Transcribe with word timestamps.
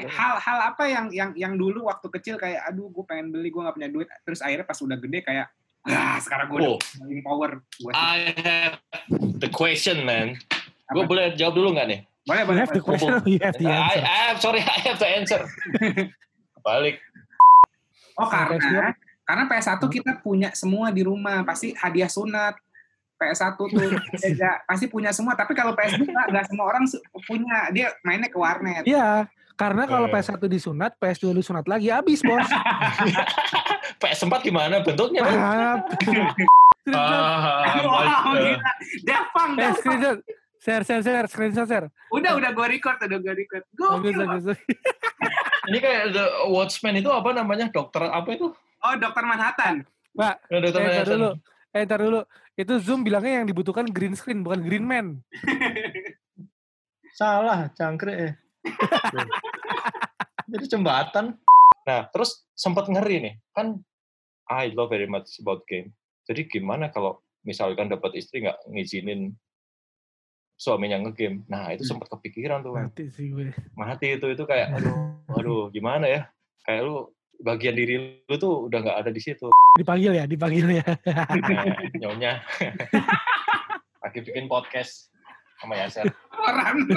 nih 0.00 0.08
hal-hal 0.08 0.58
apa 0.72 0.84
yang 0.88 1.06
yang 1.12 1.30
yang 1.36 1.54
dulu 1.54 1.86
waktu 1.86 2.08
kecil 2.10 2.34
kayak 2.36 2.64
aduh 2.64 2.88
gue 2.88 3.04
pengen 3.04 3.28
beli 3.28 3.48
gue 3.48 3.60
nggak 3.60 3.76
punya 3.76 3.88
duit 3.88 4.08
terus 4.24 4.40
akhirnya 4.40 4.64
pas 4.64 4.80
udah 4.80 4.96
gede 4.96 5.20
kayak 5.20 5.46
ah 5.84 6.16
sekarang 6.20 6.48
gue 6.48 6.58
udah 6.60 6.70
Oh. 6.72 6.78
punya 6.78 7.22
power 7.22 7.50
gue 7.60 7.90
I 7.92 8.18
have 8.44 8.74
the 9.40 9.48
question, 9.48 10.04
man. 10.04 10.36
Gue 10.90 11.04
boleh 11.04 11.32
jawab 11.34 11.54
dulu 11.54 11.72
nggak 11.72 11.88
nih? 11.88 12.00
boleh 12.20 12.42
You 12.44 12.48
boleh 12.52 12.60
have 12.60 12.72
the 12.72 12.84
question 12.84 13.10
you 13.24 13.40
have 13.40 13.56
the 13.56 13.64
I, 13.64 13.72
answer. 13.72 14.00
I 14.04 14.18
have, 14.28 14.36
sorry, 14.38 14.60
I 14.60 14.78
have 14.84 14.98
to 15.00 15.08
answer. 15.08 15.40
Balik. 16.66 17.00
oh 18.14 18.28
karena 18.28 18.60
PS2. 18.60 18.92
karena 19.24 19.44
PS1 19.48 19.80
kita 19.88 20.12
punya 20.20 20.48
semua 20.52 20.92
di 20.92 21.00
rumah 21.00 21.40
pasti 21.40 21.72
hadiah 21.72 22.10
sunat 22.10 22.52
PS1 23.16 23.56
tuh 23.56 23.68
beda, 24.20 24.50
pasti 24.68 24.84
punya 24.84 25.08
semua 25.16 25.32
tapi 25.32 25.56
kalau 25.56 25.72
PS2 25.72 26.04
nggak 26.04 26.26
nggak 26.28 26.44
semua 26.44 26.64
orang 26.68 26.84
punya 27.24 27.72
dia 27.72 27.88
mainnya 28.04 28.28
ke 28.28 28.36
warnet 28.36 28.84
Iya, 28.84 29.24
karena 29.60 29.84
kalau 29.84 30.08
Eh. 30.08 30.12
PS1 30.14 30.40
disunat, 30.42 30.96
PS2 30.96 31.36
disunat 31.36 31.68
lagi 31.68 31.92
habis, 31.92 32.24
Bos. 32.24 32.40
PS4 34.00 34.32
gimana 34.40 34.80
bentuknya? 34.80 35.20
Ah, 36.90 37.76
Ah, 37.76 37.76
gila 37.76 38.56
Devang 39.04 39.52
Eh, 39.54 39.70
screenshot. 39.76 40.18
Share, 40.58 40.82
share, 40.82 41.02
share, 41.02 41.26
screenshot, 41.28 41.68
share. 41.68 41.86
udah 42.08 42.34
udah 42.34 42.50
gue 42.50 42.66
record 42.68 42.96
udah 42.98 43.18
gue 43.20 43.34
record 43.36 43.62
bagus. 43.70 44.56
Ini 45.68 45.78
kayak 45.78 46.04
The 46.10 46.24
Watchmen 46.48 46.96
itu 46.96 47.06
apa 47.06 47.30
namanya? 47.30 47.68
Dokter 47.68 48.02
apa 48.02 48.26
itu? 48.30 48.48
oh 48.80 48.94
dokter 48.96 49.22
Manhattan 49.22 49.84
Mbak, 50.10 50.34
Ya, 50.48 50.56
Dokter 50.58 50.80
eh, 50.80 50.82
ntar 50.82 50.82
Manhattan. 50.82 51.12
dulu. 51.14 51.30
Eh, 51.70 51.82
ntar 51.84 52.00
dulu. 52.00 52.20
Itu 52.56 52.72
Zoom 52.80 53.00
bilangnya 53.00 53.32
yang 53.38 53.46
dibutuhkan 53.46 53.86
green 53.86 54.16
screen, 54.16 54.40
bukan 54.40 54.60
green 54.60 54.82
man. 54.82 55.20
Salah, 57.12 57.68
cangkrik 57.70 58.16
ya. 58.16 58.30
Jadi 60.50 60.64
jembatan. 60.66 61.38
Nah, 61.86 62.10
terus 62.10 62.44
sempat 62.58 62.90
ngeri 62.90 63.16
nih. 63.22 63.34
Kan 63.54 63.80
I 64.50 64.74
love 64.74 64.90
very 64.90 65.06
much 65.06 65.38
about 65.38 65.62
game. 65.70 65.94
Jadi 66.26 66.50
gimana 66.50 66.90
kalau 66.90 67.22
misalkan 67.46 67.88
dapat 67.88 68.18
istri 68.18 68.44
nggak 68.44 68.58
ngizinin 68.68 69.32
suaminya 70.60 71.00
ngegame. 71.00 71.46
Nah, 71.48 71.72
itu 71.72 71.86
sempat 71.86 72.12
kepikiran 72.12 72.60
tuh. 72.60 72.76
Mati 72.76 73.08
sih 73.08 73.32
gue. 73.32 73.54
Mati 73.78 74.18
itu 74.18 74.26
itu 74.28 74.44
kayak 74.44 74.76
aduh, 74.76 74.96
aduh 75.38 75.62
gimana 75.72 76.04
ya? 76.04 76.22
Kayak 76.66 76.82
lu 76.84 76.96
bagian 77.40 77.72
diri 77.72 78.20
lu 78.28 78.36
tuh 78.36 78.68
udah 78.68 78.78
nggak 78.84 78.98
ada 79.06 79.10
di 79.14 79.22
situ. 79.22 79.48
Dipanggil 79.78 80.12
ya, 80.20 80.24
dipanggil 80.28 80.82
ya. 80.82 80.84
Nah, 80.84 81.26
nyonya. 81.96 82.32
Lagi 84.04 84.18
bikin 84.26 84.50
podcast 84.50 85.08
sama 85.60 85.76
Yaser. 85.76 86.08
orang 86.40 86.88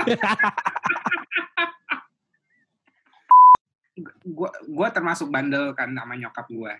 gua 4.25 4.49
gua 4.66 4.88
termasuk 4.89 5.30
bandel 5.30 5.72
kan 5.73 5.89
sama 5.89 6.13
nyokap 6.16 6.47
gua 6.49 6.73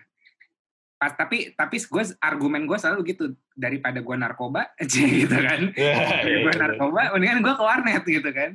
pas 0.94 1.10
tapi 1.10 1.52
tapi 1.52 1.76
gue 1.76 2.02
argumen 2.16 2.64
gue 2.64 2.78
selalu 2.78 3.00
gitu 3.12 3.24
daripada 3.52 3.98
gua 4.00 4.16
narkoba 4.16 4.70
aja 4.80 5.02
gitu 5.02 5.36
kan 5.36 5.60
Iya, 5.76 5.94
iya, 6.22 6.36
gue 6.46 6.54
narkoba 6.54 7.12
mendingan 7.12 7.42
gua 7.42 7.54
ke 7.58 7.64
warnet 7.66 8.02
gitu 8.02 8.30
kan 8.30 8.50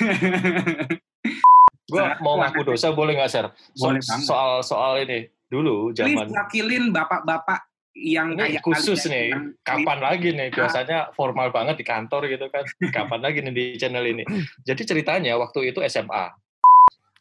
Gue 1.90 2.02
mau 2.22 2.38
ngaku 2.38 2.62
dosa 2.64 2.94
boleh 2.94 3.18
nggak, 3.18 3.30
Ser? 3.30 3.46
So- 3.74 3.90
Boleh 3.90 3.98
banget. 3.98 4.26
soal 4.26 4.50
soal 4.62 4.92
ini 5.02 5.26
dulu 5.50 5.90
please 5.90 6.14
zaman 6.14 6.30
wakilin 6.30 6.94
bapak-bapak 6.94 7.66
yang 7.98 8.38
ini 8.38 8.54
kayak 8.54 8.62
khusus 8.62 9.10
nih. 9.10 9.34
yang 9.34 9.50
Kapan 9.66 9.98
lagi 9.98 10.30
nih? 10.30 10.54
Ah. 10.54 10.62
Biasanya 10.62 10.98
formal 11.12 11.50
banget 11.50 11.82
di 11.82 11.84
kantor 11.84 12.30
gitu 12.30 12.46
kan. 12.46 12.62
Kapan 12.94 13.20
lagi 13.20 13.42
nih 13.42 13.50
di 13.52 13.64
channel 13.74 14.06
ini? 14.06 14.22
Jadi 14.62 14.86
ceritanya 14.86 15.34
waktu 15.34 15.74
itu 15.74 15.82
SMA. 15.90 16.30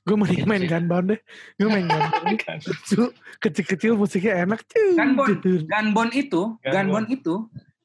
Gue 0.09 0.17
mending 0.17 0.45
main 0.49 0.63
gunbound 0.65 1.05
deh. 1.13 1.19
Gue 1.61 1.69
main 1.69 1.85
gunbound. 1.93 2.41
Lucu, 2.65 3.13
Kecil-kecil 3.37 3.93
musiknya 3.93 4.41
enak. 4.49 4.65
Cuy. 4.65 4.97
Gunbound. 4.97 5.37
Gunbon 5.69 6.09
itu, 6.17 6.41
Gunbon. 6.65 6.73
Gunbon 6.73 7.05
itu 7.13 7.35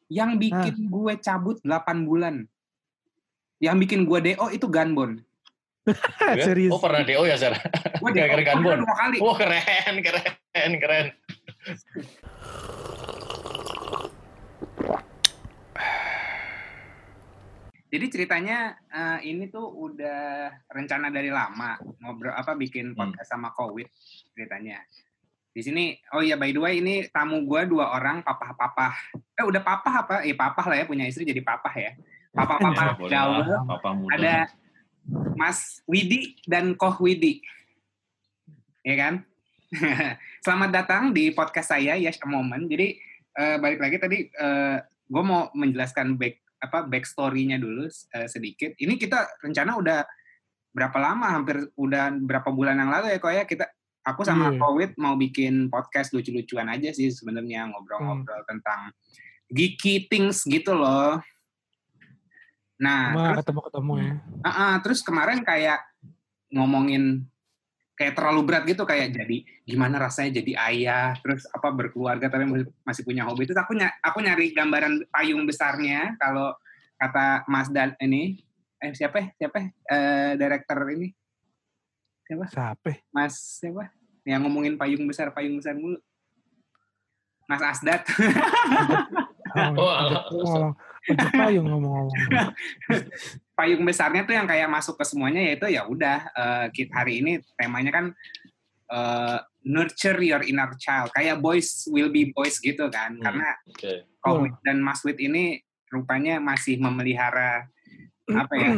yang 0.09 0.41
bikin 0.41 0.89
gue 0.89 1.13
cabut 1.21 1.61
8 1.61 2.09
bulan. 2.09 2.49
Yang 3.61 3.77
bikin 3.85 4.01
gue 4.09 4.19
DO 4.33 4.47
itu 4.49 4.67
Gunbon. 4.73 5.21
Ya? 6.25 6.41
Serius. 6.41 6.73
Oh 6.73 6.81
pernah 6.81 7.05
DO 7.05 7.29
ya, 7.29 7.37
Ser? 7.37 7.53
Gue 8.01 8.09
Gara-gara 8.17 8.41
Gunbon? 8.57 8.81
dua 8.81 8.95
kali. 8.97 9.17
Wah 9.21 9.37
keren, 9.37 9.95
keren, 10.01 10.73
keren. 10.81 11.07
Jadi 17.95 18.11
ceritanya 18.11 18.75
eh, 18.91 19.31
ini 19.31 19.47
tuh 19.47 19.71
udah 19.71 20.51
rencana 20.67 21.15
dari 21.15 21.31
lama 21.31 21.79
ngobrol 22.03 22.35
apa 22.35 22.59
bikin 22.59 22.91
Hmm. 22.91 22.99
podcast 22.99 23.31
sama 23.31 23.55
Kowit 23.55 23.87
ceritanya. 24.35 24.83
Di 25.55 25.63
sini, 25.63 25.95
oh 26.11 26.19
iya 26.19 26.35
by 26.35 26.51
the 26.51 26.59
way 26.59 26.83
ini 26.83 27.07
tamu 27.15 27.47
gue 27.47 27.71
dua 27.71 27.95
orang 27.95 28.27
papah-papah. 28.27 29.15
Eh 29.39 29.47
udah 29.47 29.63
papah 29.63 29.95
apa? 30.03 30.15
Eh 30.27 30.35
papah 30.35 30.67
lah 30.67 30.83
ya 30.83 30.91
punya 30.91 31.07
istri 31.07 31.23
jadi 31.23 31.39
papah 31.39 31.71
ya. 31.71 31.95
Papah-papah 32.35 32.99
gaul. 33.15 33.47
lah, 33.47 33.63
Papa 33.63 33.95
muda. 33.95 34.19
Ada 34.19 34.35
Mas 35.39 35.79
Widi 35.87 36.35
dan 36.51 36.75
Koh 36.75 36.99
Widi. 36.99 37.39
Ya 38.83 38.99
kan? 38.99 39.15
Selamat 40.43 40.75
datang 40.75 41.15
di 41.15 41.31
podcast 41.31 41.71
saya 41.71 41.95
Yes 41.95 42.19
a 42.19 42.27
Moment. 42.27 42.67
Jadi 42.67 42.99
eh, 43.39 43.57
balik 43.63 43.79
lagi 43.79 44.03
tadi 44.03 44.19
gue 45.05 45.23
mau 45.23 45.55
menjelaskan 45.55 46.19
back 46.19 46.43
apa 46.65 46.89
backstory-nya 46.89 47.61
dulu 47.61 47.85
eh, 47.89 48.29
sedikit. 48.29 48.73
Ini 48.81 48.97
kita 48.97 49.45
rencana 49.45 49.77
udah 49.77 50.01
berapa 50.73 50.99
lama? 50.99 51.27
Hampir 51.37 51.69
udah 51.77 52.17
berapa 52.17 52.49
bulan 52.49 52.81
yang 52.81 52.91
lalu 52.91 53.13
ya 53.13 53.19
kok 53.21 53.33
ya 53.33 53.45
kita 53.45 53.65
aku 54.05 54.21
sama 54.25 54.53
Iya. 54.53 54.61
Kowit 54.61 54.93
mau 55.01 55.17
bikin 55.17 55.69
podcast 55.73 56.13
lucu-lucuan 56.13 56.69
aja 56.69 56.93
sih 56.93 57.09
sebenarnya 57.09 57.73
ngobrol-ngobrol 57.73 58.45
tentang 58.45 58.93
geeky 59.49 60.09
things 60.09 60.45
gitu 60.45 60.77
loh. 60.77 61.21
Nah, 62.81 63.33
ketemu-ketemu 63.41 63.93
ya. 64.03 64.13
Ah, 64.45 64.49
ah, 64.51 64.75
terus 64.83 65.01
kemarin 65.01 65.41
kayak 65.47 65.81
ngomongin 66.53 67.25
kayak 67.95 68.19
terlalu 68.19 68.41
berat 68.43 68.67
gitu 68.67 68.83
kayak 68.83 69.15
jadi 69.15 69.37
gimana 69.63 70.03
rasanya 70.03 70.43
jadi 70.43 70.53
ayah 70.67 71.15
terus 71.17 71.47
apa 71.49 71.71
berkeluarga 71.71 72.27
tapi 72.27 72.43
masih- 72.45 72.75
masih 72.83 73.03
punya 73.03 73.23
hobi 73.23 73.47
itu 73.47 73.55
aku 73.55 73.73
ny- 73.73 73.99
aku 74.01 74.19
nyari 74.19 74.51
gambaran 74.51 75.07
payung 75.09 75.47
besarnya 75.47 76.19
kalau 76.19 76.51
kata 76.95 77.47
Mas 77.47 77.71
Dan 77.71 77.95
ini 77.97 78.43
eh 78.77 78.91
siapa 78.91 79.17
ya? 79.17 79.27
siapa 79.37 79.57
ya? 79.57 79.69
eh 79.89 80.31
director 80.35 80.79
ini 80.91 81.09
Siapa? 82.25 82.49
Mas 83.11 83.35
siapa 83.61 83.93
yang 84.25 84.43
ngomongin 84.43 84.75
payung 84.75 85.07
besar 85.07 85.31
payung 85.31 85.59
besar 85.59 85.75
mulu 85.75 85.99
Mas 87.47 87.63
Asdat 87.63 88.03
Oh, 89.55 89.87
ngomong, 90.35 90.75
payung 91.31 91.67
ngomong-ngomong. 91.71 92.11
payung 93.55 93.87
besarnya 93.87 94.27
tuh 94.27 94.35
yang 94.35 94.47
kayak 94.47 94.67
masuk 94.67 94.99
ke 94.99 95.05
semuanya 95.07 95.41
yaitu 95.41 95.71
ya 95.71 95.87
udah 95.87 96.19
eh, 96.35 96.67
kita 96.75 96.93
hari 97.03 97.23
ini 97.23 97.33
temanya 97.55 97.91
kan 97.95 98.07
eh, 98.91 99.39
nurture 99.65 100.21
your 100.21 100.43
inner 100.45 100.75
child 100.77 101.09
kayak 101.15 101.41
boys 101.41 101.89
will 101.89 102.11
be 102.11 102.29
boys 102.35 102.59
gitu 102.59 102.91
kan 102.93 103.17
Hmm. 103.17 103.23
karena 103.23 103.49
Oke. 103.71 103.93
Kowit 104.21 104.55
dan 104.65 104.81
Mas 104.81 105.01
Wit 105.05 105.21
ini 105.21 105.61
rupanya 105.93 106.41
masih 106.41 106.81
memelihara 106.81 107.69
apa 108.25 108.55
ya 108.57 108.73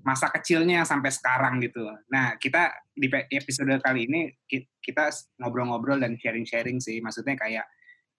masa 0.00 0.30
kecilnya 0.32 0.86
sampai 0.86 1.12
sekarang 1.12 1.60
gitu. 1.60 1.84
Nah 2.08 2.38
kita 2.40 2.72
di 2.96 3.10
episode 3.34 3.76
kali 3.82 4.06
ini 4.08 4.32
ki- 4.48 4.70
kita 4.80 5.10
ngobrol-ngobrol 5.36 6.00
dan 6.00 6.16
sharing-sharing 6.16 6.80
sih 6.80 7.02
maksudnya 7.04 7.36
kayak 7.36 7.66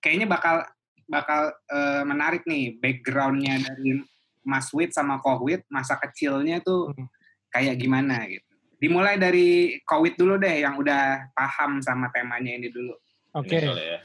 kayaknya 0.03 0.27
bakal 0.29 0.61
bakal 1.07 1.49
eh, 1.71 2.03
menarik 2.05 2.43
nih 2.45 2.77
backgroundnya 2.77 3.63
dari 3.63 4.03
Mas 4.41 4.69
Wit 4.73 4.91
sama 4.91 5.21
Kohwit 5.21 5.63
masa 5.67 5.95
kecilnya 5.95 6.59
tuh 6.59 6.91
Hmm. 6.91 7.07
kayak 7.49 7.77
gimana 7.77 8.25
gitu. 8.25 8.45
Dimulai 8.77 9.15
dari 9.15 9.77
Kohwit 9.85 10.17
dulu 10.17 10.35
deh 10.35 10.65
yang 10.65 10.75
udah 10.75 11.29
paham 11.31 11.77
sama 11.79 12.09
temanya 12.09 12.57
ini 12.57 12.67
dulu. 12.67 12.97
Oke. 13.37 13.61
Soalnya 13.61 13.85
ya. 13.85 13.99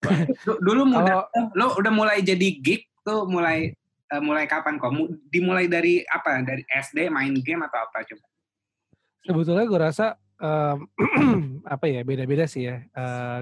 Du- 0.46 0.60
Dulu 0.60 0.82
muda 0.88 1.28
Kalau 1.28 1.52
lo 1.52 1.66
udah 1.76 1.92
mulai 1.92 2.18
jadi 2.20 2.48
geek 2.56 3.04
tuh 3.04 3.26
mulai 3.26 3.74
eh, 4.06 4.22
mulai 4.22 4.46
kapan 4.46 4.78
kok? 4.78 4.90
Mu- 4.90 5.12
Dimulai 5.28 5.66
dari 5.66 6.00
apa? 6.02 6.40
Dari 6.40 6.62
SD 6.64 7.10
main 7.10 7.34
game 7.36 7.62
atau 7.64 7.84
apa 7.84 8.02
coba? 8.02 8.26
sebetulnya 9.20 9.68
gue 9.68 9.80
rasa 9.84 10.06
em, 10.40 10.88
apa 11.76 11.84
ya 11.84 12.00
beda-beda 12.00 12.48
sih 12.48 12.64
ya 12.64 12.80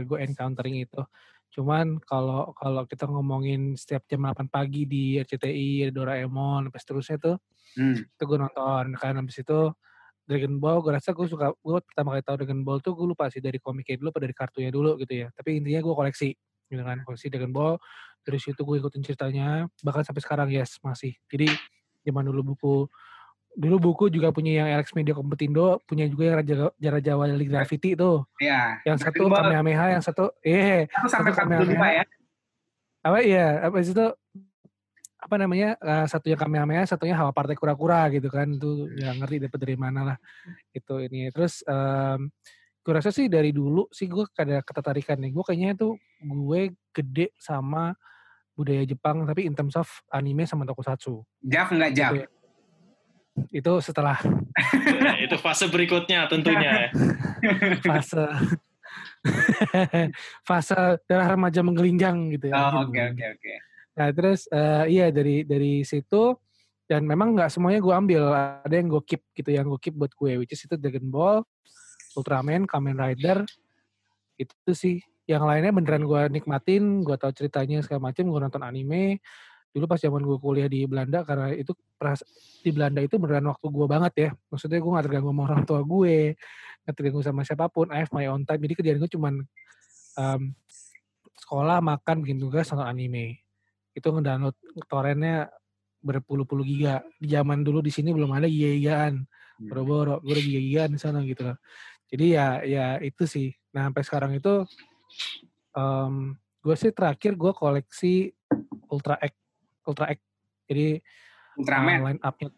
gue 0.02 0.18
encountering 0.18 0.82
itu 0.82 0.98
cuman 1.54 1.96
kalau 2.04 2.52
kalau 2.52 2.84
kita 2.84 3.08
ngomongin 3.08 3.74
setiap 3.74 4.04
jam 4.10 4.24
8 4.28 4.46
pagi 4.52 4.84
di 4.84 5.16
RCTI 5.20 5.88
Doraemon 5.92 6.68
sampai 6.68 6.80
seterusnya 6.80 7.18
tuh 7.20 7.36
Hmm. 7.76 7.94
itu 8.00 8.22
gue 8.24 8.38
nonton. 8.40 8.96
Kan 8.96 9.20
habis 9.20 9.38
itu 9.44 9.58
Dragon 10.28 10.56
Ball 10.60 10.80
gue 10.84 10.92
rasa 10.92 11.12
gue 11.16 11.24
suka 11.28 11.52
gue 11.56 11.78
pertama 11.84 12.16
kali 12.16 12.22
tahu 12.24 12.36
Dragon 12.44 12.60
Ball 12.64 12.78
tuh 12.80 12.92
gue 12.96 13.06
lupa 13.08 13.28
sih 13.32 13.40
dari 13.44 13.60
komiknya 13.60 14.00
dulu 14.00 14.08
apa 14.12 14.20
dari 14.24 14.34
kartunya 14.36 14.70
dulu 14.72 14.96
gitu 15.00 15.12
ya. 15.24 15.28
Tapi 15.32 15.60
intinya 15.60 15.80
gue 15.84 15.94
koleksi 15.94 16.30
gitu 16.68 16.82
kan 16.84 16.98
koleksi 17.04 17.26
Dragon 17.32 17.52
Ball. 17.52 17.76
Dari 18.24 18.38
situ 18.40 18.60
gue 18.64 18.76
ikutin 18.80 19.02
ceritanya 19.04 19.68
bahkan 19.84 20.04
sampai 20.04 20.22
sekarang 20.24 20.48
yes 20.52 20.80
masih. 20.84 21.16
Jadi 21.28 21.48
zaman 22.04 22.24
dulu 22.28 22.56
buku 22.56 22.88
dulu 23.58 23.90
buku 23.90 24.04
juga 24.06 24.30
punya 24.30 24.62
yang 24.62 24.68
Alex 24.78 24.94
Media 24.94 25.10
Kompetindo, 25.10 25.82
punya 25.82 26.06
juga 26.06 26.30
yang 26.30 26.36
Raja, 26.38 26.54
Raja 26.78 27.00
Jawa 27.02 27.26
Lili 27.34 27.50
Graffiti 27.50 27.98
tuh. 27.98 28.22
Iya. 28.38 28.78
Yang 28.86 29.10
satu 29.10 29.26
Kamehameha, 29.26 29.98
yang 29.98 30.02
satu 30.02 30.30
eh 30.46 30.86
Satu 30.86 31.08
sampai 31.10 31.34
satu 31.34 31.50
42 31.66 31.74
ya. 31.74 32.04
apa 33.02 33.18
iya. 33.18 33.46
Apa 33.66 33.82
itu 33.82 34.06
apa 35.18 35.34
namanya 35.34 35.74
uh, 35.82 36.06
satunya 36.06 36.38
Kamehameha 36.38 36.86
satunya 36.86 37.18
hawa 37.18 37.34
partai 37.34 37.58
kura-kura 37.58 38.06
gitu 38.14 38.30
kan. 38.30 38.46
Itu 38.46 38.86
nggak 38.94 39.14
ngerti 39.26 39.36
dapat 39.50 39.58
dari 39.58 39.76
mana 39.76 40.00
lah 40.14 40.16
itu 40.70 40.94
ini. 41.02 41.26
Terus 41.34 41.66
um, 41.66 42.30
gue 42.86 42.92
rasa 42.94 43.10
sih 43.10 43.26
dari 43.26 43.50
dulu 43.50 43.90
sih 43.90 44.06
gue 44.06 44.22
ada 44.38 44.62
ketertarikan 44.62 45.18
nih. 45.18 45.34
Gue 45.34 45.42
kayaknya 45.42 45.74
itu 45.74 45.98
gue 46.22 46.78
gede 46.94 47.34
sama 47.34 47.90
budaya 48.54 48.86
Jepang 48.86 49.26
tapi 49.26 49.50
in 49.50 49.54
terms 49.58 49.74
of 49.74 49.90
anime 50.14 50.46
sama 50.46 50.62
tokusatsu. 50.62 51.26
Jaf 51.42 51.74
nggak 51.74 51.90
Jaf? 51.98 52.14
Itu, 52.14 52.37
itu 53.52 53.72
setelah 53.80 54.18
Ya, 54.98 55.14
itu 55.26 55.36
fase 55.38 55.70
berikutnya 55.70 56.26
tentunya. 56.26 56.70
ya. 56.70 56.88
fase 57.90 58.26
fase 60.48 60.78
darah 61.06 61.28
remaja 61.34 61.62
menggelinjang 61.62 62.34
gitu 62.38 62.50
ya. 62.50 62.74
Oh, 62.74 62.86
oke 62.86 62.98
oke 63.14 63.24
oke. 63.38 63.54
Nah 63.98 64.08
terus 64.14 64.46
eh, 64.50 64.84
iya 64.90 65.06
dari 65.10 65.42
dari 65.46 65.82
situ 65.82 66.34
dan 66.88 67.04
memang 67.04 67.36
nggak 67.36 67.52
semuanya 67.52 67.80
gue 67.84 67.94
ambil 67.94 68.22
ada 68.32 68.74
yang 68.74 68.88
gue 68.88 69.02
keep 69.04 69.22
gitu 69.36 69.50
yang 69.52 69.68
gue 69.68 69.80
keep 69.82 69.94
buat 69.94 70.12
gue 70.14 70.40
which 70.40 70.54
is 70.54 70.62
itu 70.64 70.74
Dragon 70.74 71.06
Ball, 71.06 71.44
Ultraman, 72.16 72.64
Kamen 72.64 72.96
Rider 72.96 73.44
itu 74.38 74.72
sih 74.72 74.96
yang 75.28 75.44
lainnya 75.44 75.74
beneran 75.74 76.08
gue 76.08 76.40
nikmatin 76.40 77.04
gue 77.04 77.16
tahu 77.20 77.34
ceritanya 77.36 77.84
segala 77.84 78.08
macam 78.08 78.24
gue 78.24 78.40
nonton 78.40 78.64
anime 78.64 79.20
dulu 79.78 79.86
pas 79.86 80.02
zaman 80.02 80.18
gue 80.26 80.38
kuliah 80.42 80.66
di 80.66 80.84
Belanda 80.90 81.22
karena 81.22 81.54
itu 81.54 81.72
peras- 81.94 82.26
di 82.58 82.74
Belanda 82.74 82.98
itu 82.98 83.14
beneran 83.16 83.46
waktu 83.46 83.66
gue 83.70 83.86
banget 83.86 84.12
ya. 84.18 84.30
Maksudnya 84.50 84.82
gue 84.82 84.90
gak 84.90 85.06
terganggu 85.06 85.30
sama 85.30 85.42
orang 85.46 85.62
tua 85.62 85.80
gue 85.86 86.34
gak 86.82 86.94
terganggu 86.98 87.22
sama 87.22 87.40
siapa 87.46 87.70
pun. 87.70 87.94
I 87.94 88.02
have 88.02 88.10
my 88.10 88.26
own 88.26 88.42
time. 88.42 88.58
Jadi 88.58 88.74
kerjaan 88.74 88.98
gue 88.98 89.10
cuman 89.14 89.34
em, 90.18 90.42
sekolah 91.38 91.78
makan 91.78 92.26
bikin 92.26 92.42
tugas 92.42 92.66
nonton 92.74 92.90
anime. 92.90 93.46
Itu 93.94 94.10
ngedownload 94.10 94.58
torrentnya 94.90 95.46
berpuluh-puluh 96.02 96.66
giga. 96.66 97.06
Di 97.16 97.30
zaman 97.30 97.62
dulu 97.62 97.78
di 97.78 97.94
sini 97.94 98.10
belum 98.10 98.34
ada 98.34 98.50
giga-gigaan. 98.50 99.22
Hmm. 99.58 99.74
boro-boro 99.74 100.22
gue 100.22 100.38
giga-gigaan 100.38 100.94
di 100.94 101.00
sana 101.02 101.18
gitu 101.26 101.42
loh. 101.50 101.58
Jadi 102.06 102.24
ya 102.30 102.62
ya 102.62 102.86
itu 103.02 103.26
sih. 103.26 103.50
Nah 103.74 103.90
sampai 103.90 104.02
sekarang 104.06 104.32
itu 104.38 104.62
em 105.74 106.38
gue 106.62 106.74
sih 106.78 106.94
terakhir 106.94 107.34
gue 107.34 107.52
koleksi 107.54 108.34
Ultra 108.88 109.18
X 109.18 109.34
Ultra 109.88 110.12
X. 110.12 110.20
Jadi 110.68 111.00
Ultraman. 111.56 111.98
uh, 111.98 112.04
line 112.12 112.20
up-nya 112.22 112.48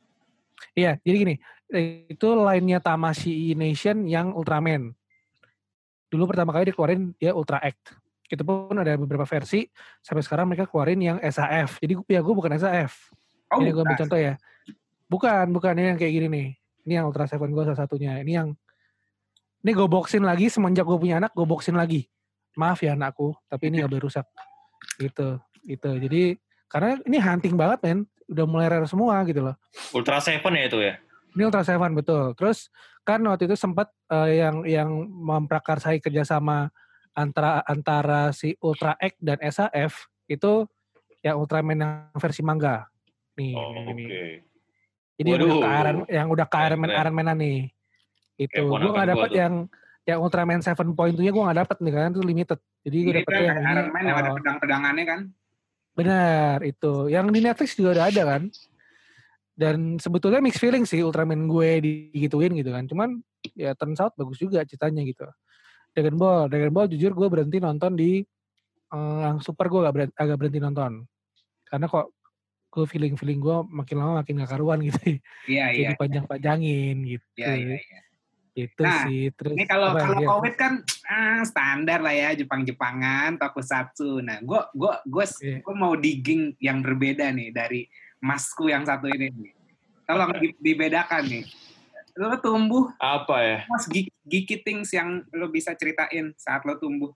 iya 0.77 0.93
jadi 1.01 1.17
gini 1.25 1.35
eh, 1.73 2.05
itu 2.13 2.29
line-nya 2.37 2.85
Tamashii 2.85 3.57
Nation 3.57 4.05
yang 4.05 4.35
Ultraman. 4.37 4.93
Dulu 6.11 6.27
pertama 6.27 6.51
kali 6.51 6.75
dikeluarin 6.75 7.15
dia 7.17 7.33
Ultra 7.33 7.63
X. 7.63 7.97
Itu 8.31 8.47
pun 8.47 8.77
ada 8.79 8.95
beberapa 8.95 9.27
versi 9.27 9.67
sampai 10.05 10.23
sekarang 10.23 10.47
mereka 10.53 10.67
keluarin 10.69 11.01
yang 11.03 11.19
SAF 11.19 11.83
jadi 11.83 11.99
ya 12.07 12.21
gue 12.23 12.35
bukan 12.35 12.55
SAF 12.59 13.11
Oh, 13.51 13.59
ini 13.59 13.75
gue 13.75 13.83
ambil 13.83 13.99
contoh 13.99 14.19
ya. 14.19 14.35
Bukan 15.11 15.45
bukan 15.51 15.75
ini 15.75 15.91
yang 15.91 15.99
kayak 15.99 16.13
gini 16.15 16.27
nih. 16.31 16.49
Ini 16.87 16.93
yang 17.03 17.11
Ultra 17.11 17.27
Seven 17.27 17.51
gue 17.51 17.65
salah 17.67 17.81
satunya. 17.83 18.23
Ini 18.23 18.33
yang 18.43 18.49
ini 19.61 19.71
gue 19.75 19.89
boxin 19.91 20.23
lagi 20.23 20.47
semenjak 20.47 20.87
gue 20.87 20.95
punya 20.95 21.19
anak 21.19 21.35
gue 21.35 21.43
boxin 21.43 21.75
lagi. 21.75 22.07
Maaf 22.55 22.79
ya 22.83 22.95
anakku 22.95 23.35
tapi 23.51 23.75
ini 23.75 23.83
gak 23.83 23.91
boleh 23.91 24.03
rusak. 24.07 24.27
Gitu 25.03 25.43
gitu. 25.67 25.91
Jadi 25.99 26.39
karena 26.71 26.97
ini 27.05 27.19
hunting 27.19 27.59
banget 27.59 27.79
men 27.83 27.99
udah 28.31 28.47
mulai 28.47 28.71
rare 28.71 28.87
semua 28.87 29.19
gitu 29.27 29.43
loh 29.43 29.59
Ultra 29.91 30.23
Seven 30.23 30.55
ya 30.55 30.65
itu 30.71 30.79
ya. 30.79 30.95
ini 31.35 31.43
Ultra 31.47 31.63
Seven 31.67 31.95
betul. 31.95 32.35
Terus 32.35 32.71
kan 33.03 33.23
waktu 33.27 33.47
itu 33.51 33.55
sempat 33.59 33.91
eh, 34.11 34.43
yang 34.43 34.63
yang 34.67 34.91
memprakarsai 35.11 35.99
kerjasama 35.99 36.71
antara 37.15 37.63
antara 37.67 38.31
si 38.31 38.55
Ultra 38.63 38.95
X 38.99 39.15
dan 39.19 39.39
SAF 39.43 40.07
itu 40.31 40.67
yang 41.21 41.37
Ultraman 41.39 41.79
yang 41.79 41.95
versi 42.17 42.41
manga. 42.43 42.87
Nih, 43.39 43.55
Oh, 43.55 43.75
oke. 43.77 43.95
nih. 43.95 44.43
Jadi 45.21 45.29
yang 45.29 45.39
udah 45.39 45.49
Waduh. 45.49 45.61
ke 45.61 45.69
Iron, 45.69 45.99
yang 46.09 46.27
udah 46.33 46.47
ke 46.49 46.57
Iron 46.65 46.79
Man 46.81 46.91
keren. 46.91 47.01
Iron 47.05 47.15
Man 47.15 47.29
nih. 47.37 47.59
Itu 48.41 48.63
gue 48.73 49.05
dapat 49.05 49.29
tuh. 49.29 49.37
yang 49.37 49.55
yang 50.09 50.19
Ultraman 50.25 50.65
7.2-nya 50.65 51.31
gue 51.31 51.43
nggak 51.45 51.59
dapat 51.61 51.77
nih 51.85 51.93
karena 51.93 52.09
itu 52.11 52.23
limited. 52.25 52.59
Jadi 52.89 52.97
gue 53.05 53.13
Ini 53.13 53.19
dapetnya 53.21 53.39
kan 53.39 53.45
yang 53.45 53.59
ini. 53.61 53.71
Iron 53.71 53.89
Man 53.93 54.03
yang 54.03 54.17
ada 54.17 54.31
oh, 54.31 54.37
pedang-pedangannya 54.41 55.05
kan? 55.05 55.21
Benar, 56.01 56.65
itu. 56.65 57.13
Yang 57.13 57.27
di 57.37 57.41
Netflix 57.45 57.69
juga 57.77 58.01
udah 58.01 58.07
ada 58.09 58.23
kan. 58.25 58.43
Dan 59.53 60.01
sebetulnya 60.01 60.41
mixed 60.41 60.57
feeling 60.57 60.89
sih 60.89 61.05
Ultraman 61.05 61.45
gue 61.45 61.85
digituin 61.85 62.57
gitu 62.57 62.73
kan. 62.73 62.89
Cuman 62.89 63.21
ya 63.53 63.77
turns 63.77 64.01
out 64.01 64.17
bagus 64.17 64.41
juga 64.41 64.65
ceritanya 64.65 65.05
gitu. 65.05 65.29
Dragon 65.93 66.17
Ball, 66.17 66.49
Dragon 66.49 66.73
Ball 66.73 66.89
jujur 66.89 67.13
gue 67.13 67.29
berhenti 67.29 67.61
nonton 67.61 67.93
di 67.93 68.25
eh, 68.91 69.19
yang 69.21 69.45
super 69.45 69.69
gue 69.69 69.85
agak 69.85 69.93
berhenti, 69.93 70.15
agak 70.17 70.37
berhenti 70.41 70.59
nonton. 70.65 70.93
Karena 71.69 71.87
kok 71.87 72.17
gue 72.71 72.87
feeling-feeling 72.87 73.39
gue 73.43 73.57
makin 73.69 73.97
lama 74.01 74.13
makin 74.25 74.41
gak 74.41 74.51
karuan 74.57 74.81
gitu. 74.81 75.21
Iya 75.45 75.65
Kayak 75.75 75.77
iya. 75.77 75.91
dipanjang-panjangin 75.93 76.97
gitu. 77.05 77.27
Iya 77.37 77.53
iya. 77.61 77.77
iya. 77.77 78.01
Itu 78.53 78.83
Nah, 78.83 79.07
sih. 79.07 79.31
Terus 79.31 79.55
Ini 79.55 79.65
kalau 79.65 79.95
apa, 79.95 80.01
kalau 80.03 80.19
iya. 80.19 80.29
COVID 80.29 80.55
kan 80.55 80.73
ah, 81.05 81.43
standar 81.43 81.99
lah 81.99 82.11
ya 82.11 82.31
Jepang-Jepangan, 82.35 83.37
tokusatsu. 83.37 84.21
Nah, 84.21 84.39
gue 84.41 84.61
gua 84.73 84.99
gua 85.05 85.25
Iya. 85.39 85.63
gua 85.63 85.75
mau 85.75 85.95
digging 85.95 86.59
yang 86.59 86.81
berbeda 86.81 87.31
nih 87.31 87.51
dari 87.51 87.87
masku 88.19 88.67
yang 88.67 88.83
satu 88.83 89.07
ini 89.07 89.31
nih. 89.31 89.53
Tolong 90.05 90.31
di- 90.37 90.59
dibedakan 90.59 91.23
nih. 91.25 91.45
Lo 92.19 92.35
tumbuh 92.37 92.91
Apa 92.99 93.37
ya? 93.41 93.59
mas 93.67 93.87
geeky 94.27 94.59
things 94.59 94.91
yang 94.91 95.23
lo 95.31 95.47
bisa 95.47 95.73
ceritain 95.73 96.35
saat 96.35 96.67
lo 96.67 96.75
tumbuh. 96.75 97.15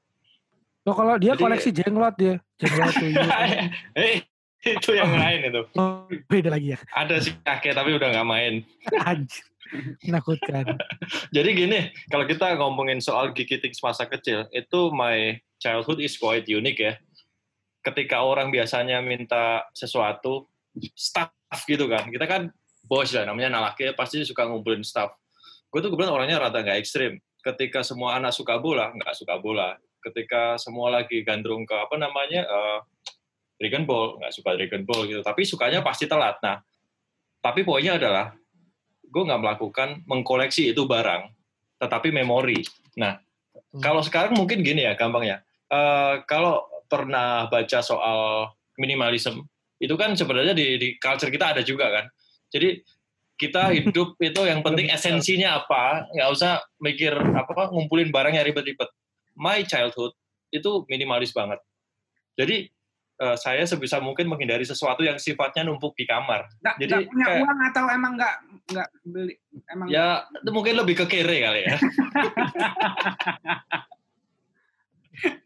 Oh, 0.83 0.95
kalau 0.95 1.17
dia 1.17 1.33
Jadi- 1.33 1.43
koleksi 1.43 1.71
jenglot 1.73 2.15
dia. 2.15 2.37
Jenglot 2.57 2.93
tuh. 2.93 3.11
Eh, 3.99 4.23
itu 4.65 4.91
yang 4.97 5.13
lain 5.13 5.41
itu. 5.53 5.63
Oh, 5.77 6.09
beda 6.29 6.49
lagi 6.53 6.75
ya. 6.75 6.79
Ada 6.97 7.21
sih 7.21 7.37
kakek 7.45 7.77
tapi 7.77 7.95
udah 7.95 8.09
nggak 8.11 8.29
main. 8.29 8.55
Anjir. 9.05 9.45
Menakutkan. 10.07 10.77
Jadi 11.35 11.51
gini, 11.57 11.81
kalau 12.13 12.29
kita 12.29 12.55
ngomongin 12.61 13.01
soal 13.01 13.33
things 13.35 13.81
masa 13.83 14.07
kecil, 14.07 14.47
itu 14.55 14.81
my 14.93 15.41
childhood 15.59 15.99
is 16.05 16.15
quite 16.15 16.47
unique 16.47 16.79
ya. 16.79 16.95
Ketika 17.85 18.23
orang 18.23 18.49
biasanya 18.53 19.01
minta 19.01 19.67
sesuatu, 19.75 20.47
stuff 20.95 21.33
gitu 21.67 21.89
kan. 21.91 22.07
Kita 22.09 22.25
kan 22.29 22.53
bos 22.85 23.11
lah, 23.17 23.25
namanya 23.25 23.57
anak 23.57 23.63
laki 23.75 23.97
pasti 23.97 24.23
suka 24.23 24.47
ngumpulin 24.47 24.85
stuff. 24.85 25.17
Gue 25.73 25.83
tuh 25.83 25.91
kebetulan 25.91 26.15
orangnya 26.15 26.37
rada 26.39 26.61
nggak 26.63 26.79
ekstrim. 26.79 27.19
Ketika 27.45 27.85
semua 27.85 28.17
anak 28.17 28.33
suka 28.33 28.57
bola, 28.61 28.93
nggak 28.95 29.15
suka 29.17 29.37
bola. 29.41 29.77
Ketika 30.05 30.61
semua 30.61 30.93
lagi 30.93 31.25
gandrung 31.25 31.65
ke 31.65 31.75
apa 31.75 31.97
namanya, 31.97 32.45
eh, 32.45 32.79
Dragon 33.59 33.85
Ball, 33.87 34.19
nggak 34.21 34.33
suka 34.35 34.51
Dragon 34.59 34.83
Ball 34.83 35.07
gitu. 35.07 35.21
Tapi 35.23 35.43
sukanya 35.47 35.81
pasti 35.81 36.11
telat. 36.11 36.39
Nah, 36.43 36.59
tapi 37.39 37.63
poinnya 37.63 37.97
adalah 37.97 38.35
gue 39.05 39.23
nggak 39.23 39.43
melakukan 39.43 39.89
mengkoleksi 40.11 40.75
itu 40.75 40.85
barang, 40.85 41.31
tetapi 41.79 42.11
memori. 42.11 42.63
Nah, 42.99 43.19
Hmm. 43.75 43.83
kalau 43.83 44.03
sekarang 44.07 44.39
mungkin 44.39 44.63
gini 44.63 44.87
ya, 44.87 44.95
gampangnya. 44.95 45.43
Eh, 45.67 46.15
kalau 46.31 46.63
pernah 46.87 47.51
baca 47.51 47.83
soal 47.83 48.51
minimalism, 48.79 49.43
itu 49.83 49.95
kan 49.99 50.15
sebenarnya 50.15 50.55
di, 50.55 50.79
di 50.79 50.89
culture 51.03 51.31
kita 51.31 51.55
ada 51.59 51.63
juga 51.67 51.91
kan. 51.91 52.05
Jadi 52.55 52.79
kita 53.35 53.71
hidup 53.79 54.15
itu 54.23 54.41
yang 54.47 54.63
penting 54.63 54.91
esensinya 54.95 55.59
apa, 55.63 56.07
nggak 56.15 56.31
usah 56.31 56.63
mikir 56.79 57.15
apa 57.19 57.75
ngumpulin 57.75 58.15
barang 58.15 58.39
yang 58.39 58.47
ribet-ribet. 58.47 58.91
My 59.35 59.67
childhood 59.67 60.15
itu 60.55 60.87
minimalis 60.87 61.35
banget. 61.35 61.59
Jadi 62.39 62.71
eh, 63.15 63.37
saya 63.37 63.63
sebisa 63.63 63.99
mungkin 63.99 64.27
menghindari 64.27 64.63
sesuatu 64.63 65.01
yang 65.01 65.17
sifatnya 65.17 65.63
numpuk 65.63 65.95
di 65.95 66.05
kamar. 66.05 66.51
Nggak, 66.59 66.75
Jadi 66.79 66.91
nggak 66.91 67.07
punya 67.09 67.27
kayak- 67.27 67.43
uang 67.43 67.59
atau 67.71 67.85
emang 67.89 68.13
nggak 68.15 68.35
nggak 68.65 68.89
beli 69.05 69.35
emang 69.69 69.87
Ya, 69.87 70.07
itu 70.33 70.51
mungkin 70.51 70.75
lebih 70.75 70.95
ke 70.99 71.07
kere 71.07 71.37
kali 71.39 71.61
ya. 71.63 71.77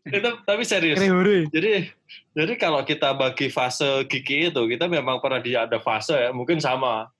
itu 0.08 0.30
tapi 0.48 0.62
serius. 0.64 0.96
Kere 0.96 1.44
Jadi 1.52 1.72
jadi 2.32 2.52
kalau 2.56 2.80
kita 2.82 3.12
bagi 3.12 3.52
fase 3.52 4.08
gigi 4.08 4.48
itu, 4.48 4.62
kita 4.64 4.88
memang 4.88 5.20
pernah 5.20 5.38
di 5.38 5.52
ada 5.52 5.76
fase 5.78 6.16
ya, 6.16 6.30
mungkin 6.32 6.56
sama 6.58 7.12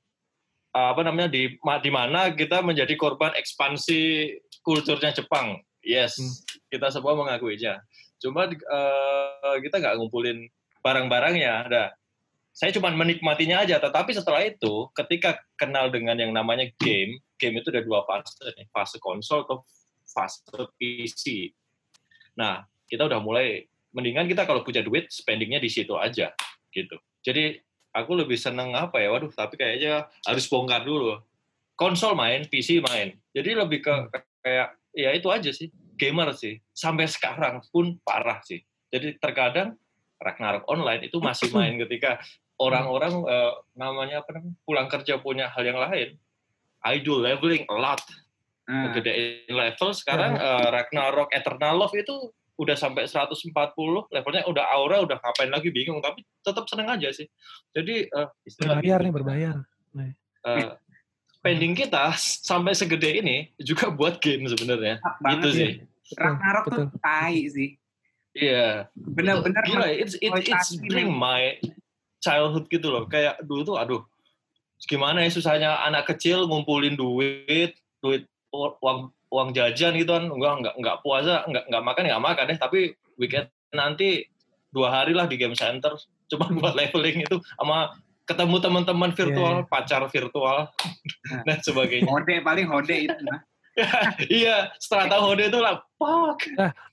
apa 0.69 1.01
namanya 1.03 1.29
di 1.29 1.59
di 1.59 1.91
mana 1.91 2.31
kita 2.31 2.63
menjadi 2.63 2.95
korban 2.95 3.35
ekspansi 3.35 4.33
kulturnya 4.63 5.13
Jepang. 5.13 5.61
Yes, 5.81 6.17
Hmm. 6.17 6.33
kita 6.69 6.89
semua 6.89 7.15
mengakuinya. 7.15 7.81
Cuma 8.19 8.51
eh, 8.51 9.57
kita 9.63 9.79
nggak 9.79 9.95
ngumpulin 9.99 10.47
barang-barangnya. 10.83 11.53
Ada. 11.71 11.85
Saya 12.53 12.75
cuma 12.75 12.91
menikmatinya 12.91 13.63
aja. 13.63 13.79
Tetapi 13.79 14.11
setelah 14.11 14.43
itu, 14.43 14.91
ketika 14.95 15.39
kenal 15.55 15.95
dengan 15.95 16.19
yang 16.19 16.35
namanya 16.35 16.67
game, 16.83 17.23
game 17.39 17.63
itu 17.63 17.71
ada 17.71 17.87
dua 17.87 18.03
fase, 18.03 18.35
nih, 18.59 18.67
fase 18.75 18.99
konsol 18.99 19.47
atau 19.47 19.63
fase 20.11 20.43
PC. 20.75 21.55
Nah, 22.35 22.67
kita 22.91 23.07
udah 23.07 23.23
mulai 23.23 23.67
mendingan 23.95 24.27
kita 24.27 24.45
kalau 24.45 24.67
punya 24.67 24.83
duit 24.83 25.09
spendingnya 25.09 25.63
di 25.63 25.71
situ 25.71 25.95
aja 25.97 26.35
gitu. 26.75 26.97
Jadi 27.23 27.59
aku 27.95 28.15
lebih 28.19 28.37
seneng 28.37 28.75
apa 28.75 29.01
ya? 29.01 29.11
Waduh, 29.15 29.33
tapi 29.33 29.59
kayaknya 29.59 30.07
harus 30.27 30.45
bongkar 30.47 30.83
dulu. 30.83 31.19
Konsol 31.79 32.19
main, 32.19 32.43
PC 32.47 32.83
main. 32.83 33.15
Jadi 33.31 33.55
lebih 33.55 33.87
ke 33.87 33.95
kayak 34.43 34.75
ya 34.95 35.11
itu 35.15 35.29
aja 35.31 35.51
sih. 35.55 35.71
Gamer 35.99 36.31
sih. 36.33 36.63
Sampai 36.71 37.11
sekarang 37.11 37.61
pun 37.75 37.99
parah 38.07 38.39
sih. 38.47 38.63
Jadi 38.89 39.19
terkadang 39.19 39.75
Ragnarok 40.19 40.65
online 40.71 41.11
itu 41.11 41.19
masih 41.19 41.51
main 41.51 41.75
ketika 41.87 42.23
orang-orang 42.59 43.15
uh, 43.23 43.55
namanya 43.79 44.23
apa 44.23 44.39
namanya 44.39 44.57
pulang 44.67 44.89
kerja 44.91 45.19
punya 45.19 45.51
hal 45.51 45.63
yang 45.67 45.79
lain. 45.79 46.15
I 46.83 47.03
do 47.03 47.19
leveling 47.19 47.67
a 47.67 47.77
lot. 47.77 48.03
Nah, 48.69 48.93
Gedein 48.93 49.49
level 49.49 49.97
sekarang 49.97 50.37
uh, 50.37 50.69
Ragnarok 50.69 51.33
Eternal 51.33 51.81
Love 51.81 51.97
itu 51.97 52.29
udah 52.59 52.77
sampai 52.77 53.07
140 53.09 53.55
levelnya 54.11 54.43
udah 54.51 54.65
aura 54.75 54.99
udah 55.01 55.17
ngapain 55.23 55.49
lagi 55.49 55.71
bingung 55.71 56.03
tapi 56.03 56.27
tetap 56.43 56.69
seneng 56.69 56.91
aja 56.91 57.09
sih. 57.15 57.25
Jadi 57.73 58.11
uh, 58.13 58.29
Berbayar 58.61 59.01
nih, 59.01 59.13
berbayar. 59.15 59.55
uh, 60.45 60.75
spending 61.39 61.73
kita 61.79 62.13
sampai 62.19 62.75
segede 62.75 63.23
ini 63.23 63.37
juga 63.63 63.89
buat 63.89 64.19
game 64.19 64.51
sebenarnya. 64.51 64.99
enak 65.01 65.17
banget 65.23 65.39
Itu 65.39 65.49
sih. 65.49 65.59
sih. 65.59 65.73
Ragnarok 66.17 66.65
betul. 66.71 66.79
tuh 66.89 67.01
tai 67.03 67.45
sih. 67.51 67.71
Iya. 68.33 68.87
Bener-bener 68.95 69.63
Gila, 69.67 69.89
it's, 69.91 70.15
it, 70.23 70.31
it's 70.31 70.79
bring 70.87 71.11
my 71.11 71.59
childhood 72.23 72.71
gitu 72.71 72.89
loh. 72.89 73.05
Kayak 73.11 73.43
dulu 73.45 73.75
tuh, 73.75 73.77
aduh, 73.77 74.03
gimana 74.87 75.27
ya 75.27 75.31
susahnya 75.33 75.83
anak 75.83 76.07
kecil 76.15 76.47
ngumpulin 76.47 76.95
duit, 76.95 77.75
duit 77.99 78.25
uang 78.55 79.11
uang 79.29 79.49
jajan 79.53 79.93
gitu 79.99 80.15
kan, 80.15 80.25
enggak 80.31 80.55
enggak 80.63 80.75
enggak 80.79 80.97
puasa, 81.05 81.45
enggak 81.45 81.69
enggak 81.69 81.85
makan 81.85 82.03
enggak 82.09 82.25
makan 82.25 82.45
deh, 82.49 82.59
tapi 82.59 82.79
weekend 83.21 83.51
nanti 83.75 84.25
dua 84.73 84.89
hari 85.03 85.13
lah 85.13 85.29
di 85.29 85.37
game 85.37 85.59
center, 85.59 85.93
cuma 86.31 86.49
buat 86.49 86.73
leveling 86.79 87.27
itu 87.27 87.37
sama 87.61 87.93
ketemu 88.29 88.57
teman-teman 88.61 89.11
virtual, 89.17 89.65
pacar 89.69 90.05
virtual 90.13 90.69
Nah. 91.29 91.45
dan 91.49 91.59
sebagainya. 91.61 92.09
hode 92.09 92.35
paling 92.45 92.67
hode 92.69 92.93
itu 92.93 93.21
mah. 93.29 93.41
iya, 94.43 94.71
setelah 94.77 95.07
tahu 95.07 95.23
Hode 95.33 95.45
itu 95.49 95.59
lah, 95.63 95.79
fuck. 95.95 96.39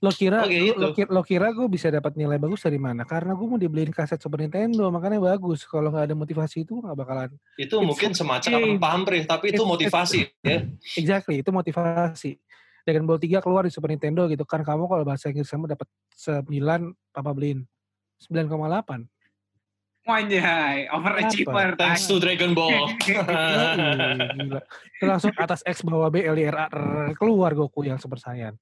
Lo 0.02 0.10
kira, 0.14 0.46
Oke, 0.46 0.54
lo, 0.54 0.62
itu. 0.62 0.78
lo 0.78 0.88
kira, 0.94 1.08
lo 1.10 1.22
kira 1.26 1.46
gue 1.50 1.66
bisa 1.66 1.90
dapat 1.90 2.14
nilai 2.14 2.38
bagus 2.38 2.62
dari 2.62 2.78
mana? 2.78 3.02
Karena 3.02 3.34
gue 3.34 3.46
mau 3.46 3.58
dibeliin 3.58 3.90
kaset 3.90 4.22
Super 4.22 4.46
Nintendo, 4.46 4.86
makanya 4.88 5.18
bagus. 5.18 5.66
Kalau 5.66 5.90
nggak 5.90 6.12
ada 6.12 6.14
motivasi 6.14 6.62
itu 6.62 6.78
nggak 6.78 6.96
bakalan. 6.96 7.30
Itu 7.58 7.82
It's 7.82 7.86
mungkin 7.86 8.10
semacam 8.14 8.78
pamrih, 8.78 9.26
tapi 9.26 9.50
itu 9.50 9.62
It's- 9.62 9.72
motivasi 9.74 10.18
ya. 10.42 10.62
Exactly, 10.94 11.42
itu 11.42 11.50
motivasi. 11.50 12.38
Dragon 12.86 13.02
Ball 13.02 13.18
3 13.18 13.42
keluar 13.42 13.66
di 13.66 13.72
Super 13.74 13.90
Nintendo 13.90 14.30
gitu 14.30 14.46
kan 14.46 14.62
kamu 14.62 14.86
kalau 14.86 15.02
bahasa 15.02 15.26
Inggris 15.26 15.50
kamu 15.50 15.66
dapat 15.74 15.90
9, 16.14 16.46
papa 17.10 17.30
beliin 17.34 17.66
9,8. 18.22 19.10
Wajay, 20.06 20.86
overachiever. 20.88 21.74
Thanks 21.74 22.06
to 22.06 22.16
Dragon 22.16 22.54
Ball. 22.54 22.94
Gila. 23.02 24.62
Langsung 25.02 25.34
atas 25.34 25.60
X 25.60 25.82
bawah 25.82 26.08
B 26.08 26.22
LIRA 26.22 26.70
rrr, 26.70 27.10
keluar 27.12 27.50
Goku 27.52 27.82
yang 27.82 27.98
Super 27.98 28.16
Saiyan. 28.16 28.54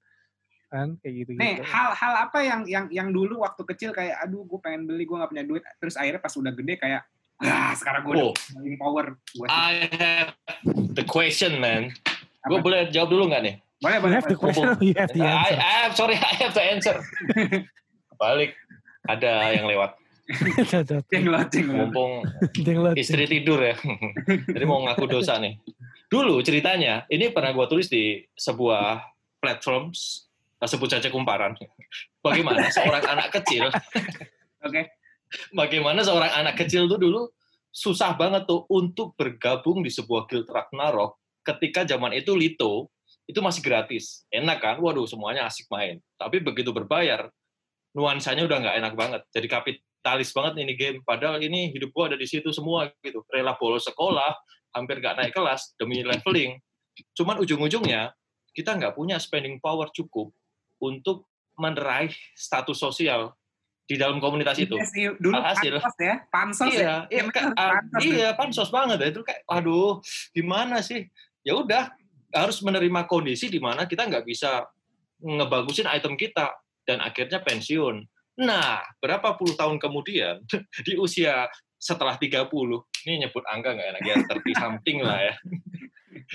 Kan 0.65 0.97
kayak 0.99 1.13
gitu 1.15 1.29
Nih, 1.37 1.61
gitu. 1.61 1.69
hal-hal 1.69 2.13
apa 2.19 2.39
yang 2.41 2.61
yang 2.65 2.85
yang 2.89 3.07
dulu 3.09 3.45
waktu 3.45 3.61
kecil 3.63 3.93
kayak 3.93 4.17
aduh 4.19 4.41
gue 4.43 4.57
pengen 4.57 4.83
beli 4.83 5.05
gue 5.05 5.13
nggak 5.13 5.29
punya 5.29 5.45
duit 5.45 5.61
terus 5.77 5.93
akhirnya 5.93 6.17
pas 6.17 6.33
udah 6.33 6.51
gede 6.51 6.73
kayak 6.75 7.01
wah 7.37 7.71
sekarang 7.71 8.01
gue 8.01 8.11
udah 8.11 8.25
Oh. 8.25 8.33
punya 8.33 8.75
power 8.75 9.05
Gua- 9.37 9.47
I 9.47 9.85
have 9.93 10.29
the 10.91 11.05
question, 11.05 11.61
man. 11.61 11.93
Gue 12.43 12.59
boleh 12.59 12.89
jawab 12.89 13.13
dulu 13.13 13.29
nggak 13.29 13.43
nih? 13.45 13.55
boleh 13.77 13.93
You 13.93 14.01
boleh 14.01 14.15
have 14.17 14.25
the 14.25 14.35
question, 14.35 14.65
you 14.81 14.95
have 14.97 15.13
the 15.13 15.21
I, 15.21 15.29
answer. 15.29 15.53
I 15.53 15.61
have, 15.61 15.91
sorry, 15.93 16.15
I 16.17 16.33
have 16.41 16.53
the 16.57 16.63
answer. 16.65 16.95
Balik, 18.21 18.57
ada 19.05 19.53
yang 19.53 19.69
lewat. 19.69 19.93
Cocok. 20.25 21.05
jenglot 21.13 21.47
jenglot 21.53 21.77
Mumpung 21.85 22.25
Jenglot. 22.57 22.97
istri 22.97 23.29
tidur 23.29 23.61
ya. 23.61 23.77
Jadi 24.25 24.65
mau 24.65 24.81
ngaku 24.81 25.05
dosa 25.05 25.37
nih. 25.37 25.61
Dulu 26.09 26.41
ceritanya, 26.41 27.05
ini 27.13 27.29
pernah 27.29 27.53
gue 27.53 27.65
tulis 27.69 27.89
di 27.89 28.25
sebuah 28.33 29.05
platform, 29.37 29.93
sebut 30.65 30.89
saja 30.89 31.13
kumparan. 31.13 31.53
Bagaimana 32.25 32.73
seorang 32.73 33.05
anak 33.05 33.37
kecil 33.37 33.69
oke 34.65 34.81
bagaimana 35.53 36.01
seorang 36.01 36.31
anak 36.33 36.57
kecil 36.57 36.89
tuh 36.89 36.97
dulu 36.97 37.21
susah 37.69 38.17
banget 38.17 38.49
tuh 38.49 38.65
untuk 38.71 39.13
bergabung 39.13 39.85
di 39.85 39.91
sebuah 39.93 40.25
guild 40.25 40.49
Ragnarok 40.49 41.21
ketika 41.45 41.85
zaman 41.85 42.17
itu 42.17 42.33
Lito 42.33 42.89
itu 43.25 43.41
masih 43.41 43.65
gratis. 43.65 44.21
Enak 44.29 44.61
kan? 44.61 44.75
Waduh, 44.77 45.09
semuanya 45.09 45.49
asik 45.49 45.65
main. 45.73 45.97
Tapi 46.13 46.45
begitu 46.45 46.69
berbayar, 46.69 47.25
nuansanya 47.97 48.45
udah 48.45 48.57
nggak 48.61 48.77
enak 48.85 48.93
banget. 48.93 49.21
Jadi 49.33 49.47
kapitalis 50.05 50.29
banget 50.37 50.53
ini 50.61 50.73
game. 50.77 50.97
Padahal 51.01 51.41
ini 51.41 51.73
hidup 51.73 51.89
gua 51.89 52.13
ada 52.13 52.17
di 52.21 52.29
situ 52.29 52.53
semua 52.53 52.93
gitu. 53.01 53.25
Rela 53.33 53.57
bolos 53.57 53.89
sekolah, 53.89 54.37
hampir 54.77 55.01
nggak 55.01 55.17
naik 55.17 55.33
kelas 55.33 55.73
demi 55.81 56.05
leveling. 56.09 56.61
Cuman 57.17 57.41
ujung-ujungnya 57.41 58.13
kita 58.53 58.77
nggak 58.77 58.93
punya 58.93 59.17
spending 59.17 59.57
power 59.57 59.89
cukup 59.89 60.29
untuk 60.77 61.25
meraih 61.57 62.13
status 62.37 62.77
sosial 62.77 63.33
di 63.89 63.97
dalam 63.97 64.21
komunitas 64.21 64.61
itu. 64.61 64.77
Iya 64.77 64.85
sih, 64.85 65.03
dulu 65.17 65.33
Alhasil. 65.41 65.73
pansos 65.81 65.97
ya 65.97 66.15
pansos 66.29 66.69
Iya, 66.69 66.81
ya 66.81 66.95
iya, 67.09 67.21
bener, 67.25 67.33
kayak, 67.33 67.51
ah, 67.57 67.71
pansos 67.73 68.01
ya. 68.05 68.13
iya, 68.13 68.29
pansos 68.37 68.69
banget 68.69 68.97
ya. 69.01 69.07
Itu 69.09 69.21
kayak, 69.25 69.41
aduh, 69.49 69.91
gimana 70.33 70.85
sih? 70.85 71.01
Ya 71.45 71.53
udah, 71.57 71.89
harus 72.33 72.61
menerima 72.61 73.05
kondisi 73.09 73.49
di 73.49 73.57
mana 73.61 73.85
kita 73.89 74.05
nggak 74.09 74.25
bisa 74.25 74.65
ngebagusin 75.21 75.89
item 75.89 76.17
kita 76.17 76.53
dan 76.85 77.01
akhirnya 77.01 77.41
pensiun. 77.45 78.05
Nah, 78.35 78.83
berapa 78.99 79.39
puluh 79.39 79.55
tahun 79.55 79.79
kemudian 79.79 80.43
di 80.87 80.93
usia 80.99 81.47
setelah 81.79 82.17
30, 82.17 82.49
ini 83.05 83.27
nyebut 83.27 83.45
angka 83.45 83.71
nggak 83.77 83.89
enak 83.95 84.01
ya, 84.03 84.15
30 84.25 84.57
something 84.57 84.97
lah 85.05 85.19
ya. 85.21 85.33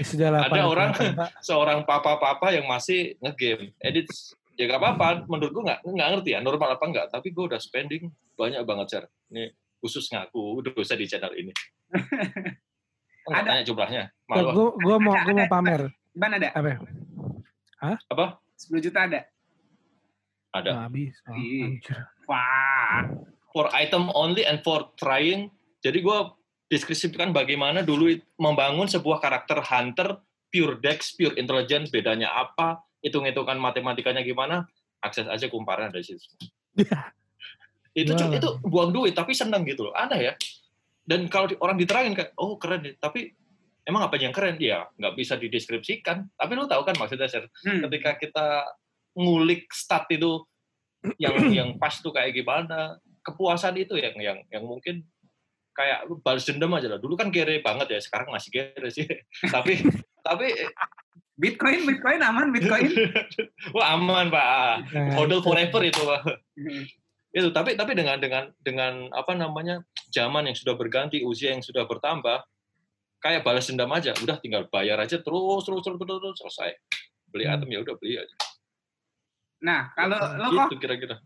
Sudah 0.01 0.29
Ada 0.47 0.63
8, 0.63 0.71
orang- 0.71 0.93
8, 0.95 1.19
Pak. 1.19 1.29
Seorang 1.49 1.79
papa-papa 1.83 2.55
yang 2.55 2.65
masih 2.71 3.19
ngegame. 3.19 3.75
Edit 3.83 4.07
ya 4.55 4.69
nggak 4.69 4.81
apa-apa, 4.81 5.25
menurut 5.27 5.51
gue 5.51 5.65
nggak 5.67 5.81
nggak 5.83 6.09
ngerti 6.15 6.31
ya 6.37 6.41
normal 6.45 6.77
apa 6.77 6.85
nggak, 6.87 7.07
tapi 7.11 7.33
gue 7.33 7.45
udah 7.51 7.59
spending 7.59 8.13
banyak 8.37 8.61
banget 8.63 8.87
cer. 8.89 9.05
Ini 9.33 9.51
khusus 9.81 10.07
ngaku 10.13 10.61
udah 10.63 10.71
dosa 10.77 10.95
di 10.95 11.09
channel 11.09 11.33
ini. 11.35 11.53
Enggak 13.27 13.43
Ada. 13.43 13.49
tanya 13.53 13.63
jumlahnya. 13.65 14.03
Ah. 14.31 14.53
Gue 14.53 14.69
gua 14.81 14.97
mau 14.97 15.13
gua 15.13 15.35
mau 15.35 15.49
pamer. 15.49 15.83
Ban 16.15 16.33
ada 16.35 16.49
Apa? 16.53 16.69
ya? 16.69 16.79
Apa? 18.09 18.27
10 18.57 18.85
juta 18.85 19.09
ada 19.09 19.21
Ada. 20.51 20.91
Nggak 20.91 21.15
anjir. 21.31 21.99
wah 22.27 23.07
For 23.51 23.67
item 23.75 24.15
only 24.15 24.47
and 24.47 24.63
for 24.63 24.95
trying. 24.95 25.51
Jadi 25.83 26.07
gue 26.07 26.19
deskripsikan 26.71 27.35
bagaimana 27.35 27.83
dulu 27.83 28.15
membangun 28.39 28.87
sebuah 28.87 29.19
karakter 29.19 29.59
hunter 29.59 30.23
pure 30.55 30.79
dex, 30.79 31.19
pure 31.19 31.35
intelligence, 31.35 31.91
bedanya 31.91 32.31
apa, 32.31 32.79
hitung-hitungan 33.03 33.59
matematikanya 33.59 34.23
gimana, 34.23 34.67
akses 35.03 35.27
aja 35.27 35.51
kumparan 35.51 35.91
dari 35.91 36.07
situ. 36.07 36.23
itu 37.95 38.15
Wah. 38.15 38.31
itu 38.31 38.49
buang 38.63 38.95
duit 38.95 39.15
tapi 39.19 39.35
seneng 39.35 39.67
gitu 39.67 39.91
loh 39.91 39.95
aneh 39.99 40.31
ya 40.31 40.33
dan 41.03 41.27
kalau 41.27 41.51
di- 41.51 41.59
orang 41.59 41.75
diterangin 41.75 42.15
kayak 42.15 42.31
oh 42.39 42.55
keren 42.55 42.87
nih 42.87 42.95
tapi 43.03 43.35
emang 43.83 44.07
apa 44.07 44.15
yang 44.21 44.31
keren 44.31 44.55
ya 44.63 44.87
nggak 44.95 45.15
bisa 45.19 45.35
dideskripsikan 45.35 46.31
tapi 46.39 46.53
lu 46.55 46.71
tahu 46.71 46.87
kan 46.87 46.95
maksudnya 46.95 47.27
Sir? 47.27 47.51
Hmm. 47.67 47.83
ketika 47.91 48.11
kita 48.23 48.47
ngulik 49.21 49.69
stat 49.69 50.09
itu 50.09 50.41
yang 51.21 51.37
yang 51.59 51.69
pas 51.77 51.93
tuh 52.01 52.13
kayak 52.13 52.33
gimana. 52.33 52.97
Kepuasan 53.21 53.77
itu 53.77 54.01
yang 54.01 54.17
yang 54.17 54.39
yang 54.49 54.65
mungkin 54.65 55.05
kayak 55.77 56.09
lu 56.09 56.21
balas 56.25 56.49
dendam 56.49 56.73
aja 56.73 56.89
lah. 56.89 57.01
Dulu 57.01 57.21
kan 57.21 57.29
kere 57.29 57.61
banget 57.61 57.93
ya 57.93 58.01
sekarang 58.01 58.33
masih 58.33 58.51
kere 58.53 58.89
sih. 58.89 59.05
Tapi 59.55 59.81
tapi 60.21 60.47
Bitcoin 61.41 61.85
Bitcoin 61.89 62.21
aman 62.21 62.53
Bitcoin. 62.53 62.89
Wah 63.77 63.97
aman 63.97 64.29
pak. 64.29 64.93
Nah, 64.93 65.17
hodl 65.17 65.41
itu. 65.41 65.45
forever 65.45 65.83
itu 65.85 66.01
pak. 66.01 66.23
Itu 67.31 67.49
tapi 67.53 67.77
tapi 67.77 67.93
dengan 67.97 68.17
dengan 68.21 68.45
dengan 68.61 69.09
apa 69.13 69.33
namanya 69.37 69.85
zaman 70.13 70.49
yang 70.49 70.57
sudah 70.57 70.77
berganti 70.77 71.25
usia 71.25 71.57
yang 71.57 71.65
sudah 71.65 71.89
bertambah 71.89 72.45
kayak 73.21 73.45
balas 73.45 73.69
dendam 73.69 73.93
aja. 73.93 74.13
Udah 74.21 74.37
tinggal 74.41 74.69
bayar 74.69 75.01
aja 75.01 75.21
terus 75.21 75.65
terus 75.65 75.81
terus 75.85 75.97
terus, 75.97 76.21
terus 76.21 76.37
selesai. 76.41 76.71
Beli 77.31 77.47
Hmm. 77.47 77.57
item 77.57 77.69
ya 77.73 77.81
udah 77.85 77.95
beli 78.01 78.17
aja 78.21 78.37
nah 79.61 79.93
kalau 79.93 80.17
lo 80.17 80.49
kok 80.57 80.69
gitu 80.73 80.77
kira-kira? 80.81 81.17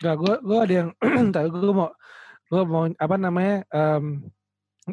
Enggak, 0.00 0.16
gue 0.20 0.34
gue 0.42 0.58
ada 0.58 0.74
yang 0.74 0.90
tahu 1.34 1.46
gue 1.50 1.72
mau 1.74 1.90
gue 2.44 2.62
mau 2.68 2.84
apa 2.86 3.16
namanya 3.16 3.56
em, 3.72 4.28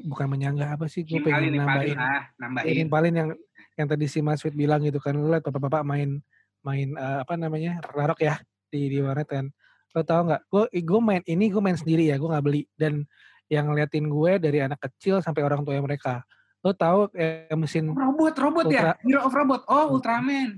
bukan 0.08 0.28
menyanggah 0.32 0.80
apa 0.80 0.88
sih 0.88 1.04
gue 1.04 1.20
pengen 1.20 1.60
nambahin 1.60 1.98
lah 2.00 2.08
ya, 2.08 2.22
nambahin 2.40 2.74
nimpalin 2.80 3.16
yang 3.16 3.30
yang 3.76 3.88
tadi 3.92 4.06
si 4.08 4.24
Mas 4.24 4.40
Fit 4.40 4.56
bilang 4.56 4.80
gitu 4.84 5.04
kan 5.04 5.16
lu 5.16 5.28
lihat 5.28 5.44
bapak-bapak 5.44 5.84
main 5.84 6.24
main 6.62 6.94
eh, 6.94 7.18
apa 7.24 7.34
namanya 7.36 7.82
Ragnarok 7.82 8.22
ya 8.22 8.36
di 8.72 8.88
di 8.88 8.98
warnet 9.02 9.28
kan. 9.28 9.46
Lo 9.92 10.02
tau 10.08 10.24
nggak 10.24 10.42
gue 10.48 10.64
gue 10.80 11.02
main 11.04 11.22
ini 11.28 11.52
gue 11.52 11.62
main 11.62 11.76
sendiri 11.76 12.08
ya 12.08 12.16
gue 12.16 12.30
nggak 12.30 12.46
beli. 12.46 12.64
Dan 12.78 13.04
yang 13.52 13.68
ngeliatin 13.68 14.08
gue 14.08 14.32
dari 14.40 14.64
anak 14.64 14.80
kecil 14.80 15.20
sampai 15.20 15.44
orang 15.44 15.68
tua 15.68 15.76
mereka 15.84 16.24
lo 16.62 16.72
tahu 16.72 17.10
eh, 17.14 17.50
mesin 17.54 17.90
robot 17.90 18.34
robot 18.38 18.66
ya 18.68 18.94
Ultra- 18.94 18.98
Hero 19.02 19.20
of 19.26 19.34
Robot 19.34 19.62
oh 19.66 19.86
Ultraman 19.94 20.50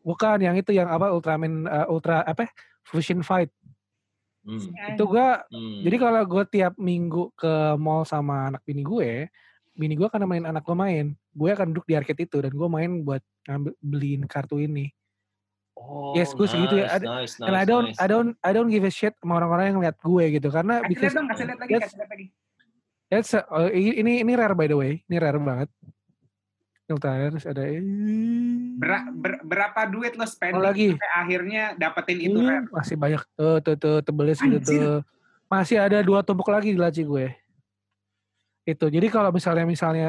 bukan 0.00 0.38
yang 0.38 0.54
itu 0.54 0.70
yang 0.70 0.86
apa 0.86 1.08
Ultraman 1.08 1.64
eh, 1.64 1.86
Ultra 1.88 2.20
apa 2.22 2.48
Fusion 2.84 3.20
Fight 3.20 3.48
Hmm. 4.38 4.64
Itu 4.88 5.04
gua 5.04 5.44
Hmm. 5.52 5.84
jadi 5.84 5.96
kalau 6.00 6.22
gue 6.24 6.40
tiap 6.48 6.72
minggu 6.80 7.36
ke 7.36 7.52
mall 7.76 8.08
sama 8.08 8.48
anak 8.48 8.64
bini 8.64 8.80
gue, 8.80 9.28
bini 9.76 9.92
gue 9.92 10.08
akan 10.08 10.24
main 10.24 10.48
anak 10.48 10.64
gue 10.64 10.72
main. 10.72 11.12
Gue 11.36 11.52
akan 11.52 11.68
duduk 11.68 11.84
di 11.84 11.92
arcade 11.92 12.24
itu 12.24 12.40
dan 12.40 12.56
gue 12.56 12.64
main 12.64 13.04
buat 13.04 13.20
ngambil 13.44 13.76
beliin 13.76 14.22
kartu 14.24 14.56
ini. 14.56 14.88
Oh, 15.76 16.16
Yes, 16.16 16.32
gue 16.32 16.48
segitu 16.48 16.80
ya. 16.80 16.88
nice, 16.88 16.96
Ada- 16.96 17.08
nice, 17.12 17.32
And 17.38 17.52
I 17.52 17.60
nice, 17.60 17.68
don't 17.68 17.86
nice. 17.92 17.98
I 18.00 18.06
don't 18.08 18.30
I 18.40 18.50
don't 18.50 18.70
give 18.72 18.82
a 18.82 18.92
shit 18.94 19.12
sama 19.20 19.36
orang-orang 19.36 19.76
yang 19.76 19.80
lihat 19.84 19.96
gue 20.00 20.24
gitu 20.32 20.48
karena 20.48 20.80
Kasih 20.80 20.96
lihat 20.96 21.12
dong, 21.12 21.26
kasih 21.28 21.44
lihat 21.44 21.58
lagi, 21.60 21.72
kasih 21.76 21.96
lihat 22.00 22.08
lagi. 22.08 22.26
That's 23.08 23.32
a- 23.32 23.44
oh, 23.48 23.68
ini 23.68 24.20
ini 24.20 24.32
rare 24.32 24.52
by 24.52 24.66
the 24.66 24.76
way. 24.76 24.92
Ini 25.04 25.16
rare 25.18 25.36
banget. 25.36 25.68
Bentar, 26.88 27.28
terus 27.28 27.44
ada 27.44 27.68
Ber- 28.80 29.12
ber- 29.12 29.42
berapa 29.44 29.80
duit 29.92 30.16
lo 30.16 30.24
spending 30.24 30.56
Oh, 30.56 30.64
lagi. 30.64 30.96
sampai 30.96 31.10
akhirnya 31.20 31.62
dapetin 31.76 32.16
itu 32.16 32.38
Ini 32.40 32.48
rare? 32.48 32.64
masih 32.72 32.96
banyak 32.96 33.22
tuh 33.36 33.54
tuh 33.60 33.76
tuh 33.76 33.96
tebelnya 34.00 34.32
segitu 34.32 34.56
Anjir. 34.64 34.80
tuh. 34.80 34.98
Masih 35.52 35.76
ada 35.76 36.00
dua 36.00 36.24
tumpuk 36.24 36.48
lagi 36.48 36.72
di 36.72 36.80
laci 36.80 37.04
gue. 37.04 37.28
Itu. 38.64 38.88
Jadi 38.88 39.04
kalau 39.08 39.28
misalnya 39.28 39.64
misalnya 39.64 40.08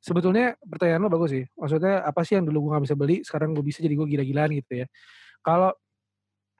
sebetulnya 0.00 0.52
pertanyaan 0.60 1.00
lo 1.00 1.08
bagus 1.08 1.32
sih. 1.32 1.44
Maksudnya 1.56 2.04
apa 2.04 2.20
sih 2.28 2.36
yang 2.36 2.44
dulu 2.44 2.68
gue 2.68 2.70
nggak 2.76 2.84
bisa 2.88 2.96
beli, 2.96 3.16
sekarang 3.24 3.56
gue 3.56 3.64
bisa 3.64 3.80
jadi 3.80 3.96
gue 3.96 4.06
gila-gilaan 4.08 4.52
gitu 4.52 4.84
ya. 4.84 4.86
Kalau 5.40 5.72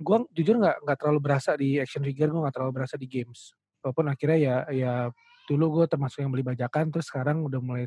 gue 0.00 0.17
jujur 0.33 0.57
nggak 0.57 0.76
nggak 0.81 0.97
terlalu 0.97 1.21
berasa 1.21 1.57
di 1.57 1.76
action 1.76 2.00
figure, 2.00 2.33
gue 2.33 2.41
nggak 2.41 2.57
terlalu 2.57 2.73
berasa 2.73 2.97
di 2.97 3.05
games. 3.05 3.52
Walaupun 3.85 4.09
akhirnya 4.09 4.38
ya 4.41 4.57
ya 4.73 4.93
dulu 5.49 5.83
gue 5.83 5.85
termasuk 5.91 6.23
yang 6.23 6.31
beli 6.31 6.45
bajakan, 6.47 6.91
terus 6.93 7.09
sekarang 7.11 7.43
udah 7.47 7.61
mulai 7.63 7.85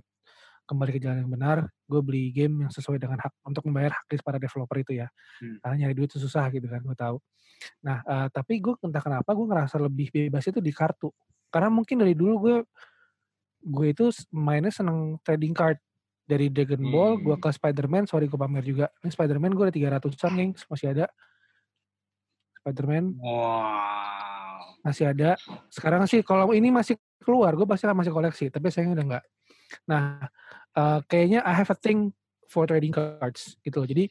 kembali 0.66 0.92
ke 0.98 1.00
jalan 1.02 1.24
yang 1.26 1.32
benar. 1.32 1.58
Gue 1.86 2.02
beli 2.02 2.34
game 2.34 2.66
yang 2.66 2.72
sesuai 2.74 2.98
dengan 2.98 3.22
hak 3.22 3.34
untuk 3.46 3.64
membayar 3.70 3.94
hak 4.02 4.18
para 4.26 4.42
developer 4.42 4.78
itu 4.82 4.98
ya. 4.98 5.08
Hmm. 5.40 5.62
Karena 5.62 5.76
nyari 5.86 5.94
duit 5.94 6.10
itu 6.10 6.20
susah 6.20 6.50
gitu 6.50 6.66
kan, 6.66 6.82
gue 6.82 6.98
tahu. 6.98 7.18
Nah, 7.86 8.02
eh, 8.04 8.28
tapi 8.34 8.60
gue 8.60 8.74
entah 8.82 9.04
kenapa 9.04 9.30
gue 9.32 9.46
ngerasa 9.46 9.76
lebih 9.80 10.10
bebas 10.10 10.44
itu 10.50 10.60
di 10.60 10.74
kartu. 10.74 11.14
Karena 11.54 11.70
mungkin 11.70 12.02
dari 12.02 12.18
dulu 12.18 12.34
gue 12.42 12.58
gue 13.66 13.88
itu 13.90 14.14
mainnya 14.30 14.70
seneng 14.70 15.18
trading 15.26 15.54
card 15.56 15.82
dari 16.26 16.50
Dragon 16.50 16.82
Ball, 16.90 17.18
gue 17.22 17.38
Hmm. 17.38 17.42
ke 17.42 17.50
Spider-Man, 17.54 18.10
sorry 18.10 18.26
gue 18.26 18.38
pamer 18.38 18.66
juga. 18.66 18.90
Ini 19.06 19.14
Spider-Man 19.14 19.54
gue 19.54 19.64
ada 19.70 19.74
300-an, 19.74 20.34
gengs, 20.34 20.66
masih 20.66 20.94
ada. 20.94 21.06
Spider-Man 22.62 23.14
Wow. 23.22 24.82
masih 24.82 25.06
ada. 25.14 25.38
Sekarang 25.70 26.06
sih 26.10 26.26
kalau 26.26 26.50
ini 26.54 26.74
masih 26.74 26.98
keluar, 27.24 27.56
gue 27.56 27.68
pasti 27.68 27.86
masih 27.88 28.14
koleksi, 28.14 28.46
tapi 28.52 28.68
sayangnya 28.74 29.02
udah 29.02 29.06
enggak. 29.06 29.26
Nah, 29.90 30.04
eh, 30.76 31.00
kayaknya 31.08 31.40
I 31.46 31.54
have 31.56 31.72
a 31.72 31.78
thing 31.78 32.12
for 32.50 32.68
trading 32.70 32.94
cards 32.94 33.58
gitu 33.66 33.84
loh. 33.84 33.88
Jadi 33.88 34.10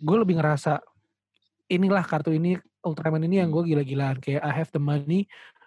gue 0.00 0.16
lebih 0.16 0.38
ngerasa 0.40 0.80
inilah 1.72 2.04
kartu 2.06 2.32
ini 2.32 2.56
Ultraman 2.86 3.18
ini 3.26 3.42
yang 3.42 3.50
gue 3.50 3.66
gila-gilaan. 3.66 4.22
Kayak 4.22 4.46
I 4.46 4.52
have 4.54 4.70
the 4.70 4.78
money 4.78 5.26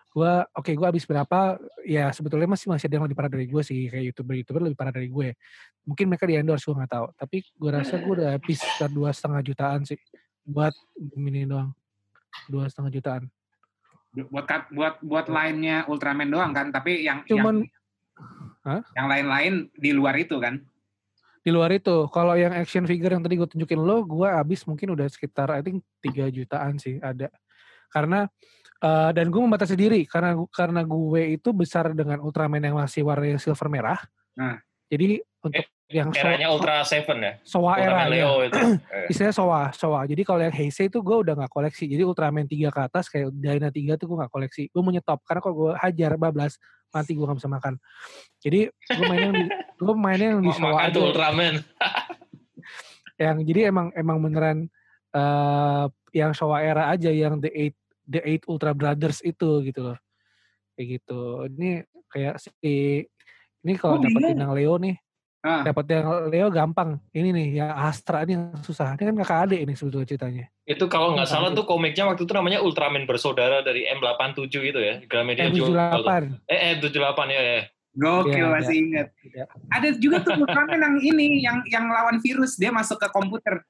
gue 0.09 0.33
oke 0.57 0.71
gue 0.73 0.87
habis 0.89 1.05
berapa 1.05 1.61
ya 1.85 2.09
sebetulnya 2.09 2.49
masih 2.49 2.65
masih 2.73 2.89
ada 2.89 2.97
yang 2.97 3.05
lebih 3.05 3.13
parah 3.13 3.29
dari 3.29 3.45
gue 3.45 3.61
sih 3.61 3.93
kayak 3.93 4.09
youtuber 4.09 4.33
youtuber 4.41 4.61
lebih 4.65 4.73
parah 4.73 4.89
dari 4.89 5.05
gue 5.05 5.37
mungkin 5.85 6.09
mereka 6.09 6.25
di 6.25 6.33
endorse 6.33 6.65
gue 6.65 6.75
nggak 6.75 6.91
tahu. 6.91 7.05
Tapi 7.13 7.37
gue 7.45 7.69
rasa 7.69 8.01
gue 8.01 8.13
udah 8.17 8.29
habis 8.35 8.57
sekitar 8.57 8.89
dua 8.89 9.13
setengah 9.13 9.41
jutaan 9.45 9.85
sih 9.85 9.99
buat 10.41 10.73
ini 10.97 11.45
doang. 11.45 11.71
Dua 12.49 12.65
setengah 12.65 12.89
jutaan 12.89 13.23
Buat 14.09 14.73
buat 14.73 14.95
buat 14.99 15.27
lainnya 15.27 15.85
Ultraman 15.85 16.27
doang 16.27 16.49
kan, 16.49 16.69
tapi 16.69 17.05
yang 17.05 17.21
Cuman- 17.23 17.61
yang, 17.61 17.69
Hah? 18.65 18.81
yang 18.93 19.07
lain-lain 19.07 19.53
di 19.71 19.91
luar 19.91 20.17
itu 20.17 20.37
kan. 20.37 20.59
di 21.39 21.55
luar 21.55 21.71
itu 21.71 22.03
kalau 22.11 22.35
yang 22.35 22.51
action 22.51 22.83
figure 22.83 23.15
yang 23.15 23.23
tadi 23.23 23.39
gue 23.39 23.47
tunjukin 23.47 23.79
lo 23.79 24.03
gue 24.03 24.27
habis 24.27 24.67
mungkin 24.67 24.91
udah 24.91 25.07
sekitar 25.07 25.47
I 25.49 25.63
think 25.63 25.81
3 26.03 26.27
jutaan 26.27 26.75
sih 26.75 26.99
ada 26.99 27.31
karena 27.87 28.27
eh, 28.77 29.09
dan 29.15 29.31
gue 29.31 29.39
membatasi 29.39 29.73
diri 29.73 30.03
karena 30.03 30.35
karena 30.51 30.83
gue 30.83 31.39
itu 31.39 31.49
besar 31.55 31.95
dengan 31.95 32.19
Ultraman 32.19 32.59
yang 32.59 32.75
masih 32.75 33.07
warnanya 33.07 33.39
silver 33.39 33.71
merah 33.71 33.97
Nah. 34.35 34.59
jadi 34.91 35.23
untuk 35.39 35.65
yang 35.89 36.13
so, 36.13 36.21
Eranya 36.21 36.47
Ultra 36.53 36.85
Seven 36.85 37.17
ya? 37.17 37.33
Sowa 37.41 37.79
Ultraman 37.79 37.89
era 37.89 38.05
Leo 38.11 38.33
itu. 38.45 38.59
Eh. 38.93 39.07
istilahnya 39.09 39.33
Sowa 39.33 39.61
Sowa 39.73 39.99
jadi 40.05 40.21
kalau 40.21 40.41
yang 40.43 40.53
Heisei 40.53 40.85
itu 40.85 40.99
gue 40.99 41.17
udah 41.17 41.33
nggak 41.33 41.49
koleksi 41.49 41.89
jadi 41.89 42.03
Ultraman 42.05 42.45
3 42.45 42.69
ke 42.69 42.81
atas 42.83 43.09
kayak 43.09 43.31
Dyna 43.33 43.71
3 43.71 43.97
tuh 43.97 44.05
gue 44.05 44.17
nggak 44.19 44.29
koleksi 44.29 44.69
gue 44.69 44.81
mau 44.83 44.91
nyetop 44.91 45.23
karena 45.25 45.39
kalau 45.41 45.55
gue 45.57 45.71
hajar 45.79 46.11
bablas 46.15 46.53
mati 46.89 47.17
gue 47.17 47.25
nggak 47.25 47.39
bisa 47.39 47.49
makan 47.49 47.73
jadi 48.37 48.59
gue 48.69 49.05
main 49.07 49.21
yang 49.25 49.33
di 49.33 49.45
gue 49.81 49.95
mainnya 49.95 50.27
yang 50.37 50.43
di 50.43 50.51
Sowa 50.53 50.69
makan 50.77 50.89
tuh 50.91 51.03
Ultraman. 51.09 51.53
yang 53.23 53.37
jadi 53.43 53.59
emang 53.73 53.87
emang 53.95 54.17
beneran 54.21 54.57
eh 55.09 55.85
yang 56.13 56.31
Showa 56.33 56.61
era 56.61 56.89
aja 56.89 57.09
yang 57.09 57.41
the 57.41 57.49
eight 57.49 57.75
the 58.05 58.21
eight 58.21 58.45
Ultra 58.45 58.73
Brothers 58.73 59.21
itu 59.21 59.61
gitu 59.65 59.89
loh 59.89 59.97
kayak 60.73 61.01
gitu 61.01 61.21
ini 61.49 61.81
kayak 62.09 62.37
si 62.37 63.01
ini 63.59 63.73
kalau 63.75 63.97
Oh, 63.97 64.01
dapetin 64.01 64.33
bingung. 64.33 64.41
yang 64.41 64.51
Leo 64.53 64.75
nih 64.77 64.95
Ah. 65.39 65.63
dapat 65.63 65.87
yang 65.87 66.03
Leo 66.27 66.51
gampang 66.51 66.99
ini 67.15 67.31
nih 67.31 67.63
yang 67.63 67.71
Astra 67.71 68.27
ini 68.27 68.35
yang 68.35 68.59
susah 68.59 68.91
ini 68.99 69.07
kan 69.07 69.15
kakak 69.23 69.39
adik 69.47 69.59
ini 69.63 69.71
sebetulnya 69.71 70.03
ceritanya 70.03 70.45
Itu 70.67 70.91
kalau 70.91 71.15
nggak 71.15 71.31
salah 71.31 71.55
tuh 71.55 71.63
komiknya 71.63 72.11
waktu 72.11 72.27
itu 72.27 72.33
namanya 72.35 72.59
Ultraman 72.59 73.07
bersaudara 73.07 73.63
dari 73.63 73.87
M87 73.87 74.51
itu 74.51 74.77
ya. 74.77 74.99
Gramedia 75.07 75.47
jual 75.47 75.71
tuh. 75.71 76.05
M78 76.05 76.43
Eh, 76.45 76.59
M78 76.75 77.19
ya, 77.31 77.41
ya. 77.41 77.61
Gokil 77.89 78.37
Iya, 78.37 78.53
masih 78.53 78.75
ingat. 78.85 79.07
Tidak. 79.17 79.47
Ada 79.71 79.87
juga 79.97 80.17
tuh 80.21 80.43
Ultraman 80.43 80.77
yang 80.77 80.95
ini 81.01 81.41
yang 81.41 81.57
yang 81.65 81.87
lawan 81.87 82.19
virus 82.19 82.53
dia 82.53 82.69
masuk 82.69 82.99
ke 82.99 83.07
komputer. 83.09 83.63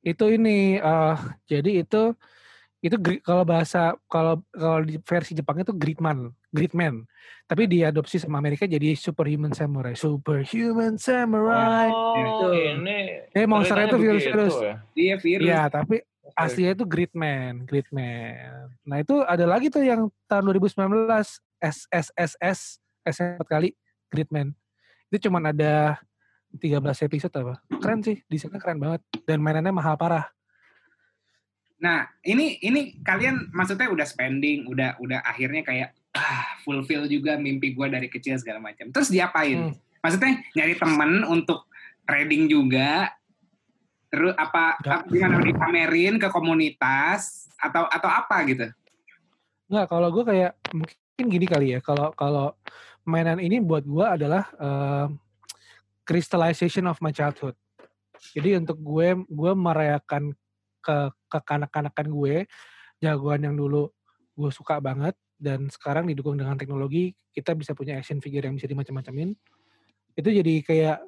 itu 0.00 0.24
ini 0.28 0.76
eh 0.76 1.16
jadi 1.44 1.80
itu 1.80 2.12
itu 2.84 3.00
kalau 3.24 3.48
bahasa 3.48 3.96
kalau 4.12 4.44
kalau 4.52 4.84
di 4.84 5.00
versi 5.00 5.32
Jepang 5.32 5.56
itu 5.56 5.72
Gridman 5.72 6.28
Gridman 6.52 7.08
tapi 7.48 7.64
diadopsi 7.64 8.20
sama 8.20 8.36
Amerika 8.44 8.68
jadi 8.68 8.92
Superhuman 8.92 9.56
Samurai 9.56 9.96
Superhuman 9.96 11.00
Samurai 11.00 11.88
Oh, 11.88 12.20
Itu. 12.20 12.48
ini. 12.52 13.24
eh 13.32 13.48
monsternya 13.48 13.88
itu 13.88 13.98
virus-virus 13.98 14.54
ya. 14.60 14.74
Dia 14.92 15.14
virus. 15.16 15.44
Iya, 15.48 15.62
tapi 15.72 16.04
aslinya 16.36 16.72
itu 16.76 16.84
Gridman, 16.84 17.64
Gridman. 17.64 18.68
Nah 18.84 18.96
itu 19.00 19.24
ada 19.24 19.44
lagi 19.48 19.72
tuh 19.72 19.80
yang 19.80 20.12
tahun 20.28 20.44
2019 20.52 21.08
SSSS 21.60 22.60
S 23.04 23.16
4 23.20 23.40
kali 23.44 23.72
Gridman. 24.12 24.52
Itu 25.08 25.28
cuman 25.28 25.52
ada 25.56 25.96
13 26.54 27.06
episode 27.08 27.34
apa. 27.34 27.54
Keren 27.80 28.00
sih, 28.04 28.20
desainnya 28.28 28.60
keren 28.60 28.78
banget 28.78 29.00
dan 29.24 29.40
mainannya 29.40 29.72
mahal 29.72 29.96
parah. 29.96 30.28
Nah, 31.82 32.06
ini 32.22 32.58
ini 32.62 33.00
kalian 33.02 33.50
maksudnya 33.50 33.90
udah 33.90 34.06
spending, 34.06 34.68
udah 34.70 34.96
udah 35.02 35.20
akhirnya 35.26 35.66
kayak 35.66 35.90
ah 36.14 36.58
fulfill 36.62 37.10
juga 37.10 37.34
mimpi 37.34 37.74
gua 37.74 37.90
dari 37.90 38.06
kecil 38.06 38.38
segala 38.38 38.62
macam. 38.62 38.90
Terus 38.94 39.10
diapain? 39.10 39.72
Hmm. 39.72 39.74
Maksudnya 40.04 40.32
nyari 40.54 40.74
temen 40.78 41.12
untuk 41.26 41.66
trading 42.04 42.46
juga. 42.46 43.10
Terus 44.12 44.30
apa, 44.38 44.78
apa 44.78 45.10
gimana 45.10 45.42
dipamerin 45.42 46.22
ke 46.22 46.30
komunitas 46.30 47.50
atau 47.58 47.90
atau 47.90 48.06
apa 48.06 48.36
gitu? 48.46 48.70
Enggak, 49.66 49.86
kalau 49.90 50.08
gue 50.14 50.24
kayak 50.28 50.52
mungkin 50.70 51.24
gini 51.26 51.46
kali 51.50 51.66
ya. 51.74 51.80
Kalau 51.82 52.14
kalau 52.14 52.54
mainan 53.02 53.42
ini 53.42 53.58
buat 53.58 53.82
gue 53.82 54.06
adalah 54.06 54.46
eh, 54.54 55.06
crystallization 56.06 56.86
of 56.86 57.00
my 57.02 57.10
childhood. 57.10 57.56
Jadi 58.36 58.54
untuk 58.60 58.78
gue, 58.80 59.18
gue 59.26 59.52
merayakan 59.52 60.32
ke 60.84 60.96
kekanak-kanakan 61.32 62.06
gue, 62.12 62.36
jagoan 63.00 63.40
yang 63.48 63.56
dulu 63.56 63.88
gue 64.34 64.50
suka 64.52 64.78
banget 64.84 65.16
dan 65.38 65.66
sekarang 65.72 66.06
didukung 66.06 66.38
dengan 66.38 66.54
teknologi, 66.60 67.14
kita 67.34 67.56
bisa 67.56 67.72
punya 67.74 67.98
action 67.98 68.22
figure 68.22 68.46
yang 68.46 68.54
bisa 68.54 68.70
dimacam-macamin. 68.70 69.34
Itu 70.14 70.28
jadi 70.30 70.54
kayak 70.62 70.98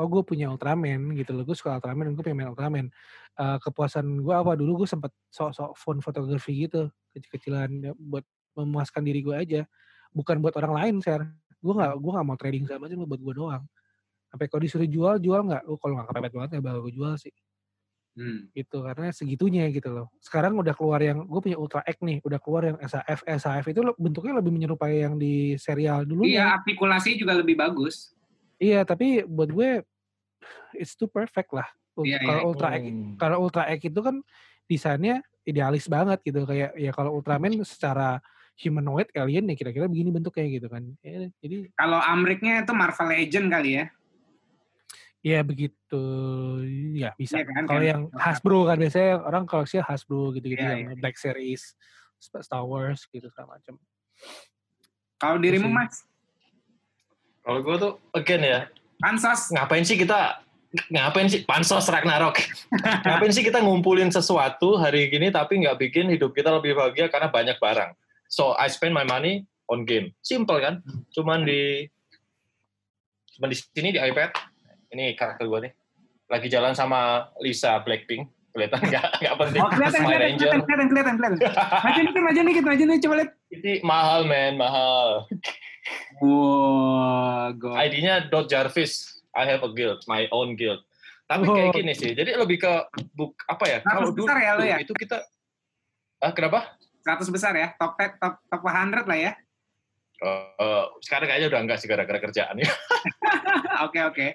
oh 0.00 0.08
gue 0.08 0.22
punya 0.24 0.48
Ultraman 0.48 1.12
gitu 1.16 1.36
loh, 1.36 1.44
gue 1.44 1.56
suka 1.56 1.76
Ultraman 1.76 2.16
gue 2.16 2.22
pengen 2.24 2.42
main 2.42 2.50
Ultraman. 2.50 2.86
Eh, 3.38 3.58
kepuasan 3.60 4.24
gue 4.24 4.34
apa? 4.34 4.56
Dulu 4.56 4.84
gue 4.84 4.88
sempet 4.88 5.12
sok-sok 5.32 5.76
phone 5.76 6.00
fotografi 6.00 6.66
gitu 6.68 6.88
kecil-kecilan 7.12 7.70
ya, 7.80 7.92
buat 7.96 8.24
memuaskan 8.56 9.04
diri 9.04 9.20
gue 9.20 9.36
aja. 9.36 9.62
Bukan 10.12 10.40
buat 10.44 10.56
orang 10.60 10.74
lain 10.76 10.94
share 11.04 11.28
gue 11.62 11.74
nggak 11.78 11.94
gue 11.94 12.10
nggak 12.10 12.26
mau 12.26 12.34
trading 12.34 12.64
sama 12.66 12.90
aja 12.90 12.96
buat 12.98 13.22
gue 13.22 13.34
doang. 13.36 13.64
Sampai 14.32 14.46
kalau 14.48 14.62
disuruh 14.64 14.88
jual 14.88 15.14
jual 15.22 15.40
nggak? 15.46 15.62
Oh, 15.68 15.78
kalau 15.78 16.00
nggak 16.00 16.08
kepepet 16.10 16.32
banget 16.34 16.50
ya 16.56 16.60
bakal 16.64 16.80
gue 16.88 16.92
jual 16.96 17.14
sih 17.20 17.32
Hmm. 18.12 18.44
gitu 18.52 18.84
karena 18.84 19.08
segitunya 19.08 19.64
gitu 19.72 19.88
loh 19.88 20.12
sekarang 20.20 20.52
udah 20.54 20.76
keluar 20.76 21.00
yang 21.00 21.24
gue 21.24 21.40
punya 21.40 21.56
Ultra 21.56 21.80
X 21.80 21.96
nih 21.96 22.20
udah 22.20 22.36
keluar 22.38 22.62
yang 22.68 22.76
SAF 22.78 23.24
SAF 23.24 23.64
itu 23.66 23.80
bentuknya 23.96 24.36
lebih 24.36 24.52
menyerupai 24.52 25.00
yang 25.00 25.16
di 25.16 25.56
serial 25.56 26.04
dulu 26.04 26.20
Iya, 26.20 26.60
artikulasi 26.60 27.16
juga 27.16 27.32
lebih 27.32 27.56
bagus. 27.56 28.12
iya 28.60 28.84
tapi 28.84 29.24
buat 29.24 29.48
gue 29.48 29.80
it's 30.74 30.92
too 30.92 31.08
perfect 31.08 31.52
lah 31.52 31.64
Iya, 31.98 32.16
iya. 32.16 32.24
kalau 32.24 32.42
Ultra 32.52 32.68
X 32.74 32.82
Hmm. 32.84 33.16
kalau 33.16 33.36
Ultra 33.40 33.64
X 33.70 33.80
itu 33.80 34.00
kan 34.00 34.16
desainnya 34.68 35.16
idealis 35.44 35.88
banget 35.88 36.20
gitu 36.20 36.44
kayak 36.44 36.76
ya 36.76 36.92
kalau 36.92 37.16
Ultraman 37.16 37.64
secara 37.64 38.20
humanoid 38.54 39.08
alien 39.12 39.48
ya 39.48 39.56
kira-kira 39.56 39.88
begini 39.88 40.12
bentuknya 40.12 40.44
gitu 40.52 40.68
kan 40.68 40.84
Ya, 41.00 41.32
jadi 41.40 41.72
Kalau 41.72 41.96
Amriknya 41.96 42.60
itu 42.60 42.72
Marvel 42.72 43.08
Legend 43.08 43.48
kali 43.48 43.70
ya. 43.80 43.84
Ya 45.22 45.40
begitu 45.46 46.02
ya 46.98 47.14
bisa 47.14 47.38
Iya 47.38 47.46
kan, 47.46 47.62
kalau 47.70 47.78
kan? 47.78 47.86
yang 47.86 48.02
Hasbro 48.10 48.60
kan 48.66 48.76
biasanya 48.76 49.22
orang 49.22 49.44
koleksi 49.46 49.78
Hasbro 49.78 50.34
gitu-gitu 50.34 50.58
Iya, 50.60 50.82
yang 50.82 50.98
Black 50.98 51.14
Series 51.14 51.78
Star 52.18 52.62
Wars 52.62 53.06
gitu 53.06 53.26
segala 53.30 53.58
macam. 53.58 53.78
Kalau 55.18 55.38
dirimu 55.38 55.70
Sih. 55.70 55.74
Mas, 55.74 55.94
Kalau 57.42 57.58
gue 57.58 57.74
tuh 57.74 57.92
again 58.14 58.42
ya, 58.42 58.60
pansos. 58.98 59.50
ngapain 59.50 59.82
sih 59.82 59.98
kita 59.98 60.38
ngapain 60.90 61.26
sih 61.26 61.42
pansos 61.42 61.86
Ragnarok? 61.86 62.38
ngapain 63.06 63.34
sih 63.34 63.42
kita 63.42 63.58
ngumpulin 63.58 64.10
sesuatu 64.10 64.78
hari 64.78 65.10
gini 65.10 65.30
tapi 65.30 65.58
nggak 65.58 65.78
bikin 65.78 66.06
hidup 66.10 66.30
kita 66.30 66.54
lebih 66.54 66.78
bahagia 66.78 67.10
karena 67.10 67.26
banyak 67.26 67.58
barang. 67.58 67.90
So 68.30 68.54
I 68.54 68.70
spend 68.70 68.94
my 68.94 69.02
money 69.02 69.42
on 69.66 69.82
game. 69.82 70.14
Simple 70.22 70.62
kan? 70.62 70.78
Cuman 71.10 71.42
di 71.42 71.90
cuman 73.34 73.50
di 73.50 73.56
sini 73.58 73.90
di 73.90 73.98
iPad. 73.98 74.51
Ini 74.92 75.16
karakter 75.16 75.48
gue 75.48 75.60
nih. 75.64 75.72
Lagi 76.28 76.48
jalan 76.48 76.72
sama 76.72 77.32
Lisa 77.40 77.80
Blackpink. 77.80 78.28
Kelihatan 78.52 78.84
nggak 78.84 79.04
nggak 79.24 79.34
penting. 79.40 79.60
Oh, 79.64 79.70
kelihatan, 79.72 80.00
kelihatan, 80.04 80.30
kelihatan, 80.36 80.60
kelihatan, 80.60 80.86
kelihatan, 80.86 81.14
kelihatan. 81.16 81.38
Maju 81.80 82.00
dikit, 82.04 82.20
maju 82.22 82.40
dikit, 82.44 82.64
maju 82.64 82.82
dikit, 82.84 83.00
coba 83.00 83.14
lihat. 83.16 83.30
Ini 83.48 83.72
mahal 83.80 84.20
men, 84.28 84.52
mahal. 84.60 85.08
Wow, 86.20 87.56
go. 87.56 87.72
ID-nya 87.72 88.28
Dot 88.28 88.46
Jarvis. 88.46 89.24
I 89.32 89.48
have 89.48 89.64
a 89.64 89.70
guild, 89.72 90.04
my 90.04 90.28
own 90.28 90.52
guild. 90.54 90.84
Tapi 91.24 91.48
kayak 91.48 91.72
Oh. 91.72 91.74
gini 91.74 91.92
sih. 91.96 92.12
Jadi 92.12 92.36
lebih 92.36 92.60
ke 92.60 92.72
buk 93.16 93.32
apa 93.48 93.64
ya? 93.64 93.78
Kalau 93.80 94.12
dulu 94.12 94.28
besar 94.28 94.36
ya 94.38 94.52
lo 94.52 94.62
ya? 94.62 94.76
itu 94.76 94.92
kita 94.92 95.24
Ah, 96.20 96.30
kenapa? 96.30 96.76
100 97.02 97.32
besar 97.32 97.50
ya, 97.56 97.72
top 97.74 97.96
top 97.98 98.38
top 98.46 98.60
100 98.62 99.08
lah 99.08 99.18
ya. 99.18 99.32
Eh, 100.22 100.84
sekarang 101.02 101.26
kayaknya 101.26 101.48
udah 101.50 101.60
enggak 101.64 101.78
sih 101.80 101.88
gara-gara 101.88 102.20
kerjaan 102.20 102.54
ya. 102.54 102.68
Oke, 103.88 103.98
oke. 103.98 104.26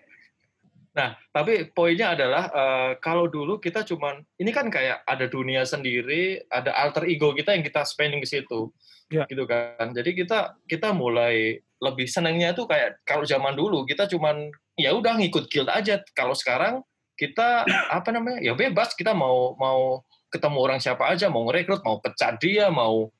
Nah, 0.98 1.14
tapi 1.30 1.70
poinnya 1.78 2.18
adalah 2.18 2.50
eh, 2.50 2.92
kalau 2.98 3.30
dulu 3.30 3.62
kita 3.62 3.86
cuman 3.86 4.18
ini 4.42 4.50
kan 4.50 4.74
kayak 4.74 5.06
ada 5.06 5.30
dunia 5.30 5.62
sendiri, 5.62 6.42
ada 6.50 6.74
alter 6.74 7.06
ego 7.06 7.38
kita 7.38 7.54
yang 7.54 7.62
kita 7.62 7.86
spending 7.86 8.18
ke 8.18 8.26
situ. 8.26 8.74
Ya. 9.14 9.30
Gitu 9.30 9.46
kan. 9.46 9.94
Jadi 9.94 10.18
kita 10.18 10.58
kita 10.66 10.98
mulai 10.98 11.62
lebih 11.78 12.10
senangnya 12.10 12.58
tuh 12.58 12.66
kayak 12.66 12.98
kalau 13.06 13.22
zaman 13.22 13.54
dulu 13.54 13.86
kita 13.86 14.10
cuman 14.10 14.50
ya 14.74 14.90
udah 14.98 15.22
ngikut 15.22 15.46
guild 15.54 15.70
aja. 15.70 16.02
Kalau 16.18 16.34
sekarang 16.34 16.82
kita 17.14 17.62
apa 18.02 18.10
namanya? 18.10 18.42
Ya 18.42 18.58
bebas 18.58 18.98
kita 18.98 19.14
mau 19.14 19.54
mau 19.62 20.02
ketemu 20.34 20.58
orang 20.58 20.80
siapa 20.82 21.14
aja, 21.14 21.30
mau 21.30 21.46
ngerekrut, 21.46 21.86
mau 21.86 22.02
pecat 22.02 22.42
dia, 22.42 22.74
mau 22.74 23.14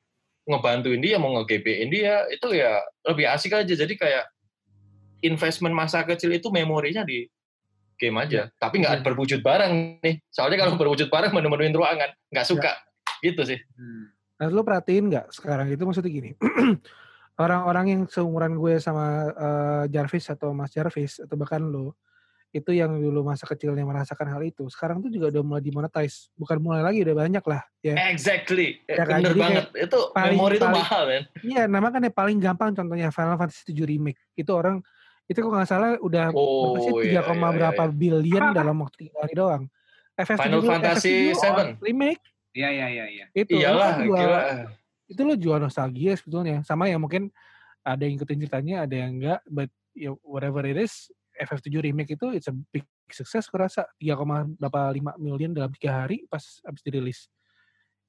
ngebantuin 0.50 1.00
dia, 1.00 1.22
mau 1.22 1.30
nge-GP-in 1.40 1.94
dia, 1.94 2.26
itu 2.34 2.58
ya 2.58 2.82
lebih 3.06 3.30
asik 3.30 3.54
aja. 3.54 3.70
Jadi 3.70 3.94
kayak 3.94 4.26
investment 5.22 5.78
masa 5.78 6.02
kecil 6.02 6.34
itu 6.34 6.50
memorinya 6.50 7.06
di 7.06 7.30
game 7.98 8.18
aja. 8.18 8.48
Tapi 8.56 8.80
nggak 8.80 9.02
Iya. 9.02 9.04
berwujud 9.04 9.42
barang 9.42 9.74
nih. 10.00 10.16
Soalnya 10.30 10.58
kalau 10.62 10.78
berwujud 10.78 11.10
barang 11.10 11.34
menu-menuin 11.34 11.74
ruangan, 11.74 12.10
nggak 12.30 12.48
suka. 12.48 12.72
Gitu 13.20 13.42
sih. 13.44 13.60
Hmm. 13.76 14.14
Nah, 14.38 14.48
lu 14.48 14.62
perhatiin 14.62 15.10
nggak 15.10 15.34
sekarang 15.34 15.68
itu 15.68 15.82
maksudnya 15.82 16.14
gini. 16.14 16.32
Orang-orang 17.38 17.86
yang 17.88 18.02
seumuran 18.06 18.58
gue 18.58 18.78
sama 18.78 19.06
eh, 19.30 19.84
Jarvis 19.90 20.26
atau 20.28 20.54
Mas 20.54 20.74
Jarvis 20.74 21.22
atau 21.22 21.38
bahkan 21.38 21.62
lu 21.62 21.94
itu 22.50 22.72
yang 22.72 22.96
dulu 22.98 23.22
masa 23.22 23.44
kecilnya 23.46 23.84
merasakan 23.84 24.34
hal 24.34 24.42
itu, 24.42 24.66
sekarang 24.72 25.04
tuh 25.04 25.12
juga 25.12 25.30
udah 25.30 25.44
mulai 25.44 25.62
dimonetize. 25.62 26.32
Bukan 26.34 26.58
mulai 26.58 26.80
lagi, 26.80 27.04
udah 27.04 27.14
banyak 27.14 27.44
lah. 27.44 27.62
Ya, 27.84 28.08
Exactly. 28.10 28.82
Ya 28.88 29.04
kan, 29.04 29.20
Bener 29.20 29.36
jadi 29.36 29.40
banget. 29.44 29.66
Itu 29.76 30.00
paling- 30.16 30.40
memori 30.40 30.56
itu 30.58 30.66
mahal, 30.66 31.02
men. 31.06 31.24
Iya, 31.44 31.64
nama 31.68 31.88
kan 31.92 32.02
yang 32.02 32.16
paling 32.16 32.38
gampang 32.40 32.72
contohnya 32.74 33.12
Final 33.12 33.36
Fantasy 33.38 33.76
7 33.76 33.84
Remake. 33.86 34.18
Itu 34.34 34.56
orang 34.56 34.80
itu 35.28 35.38
kalau 35.38 35.54
nggak 35.54 35.68
salah 35.68 35.90
udah 36.00 36.32
Oh, 36.32 36.72
berapa 36.74 36.80
sih 36.80 36.92
iya, 37.10 37.22
3, 37.22 37.36
iya, 37.36 37.50
berapa 37.52 37.84
iya. 37.84 37.94
billion 37.94 38.44
Apa? 38.46 38.56
dalam 38.56 38.76
waktu 38.80 38.96
tiga 39.02 39.16
hari 39.20 39.34
doang. 39.34 39.64
FF7 40.16 40.40
Final 40.42 40.58
dulu- 40.58 40.72
Fantasy 40.72 41.16
FF7 41.30 41.46
VII. 41.46 41.70
remake 41.84 42.24
Iya, 42.52 42.70
iya, 42.72 42.88
iya, 42.90 43.06
iya. 43.06 43.26
itu 43.32 43.54
Iyalah, 43.54 43.90
kan 43.94 44.02
jual- 44.02 44.18
gila. 44.18 44.42
itu 45.08 45.22
lo 45.22 45.36
jual 45.38 45.60
nostalgia 45.62 46.14
sebetulnya 46.14 46.64
sama 46.64 46.88
ya 46.88 46.98
mungkin 46.98 47.30
ada 47.82 48.02
yang 48.02 48.18
ikutin 48.18 48.42
ceritanya 48.42 48.76
ada 48.84 48.96
yang 48.98 49.12
enggak 49.14 49.40
but 49.46 49.70
ya 49.94 50.12
whatever 50.20 50.66
it 50.66 50.76
is 50.76 51.08
FF7 51.38 51.70
remake 51.82 52.12
itu 52.12 52.34
it's 52.34 52.50
a 52.50 52.56
big 52.68 52.82
success 53.08 53.46
kurasa 53.46 53.86
3,85 53.96 54.58
million 55.18 55.54
dalam 55.54 55.70
tiga 55.72 56.02
hari 56.02 56.26
pas 56.26 56.42
abis 56.62 56.82
dirilis 56.82 57.20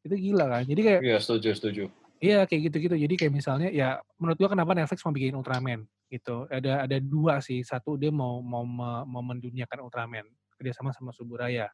itu 0.00 0.14
gila 0.16 0.48
kan 0.48 0.62
jadi 0.64 0.80
kayak 0.80 1.00
Iya, 1.04 1.18
setuju, 1.18 1.50
setuju. 1.52 1.84
Iya 2.18 2.44
kayak 2.46 2.70
gitu-gitu. 2.70 2.94
Jadi 2.98 3.14
kayak 3.14 3.32
misalnya 3.32 3.68
ya 3.70 3.98
menurut 4.18 4.36
gua 4.38 4.50
kenapa 4.52 4.74
Netflix 4.74 5.02
mau 5.06 5.14
bikin 5.14 5.34
Ultraman 5.38 5.86
gitu. 6.08 6.46
Ada 6.50 6.86
ada 6.88 6.96
dua 6.98 7.38
sih. 7.42 7.62
Satu 7.62 7.94
dia 7.94 8.10
mau 8.12 8.42
mau 8.42 8.64
mau 9.04 9.22
menduniakan 9.22 9.86
Ultraman 9.86 10.26
kerjasama 10.58 10.90
sama 10.94 11.14
Suburaya. 11.14 11.70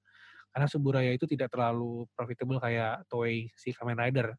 Karena 0.55 0.67
Suburaya 0.71 1.11
itu 1.11 1.27
tidak 1.27 1.51
terlalu 1.51 2.07
profitable 2.15 2.63
kayak 2.63 3.09
Toei 3.11 3.51
si 3.57 3.75
Kamen 3.75 3.99
Rider. 3.99 4.37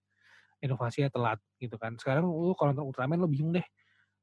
Inovasinya 0.64 1.12
telat 1.12 1.40
gitu 1.60 1.76
kan. 1.76 2.00
Sekarang 2.00 2.26
lu 2.30 2.56
kalau 2.56 2.72
nonton 2.72 2.88
Ultraman 2.88 3.20
lu 3.20 3.28
bingung 3.28 3.52
deh. 3.52 3.66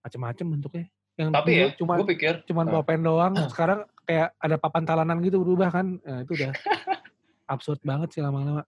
Macam-macam 0.03 0.47
bentuknya. 0.59 0.87
Yang 1.12 1.29
Tapi 1.37 1.53
ya, 1.53 1.66
cuma 1.77 1.92
gue 2.01 2.09
pikir 2.09 2.35
cuman 2.49 2.64
Nah. 2.64 2.73
pulpen 2.81 3.05
doang 3.05 3.35
sekarang 3.53 3.85
kayak 4.09 4.33
ada 4.40 4.57
papan 4.57 4.83
talanan 4.88 5.21
gitu 5.21 5.45
berubah 5.45 5.68
kan. 5.68 6.01
Nah, 6.01 6.25
itu 6.25 6.33
udah 6.40 6.51
absurd 7.53 7.85
banget 7.85 8.16
sih 8.16 8.23
lama-lama 8.25 8.64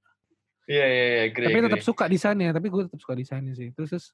Iya, 0.64 0.86
iya, 0.88 1.04
iya, 1.04 1.22
tapi 1.28 1.44
agree. 1.44 1.66
tetap 1.68 1.84
suka 1.84 2.04
desainnya 2.08 2.50
tapi 2.56 2.72
gue 2.72 2.82
tetap 2.88 3.00
suka 3.00 3.14
desainnya 3.16 3.52
sih 3.52 3.68
terus 3.76 3.92
terus 3.92 4.06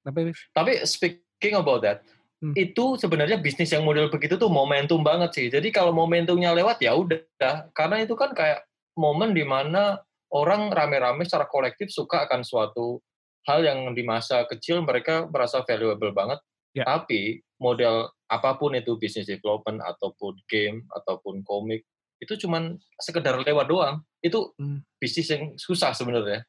tapi 0.00 0.32
Tapi 0.56 0.72
speaking 0.88 1.58
about 1.58 1.84
that, 1.84 2.00
Hmm. 2.38 2.54
itu 2.54 2.94
sebenarnya 2.94 3.42
bisnis 3.42 3.74
yang 3.74 3.82
model 3.82 4.14
begitu 4.14 4.38
tuh 4.38 4.46
momentum 4.46 5.02
banget 5.02 5.34
sih. 5.34 5.46
Jadi 5.50 5.74
kalau 5.74 5.90
momentumnya 5.90 6.54
lewat 6.54 6.78
ya 6.78 6.94
udah, 6.94 7.66
karena 7.74 8.06
itu 8.06 8.14
kan 8.14 8.30
kayak 8.30 8.62
momen 8.94 9.34
di 9.34 9.42
mana 9.42 9.98
orang 10.30 10.70
rame-rame 10.70 11.26
secara 11.26 11.50
kolektif 11.50 11.90
suka 11.90 12.30
akan 12.30 12.46
suatu 12.46 13.02
hal 13.42 13.66
yang 13.66 13.90
di 13.90 14.06
masa 14.06 14.46
kecil 14.46 14.86
mereka 14.86 15.26
merasa 15.26 15.66
valuable 15.66 16.14
banget. 16.14 16.38
Ya. 16.78 16.86
Tapi 16.86 17.42
model 17.58 18.06
apa 18.30 18.54
pun 18.54 18.78
itu 18.78 18.94
bisnis 19.02 19.26
development 19.26 19.82
ataupun 19.82 20.38
game 20.46 20.86
ataupun 20.94 21.42
komik 21.42 21.82
itu 22.22 22.38
cuman 22.46 22.78
sekedar 23.02 23.34
lewat 23.42 23.66
doang. 23.66 23.98
Itu 24.18 24.52
Hmm. 24.56 24.82
bisnis 24.98 25.28
yang 25.28 25.54
susah 25.54 25.92
sebenarnya 25.92 26.42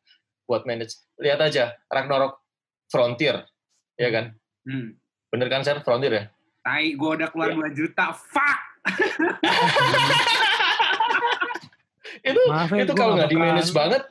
buat 0.43 0.65
manage. 0.65 0.97
Lihat 1.17 1.39
aja 1.39 1.77
Ragnarok 1.85 2.41
Frontier, 2.89 3.45
ya 3.95 4.09
kan? 4.09 4.33
Hmm. 4.65 4.97
Bener 5.29 5.47
kan, 5.47 5.61
Sir? 5.61 5.77
Frontier 5.81 6.13
ya? 6.13 6.23
Tai, 6.59 6.85
gue 6.91 7.09
udah 7.15 7.29
keluar 7.29 7.49
Iya. 7.49 7.57
2 7.61 7.69
juta. 7.71 8.05
Fuck! 8.11 8.59
Itu 12.19 12.41
maaf 12.51 12.73
ya 12.73 12.83
itu 12.83 12.93
kalau 12.97 13.15
nggak 13.15 13.31
di 13.31 13.37
manage 13.37 13.71
banget, 13.71 14.01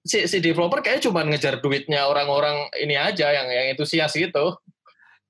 si, 0.00 0.24
si 0.24 0.38
developer 0.40 0.80
kayaknya 0.80 1.10
cuma 1.10 1.20
ngejar 1.26 1.60
duitnya 1.60 2.08
orang-orang 2.08 2.70
ini 2.78 2.96
aja 2.96 3.28
yang 3.34 3.48
yang 3.50 3.66
entusias 3.74 4.14
gitu. 4.14 4.56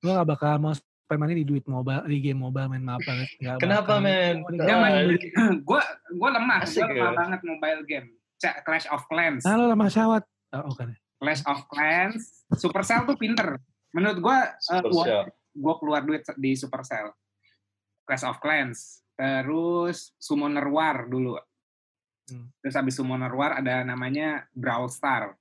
gue 0.01 0.09
gak 0.09 0.25
bakal 0.25 0.57
mau 0.57 0.73
spend 1.11 1.27
money 1.27 1.43
di 1.43 1.43
duit 1.43 1.67
mobile 1.67 2.07
di 2.07 2.23
game 2.23 2.39
mobile 2.39 2.71
main 2.71 2.87
maaf 2.87 3.03
banget 3.03 3.27
Nggak 3.43 3.57
Kenapa, 3.59 3.99
men? 3.99 4.47
Ah, 4.63 4.79
main 4.79 5.19
gue 5.59 5.81
gue 6.07 6.29
lemah, 6.31 6.63
gue 6.63 6.87
lemah 6.87 7.11
ya. 7.11 7.19
banget 7.19 7.39
mobile 7.43 7.81
game. 7.83 8.07
Clash 8.39 8.87
of 8.87 9.03
Clans. 9.11 9.43
nah 9.43 9.59
lo 9.59 9.67
lama 9.67 9.91
syawat 9.91 10.23
oh, 10.55 10.71
oke 10.71 10.87
Clash 11.21 11.43
of 11.45 11.67
Clans, 11.69 12.47
Supercell 12.57 13.05
tuh 13.05 13.13
pinter. 13.13 13.53
Menurut 13.93 14.17
gue, 14.25 14.37
uh, 14.73 14.81
gue 15.53 15.73
keluar 15.77 16.01
duit 16.01 16.25
di 16.33 16.57
Supercell. 16.57 17.13
Clash 18.09 18.25
of 18.25 18.41
Clans, 18.41 19.05
terus 19.13 20.17
Summoner 20.17 20.65
War 20.65 21.05
dulu. 21.05 21.37
Hmm. 22.25 22.49
Terus 22.65 22.73
habis 22.73 22.97
Summoner 22.97 23.29
War 23.37 23.61
ada 23.61 23.85
namanya 23.85 24.49
Brawl 24.49 24.89
Star. 24.89 25.37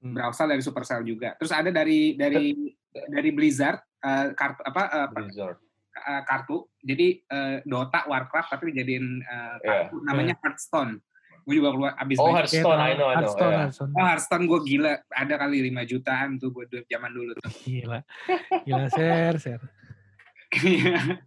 Hmm. 0.00 0.16
Brawl 0.16 0.32
Star 0.32 0.48
dari 0.48 0.64
Supercell 0.64 1.04
juga. 1.04 1.36
Terus 1.36 1.52
ada 1.52 1.68
dari 1.68 2.16
dari 2.16 2.72
dari 2.88 3.28
Blizzard 3.28 3.93
eh, 4.04 4.26
kartu 4.32 4.60
apa 4.62 4.82
eh, 4.86 5.06
Blizzard. 5.10 5.56
eh, 5.94 6.22
kartu. 6.22 6.56
Jadi 6.78 7.06
eh, 7.22 7.56
Dota, 7.64 8.04
Warcraft 8.04 8.48
tapi 8.50 8.70
dijadiin 8.70 9.06
eh, 9.18 9.54
Iya. 9.58 9.88
kartu 9.88 9.96
namanya 10.02 10.34
Hearthstone. 10.38 11.00
Gue 11.44 11.60
juga 11.60 11.76
keluar 11.76 11.92
abis 11.94 12.16
Oh, 12.16 12.32
Hearthstone, 12.32 12.80
I 12.80 12.96
know, 12.96 13.04
I 13.06 13.20
know. 13.20 13.28
Hearthstone, 13.28 13.52
ya. 13.52 13.58
Hearthstone. 13.68 13.90
Oh, 13.92 14.00
Hearthstone 14.02 14.44
gue 14.44 14.60
gila, 14.64 14.92
ada 15.12 15.34
kali 15.36 15.56
5 15.68 15.84
jutaan 15.84 16.28
tuh 16.36 16.48
gue 16.50 16.64
duit 16.66 16.86
zaman 16.88 17.12
dulu 17.12 17.36
tuh. 17.36 17.44
gila 17.68 18.00
gila 18.64 18.86
share 18.88 19.36
share 19.36 19.64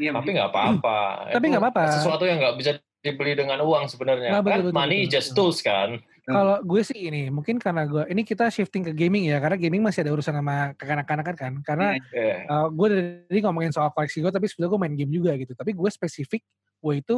Iya, 0.00 0.10
Tapi 0.16 0.34
nggak 0.34 0.50
apa-apa. 0.50 1.30
Tapi 1.30 1.44
nggak 1.52 1.62
apa-apa. 1.62 1.84
Sesuatu 1.94 2.24
yang 2.26 2.40
nggak 2.42 2.56
bisa 2.58 2.70
dibeli 2.98 3.36
dengan 3.36 3.60
uang 3.62 3.86
sebenarnya. 3.86 4.34
Nah, 4.34 4.42
kan 4.42 4.58
betul, 4.64 4.74
money 4.74 5.06
betul, 5.06 5.12
just 5.14 5.30
tools 5.36 5.60
kan. 5.60 6.00
Kalau 6.22 6.62
gue 6.62 6.82
sih 6.86 7.10
ini, 7.10 7.34
mungkin 7.34 7.58
karena 7.58 7.82
gue, 7.82 8.06
ini 8.06 8.22
kita 8.22 8.46
shifting 8.46 8.86
ke 8.86 8.92
gaming 8.94 9.26
ya, 9.26 9.42
karena 9.42 9.58
gaming 9.58 9.82
masih 9.82 10.06
ada 10.06 10.14
urusan 10.14 10.38
sama 10.38 10.70
kekanak-kanakan 10.78 11.34
kan. 11.34 11.52
Karena 11.66 11.98
Eh, 12.14 12.46
uh, 12.46 12.70
gue 12.70 12.86
dari 12.86 13.02
tadi 13.26 13.40
ngomongin 13.42 13.74
soal 13.74 13.90
koleksi 13.90 14.22
gue, 14.22 14.30
tapi 14.30 14.46
sebetulnya 14.46 14.70
gue 14.70 14.80
main 14.86 14.94
game 14.94 15.10
juga 15.10 15.34
gitu. 15.34 15.58
Tapi 15.58 15.74
gue 15.74 15.90
spesifik, 15.90 16.46
gue 16.78 16.94
itu, 16.94 17.16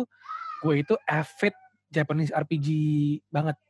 gue 0.64 0.74
itu 0.80 0.94
avid 1.04 1.52
Japanese 1.92 2.32
RPG 2.32 2.68
banget 3.28 3.60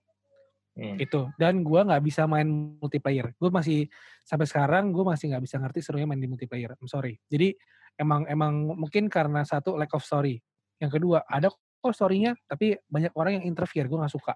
hmm. 0.79 1.03
gitu. 1.03 1.27
Dan 1.35 1.67
gue 1.67 1.81
nggak 1.83 2.03
bisa 2.07 2.31
main 2.31 2.47
multiplayer. 2.79 3.35
Gue 3.35 3.51
masih 3.51 3.91
sampai 4.23 4.47
sekarang 4.47 4.95
gue 4.95 5.03
masih 5.03 5.35
nggak 5.35 5.43
bisa 5.43 5.57
ngerti 5.59 5.83
serunya 5.83 6.07
main 6.07 6.23
di 6.23 6.31
multiplayer. 6.31 6.79
I'm 6.79 6.87
sorry. 6.87 7.19
Jadi 7.27 7.55
emang 7.99 8.27
emang 8.31 8.79
mungkin 8.79 9.11
karena 9.11 9.43
satu 9.43 9.75
lack 9.75 9.99
of 9.99 10.07
story. 10.07 10.39
Yang 10.79 11.03
kedua 11.03 11.27
ada 11.27 11.51
kok 11.51 11.95
storynya, 11.95 12.39
tapi 12.47 12.79
banyak 12.87 13.13
orang 13.19 13.43
yang 13.43 13.45
interfere. 13.51 13.91
Gue 13.91 13.99
nggak 13.99 14.15
suka. 14.15 14.35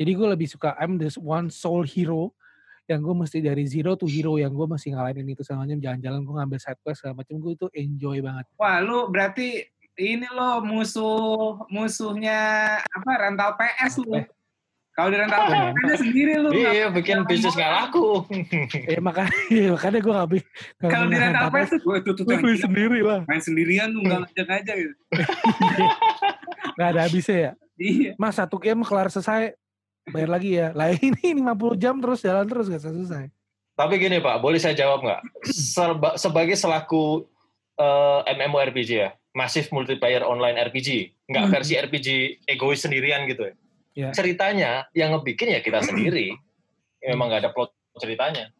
Jadi 0.00 0.16
gue 0.16 0.28
lebih 0.32 0.48
suka 0.48 0.72
I'm 0.80 0.96
this 0.96 1.20
one 1.20 1.52
soul 1.52 1.84
hero 1.84 2.32
yang 2.88 3.04
gue 3.04 3.12
mesti 3.12 3.44
dari 3.44 3.68
zero 3.68 4.00
to 4.00 4.08
hero 4.08 4.40
yang 4.40 4.56
gue 4.56 4.64
masih 4.64 4.96
ngalahin 4.96 5.28
itu 5.28 5.44
segala 5.44 5.68
macam 5.68 5.76
jalan-jalan 5.76 6.20
gue 6.24 6.34
ngambil 6.40 6.58
side 6.58 6.80
quest 6.80 7.04
segala 7.04 7.20
macam 7.20 7.36
gue 7.36 7.52
tuh 7.60 7.68
enjoy 7.76 8.24
banget. 8.24 8.48
Wah, 8.56 8.80
lu 8.80 9.12
berarti 9.12 9.60
ini 10.00 10.24
lo 10.32 10.64
musuh 10.64 11.68
musuhnya 11.68 12.40
apa 12.80 13.10
rental 13.20 13.60
PS 13.60 14.00
lu. 14.00 14.16
Eh. 14.16 14.26
Kalau 14.96 15.12
di 15.12 15.16
rental 15.20 15.40
PS 15.52 15.76
ada 15.76 15.96
sendiri 16.00 16.32
lu. 16.40 16.48
Iya, 16.56 16.88
bikin 16.88 17.28
bisnis 17.28 17.52
nggak 17.52 17.72
laku. 17.84 18.24
Eh 18.96 19.04
makanya 19.04 19.76
makanya 19.76 19.98
gue 20.00 20.12
gak 20.16 20.28
beli. 20.32 20.42
Kalau 20.80 21.06
di 21.12 21.16
rental 21.20 21.48
PS 21.52 21.70
gue 21.76 21.96
tuh 22.08 22.12
tuh 22.16 22.24
gila, 22.24 22.56
sendiri 22.56 22.98
lah. 23.04 23.20
main 23.28 23.44
sendirian 23.44 23.92
lu 23.92 24.00
nggak 24.08 24.32
ngajak-ngajak 24.32 24.76
gitu. 24.80 24.94
Gak 26.80 26.96
ada 26.96 27.00
habisnya 27.04 27.36
ya. 27.36 27.52
Iya. 27.76 28.10
Mas 28.16 28.40
satu 28.40 28.56
game 28.56 28.80
kelar 28.88 29.12
selesai 29.12 29.52
bayar 30.06 30.30
lagi 30.30 30.56
ya. 30.56 30.72
Lah 30.72 30.88
ini 30.96 31.36
50 31.36 31.76
jam 31.76 32.00
terus 32.00 32.20
jalan 32.20 32.46
terus 32.46 32.66
gak 32.66 32.80
selesai. 32.80 33.28
Tapi 33.74 33.94
gini 33.96 34.20
Pak, 34.20 34.40
boleh 34.40 34.60
saya 34.60 34.76
jawab 34.76 35.00
nggak? 35.00 35.20
Serba- 35.48 36.16
sebagai 36.16 36.52
selaku 36.52 37.24
eh, 37.76 38.20
MMORPG 38.36 38.90
ya, 38.92 39.10
masif 39.32 39.72
multiplayer 39.72 40.20
online 40.20 40.60
RPG, 40.60 40.88
nggak 41.24 41.44
Hmm. 41.44 41.52
versi 41.52 41.74
RPG 41.74 42.08
egois 42.44 42.76
sendirian 42.76 43.24
gitu 43.24 43.48
ya. 43.48 43.54
Ya. 43.90 44.08
Ceritanya 44.12 44.84
yang 44.92 45.16
ngebikin 45.16 45.50
ya 45.50 45.60
kita 45.60 45.80
sendiri. 45.80 46.36
Memang 47.00 47.32
nggak 47.32 47.40
ada 47.40 47.52
plot 47.52 47.72
ceritanya. 47.96 48.52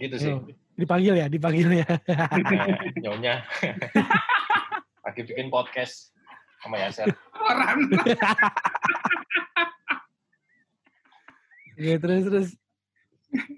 Gitu 0.00 0.16
sih. 0.16 0.32
Yo, 0.32 0.48
dipanggil 0.74 1.14
ya, 1.14 1.26
dipanggil 1.28 1.84
ya. 1.84 1.88
Nah, 2.08 2.32
nyonya. 3.04 3.44
Lagi 5.04 5.20
bikin 5.20 5.52
podcast 5.52 6.16
sama 6.64 6.80
Yaser. 6.80 7.12
Orang. 7.36 7.92
Oke, 11.80 11.96
terus 11.96 12.22
terus. 12.22 12.48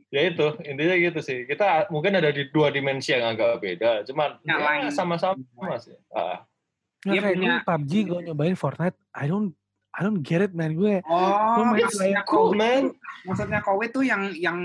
ya 0.09 0.29
itu 0.29 0.47
intinya 0.63 0.95
gitu 0.95 1.19
sih 1.19 1.43
kita 1.43 1.89
mungkin 1.89 2.13
ada 2.13 2.29
di 2.29 2.45
dua 2.47 2.69
dimensi 2.69 3.11
yang 3.11 3.25
agak 3.27 3.57
beda 3.59 4.05
cuman 4.05 4.37
ya 4.45 4.87
sama-sama 4.87 5.41
sih 5.77 5.97
Ah, 6.09 6.45
Nggak 7.01 7.09
Dia 7.09 7.21
kayak 7.21 7.35
punya- 7.35 7.51
gue 7.51 7.67
PUBG 7.67 7.93
gue 8.05 8.21
nyobain 8.23 8.55
Fortnite, 8.55 8.95
I 9.11 9.27
don't 9.27 9.57
I 9.91 10.01
don't 10.01 10.21
get 10.21 10.41
it 10.41 10.53
man 10.53 10.73
gue. 10.73 11.01
Oh, 11.03 11.67
main 11.67 11.83
maksudnya 11.83 12.23
cool 12.23 12.53
man 12.53 12.83
tuh- 12.87 12.97
maksudnya 13.25 13.61
COVID 13.61 13.91
tuh 13.91 14.01
yang 14.03 14.23
yang 14.33 14.59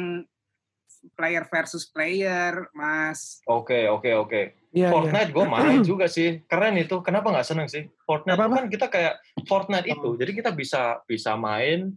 player 1.14 1.44
versus 1.46 1.84
player, 1.86 2.68
Mas. 2.72 3.40
oke 3.44 3.88
oke 3.90 4.12
oke 4.14 4.42
Iya 4.70 4.78
iya. 4.78 4.90
Fortnite 4.90 5.32
gue 5.32 5.46
main 5.48 5.80
juga 5.88 6.06
sih 6.06 6.44
keren 6.44 6.76
itu 6.76 7.00
kenapa 7.00 7.32
nggak 7.32 7.48
seneng 7.48 7.66
sih 7.66 7.88
Fortnite 8.02 8.36
Apa-apa? 8.36 8.56
kan 8.58 8.66
kita 8.68 8.86
kayak 8.88 9.14
Fortnite 9.42 9.88
itu 9.88 10.04
Oh. 10.06 10.14
jadi 10.14 10.32
kita 10.34 10.52
bisa 10.52 11.00
bisa 11.04 11.34
main 11.34 11.96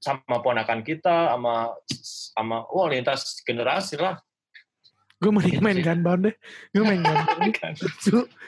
sama 0.00 0.40
ponakan 0.40 0.80
kita 0.80 1.36
sama 1.36 1.76
sama 2.32 2.56
wah 2.72 2.88
lintas 2.88 3.44
generasi 3.44 4.00
lah 4.00 4.16
Gue 5.20 5.28
mending 5.36 5.60
Gitu 5.60 5.64
main. 5.68 5.76
Gunbound 5.84 6.20
deh. 6.24 6.34
Gue 6.72 6.80
main 6.80 7.00
Gunbound. 7.04 7.52
Kan. 7.52 7.72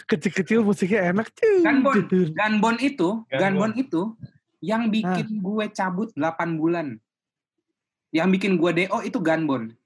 Kecil-kecil 0.09 0.65
musiknya 0.65 1.13
enak. 1.13 1.29
cuy. 1.37 1.61
Gunbound. 1.61 1.97
Jujur. 2.09 2.29
Gunbon 2.33 2.77
itu. 2.81 3.09
Gunbon 3.29 3.73
itu 3.77 4.03
yang 4.65 4.89
bikin 4.89 5.45
gue 5.45 5.65
cabut 5.77 6.09
8 6.17 6.57
bulan. 6.57 6.97
Yang 8.09 8.29
bikin 8.41 8.53
gue 8.57 8.71
DO 8.73 8.99
itu 9.05 9.19
Gunbon. 9.21 9.77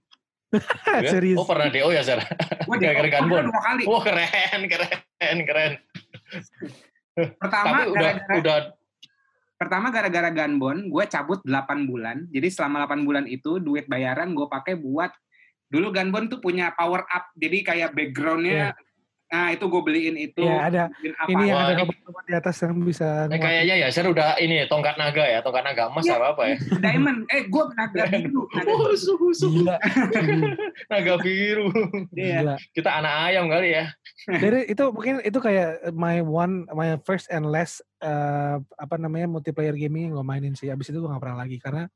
Ya? 0.87 1.11
Serius. 1.11 1.37
oh 1.37 1.45
pernah 1.45 1.67
DO 1.69 1.91
ya 1.91 2.07
Zara 2.07 2.23
Gue 2.65 2.79
Gara-gara 2.79 3.11
DO 3.11 3.15
Gunbon? 3.19 3.45
dua 3.51 3.61
kali. 3.67 3.83
wah 3.85 4.01
keren 4.07 4.63
keren 4.71 5.39
keren 5.43 5.73
Pertama 7.37 7.83
tapi 7.83 7.91
udah 7.93 8.11
gara-gara 8.15 8.37
udah 8.41 8.59
pertama 9.57 9.89
gara-gara 9.89 10.29
Gunbon, 10.31 10.93
gue 10.93 11.05
cabut 11.09 11.41
8 11.43 11.89
bulan. 11.89 12.29
Jadi 12.31 12.49
selama 12.53 12.85
8 12.87 13.03
bulan 13.09 13.25
itu 13.27 13.59
duit 13.59 13.89
bayaran 13.89 14.37
gue 14.37 14.47
pakai 14.47 14.77
buat 14.77 15.11
dulu 15.67 15.91
Gunbon 15.91 16.31
tuh 16.31 16.39
punya 16.39 16.71
power 16.77 17.03
up. 17.09 17.33
Jadi 17.35 17.67
kayak 17.67 17.97
backgroundnya 17.97 18.77
Nah, 19.27 19.51
itu 19.51 19.67
gue 19.67 19.83
beliin 19.83 20.15
itu. 20.15 20.39
Iya, 20.39 20.57
ada. 20.71 20.83
beliin 20.87 21.15
apa. 21.19 21.29
Ini 21.35 21.43
yang 21.51 21.59
ada 21.59 21.75
robot-robot 21.83 22.25
di 22.31 22.35
atas 22.39 22.57
yang 22.63 22.79
bisa 22.79 23.27
Eh, 23.27 23.41
kayaknya 23.43 23.75
ya, 23.83 23.89
saya 23.91 24.07
udah 24.07 24.39
ini 24.39 24.71
tongkat 24.71 24.95
naga 24.95 25.27
ya, 25.27 25.43
tongkat 25.43 25.67
naga 25.67 25.91
emas 25.91 26.07
Iya. 26.07 26.15
apa 26.23 26.27
apa 26.31 26.43
ya? 26.47 26.57
Diamond. 26.87 27.19
Eh, 27.35 27.43
gue 27.51 27.65
naga 27.75 28.03
biru. 28.07 28.43
Naga 28.55 28.71
biru. 28.71 28.87
Husu, 28.95 29.13
husu. 29.19 29.47
Gila. 29.51 29.77
Naga 30.95 31.15
biru. 31.19 31.67
Iya. 32.15 32.39
Gila. 32.39 32.55
Kita 32.71 32.91
anak 33.03 33.13
ayam 33.27 33.45
kali 33.51 33.69
ya. 33.75 33.85
Jadi 34.31 34.59
itu 34.71 34.85
mungkin 34.95 35.15
itu 35.27 35.39
kayak 35.43 35.91
my 35.91 36.23
one, 36.23 36.71
my 36.71 36.95
first 37.03 37.27
and 37.35 37.51
last 37.51 37.83
eh, 37.99 38.57
apa 38.63 38.95
namanya 38.95 39.27
multiplayer 39.27 39.75
gaming 39.75 40.07
yang 40.11 40.23
gue 40.23 40.27
mainin 40.27 40.55
sih. 40.55 40.71
Abis 40.71 40.95
itu 40.95 41.03
gue 41.03 41.11
gak 41.11 41.19
pernah 41.19 41.43
lagi 41.43 41.59
karena 41.59 41.91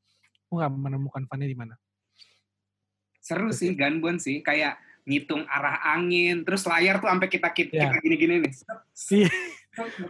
gue 0.51 0.57
gak 0.59 0.73
menemukan 0.75 1.23
funnya 1.31 1.47
di 1.47 1.55
mana. 1.55 1.79
Seru 3.23 3.55
sih 3.55 3.79
Gunbon 3.79 4.19
sih. 4.19 4.43
Kayak 4.43 4.83
ngitung 5.05 5.43
arah 5.47 5.81
angin. 5.95 6.43
Terus 6.45 6.65
layar 6.67 6.99
tuh 6.99 7.09
sampai 7.09 7.29
kita 7.29 7.49
kita, 7.51 7.73
Iya. 7.73 7.89
kita 7.93 7.99
gini-gini 8.03 8.35
nih. 8.47 8.53
Iya. 9.13 9.31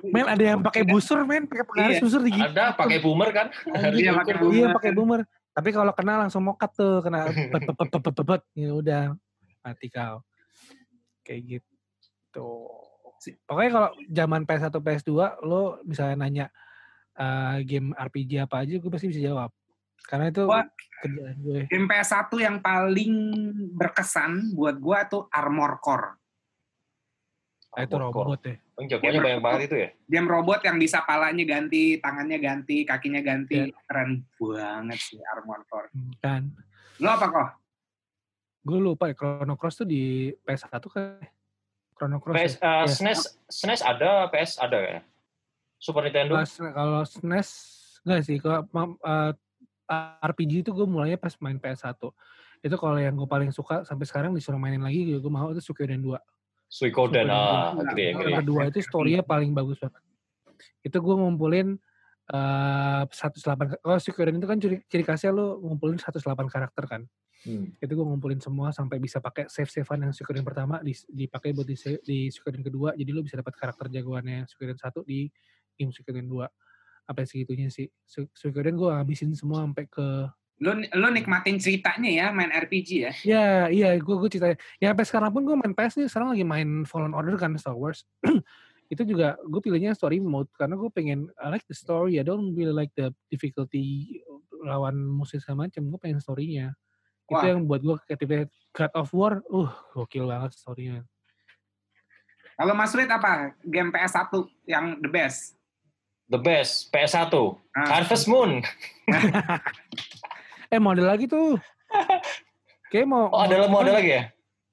Men 0.08 0.26
ada 0.26 0.44
yang 0.56 0.60
pakai 0.64 0.82
busur 0.88 1.22
men, 1.28 1.44
pakai 1.44 1.64
pengaris 1.68 1.96
Iya. 1.98 2.02
busur 2.02 2.20
di 2.24 2.32
Ada 2.32 2.64
pakai 2.74 2.98
boomer 2.98 3.28
kan? 3.30 3.46
Iya, 3.92 4.10
pakai 4.16 4.34
boomer. 4.40 4.54
Iya 4.56 4.66
pakai 4.72 4.90
boomer. 4.96 5.20
Tapi 5.50 5.68
kalau 5.74 5.92
kena 5.92 6.14
langsung 6.26 6.42
mokat 6.46 6.70
tuh, 6.72 7.02
kena 7.04 7.26
bet, 7.52 7.66
bet, 7.68 8.18
bet. 8.24 8.42
ya 8.56 8.70
udah 8.72 9.02
mati 9.60 9.86
kau. 9.92 10.24
Kayak 11.22 11.60
gitu. 11.60 12.48
Pokoknya 13.44 13.70
kalau 13.70 13.88
zaman 14.08 14.48
PS1 14.48 14.72
PS2 14.80 15.12
lo 15.44 15.76
misalnya 15.84 16.16
nanya 16.16 16.46
eh, 17.12 17.56
game 17.68 17.92
RPG 17.92 18.40
apa 18.40 18.64
aja 18.64 18.80
gue 18.80 18.90
pasti 18.90 19.12
bisa 19.12 19.20
jawab. 19.20 19.52
Karena 20.06 20.30
itu 20.30 20.42
Wah. 20.46 20.66
kerjaan 21.00 21.36
gue. 21.40 21.60
Game 21.68 21.86
PS1 21.88 22.30
yang 22.40 22.56
paling 22.60 23.12
berkesan 23.72 24.52
buat 24.52 24.76
gue 24.76 24.98
tuh 25.08 25.22
Armor 25.32 25.80
Core. 25.80 26.20
Ah, 27.70 27.86
itu 27.86 27.94
robot 27.94 28.42
ya. 28.42 28.58
Bang 28.74 28.86
jagoannya 28.90 29.20
banyak 29.22 29.40
banget 29.46 29.60
itu 29.70 29.76
ya. 29.78 29.88
Game 30.10 30.26
robot 30.26 30.60
yang 30.66 30.76
bisa 30.82 31.06
palanya 31.06 31.46
ganti, 31.46 32.02
tangannya 32.02 32.38
ganti, 32.42 32.82
kakinya 32.82 33.22
ganti. 33.22 33.70
Iya. 33.70 33.78
Keren 33.86 34.26
banget 34.34 34.98
sih 34.98 35.20
Armor 35.22 35.62
Core. 35.70 35.88
Kan. 36.18 36.50
Lo 36.98 37.14
apa 37.14 37.26
kok? 37.30 37.48
Gue 38.66 38.78
lupa 38.82 39.08
ya 39.08 39.14
Chrono 39.14 39.54
Cross 39.54 39.86
tuh 39.86 39.88
di 39.88 40.34
PS1 40.42 40.82
kan. 40.90 41.22
Chrono 41.94 42.18
Cross. 42.18 42.34
PS, 42.34 42.52
ya? 42.58 42.60
eh, 42.60 42.74
Iya. 42.82 42.86
SNES, 42.90 43.20
SNES 43.46 43.80
ada, 43.86 44.10
PS 44.34 44.52
ada 44.58 44.78
ya. 44.82 44.98
Super 45.78 46.10
Nintendo. 46.10 46.36
Kalau 46.74 47.00
SNES 47.06 47.48
enggak 48.00 48.20
sih 48.24 48.36
kalau 48.40 48.64
eh, 49.04 49.30
RPG 49.90 50.62
itu 50.62 50.70
gue 50.70 50.86
mulainya 50.86 51.18
pas 51.18 51.34
main 51.42 51.58
PS1 51.58 51.98
itu 52.60 52.76
kalau 52.78 52.98
yang 53.00 53.18
gue 53.18 53.26
paling 53.26 53.50
suka 53.50 53.82
sampai 53.82 54.06
sekarang 54.06 54.30
disuruh 54.30 54.60
mainin 54.60 54.80
lagi 54.80 55.10
gue 55.10 55.32
mau 55.32 55.50
itu 55.50 55.58
Suikoden 55.58 55.98
2 55.98 56.14
Suikoden, 56.70 57.26
Suikoden 57.26 57.34
ah, 57.34 57.74
agree, 57.74 58.14
agree. 58.14 58.34
kedua 58.46 58.70
itu 58.70 58.78
story-nya 58.78 59.26
paling 59.26 59.50
bagus 59.50 59.82
banget. 59.82 60.06
Itu 60.86 61.02
gue 61.02 61.14
ngumpulin 61.18 61.74
eh 62.30 63.02
108 63.10 63.82
kalau 63.82 63.98
Suikoden 63.98 64.38
itu 64.38 64.46
kan 64.46 64.58
ciri, 64.62 64.76
ciri 64.86 65.02
khasnya 65.02 65.34
lo 65.34 65.58
ngumpulin 65.66 65.98
108 65.98 66.22
karakter 66.46 66.86
kan? 66.86 67.02
Hmm. 67.40 67.72
itu 67.80 67.88
gue 67.96 68.04
ngumpulin 68.04 68.36
semua 68.36 68.68
sampai 68.68 69.00
bisa 69.00 69.16
pakai 69.16 69.48
save 69.48 69.72
savean 69.72 70.04
yang 70.04 70.12
Suikoden 70.12 70.44
pertama 70.44 70.76
di- 70.84 70.92
dipakai 71.08 71.56
buat 71.56 71.64
di, 71.64 71.72
di 72.04 72.28
Suikoden 72.28 72.60
kedua 72.60 72.92
jadi 72.92 73.16
lo 73.16 73.24
bisa 73.24 73.40
dapat 73.40 73.56
karakter 73.56 73.88
jagoannya 73.88 74.44
Suikoden 74.44 74.76
1 74.76 75.08
di 75.08 75.24
game 75.72 75.88
Suikoden 75.88 76.28
2 76.28 76.36
apa 77.10 77.26
segitunya 77.26 77.66
sih 77.66 77.90
Su- 78.06 78.30
Suikoden 78.30 78.78
gue 78.78 78.86
habisin 78.86 79.34
semua 79.34 79.66
sampai 79.66 79.90
ke 79.90 80.30
Lo, 80.60 80.76
lo 80.76 81.08
nikmatin 81.08 81.56
ceritanya 81.56 82.12
ya 82.12 82.26
main 82.36 82.52
RPG 82.52 82.88
ya? 83.00 83.12
ya 83.24 83.46
iya 83.72 83.88
gue 83.96 84.12
gue 84.12 84.28
cerita 84.28 84.52
ya 84.76 84.92
sampai 84.92 85.06
sekarang 85.08 85.30
pun 85.32 85.42
gue 85.48 85.56
main 85.56 85.72
PS 85.72 86.04
nih 86.04 86.08
sekarang 86.12 86.36
lagi 86.36 86.44
main 86.44 86.84
Fallen 86.84 87.16
Order 87.16 87.40
kan 87.40 87.56
Star 87.56 87.72
Wars 87.72 88.04
itu 88.92 89.02
juga 89.08 89.40
gue 89.40 89.60
pilihnya 89.64 89.96
story 89.96 90.20
mode 90.20 90.52
karena 90.60 90.76
gue 90.76 90.90
pengen 90.92 91.32
I 91.40 91.48
like 91.48 91.64
the 91.64 91.72
story 91.72 92.20
I 92.20 92.24
don't 92.28 92.52
really 92.52 92.76
like 92.76 92.92
the 92.92 93.08
difficulty 93.32 94.20
lawan 94.60 95.00
musuh 95.00 95.40
segala 95.40 95.66
macam 95.66 95.88
gue 95.88 95.96
pengen 95.98 96.20
storynya 96.20 96.76
itu 97.24 97.40
Wah. 97.40 97.48
yang 97.48 97.64
buat 97.64 97.80
gue 97.80 97.96
ketika 98.04 98.44
God 98.76 98.92
of 99.00 99.08
War 99.16 99.40
uh 99.48 99.72
gokil 99.96 100.28
banget 100.28 100.60
storynya 100.60 101.08
Kalau 102.60 102.76
Mas 102.76 102.92
Rit 102.92 103.08
apa? 103.08 103.56
Game 103.64 103.88
PS1 103.88 104.28
yang 104.68 105.00
the 105.00 105.08
best? 105.08 105.56
The 106.30 106.38
best, 106.38 106.94
PS1. 106.94 107.34
Ah. 107.74 107.86
Harvest 107.90 108.26
Moon. 108.26 108.62
eh 110.70 110.78
model 110.78 111.02
lagi 111.02 111.26
tuh 111.26 111.58
kayak 112.90 113.02
mau 113.02 113.26
Oh, 113.28 113.42
ada 113.42 113.66
mau 113.66 113.82
ada 113.82 113.98
lagi 113.98 114.14
ya? 114.14 114.22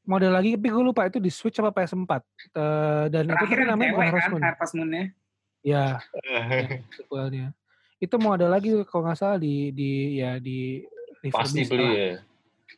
model 0.06 0.30
lagi 0.32 0.54
tapi 0.54 0.70
gue 0.70 0.84
lupa 0.86 1.10
itu 1.10 1.18
di 1.18 1.28
Switch 1.28 1.58
apa 1.58 1.74
PS4 1.74 2.12
Eh, 2.54 3.06
dan 3.10 3.26
itu 3.26 3.34
Terakhir 3.34 3.50
tuh 3.50 3.62
yang 3.66 3.70
namanya 3.74 3.90
cewek 3.90 3.92
bukan 3.92 4.06
Harvest 4.06 4.22
kan, 4.22 4.32
Moon 4.32 4.44
Harvest 4.46 4.74
Moon-nya. 4.78 5.04
ya 5.60 5.86
sequelnya 6.96 7.48
itu 7.98 8.16
mau 8.16 8.38
ada 8.38 8.46
lagi 8.46 8.70
kalau 8.86 9.04
nggak 9.04 9.18
salah 9.18 9.42
di 9.42 9.74
di 9.74 9.92
ya 10.22 10.38
di 10.38 10.86
Pasti 11.28 11.66
beli 11.66 11.90
ya. 11.90 12.10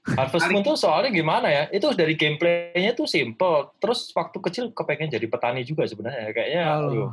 Harvest 0.08 0.48
Moon 0.50 0.64
tuh 0.64 0.80
soalnya 0.80 1.12
gimana 1.12 1.48
ya? 1.52 1.64
Itu 1.70 1.92
dari 1.94 2.16
gameplaynya 2.16 2.96
tuh 2.96 3.06
simple. 3.06 3.76
Terus 3.78 4.10
waktu 4.16 4.38
kecil 4.40 4.66
kepengen 4.72 5.12
jadi 5.12 5.28
petani 5.28 5.62
juga 5.68 5.84
sebenarnya. 5.86 6.32
Kayaknya, 6.32 6.64
Halo. 6.66 7.06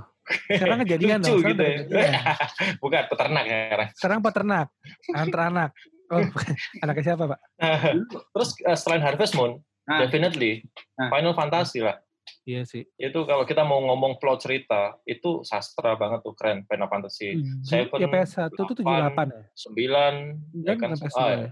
Sekarang 0.51 0.79
kejadian 0.83 1.19
Lucu 1.23 1.31
dong. 1.39 1.43
Gitu 1.55 1.63
ya. 1.63 1.77
kejadian. 1.87 2.35
Bukan 2.83 3.03
peternak 3.11 3.45
ya 3.47 3.59
sekarang. 3.67 3.89
Sekarang 3.95 4.19
peternak, 4.23 4.67
antar 5.15 5.41
anak. 5.51 5.71
Oh, 6.07 6.23
anaknya 6.83 7.03
siapa 7.03 7.25
pak? 7.27 7.41
Terus 8.35 8.51
eh, 8.63 8.79
selain 8.79 9.03
Harvest 9.03 9.35
Moon, 9.35 9.59
Nah. 9.87 10.03
definitely 10.03 10.67
Nah. 10.99 11.15
Final 11.15 11.35
Fantasy 11.39 11.79
lah. 11.79 11.95
Iya 12.43 12.67
sih. 12.67 12.83
Itu 12.99 13.23
kalau 13.23 13.47
kita 13.47 13.63
mau 13.63 13.79
ngomong 13.87 14.19
plot 14.19 14.43
cerita, 14.43 14.99
itu 15.07 15.47
sastra 15.47 15.95
banget 15.95 16.27
tuh 16.27 16.35
keren 16.35 16.67
Final 16.67 16.91
Fantasy. 16.91 17.39
Tujuh, 17.39 17.63
Seven, 17.63 17.99
ya 18.03 18.09
PS1 18.11 18.51
tuh 18.55 18.75
tujuh 18.75 18.83
delapan 18.87 19.31
ya? 19.31 19.43
Sembilan, 19.55 20.15
ya 20.63 20.75
Dan 20.75 20.77
kan? 20.79 20.89
bukan 20.95 21.07
PS2 21.07 21.23
ah, 21.23 21.31
ya? 21.31 21.51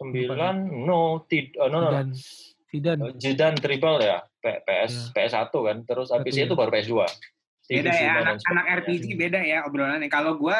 Sembilan, 0.00 0.56
no, 0.88 1.28
tid, 1.28 1.52
oh, 1.60 1.68
no, 1.68 1.84
no, 1.84 1.90
Dan 1.92 2.08
Sidan. 2.72 2.96
no. 2.96 3.12
Jidan 3.14 3.54
Tribal 3.60 4.00
ya, 4.00 4.18
P- 4.40 4.62
PS, 4.64 5.12
PS1 5.12 5.52
kan. 5.52 5.76
Terus 5.84 6.08
habis 6.08 6.32
Satu, 6.32 6.44
itu 6.48 6.54
ya. 6.54 6.58
baru 6.58 6.70
PS2. 6.72 6.94
Beda 7.70 7.86
Divisi 7.86 8.02
ya, 8.02 8.12
anak, 8.18 8.34
anak. 8.50 8.64
RPG 8.82 9.06
beda 9.14 9.40
ya 9.46 9.58
obrolannya. 9.62 10.10
Kalau 10.10 10.34
gue 10.34 10.58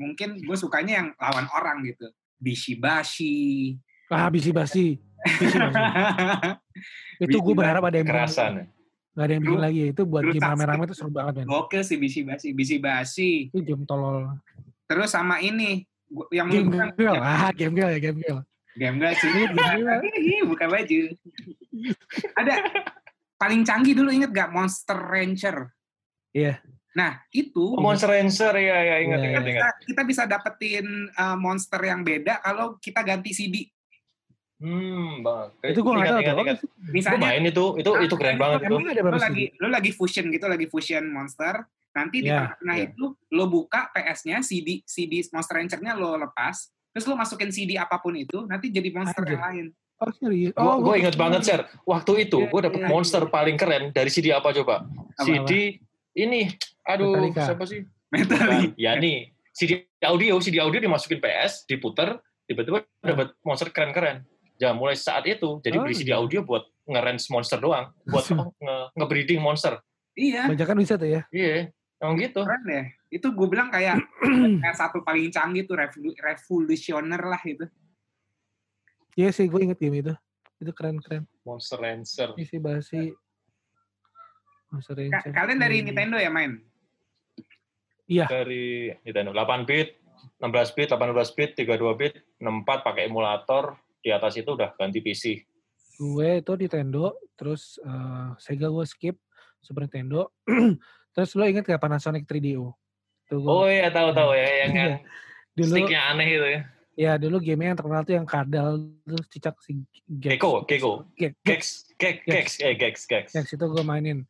mungkin 0.00 0.40
gue 0.40 0.56
sukanya 0.56 1.04
yang 1.04 1.08
lawan 1.20 1.44
orang 1.52 1.84
gitu. 1.84 2.08
Bishibashi. 2.40 3.76
Ah, 4.08 4.32
bisi 4.32 4.56
basi. 4.56 4.96
Bisi 5.20 5.56
basi. 5.58 5.76
Itu 7.28 7.44
gue 7.44 7.52
berharap 7.52 7.84
ada 7.84 8.00
yang 8.00 8.08
bikin, 8.08 8.16
Kekerasan. 8.24 8.52
nggak 9.12 9.24
ada 9.24 9.32
yang 9.32 9.44
bikin 9.44 9.60
lagi. 9.60 9.82
Itu 9.92 10.02
buat 10.04 10.22
game 10.24 10.40
rame-rame 10.40 10.82
itu 10.84 10.94
seru 10.96 11.08
banget 11.12 11.32
men. 11.40 11.46
Gokil 11.48 11.82
sih 11.84 11.96
Bishibashi. 12.00 12.48
Bishibashi. 12.52 13.30
Itu 13.52 13.60
game 13.60 13.84
tolol. 13.84 14.40
Terus 14.88 15.12
sama 15.12 15.40
ini. 15.40 15.84
Yang 16.30 16.48
Game 16.56 16.68
girl. 16.96 17.18
Ah, 17.18 17.50
game 17.52 17.74
girl 17.74 17.90
ya 17.90 17.98
game 17.98 18.20
girl. 18.22 18.40
Game 18.76 18.96
gak 18.98 19.16
sih? 19.16 19.28
Hihi, 19.32 20.44
Buka 20.44 20.68
baju. 20.72 21.00
Ada 22.36 22.54
paling 23.36 23.64
canggih 23.64 23.96
dulu 23.96 24.08
inget 24.08 24.30
gak 24.30 24.52
Monster 24.52 24.96
Rancher? 24.96 25.72
Iya. 26.30 26.60
Nah 26.92 27.20
itu 27.28 27.76
Oh, 27.76 27.80
Monster 27.80 28.08
Rancher 28.08 28.52
ya, 28.54 28.76
ya 28.78 28.96
ingat, 29.00 29.18
Iya, 29.18 29.28
ingat, 29.30 29.42
iya. 29.42 29.50
ingat. 29.52 29.56
kita, 29.56 29.68
kita 29.88 30.02
bisa 30.04 30.22
dapetin 30.24 30.86
uh, 31.10 31.36
monster 31.36 31.80
yang 31.80 32.00
beda 32.00 32.40
kalau 32.40 32.76
kita 32.76 33.00
ganti 33.00 33.32
CD. 33.32 33.68
Hmm, 34.56 35.20
bang. 35.20 35.52
Itu 35.68 35.84
gue 35.84 35.92
nggak 35.92 36.08
tahu 36.08 36.20
ingat, 36.24 36.58
Misalnya 36.88 37.20
main 37.20 37.44
itu, 37.44 37.64
itu 37.76 37.90
Ah, 37.92 38.00
itu 38.00 38.14
keren 38.16 38.40
banget 38.40 38.60
itu. 38.64 38.76
Ada 38.80 39.02
lo 39.04 39.18
lagi 39.20 39.44
CD? 39.46 39.60
lo 39.60 39.68
lagi 39.68 39.90
fusion 39.92 40.26
gitu, 40.28 40.46
lagi 40.48 40.66
fusion 40.66 41.04
monster. 41.06 41.60
Nanti 41.92 42.20
di 42.20 42.28
Iya, 42.28 42.40
tengah-tengah 42.56 42.76
iya. 42.76 42.86
itu 42.88 43.04
lo 43.32 43.44
buka 43.46 43.88
PS-nya, 43.88 44.40
CD 44.40 44.80
CD 44.84 45.24
Monster 45.28 45.56
Rancher-nya 45.56 45.92
lo 45.92 46.16
lepas, 46.16 46.72
terus 46.96 47.04
lo 47.04 47.12
masukin 47.12 47.52
CD 47.52 47.76
apa 47.76 48.00
pun 48.00 48.16
itu, 48.16 48.48
nanti 48.48 48.72
jadi 48.72 48.88
monster 48.88 49.20
Anjir. 49.20 49.36
yang 49.36 49.44
lain. 49.44 49.66
Oh 49.96 50.08
serius? 50.10 50.50
Gue 50.50 50.60
Oh, 50.62 50.76
gue 50.78 50.84
gua- 50.86 50.96
inget 50.96 51.12
banget, 51.14 51.40
Sir. 51.42 51.60
Waktu 51.82 52.24
itu 52.24 52.38
Iya, 52.38 52.48
gue 52.48 52.60
dapet 52.62 52.80
iya, 52.80 52.88
monster 52.88 53.22
paling 53.26 53.56
keren 53.56 53.84
dari 53.90 54.08
CD 54.08 54.32
apa 54.32 54.48
coba? 54.54 54.88
Apa, 55.12 55.20
CD 55.22 55.76
ini, 56.14 56.48
aduh, 56.82 57.12
Metallica. 57.14 57.44
siapa 57.46 57.64
sih? 57.64 57.84
Metallica. 58.08 58.72
Ya 58.76 58.92
nih, 58.94 59.28
CD 59.50 59.84
audio, 60.02 60.36
CD 60.38 60.56
audio 60.56 60.76
dimasukin 60.78 61.16
PS, 61.16 61.64
diputer, 61.64 62.16
tiba-tiba 62.44 62.80
dapet 62.98 63.36
monster 63.42 63.68
keren-keren. 63.68 64.24
Ya 64.56 64.72
mulai 64.72 64.96
saat 64.96 65.24
itu, 65.24 65.60
jadi 65.60 65.76
Oh, 65.76 65.84
beli 65.84 65.92
CD 65.92 66.08
iya. 66.10 66.16
audio 66.16 66.40
buat 66.40 66.64
nge-range 66.82 67.28
monster 67.28 67.56
doang, 67.56 67.92
buat 68.04 68.24
apa? 68.26 68.48
Nge- 68.64 68.88
nge-breeding 68.94 69.36
monster. 69.38 69.80
Iya, 70.12 70.48
Banyak 70.48 70.64
kan 70.66 70.76
bisa 70.76 70.96
tuh 70.96 71.08
ya. 71.10 71.28
Iya, 71.28 71.68
emang 71.98 72.16
gitu. 72.16 72.40
keren 72.40 72.64
deh. 72.64 72.84
Itu 73.06 73.30
gue 73.30 73.46
bilang 73.46 73.70
kayak 73.70 74.02
kayak 74.62 74.76
satu 74.76 75.00
paling 75.00 75.30
canggih 75.30 75.62
tuh 75.62 75.74
revolu- 75.74 76.16
revolusioner 76.16 77.22
lah 77.22 77.42
itu. 77.42 77.64
Iya 79.14 79.30
sih, 79.30 79.46
gue 79.46 79.60
inget 79.62 79.78
game 79.78 80.00
itu. 80.00 80.12
Itu 80.56 80.72
keren-keren. 80.72 81.24
Monster 81.42 81.78
Rancher. 81.78 82.34
Isi 82.34 82.56
basi. 82.56 83.12
Monster 84.68 84.92
Ka- 84.92 85.00
Rancher. 85.00 85.32
kalian 85.32 85.58
dari 85.58 85.76
Hmm. 85.78 85.86
Nintendo 85.86 86.16
ya 86.16 86.28
main? 86.28 86.60
Dari 88.06 88.92
Nintendo 89.02 89.34
8 89.34 89.66
bit, 89.66 89.98
16 90.38 90.70
bit, 90.72 90.88
18 90.88 91.32
bit, 91.32 91.50
32 91.56 91.94
bit, 91.96 92.14
64 92.38 92.84
pakai 92.84 93.06
emulator, 93.06 93.74
di 93.98 94.10
atas 94.10 94.36
itu 94.36 94.46
udah 94.48 94.74
ganti 94.74 95.00
PC. 95.00 95.42
Gue 95.96 96.38
itu 96.38 96.52
Nintendo, 96.54 97.16
terus 97.34 97.80
eh, 97.80 98.28
Sega 98.38 98.68
gue 98.68 98.84
skip, 98.84 99.16
Super 99.58 99.88
Nintendo. 99.88 100.30
terus 101.14 101.34
lo 101.34 101.42
inget 101.42 101.64
gak 101.64 101.80
Panasonic 101.80 102.22
3DO? 102.24 102.70
Tuh 103.26 103.38
gue, 103.38 103.48
Oh 103.48 103.66
iya 103.66 103.90
tahu-tahu 103.90 104.30
ya 104.32 104.48
yang, 104.62 104.72
yang 104.72 104.92
dulu, 105.52 105.74
sticknya 105.74 106.00
aneh 106.10 106.26
itu 106.28 106.46
ya. 106.46 106.60
ya 106.96 107.12
dulu 107.16 107.36
game 107.38 107.62
yang 107.64 107.74
terkenal 107.74 108.02
tuh 108.02 108.14
yang 108.14 108.24
kadal, 108.24 108.68
terus 109.02 109.26
cicak 109.28 109.56
si 109.60 109.82
Gex. 110.06 110.38
Gecko, 110.38 110.62
Gecko. 110.64 110.92
Gex. 111.12 111.32
Gex, 111.42 111.62
Gex, 111.98 112.16
Gex, 112.24 112.46
eh 112.60 112.74
Gex, 112.74 112.94
Gex. 113.04 113.24
Gex 113.32 113.46
itu 113.50 113.64
gue 113.64 113.82
mainin. 113.82 114.22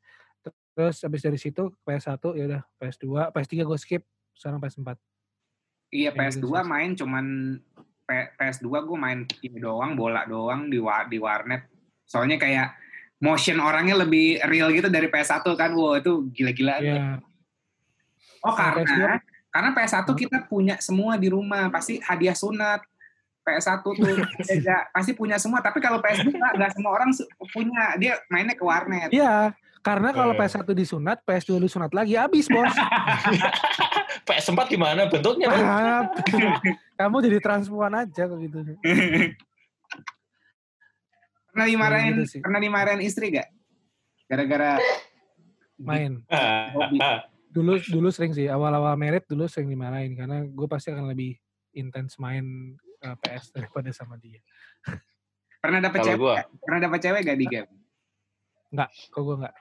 Terus 0.72 1.00
abis 1.00 1.22
dari 1.22 1.36
situ 1.36 1.72
PS1 1.82 2.20
ya 2.32 2.44
udah 2.46 2.62
PS2, 2.76 3.04
PS3 3.30 3.52
gue 3.62 3.78
skip, 3.78 4.02
sekarang 4.32 4.60
PS4. 4.60 4.96
Iya 5.88 6.10
Kayak 6.10 6.34
gitu 6.34 6.48
PS2 6.48 6.52
sih. 6.52 6.64
main 6.66 6.90
cuman 6.92 7.24
P- 8.02 8.30
PS2 8.34 8.66
gue 8.82 8.96
main 8.96 9.18
ini 9.40 9.58
doang, 9.58 9.92
bola 9.92 10.24
doang 10.24 10.68
di 10.68 10.76
wa- 10.76 11.04
di 11.04 11.16
warnet. 11.16 11.64
Soalnya 12.04 12.36
kayak 12.36 12.76
motion 13.18 13.56
orangnya 13.58 13.96
lebih 13.96 14.36
real 14.44 14.68
gitu 14.68 14.86
dari 14.86 15.08
PS1 15.08 15.42
kan. 15.54 15.72
Wow, 15.72 15.96
itu 15.96 16.28
gila-gilaan. 16.30 16.82
Ya, 16.82 17.04
Oh, 18.46 18.54
Nah, 18.54 18.78
PS2 18.78 18.86
karena 18.86 19.18
karena 19.50 19.70
PS1 19.72 19.98
Hah? 20.04 20.14
kita 20.14 20.38
punya 20.46 20.74
semua 20.78 21.18
di 21.18 21.26
rumah, 21.26 21.66
pasti 21.68 21.98
hadiah 21.98 22.36
sunat. 22.36 22.78
PS1 23.42 23.78
tuh 23.78 23.94
beda, 24.50 24.90
pasti 24.90 25.14
punya 25.14 25.38
semua, 25.38 25.62
tapi 25.62 25.78
kalau 25.78 25.98
PS2 25.98 26.30
nggak 26.30 26.52
nggak 26.58 26.70
semua 26.74 26.90
orang 26.94 27.10
punya, 27.50 27.94
dia 27.94 28.18
mainnya 28.26 28.54
ke 28.54 28.62
warnet. 28.62 29.06
Iya, 29.10 29.54
karena 29.82 30.10
kalau 30.10 30.34
Eh. 30.34 30.38
PS1 30.40 30.66
disunat, 30.74 31.22
PS2 31.22 31.62
disunat 31.62 31.94
lagi 31.94 32.18
habis, 32.18 32.46
Bos. 32.46 32.74
PS4 34.26 34.58
gimana 34.66 35.06
bentuknya? 35.06 35.46
Bang? 35.46 35.62
Ah, 35.62 36.02
Kamu 36.98 37.22
jadi 37.22 37.38
transpuan 37.38 37.94
aja 37.94 38.26
kok 38.26 38.38
gitu. 38.40 38.58
pernah 41.48 41.66
dimarahin, 41.66 42.12
gitu 42.18 42.24
sih. 42.28 42.40
pernah 42.42 42.58
dimarahin 42.58 43.00
istri 43.00 43.30
gak? 43.30 43.48
Gara-gara 44.26 44.76
Main. 45.78 46.18
hobi. 46.74 46.98
Dulu 47.56 47.80
dulu 47.88 48.08
sering 48.12 48.36
sih, 48.36 48.52
awal-awal 48.52 48.92
merit 49.00 49.24
dulu 49.24 49.48
sering 49.48 49.72
dimarahin 49.72 50.12
karena 50.12 50.44
gue 50.44 50.68
pasti 50.68 50.92
akan 50.92 51.08
lebih 51.08 51.40
intens 51.72 52.20
main 52.20 52.76
eh, 53.00 53.16
PS 53.16 53.56
daripada 53.56 53.88
sama 53.96 54.20
dia. 54.20 54.44
Pernah 55.64 55.80
dapet 55.80 56.04
Kalau 56.04 56.08
cewek? 56.12 56.20
gua? 56.20 56.34
Pernah 56.60 56.80
dapet 56.84 56.98
cewek 57.00 57.20
gak 57.24 57.38
di 57.40 57.46
game? 57.48 57.68
Kok 59.08 59.22
gue 59.24 59.36
nggak? 59.40 59.56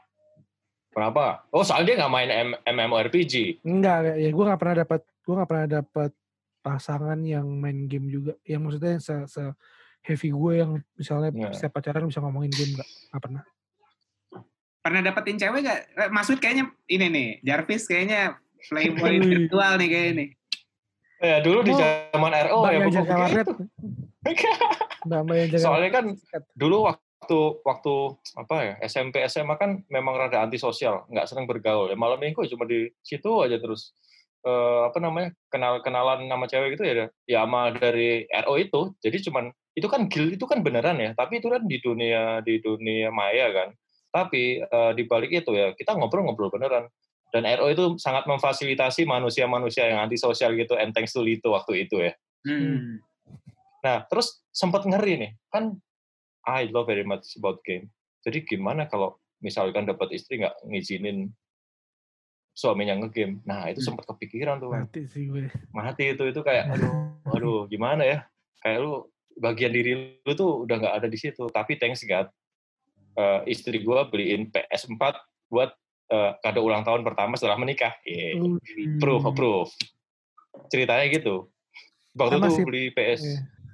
kenapa? 0.91 1.43
Oh 1.51 1.59
soalnya 1.59 1.91
dia 1.91 1.95
nggak 2.03 2.13
main 2.13 2.29
M- 2.31 2.59
MMORPG. 2.63 3.63
Enggak, 3.67 4.15
ya 4.15 4.29
gue 4.31 4.43
nggak 4.47 4.59
pernah 4.59 4.75
dapat 4.83 5.01
gue 5.03 5.33
nggak 5.35 5.49
pernah 5.51 5.67
dapat 5.67 6.11
pasangan 6.59 7.19
yang 7.23 7.47
main 7.47 7.87
game 7.87 8.07
juga. 8.07 8.33
Yang 8.47 8.61
maksudnya 8.63 8.91
yang 8.95 9.03
se, 9.03 9.15
se 9.27 9.43
heavy 10.03 10.29
gue 10.31 10.51
yang 10.55 10.71
misalnya 10.95 11.31
Iya. 11.35 11.51
setiap 11.51 11.79
pacaran 11.79 12.07
bisa 12.07 12.19
ngomongin 12.23 12.51
game 12.51 12.75
nggak? 12.75 12.89
Nggak 13.11 13.23
pernah. 13.23 13.43
Pernah 14.85 15.01
dapetin 15.01 15.41
cewek 15.41 15.65
gak? 15.65 15.79
Eh, 15.97 16.09
Maksud 16.13 16.37
kayaknya 16.37 16.69
ini 16.85 17.09
nih, 17.09 17.27
Jarvis 17.41 17.89
kayaknya 17.89 18.37
playboy 18.69 19.17
virtual 19.17 19.81
nih 19.81 19.89
kayaknya 19.89 20.13
nih. 20.13 20.29
Ya 21.25 21.37
dulu 21.41 21.65
di 21.65 21.73
Oh, 21.73 21.79
zaman 21.81 22.31
RO 22.45 22.59
ya 22.69 22.79
pokoknya 22.85 23.27
gitu. 23.33 23.53
Soalnya 25.57 25.89
kan 25.89 26.05
dulu 26.53 26.85
waktu 26.85 27.39
waktu 27.65 27.93
apa 28.37 28.55
ya 28.61 28.73
SMP 28.85 29.25
SMA 29.25 29.57
kan 29.57 29.81
memang 29.89 30.21
rada 30.21 30.45
antisosial, 30.45 31.09
nggak 31.09 31.25
sering 31.25 31.49
bergaul. 31.49 31.89
Ya 31.89 31.97
malam 31.97 32.21
minggu 32.21 32.45
cuma 32.45 32.69
di 32.69 32.93
situ 33.01 33.41
aja 33.41 33.57
terus 33.57 33.97
eh, 34.45 34.81
apa 34.85 35.01
namanya 35.01 35.33
kenal 35.49 35.81
kenalan 35.81 36.29
nama 36.29 36.45
cewek 36.45 36.77
gitu 36.77 36.85
ya 36.85 37.09
ya 37.25 37.41
sama 37.41 37.73
dari 37.73 38.29
RO 38.29 38.53
itu. 38.61 38.81
Jadi 39.01 39.17
cuman 39.25 39.49
itu 39.73 39.87
kan 39.89 40.05
guild 40.05 40.37
itu 40.37 40.45
kan 40.45 40.61
beneran 40.61 41.01
ya, 41.01 41.17
tapi 41.17 41.41
itu 41.41 41.49
kan 41.49 41.65
di 41.65 41.81
dunia 41.81 42.45
di 42.45 42.61
dunia 42.61 43.09
maya 43.09 43.49
kan. 43.49 43.69
Tapi 44.15 44.63
eh, 44.63 44.91
di 44.95 45.03
balik 45.03 45.43
itu 45.43 45.51
ya 45.51 45.75
kita 45.75 45.91
ngobrol-ngobrol 45.99 46.47
beneran. 46.47 46.87
Dan 47.35 47.43
RO 47.43 47.67
itu 47.67 47.85
sangat 47.99 48.23
memfasilitasi 48.31 49.03
manusia-manusia 49.03 49.91
yang 49.91 50.07
antisosial 50.07 50.55
gitu, 50.55 50.79
and 50.79 50.95
thanks 50.95 51.11
to 51.11 51.19
Lito 51.19 51.51
waktu 51.51 51.83
itu 51.83 51.99
ya. 51.99 52.15
Hmm. 52.47 53.03
Nah, 53.83 54.07
terus 54.07 54.39
sempat 54.55 54.87
ngeri 54.87 55.19
nih, 55.19 55.31
kan 55.51 55.75
I 56.47 56.71
love 56.71 56.87
very 56.87 57.03
much 57.03 57.35
about 57.35 57.59
game. 57.67 57.91
Jadi 58.23 58.47
gimana 58.47 58.87
kalau 58.87 59.19
misalkan 59.43 59.83
dapat 59.83 60.15
istri 60.15 60.39
nggak 60.39 60.63
ngizinin 60.63 61.27
suaminya 62.55 63.03
ngegame? 63.03 63.43
Nah, 63.43 63.67
itu 63.67 63.83
Hmm. 63.83 63.93
sempat 63.93 64.07
kepikiran 64.15 64.63
tuh. 64.63 64.71
Mati 64.71 65.03
sih 65.03 65.27
gue. 65.27 65.51
mati 65.75 66.15
itu 66.15 66.23
itu 66.31 66.39
kayak 66.39 66.71
aduh, 66.71 66.93
aduh 67.35 67.59
gimana 67.67 68.07
ya? 68.07 68.23
Kayak 68.63 68.79
lu 68.79 69.11
bagian 69.35 69.75
diri 69.75 70.15
lu 70.23 70.33
tuh 70.39 70.63
udah 70.63 70.75
nggak 70.79 70.95
ada 71.03 71.07
di 71.11 71.19
situ. 71.19 71.51
Tapi 71.51 71.75
thanks 71.75 72.07
God, 72.07 72.31
eh, 73.15 73.39
istri 73.49 73.81
gua 73.81 74.07
beliin 74.07 74.51
PS4 74.51 75.01
buat 75.49 75.71
eh, 76.11 76.31
kado 76.43 76.61
ulang 76.61 76.83
tahun 76.83 77.01
pertama 77.01 77.39
setelah 77.39 77.57
menikah. 77.57 77.95
Yeay. 78.05 78.37
Uh, 78.37 78.59
Approve, 78.99 79.23
approve. 79.25 79.71
Ceritanya 80.71 81.05
gitu. 81.11 81.49
Waktu 82.15 82.39
itu 82.39 82.63
beli 82.63 82.83
PS 82.95 83.23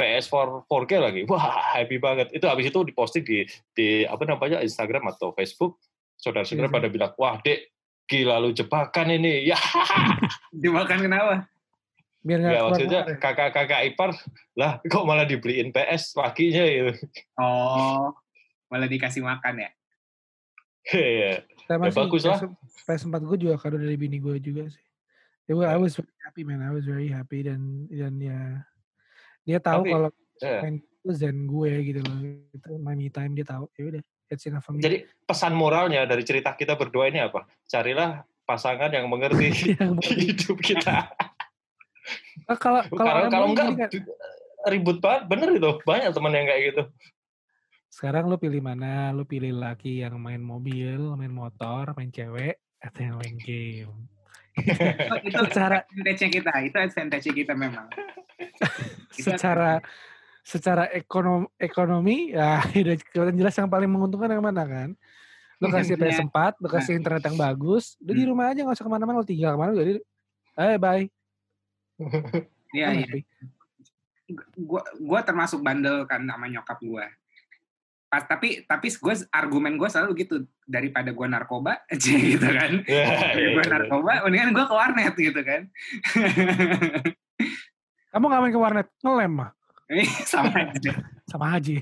Iya. 0.02 0.18
PS4 0.24 0.66
4K 0.66 0.92
lagi. 0.98 1.22
Wah, 1.30 1.78
happy 1.78 2.02
banget. 2.02 2.34
Itu 2.34 2.50
habis 2.50 2.74
itu 2.74 2.80
diposting 2.82 3.22
di 3.22 3.46
di 3.78 3.88
apa 4.10 4.26
namanya 4.26 4.66
Instagram 4.66 5.14
atau 5.14 5.30
Facebook. 5.38 5.78
Saudara-saudara 6.18 6.70
sih. 6.70 6.74
pada 6.74 6.88
bilang, 6.89 7.14
"Wah, 7.18 7.38
Dek, 7.42 7.70
gila 8.12 8.42
lu 8.44 8.52
jebakan 8.52 9.08
ini. 9.16 9.44
Ya. 9.52 9.58
Dimakan 10.52 11.08
kenapa? 11.08 11.36
Biar 12.22 12.38
nggak 12.38 12.54
ya 12.54 12.62
maksudnya 12.70 13.02
ya. 13.02 13.16
kakak-kakak 13.18 13.82
ipar 13.89 14.14
lah 14.54 14.78
kok 14.86 15.06
malah 15.10 15.26
dibeliin 15.26 15.74
PS 15.74 16.14
lakinya 16.14 16.64
gitu. 16.70 16.94
Oh, 17.42 18.14
malah 18.72 18.88
dikasih 18.88 19.22
makan 19.22 19.67
ya? 19.67 19.69
Iya. 20.89 21.45
Sama 21.67 21.88
Ya, 21.88 21.93
bagus 21.93 22.24
lah. 22.26 22.39
PS, 22.41 23.05
PS4 23.05 23.22
gue 23.22 23.38
juga 23.38 23.55
kado 23.59 23.78
dari 23.78 23.99
bini 23.99 24.17
gue 24.17 24.39
juga 24.41 24.65
sih. 24.72 24.86
Ya, 25.45 25.53
well, 25.53 25.67
I 25.67 25.78
was 25.78 25.99
very 25.99 26.15
happy 26.24 26.41
man, 26.47 26.63
I 26.63 26.72
was 26.72 26.88
very 26.88 27.11
happy 27.11 27.43
dan 27.43 27.86
dan 27.91 28.15
ya 28.17 28.39
dia 29.43 29.59
tahu 29.59 29.84
Tapi, 29.84 29.91
kalau 29.91 30.09
ya. 30.39 30.59
main 30.63 30.76
itu 30.80 31.09
zen 31.11 31.38
gue 31.45 31.72
gitu 31.91 31.99
loh. 32.01 32.17
Itu 32.55 32.69
my 32.80 32.95
me 32.95 33.11
time 33.11 33.36
dia 33.36 33.45
tahu. 33.45 33.67
Ya 33.78 33.84
udah, 33.93 34.01
it's 34.32 34.45
enough 34.47 34.63
for 34.63 34.74
me. 34.74 34.82
Jadi 34.82 35.05
pesan 35.28 35.53
moralnya 35.53 36.07
dari 36.07 36.24
cerita 36.24 36.55
kita 36.55 36.80
berdua 36.80 37.11
ini 37.11 37.22
apa? 37.22 37.45
Carilah 37.67 38.24
pasangan 38.47 38.89
yang 38.89 39.05
mengerti 39.11 39.76
hidup 40.24 40.57
kita. 40.63 41.11
Ah, 42.49 42.57
kalau 42.57 42.82
kalau 42.89 43.05
Kalau 43.05 43.30
kalau 43.30 43.47
enggak 43.53 43.67
kan, 43.78 43.89
ribut 44.72 44.97
banget, 45.01 45.22
bener 45.30 45.49
itu. 45.57 45.72
Banyak 45.86 46.09
teman 46.13 46.34
yang 46.34 46.47
kayak 46.49 46.61
gitu. 46.74 46.84
Sekarang 47.92 48.26
lu 48.26 48.39
pilih 48.39 48.64
mana? 48.64 49.12
Lu 49.12 49.24
pilih 49.24 49.52
laki 49.52 50.00
yang 50.00 50.16
main 50.18 50.39
mobil, 50.39 51.12
main 51.14 51.30
motor, 51.30 51.92
main 51.94 52.08
cewek, 52.08 52.56
atau 52.80 53.00
yang 53.04 53.16
main 53.20 53.36
game? 53.38 53.92
Itu, 54.52 54.84
itu 55.32 55.39
Secara- 55.48 55.88
advantage 55.88 56.28
kita, 56.28 56.52
itu 56.60 56.76
advantage 56.76 57.28
kita 57.30 57.54
memang. 57.56 57.88
Secara 59.16 59.80
secara 60.42 60.89
ekonomi 60.89 61.46
ekonomi 61.56 62.34
ya 62.34 62.58
udah 62.74 62.96
kelihatan 62.98 63.38
jelas 63.38 63.54
yang 63.54 63.70
paling 63.70 63.86
menguntungkan 63.86 64.26
yang 64.28 64.42
mana 64.42 64.66
kan 64.66 64.89
lu 65.62 65.70
kasih 65.70 65.94
Iya. 65.94 66.26
PS4 66.26 66.58
lu 66.58 66.68
kasih 66.68 66.98
internet 66.98 67.22
yang 67.22 67.38
bagus 67.38 67.94
udah 68.02 68.10
di 68.10 68.24
Hmm. 68.26 68.32
rumah 68.34 68.50
aja 68.50 68.66
nggak 68.66 68.74
usah 68.74 68.82
ke 68.82 68.89
mana-mana 68.89 69.22
lu 69.22 69.28
tinggal 69.30 69.54
ke 69.54 69.60
mana 69.62 69.72
jadi 69.78 70.02
eh 70.58 70.76
bye 70.76 71.06
Iya, 72.74 72.88
iya. 72.89 73.06
happy. 73.06 73.20
Gua 74.58 74.82
gua 74.98 75.20
termasuk 75.22 75.62
bandel 75.62 76.10
kan 76.10 76.26
sama 76.26 76.50
nyokap 76.50 76.82
gua. 76.82 77.06
Pas 78.12 78.22
tapi 78.22 78.62
tapi 78.68 78.91
gue 78.91 79.16
argumen 79.32 79.74
gue 79.74 79.88
selalu 79.88 80.12
gitu 80.20 80.36
daripada 80.68 81.09
gua 81.09 81.26
narkoba 81.26 81.80
aja 81.88 82.12
gitu 82.12 82.43
kan. 82.43 82.84
Ya, 82.84 83.07
Daripada 83.07 83.39
iya, 83.39 83.49
gue 83.55 83.66
narkoba, 83.72 84.12
mendingan 84.28 84.51
gue 84.51 84.66
ke 84.68 84.76
warnet 84.76 85.16
gitu 85.16 85.41
kan. 85.41 85.62
kamu 88.12 88.24
nggak 88.28 88.41
main 88.43 88.51
ke 88.51 88.59
warnet 88.59 88.88
ngelem 88.99 89.32
mah 89.34 89.51
Ini 89.88 90.03
sama 90.30 90.51
aja. 90.51 90.91
sama 91.24 91.45
aja 91.55 91.80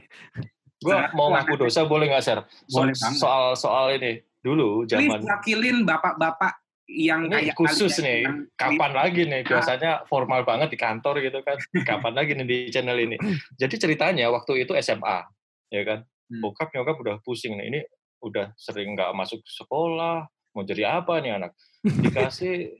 Gue 0.80 0.95
mau 1.11 1.27
ngaku 1.34 1.59
dosa 1.59 1.84
boleh 1.84 2.07
nggak, 2.07 2.23
Ser? 2.23 2.39
So- 2.69 2.80
Boleh 2.80 2.93
banget. 2.93 3.17
soal 3.19 3.43
soal 3.53 3.86
ini 3.97 4.21
dulu 4.39 4.86
Please 4.86 5.11
zaman 5.11 5.19
wakilin 5.19 5.77
bapak-bapak 5.84 6.61
yang 6.88 7.25
ini 7.25 7.51
kayak 7.51 7.53
khusus 7.53 7.99
nih. 7.99 8.23
yang 8.23 8.47
Kapan 8.55 8.91
lagi 8.93 9.21
nih? 9.25 9.41
Ah. 9.43 9.47
Biasanya 9.51 9.91
formal 10.05 10.41
banget 10.41 10.69
di 10.69 10.77
kantor 10.77 11.19
gitu 11.19 11.41
kan. 11.41 11.57
Kapan 11.84 12.13
lagi 12.15 12.32
nih 12.34 12.45
di 12.45 12.57
channel 12.69 12.95
ini? 12.95 13.17
Jadi 13.53 13.75
ceritanya 13.75 14.30
waktu 14.30 14.63
itu 14.63 14.73
SMA, 14.75 15.25
ya 15.69 15.82
kan? 15.84 15.99
Hmm. 16.30 16.41
Bokap 16.45 16.69
nyokap 16.71 16.95
udah 17.01 17.15
pusing 17.25 17.57
nih. 17.57 17.65
Ini 17.73 17.80
udah 18.21 18.53
sering 18.55 18.93
nggak 18.93 19.11
masuk 19.17 19.41
sekolah. 19.43 20.30
Mau 20.53 20.65
jadi 20.65 21.01
apa 21.01 21.21
nih 21.21 21.41
anak? 21.41 21.51
Dikasih 21.82 22.73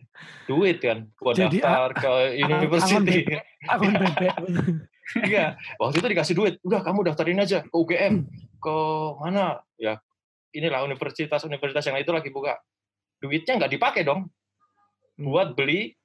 duit 0.50 0.82
kan 0.84 1.08
buat 1.22 1.38
Jadi, 1.38 1.62
daftar 1.62 1.92
ke 1.96 2.14
university. 2.46 3.18
akun 3.70 3.94
Iya, 5.26 5.58
waktu 5.82 6.06
itu 6.06 6.08
dikasih 6.14 6.36
duit. 6.38 6.54
Udah 6.62 6.86
kamu 6.86 7.10
daftarin 7.10 7.42
aja 7.42 7.66
ke 7.66 7.74
UGM, 7.74 8.30
ke 8.62 8.76
mana? 9.18 9.58
Ya, 9.82 9.98
inilah 10.54 10.86
universitas-universitas 10.86 11.82
yang 11.90 11.98
itu 11.98 12.14
lagi 12.14 12.30
buka. 12.30 12.62
Duitnya 13.18 13.58
nggak 13.58 13.74
dipakai 13.74 14.06
dong. 14.06 14.30
Buat 15.18 15.58
beli 15.58 15.98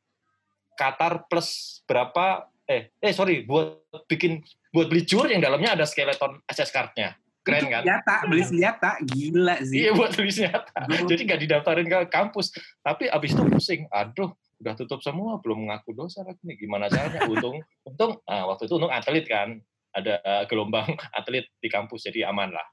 Qatar 0.74 1.28
plus 1.28 1.80
berapa? 1.84 2.48
Eh, 2.64 2.96
eh 2.96 3.12
sorry, 3.12 3.44
buat 3.44 3.84
bikin 4.08 4.40
buat 4.72 4.88
beli 4.88 5.04
jur 5.04 5.28
yang 5.28 5.44
dalamnya 5.44 5.76
ada 5.76 5.84
skeleton 5.84 6.40
SS 6.48 6.72
card-nya. 6.72 7.14
Keren 7.44 7.60
Itu 7.60 7.68
kan? 7.68 7.82
Senjata, 7.84 8.14
beli 8.24 8.42
senjata, 8.42 8.90
gila 9.04 9.56
sih. 9.60 9.84
Iya 9.84 9.90
buat 9.92 10.16
beli 10.16 10.32
senjata. 10.32 10.80
Jadi 10.88 11.22
nggak 11.28 11.40
didaftarin 11.44 11.86
ke 11.86 11.98
kampus. 12.08 12.56
Tapi 12.80 13.12
abis 13.12 13.36
itu 13.36 13.44
pusing. 13.44 13.84
Aduh, 13.92 14.32
udah 14.64 14.72
tutup 14.80 15.04
semua, 15.04 15.36
belum 15.44 15.68
mengaku 15.68 15.92
dosa 15.92 16.24
lagi 16.24 16.40
nih. 16.40 16.56
Gimana 16.56 16.88
caranya? 16.88 17.28
Untung, 17.28 17.60
untung, 17.84 18.16
nah, 18.24 18.48
waktu 18.48 18.64
itu 18.64 18.74
untung 18.80 18.88
atlet 18.88 19.28
kan. 19.28 19.60
Ada 19.94 20.24
eh, 20.24 20.44
gelombang 20.48 20.88
atlet 21.20 21.44
di 21.60 21.68
kampus, 21.68 22.08
jadi 22.08 22.32
aman 22.32 22.48
lah. 22.48 22.66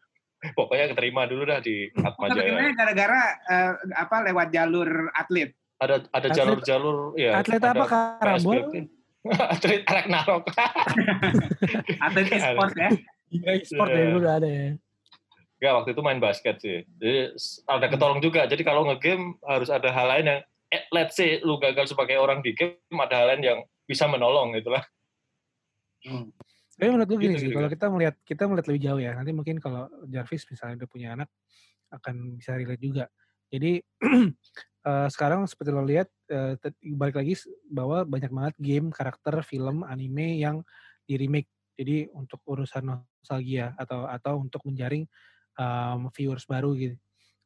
Pokoknya 0.58 0.90
keterima 0.96 1.30
dulu 1.30 1.46
dah 1.46 1.62
di 1.62 1.86
Atma 2.02 2.34
Gimana 2.34 2.66
Jaya. 2.66 2.74
gara-gara 2.74 3.22
eh, 3.46 3.74
apa 3.94 4.16
lewat 4.26 4.48
jalur 4.56 4.90
atlet. 5.14 5.54
Ada 5.84 6.08
ada 6.16 6.28
jalur-jalur, 6.32 7.18
ya. 7.20 7.42
atlet 7.42 7.62
apa 7.62 7.86
karambol 7.86 8.58
atlet 9.54 9.86
Ragnarok. 9.86 10.50
Atlet 12.06 12.28
e-sport 12.34 12.74
ya. 12.74 12.90
Sport 13.64 13.90
Iya. 13.90 13.98
ya 13.98 14.06
dulu 14.12 14.20
udah 14.22 14.36
ada 14.38 14.50
ya 14.50 14.68
Ya 15.62 15.78
waktu 15.78 15.94
itu 15.94 16.02
main 16.02 16.18
basket 16.18 16.58
sih. 16.58 16.82
Jadi 16.98 17.38
ada 17.70 17.86
ketolong 17.86 18.18
juga. 18.18 18.50
Jadi 18.50 18.66
kalau 18.66 18.82
ngegame 18.90 19.38
harus 19.46 19.70
ada 19.70 19.94
hal 19.94 20.10
lain 20.10 20.26
yang, 20.26 20.42
eh, 20.74 20.90
let's 20.90 21.14
say 21.14 21.38
lu 21.46 21.62
gagal 21.62 21.94
sebagai 21.94 22.18
orang 22.18 22.42
di 22.42 22.58
game, 22.58 22.82
ada 22.98 23.22
hal 23.22 23.28
lain 23.30 23.42
yang 23.46 23.60
bisa 23.86 24.10
menolong 24.10 24.58
gitu 24.58 24.74
lah. 24.74 24.82
Tapi 26.02 26.88
menurut 26.90 27.06
gue 27.06 27.20
gini 27.22 27.38
Gitu 27.38 27.46
sih, 27.46 27.50
juga. 27.54 27.62
kalau 27.62 27.70
kita 27.70 27.86
melihat 27.94 28.16
kita 28.26 28.44
melihat 28.50 28.68
lebih 28.74 28.82
jauh 28.90 29.02
ya. 29.06 29.14
Nanti 29.14 29.32
mungkin 29.38 29.62
kalau 29.62 29.86
Jarvis 30.10 30.50
misalnya 30.50 30.82
udah 30.82 30.90
punya 30.90 31.08
anak 31.14 31.30
akan 31.94 32.42
bisa 32.42 32.58
relate 32.58 32.82
juga. 32.82 33.06
Jadi 33.54 33.86
eh, 34.90 35.08
sekarang 35.14 35.46
seperti 35.46 35.70
lo 35.70 35.86
lihat 35.86 36.10
tet- 36.58 36.82
balik 36.98 37.22
lagi 37.22 37.38
bahwa 37.70 38.02
banyak 38.02 38.34
banget 38.34 38.56
game, 38.58 38.90
karakter, 38.90 39.46
film, 39.46 39.86
anime 39.86 40.42
yang 40.42 40.66
di 41.06 41.22
remake. 41.22 41.54
Jadi 41.78 42.10
untuk 42.18 42.42
urusan 42.50 42.98
nostalgia 43.22 43.78
atau 43.78 44.10
atau 44.10 44.34
untuk 44.42 44.66
menjaring 44.66 45.06
um, 45.56 46.10
viewers 46.12 46.44
baru 46.50 46.74
gitu. 46.74 46.98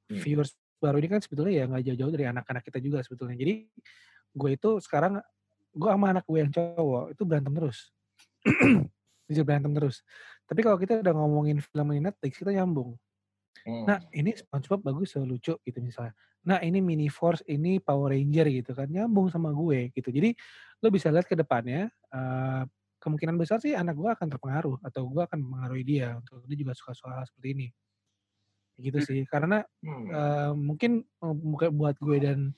Hmm. 0.09 0.21
Viewers 0.23 0.55
baru 0.79 0.99
ini 0.99 1.07
kan 1.11 1.19
sebetulnya 1.19 1.53
ya 1.59 1.65
nggak 1.67 1.83
jauh-jauh 1.91 2.11
dari 2.15 2.25
anak-anak 2.31 2.63
kita 2.63 2.79
juga 2.79 3.03
sebetulnya. 3.03 3.35
Jadi 3.35 3.67
gue 4.35 4.49
itu 4.51 4.69
sekarang 4.79 5.19
gue 5.75 5.89
sama 5.91 6.15
anak 6.15 6.23
gue 6.23 6.39
yang 6.39 6.51
cowok 6.51 7.11
itu 7.11 7.21
berantem 7.27 7.53
terus. 7.55 7.91
Bisa 9.29 9.41
berantem 9.43 9.75
terus. 9.75 10.05
Tapi 10.45 10.61
kalau 10.61 10.77
kita 10.77 11.01
udah 11.01 11.13
ngomongin 11.17 11.57
film 11.59 11.89
di 11.91 12.01
Netflix, 12.01 12.37
kita 12.37 12.53
nyambung. 12.53 12.93
Hmm. 13.65 13.83
Nah, 13.89 13.97
ini 14.13 14.37
SpongeBob 14.37 14.85
bagus, 14.85 15.17
so 15.17 15.25
lucu 15.25 15.57
gitu 15.65 15.79
misalnya. 15.81 16.13
Nah, 16.45 16.61
ini 16.61 16.77
Mini 16.77 17.09
Force, 17.09 17.41
ini 17.49 17.81
Power 17.81 18.13
Ranger 18.13 18.45
gitu 18.53 18.77
kan, 18.77 18.85
nyambung 18.85 19.33
sama 19.33 19.49
gue 19.49 19.89
gitu. 19.89 20.13
Jadi, 20.13 20.37
lo 20.85 20.93
bisa 20.93 21.09
lihat 21.09 21.25
ke 21.25 21.33
depannya, 21.33 21.89
eh, 21.89 22.63
kemungkinan 23.05 23.37
besar 23.37 23.61
sih 23.61 23.77
anak 23.77 23.93
gue 23.93 24.09
akan 24.09 24.27
terpengaruh 24.33 24.81
atau 24.81 25.05
gue 25.05 25.21
akan 25.21 25.37
mempengaruhi 25.45 25.83
dia 25.85 26.17
untuk 26.17 26.41
dia 26.49 26.57
juga 26.57 26.73
suka 26.73 26.97
soal 26.97 27.21
seperti 27.29 27.47
ini. 27.53 27.67
Gitu 28.81 28.97
sih. 29.05 29.21
Karena 29.29 29.61
Hmm. 29.85 30.09
eh, 30.09 30.51
mungkin 30.57 31.05
bukan 31.21 31.69
buat 31.77 31.95
gue 32.01 32.17
dan 32.17 32.57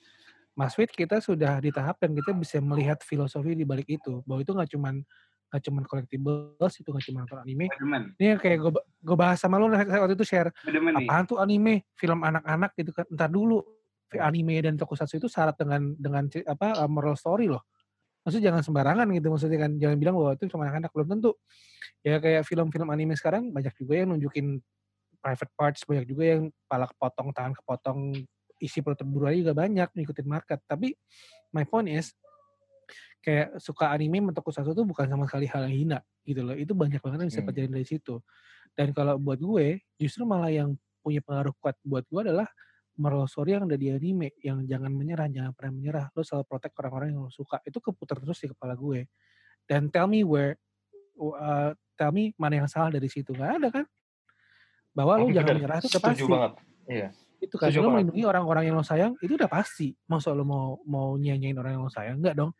Mas 0.58 0.74
Fit 0.74 0.90
kita 0.90 1.22
sudah 1.22 1.62
di 1.62 1.70
tahap 1.70 2.02
dan 2.02 2.16
kita 2.18 2.34
bisa 2.34 2.58
melihat 2.58 2.98
filosofi 3.04 3.54
di 3.54 3.62
balik 3.62 3.86
itu 3.86 4.26
bahwa 4.26 4.42
itu 4.42 4.50
nggak 4.50 4.70
cuman 4.74 4.94
nggak 5.48 5.62
cuman 5.64 5.82
collectibles 5.88 6.72
itu 6.76 6.88
nggak 6.90 7.04
cuma 7.08 7.18
nonton 7.24 7.38
anime 7.40 7.66
ini 8.20 8.36
kayak 8.36 8.58
gue 8.68 8.72
gue 9.00 9.16
bahas 9.16 9.40
sama 9.40 9.56
lo 9.56 9.70
waktu 9.72 10.12
itu 10.12 10.26
share 10.26 10.52
nih. 10.66 11.08
apaan 11.08 11.24
tuh 11.24 11.40
anime 11.40 11.88
film 11.96 12.20
anak-anak 12.20 12.76
gitu 12.76 12.90
kan 12.92 13.06
ntar 13.08 13.32
dulu 13.32 13.64
anime 14.18 14.60
dan 14.60 14.76
tokusatsu 14.76 15.20
itu 15.20 15.28
syarat 15.30 15.56
dengan 15.56 15.96
dengan 15.96 16.28
apa 16.44 16.84
uh, 16.84 16.90
moral 16.90 17.16
story 17.16 17.48
loh 17.48 17.64
maksudnya 18.28 18.52
jangan 18.52 18.60
sembarangan 18.60 19.08
gitu 19.16 19.32
maksudnya 19.32 19.58
kan. 19.64 19.72
Jangan 19.80 19.96
bilang 19.96 20.14
bahwa 20.20 20.36
itu 20.36 20.44
cuma 20.52 20.68
anak-anak 20.68 20.92
belum 20.92 21.08
tentu. 21.16 21.32
Ya 22.04 22.20
kayak 22.20 22.44
film-film 22.44 22.88
anime 22.92 23.16
sekarang 23.16 23.48
banyak 23.48 23.72
juga 23.80 23.96
yang 23.96 24.12
nunjukin 24.12 24.60
private 25.24 25.52
parts 25.56 25.80
banyak 25.88 26.04
juga 26.04 26.24
yang 26.36 26.52
pala 26.68 26.84
kepotong 26.84 27.32
tangan 27.32 27.56
kepotong 27.56 28.12
isi 28.60 28.84
perut 28.84 29.00
terburu 29.00 29.32
aja 29.32 29.40
juga 29.40 29.54
banyak 29.56 29.88
ngikutin 29.96 30.28
market. 30.28 30.60
Tapi 30.68 30.92
my 31.56 31.64
point 31.64 31.88
is 31.88 32.12
kayak 33.24 33.56
suka 33.58 33.88
anime 33.90 34.30
mentok 34.30 34.44
tokusatsu 34.44 34.76
itu 34.76 34.84
bukan 34.84 35.08
sama 35.08 35.24
sekali 35.24 35.48
hal 35.48 35.64
yang 35.66 35.74
hina 35.74 35.98
gitu 36.28 36.44
loh. 36.44 36.54
Itu 36.54 36.76
banyak 36.76 37.00
banget 37.00 37.18
yang 37.24 37.30
bisa 37.32 37.40
Hmm. 37.40 37.48
pelajarin 37.48 37.72
dari 37.72 37.86
situ. 37.88 38.14
Dan 38.76 38.92
kalau 38.92 39.16
buat 39.16 39.40
gue 39.40 39.80
justru 39.96 40.22
malah 40.28 40.52
yang 40.52 40.76
punya 41.00 41.24
pengaruh 41.24 41.56
kuat 41.58 41.74
buat 41.82 42.04
gue 42.04 42.20
adalah 42.20 42.46
moral 42.98 43.30
story 43.30 43.54
yang 43.54 43.64
ada 43.70 43.78
di 43.78 43.94
anime 43.94 44.34
yang 44.42 44.66
jangan 44.66 44.90
menyerah 44.90 45.30
jangan 45.30 45.54
pernah 45.54 45.72
menyerah 45.78 46.04
lo 46.12 46.26
selalu 46.26 46.44
protect 46.50 46.74
orang-orang 46.82 47.14
yang 47.14 47.22
lo 47.24 47.32
suka. 47.32 47.62
Itu 47.62 47.78
keputar 47.78 48.18
terus 48.18 48.42
di 48.42 48.50
kepala 48.50 48.74
gue. 48.74 49.06
Dan 49.64 49.88
tell 49.88 50.10
me 50.10 50.26
where 50.26 50.58
uh, 51.16 51.72
tell 51.94 52.10
me 52.10 52.34
mana 52.34 52.66
yang 52.66 52.68
salah 52.68 52.90
dari 52.90 53.06
situ. 53.06 53.30
Nggak 53.30 53.50
ada 53.62 53.68
kan? 53.70 53.84
Bahwa 54.90 55.22
lo 55.22 55.30
jangan 55.30 55.54
menyerah 55.54 55.78
itu 55.78 55.88
udah 55.94 56.02
pasti. 56.02 56.22
banget. 56.26 56.52
Iya. 56.88 57.10
itu 57.38 57.54
kan 57.54 57.70
lo 57.70 57.94
melindungi 57.94 58.26
orang-orang 58.26 58.66
yang 58.66 58.74
lo 58.74 58.82
sayang 58.82 59.14
itu 59.22 59.38
udah 59.38 59.46
pasti. 59.46 59.94
Masa 60.10 60.34
lo 60.34 60.42
mau 60.42 60.82
mau 60.82 61.14
nyanyain 61.14 61.54
orang 61.54 61.78
yang 61.78 61.82
lo 61.86 61.92
sayang? 61.94 62.18
Enggak 62.18 62.34
dong. 62.34 62.50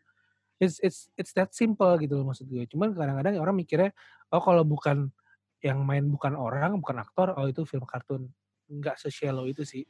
It's 0.55 0.79
it's 0.79 1.11
it's 1.19 1.35
that 1.35 1.51
simple 1.51 1.91
gitu 1.99 2.15
loh 2.15 2.31
maksud 2.31 2.47
gue. 2.47 2.63
Cuman 2.71 2.95
kadang-kadang 2.95 3.35
orang 3.43 3.59
mikirnya 3.59 3.91
oh 4.31 4.39
kalau 4.39 4.63
bukan 4.63 5.11
yang 5.59 5.83
main 5.83 6.07
bukan 6.07 6.39
orang 6.39 6.79
bukan 6.79 7.03
aktor 7.03 7.35
oh 7.35 7.51
itu 7.51 7.67
film 7.67 7.83
kartun. 7.83 8.31
Nggak 8.71 8.95
se-shallow 9.03 9.43
itu 9.43 9.67
sih 9.67 9.83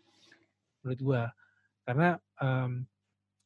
menurut 0.81 0.99
gue 0.99 1.21
karena 1.89 2.21
um, 2.37 2.85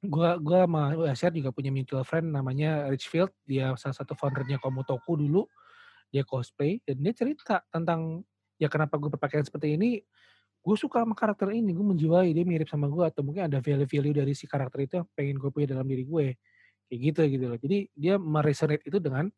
gua 0.04 0.36
gua 0.36 0.68
sama 0.68 0.82
Asyar 1.08 1.32
juga 1.32 1.56
punya 1.56 1.72
mutual 1.72 2.04
friend 2.04 2.28
namanya 2.36 2.92
Richfield. 2.92 3.32
Dia 3.48 3.72
salah 3.80 3.96
satu 3.96 4.20
foundernya 4.20 4.60
Komotoku 4.60 5.16
dulu. 5.16 5.48
Dia 6.12 6.28
cosplay 6.28 6.84
dan 6.84 7.00
dia 7.00 7.16
cerita 7.16 7.64
tentang 7.72 8.22
ya 8.60 8.68
kenapa 8.70 9.00
gue 9.00 9.10
berpakaian 9.10 9.48
seperti 9.48 9.80
ini. 9.80 10.04
Gue 10.64 10.76
suka 10.80 11.04
sama 11.04 11.16
karakter 11.16 11.52
ini 11.56 11.72
gue 11.72 11.84
menjiwai 11.84 12.32
dia 12.32 12.44
mirip 12.44 12.68
sama 12.68 12.88
gue 12.88 13.04
atau 13.04 13.24
mungkin 13.24 13.48
ada 13.48 13.60
value-value 13.60 14.16
dari 14.16 14.32
si 14.36 14.48
karakter 14.48 14.88
itu 14.88 14.94
yang 15.02 15.08
pengen 15.16 15.36
gue 15.40 15.50
punya 15.50 15.68
dalam 15.76 15.88
diri 15.88 16.04
gue. 16.04 16.36
Kayak 16.92 17.00
gitu 17.00 17.22
gitu 17.40 17.46
loh. 17.48 17.60
Jadi 17.60 17.78
dia 17.96 18.16
meresonate 18.20 18.84
itu 18.84 19.00
dengan 19.00 19.32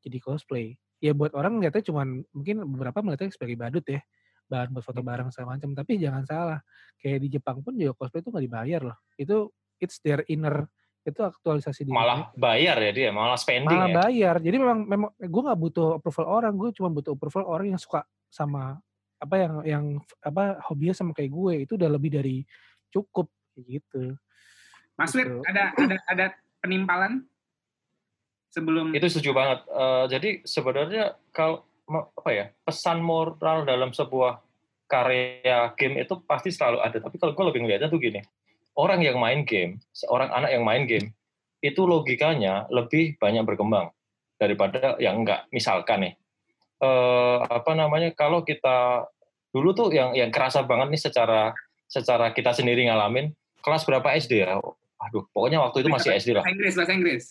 jadi 0.00 0.18
cosplay. 0.22 0.78
Ya 1.02 1.12
buat 1.12 1.34
orang 1.34 1.58
ngeliatnya 1.58 1.84
cuman 1.90 2.22
mungkin 2.32 2.64
beberapa 2.70 3.02
melihatnya 3.02 3.34
sebagai 3.34 3.58
badut 3.58 3.84
ya 3.84 4.00
bahan 4.48 4.72
buat 4.76 4.84
foto 4.84 5.00
bareng 5.00 5.28
segala 5.32 5.56
macam 5.56 5.72
tapi 5.72 5.96
jangan 5.96 6.22
salah 6.28 6.60
kayak 7.00 7.18
di 7.24 7.28
Jepang 7.38 7.64
pun 7.64 7.76
juga 7.76 7.96
cosplay 7.96 8.20
itu 8.20 8.30
nggak 8.30 8.44
dibayar 8.44 8.80
loh. 8.84 8.98
Itu 9.16 9.36
it's 9.80 9.98
their 10.00 10.22
inner 10.28 10.68
itu 11.04 11.20
aktualisasi 11.20 11.84
diri 11.84 11.92
malah 11.92 12.32
bayar 12.32 12.80
ya 12.80 12.88
dia 12.96 13.10
malah 13.12 13.36
spending 13.36 13.76
malah 13.76 13.92
ya? 13.92 13.96
bayar 14.08 14.34
jadi 14.40 14.56
memang 14.56 14.88
memang 14.88 15.10
gue 15.20 15.42
nggak 15.44 15.60
butuh 15.60 15.88
approval 16.00 16.26
orang 16.32 16.56
gue 16.56 16.72
cuma 16.72 16.88
butuh 16.88 17.12
approval 17.12 17.44
orang 17.44 17.76
yang 17.76 17.80
suka 17.80 18.08
sama 18.32 18.80
apa 19.20 19.34
yang 19.36 19.54
yang 19.68 19.84
apa 20.24 20.64
hobinya 20.64 20.96
sama 20.96 21.12
kayak 21.12 21.28
gue 21.28 21.54
itu 21.68 21.72
udah 21.76 21.92
lebih 21.92 22.08
dari 22.08 22.40
cukup 22.88 23.28
gitu. 23.58 24.16
Mas 24.94 25.10
Wid, 25.14 25.26
Gitu. 25.26 25.42
ada 25.50 25.62
ada 25.74 25.96
ada 26.06 26.26
penimpalan? 26.62 27.26
Sebelum 28.54 28.94
itu 28.94 29.06
setuju 29.10 29.34
banget 29.34 29.60
Eh, 29.66 30.04
jadi 30.14 30.30
sebenarnya 30.46 31.18
kalau 31.34 31.66
apa 31.88 32.30
ya 32.32 32.44
pesan 32.64 33.04
moral 33.04 33.68
dalam 33.68 33.92
sebuah 33.92 34.40
karya 34.88 35.72
game 35.76 36.00
itu 36.00 36.20
pasti 36.24 36.52
selalu 36.52 36.80
ada. 36.80 36.98
Tapi 37.00 37.16
kalau 37.20 37.32
gue 37.36 37.44
lebih 37.52 37.60
ngeliatnya 37.64 37.88
tuh 37.92 38.00
gini 38.00 38.20
orang 38.74 39.00
yang 39.02 39.16
main 39.18 39.46
game 39.46 39.78
seorang 39.94 40.30
anak 40.34 40.50
yang 40.50 40.64
main 40.66 40.84
game 40.84 41.14
itu 41.64 41.88
logikanya 41.88 42.68
lebih 42.68 43.16
banyak 43.16 43.46
berkembang 43.46 43.88
daripada 44.36 44.98
yang 45.00 45.24
enggak. 45.24 45.48
Misalkan 45.54 46.10
nih 46.10 46.14
eh, 46.82 47.38
apa 47.40 47.72
namanya 47.72 48.12
kalau 48.12 48.44
kita 48.44 49.08
dulu 49.54 49.72
tuh 49.72 49.88
yang 49.94 50.12
yang 50.12 50.28
kerasa 50.34 50.66
banget 50.66 50.90
nih 50.90 51.02
secara 51.02 51.54
secara 51.86 52.34
kita 52.34 52.50
sendiri 52.50 52.84
ngalamin 52.90 53.32
kelas 53.64 53.86
berapa 53.86 54.12
SD 54.18 54.44
ya? 54.44 54.60
Aduh 55.08 55.24
pokoknya 55.32 55.62
waktu 55.62 55.86
itu 55.86 55.88
masih 55.88 56.10
SD 56.18 56.30
lah. 56.36 56.44
bahasa 56.44 56.52
Inggris 56.52 56.74
bahasa 56.76 56.92
Inggris 56.92 57.24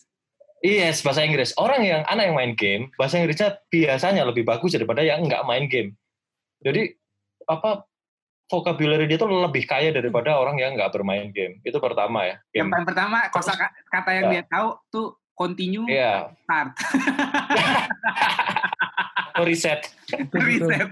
Yes, 0.64 1.04
bahasa 1.04 1.28
Inggris. 1.28 1.52
Orang 1.60 1.84
yang 1.84 2.08
anak 2.08 2.32
yang 2.32 2.36
main 2.40 2.54
game, 2.56 2.88
bahasa 2.96 3.20
Inggrisnya 3.20 3.60
biasanya 3.68 4.24
lebih 4.24 4.48
bagus 4.48 4.72
daripada 4.72 5.04
yang 5.04 5.20
nggak 5.28 5.44
main 5.44 5.68
game. 5.68 6.00
Jadi 6.64 6.96
apa 7.44 7.84
vocabulary 8.48 9.04
dia 9.04 9.20
tuh 9.20 9.28
lebih 9.28 9.68
kaya 9.68 9.92
daripada 9.92 10.40
orang 10.40 10.56
yang 10.56 10.80
nggak 10.80 10.96
bermain 10.96 11.36
game. 11.36 11.60
Itu 11.68 11.84
pertama 11.84 12.24
ya. 12.24 12.36
yang 12.56 12.68
Game. 12.68 12.72
paling 12.72 12.88
pertama 12.88 13.18
kosa 13.28 13.52
kata 13.92 14.10
yang 14.16 14.26
Ya. 14.26 14.32
dia 14.40 14.44
tahu 14.48 14.68
tuh 14.88 15.08
continue 15.36 15.84
Iya, 15.90 16.32
start 16.48 16.70
reset. 19.44 19.82
Betul, 20.08 20.30
betul. 20.30 20.42
reset 20.48 20.90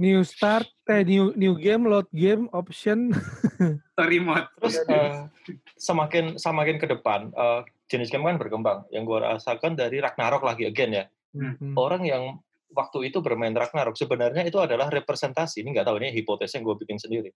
new 0.00 0.24
start 0.24 0.64
eh 0.88 1.04
new 1.04 1.36
new 1.36 1.52
game 1.52 1.84
load 1.84 2.08
game 2.16 2.48
option 2.50 3.12
mode 4.24 4.48
Terus 4.56 4.76
eh, 4.88 5.28
semakin 5.76 6.40
semakin 6.40 6.80
ke 6.80 6.88
depan 6.88 7.28
eh, 7.28 7.60
jenis 7.90 8.08
game 8.10 8.26
kan 8.26 8.38
berkembang. 8.38 8.84
Yang 8.90 9.04
gue 9.08 9.18
rasakan 9.22 9.72
dari 9.74 9.98
Ragnarok 9.98 10.42
lagi 10.42 10.64
again 10.68 10.90
ya. 10.92 11.04
Mhm. 11.32 11.74
Orang 11.74 12.02
yang 12.04 12.38
waktu 12.72 13.12
itu 13.12 13.20
bermain 13.20 13.52
Ragnarok 13.52 13.96
sebenarnya 13.96 14.44
itu 14.44 14.56
adalah 14.60 14.88
representasi. 14.88 15.60
Ini 15.64 15.72
nggak 15.76 15.86
tahu 15.88 15.96
ini 16.00 16.12
hipotesis 16.12 16.56
yang 16.56 16.64
gue 16.68 16.76
bikin 16.80 16.96
sendiri. 17.00 17.30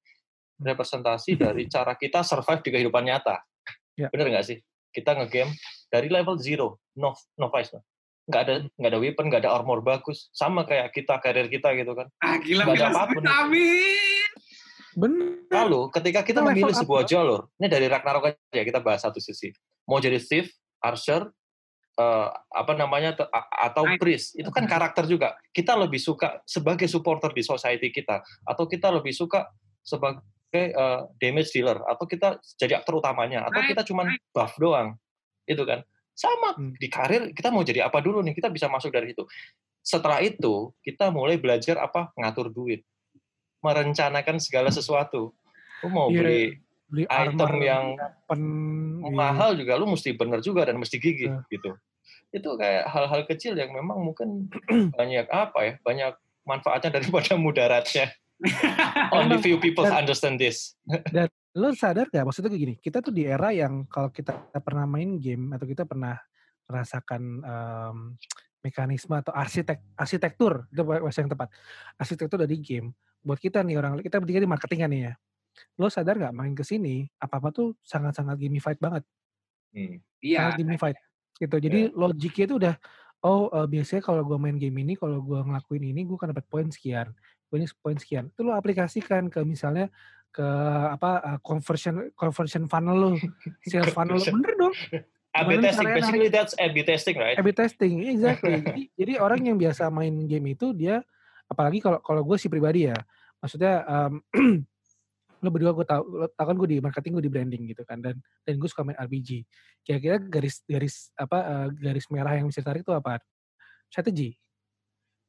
Representasi 0.56 1.36
dari 1.36 1.68
cara 1.74 1.92
kita 1.96 2.24
survive 2.24 2.60
di 2.64 2.70
kehidupan 2.72 3.04
nyata. 3.04 3.40
Ya. 3.96 4.08
Bener 4.12 4.28
nggak 4.32 4.46
sih? 4.46 4.58
Kita 4.92 5.12
ngegame 5.12 5.52
dari 5.92 6.08
level 6.08 6.40
zero, 6.40 6.80
no 6.96 7.12
no 7.36 7.52
price, 7.52 7.68
no. 7.76 7.84
nggak 8.26 8.42
ada 8.42 8.54
nggak 8.80 8.90
ada 8.90 9.00
weapon, 9.00 9.24
nggak 9.28 9.42
ada 9.44 9.52
armor 9.54 9.84
bagus, 9.84 10.32
sama 10.32 10.64
kayak 10.64 10.90
kita 10.96 11.20
karir 11.20 11.46
kita 11.52 11.76
gitu 11.78 11.92
kan. 11.94 12.08
ah 12.24 12.40
gila 12.40 12.64
Nggak 12.64 12.80
ada 12.80 12.88
apa 12.90 13.12
pun. 13.14 13.22
amin 13.22 14.28
bener 14.96 15.36
Lalu 15.52 15.80
ketika 15.92 16.20
kita 16.26 16.40
memilih 16.42 16.72
sebuah 16.74 17.04
jalur, 17.06 17.46
ini 17.60 17.68
dari 17.68 17.86
Ragnarok 17.86 18.34
aja 18.34 18.62
kita 18.64 18.80
bahas 18.82 19.04
satu 19.04 19.20
sisi. 19.20 19.52
Mau 19.86 19.98
jadi 19.98 20.18
thief, 20.18 20.50
archer, 20.78 21.30
eh, 21.94 22.28
apa 22.32 22.72
namanya 22.74 23.14
atau 23.50 23.86
Knight. 23.86 23.98
priest, 23.98 24.34
itu 24.34 24.50
kan 24.50 24.66
karakter 24.66 25.06
juga. 25.06 25.34
Kita 25.48 25.74
lebih 25.74 25.98
suka 25.98 26.42
sebagai 26.44 26.86
supporter 26.86 27.30
di 27.30 27.40
society 27.40 27.88
kita, 27.88 28.20
atau 28.42 28.66
kita 28.66 28.90
lebih 28.90 29.10
suka 29.10 29.46
sebagai 29.80 30.24
eh, 30.52 31.00
damage 31.16 31.50
dealer, 31.50 31.78
atau 31.84 32.04
kita 32.04 32.36
jadi 32.56 32.80
aktor 32.80 32.98
utamanya, 32.98 33.44
atau 33.44 33.60
Knight, 33.60 33.70
kita 33.72 33.82
cuma 33.84 34.02
Knight. 34.04 34.22
buff 34.30 34.54
doang, 34.56 34.98
itu 35.44 35.62
kan. 35.62 35.80
Sama 36.16 36.56
Hmm. 36.56 36.72
di 36.72 36.88
karir 36.88 37.28
kita 37.30 37.52
mau 37.52 37.60
jadi 37.60 37.84
apa 37.84 38.00
dulu 38.00 38.24
nih, 38.24 38.32
kita 38.32 38.48
bisa 38.48 38.66
masuk 38.66 38.88
dari 38.88 39.12
situ. 39.12 39.28
Setelah 39.84 40.18
itu 40.18 40.72
kita 40.80 41.12
mulai 41.12 41.36
belajar 41.36 41.76
apa 41.76 42.08
ngatur 42.16 42.48
duit, 42.48 42.82
merencanakan 43.60 44.40
segala 44.40 44.72
sesuatu. 44.72 45.36
Lu 45.84 45.88
mau 45.88 46.08
Iya, 46.08 46.16
beli 46.16 46.40
beli 46.86 47.04
item 47.10 47.38
armor 47.38 47.52
yang 47.58 47.84
pen 48.30 48.42
mahal 49.10 49.58
juga 49.58 49.74
lu 49.74 49.90
mesti 49.90 50.14
bener 50.14 50.38
juga 50.38 50.66
dan 50.66 50.78
mesti 50.78 50.96
gigih 51.02 51.30
Iya. 51.34 51.50
gitu. 51.50 51.70
Itu 52.30 52.54
kayak 52.54 52.86
hal-hal 52.90 53.22
kecil 53.26 53.58
yang 53.58 53.74
memang 53.74 53.98
mungkin 54.02 54.46
banyak 54.98 55.26
apa 55.30 55.58
ya, 55.62 55.72
banyak 55.82 56.14
manfaatnya 56.46 57.02
daripada 57.02 57.34
mudaratnya. 57.42 58.14
Only 59.16 59.40
few 59.40 59.56
people 59.58 59.82
dan- 59.82 60.04
understand 60.06 60.36
this. 60.38 60.76
lo 61.56 61.72
sadar 61.72 62.12
gak 62.12 62.28
maksudnya 62.28 62.52
kayak 62.52 62.62
gini 62.68 62.74
kita 62.76 63.00
tuh 63.00 63.08
di 63.08 63.24
era 63.24 63.48
yang 63.48 63.88
kalau 63.88 64.12
kita 64.12 64.36
pernah 64.60 64.84
main 64.84 65.16
game 65.16 65.56
atau 65.56 65.64
kita 65.64 65.88
pernah 65.88 66.20
merasakan 66.68 67.22
em, 67.40 67.96
mekanisme 68.60 69.16
atau 69.16 69.32
arsitek 69.32 69.96
arsitektur 69.96 70.68
itu 70.68 70.84
bahasa 70.84 71.24
yang 71.24 71.32
tepat 71.32 71.48
arsitektur 71.96 72.36
dari 72.36 72.60
game 72.60 72.92
buat 73.24 73.40
kita 73.40 73.64
nih 73.64 73.80
orang 73.80 73.96
kita 74.04 74.20
bertiga 74.20 74.44
di 74.44 74.50
marketing 74.52 74.80
kan 74.84 74.90
nih 74.92 75.00
ya 75.00 75.12
lo 75.76 75.88
sadar 75.88 76.16
nggak 76.16 76.34
main 76.34 76.54
ke 76.56 76.64
sini 76.64 77.06
apa 77.20 77.40
apa 77.40 77.48
tuh 77.52 77.76
sangat 77.84 78.16
sangat 78.16 78.36
gamified 78.40 78.78
banget. 78.80 79.04
Hmm. 79.76 80.00
iya 80.24 80.50
sangat 80.50 80.64
gamified 80.64 80.96
gitu. 81.36 81.56
Jadi 81.60 81.80
logiknya 81.92 82.44
itu 82.48 82.56
udah 82.56 82.74
oh 83.24 83.48
eh, 83.52 83.66
biasanya 83.68 84.02
kalau 84.04 84.22
gue 84.24 84.38
main 84.38 84.56
game 84.56 84.76
ini 84.84 84.94
kalau 84.96 85.20
gue 85.20 85.40
ngelakuin 85.40 85.84
ini 85.84 86.04
gue 86.04 86.16
akan 86.16 86.32
dapat 86.32 86.46
poin 86.48 86.68
sekian 86.68 87.12
poin 87.48 87.62
poin 87.80 87.96
sekian. 87.96 88.32
Itu 88.32 88.46
lo 88.46 88.56
aplikasikan 88.56 89.28
ke 89.32 89.40
misalnya 89.44 89.92
ke 90.32 90.46
apa 90.92 91.10
eh, 91.24 91.38
conversion 91.40 92.12
conversion 92.12 92.68
funnel 92.68 92.96
lo. 92.96 93.10
Sales 93.70 93.92
funnel 93.92 94.20
lo. 94.20 94.24
Bener 94.24 94.54
dong. 94.56 94.74
A/B 95.36 95.60
testing, 95.60 95.88
basically 95.92 96.28
that's 96.32 96.56
A/B 96.56 96.80
testing, 96.80 97.16
right? 97.20 97.36
A/B 97.36 97.52
testing 97.52 98.00
exactly. 98.08 98.56
Jadi, 98.64 98.82
jadi 98.96 99.12
orang 99.20 99.44
yang 99.44 99.60
biasa 99.60 99.92
main 99.92 100.24
game 100.24 100.56
itu 100.56 100.72
dia 100.72 101.04
apalagi 101.44 101.78
kalau 101.84 102.00
kalau 102.00 102.24
gue 102.24 102.36
sih 102.40 102.48
pribadi 102.48 102.90
ya 102.90 102.96
maksudnya 103.38 103.84
em, 103.86 104.14
lo 105.46 105.54
berdua 105.54 105.70
gue 105.70 105.86
tau 105.86 106.02
lo 106.02 106.26
tau 106.34 106.46
kan 106.50 106.56
gue 106.58 106.68
di 106.74 106.78
marketing 106.82 107.22
gue 107.22 107.24
di 107.24 107.32
branding 107.32 107.62
gitu 107.70 107.86
kan 107.86 108.02
dan 108.02 108.18
dan 108.42 108.54
gue 108.58 108.66
suka 108.66 108.82
main 108.82 108.98
RPG 108.98 109.46
kira-kira 109.86 110.18
garis 110.18 110.66
garis 110.66 111.14
apa 111.14 111.38
eh, 111.38 111.66
garis 111.78 112.06
merah 112.10 112.34
yang 112.34 112.50
bisa 112.50 112.66
tarik 112.66 112.82
itu 112.82 112.90
apa? 112.90 113.22
Strategi 113.86 114.34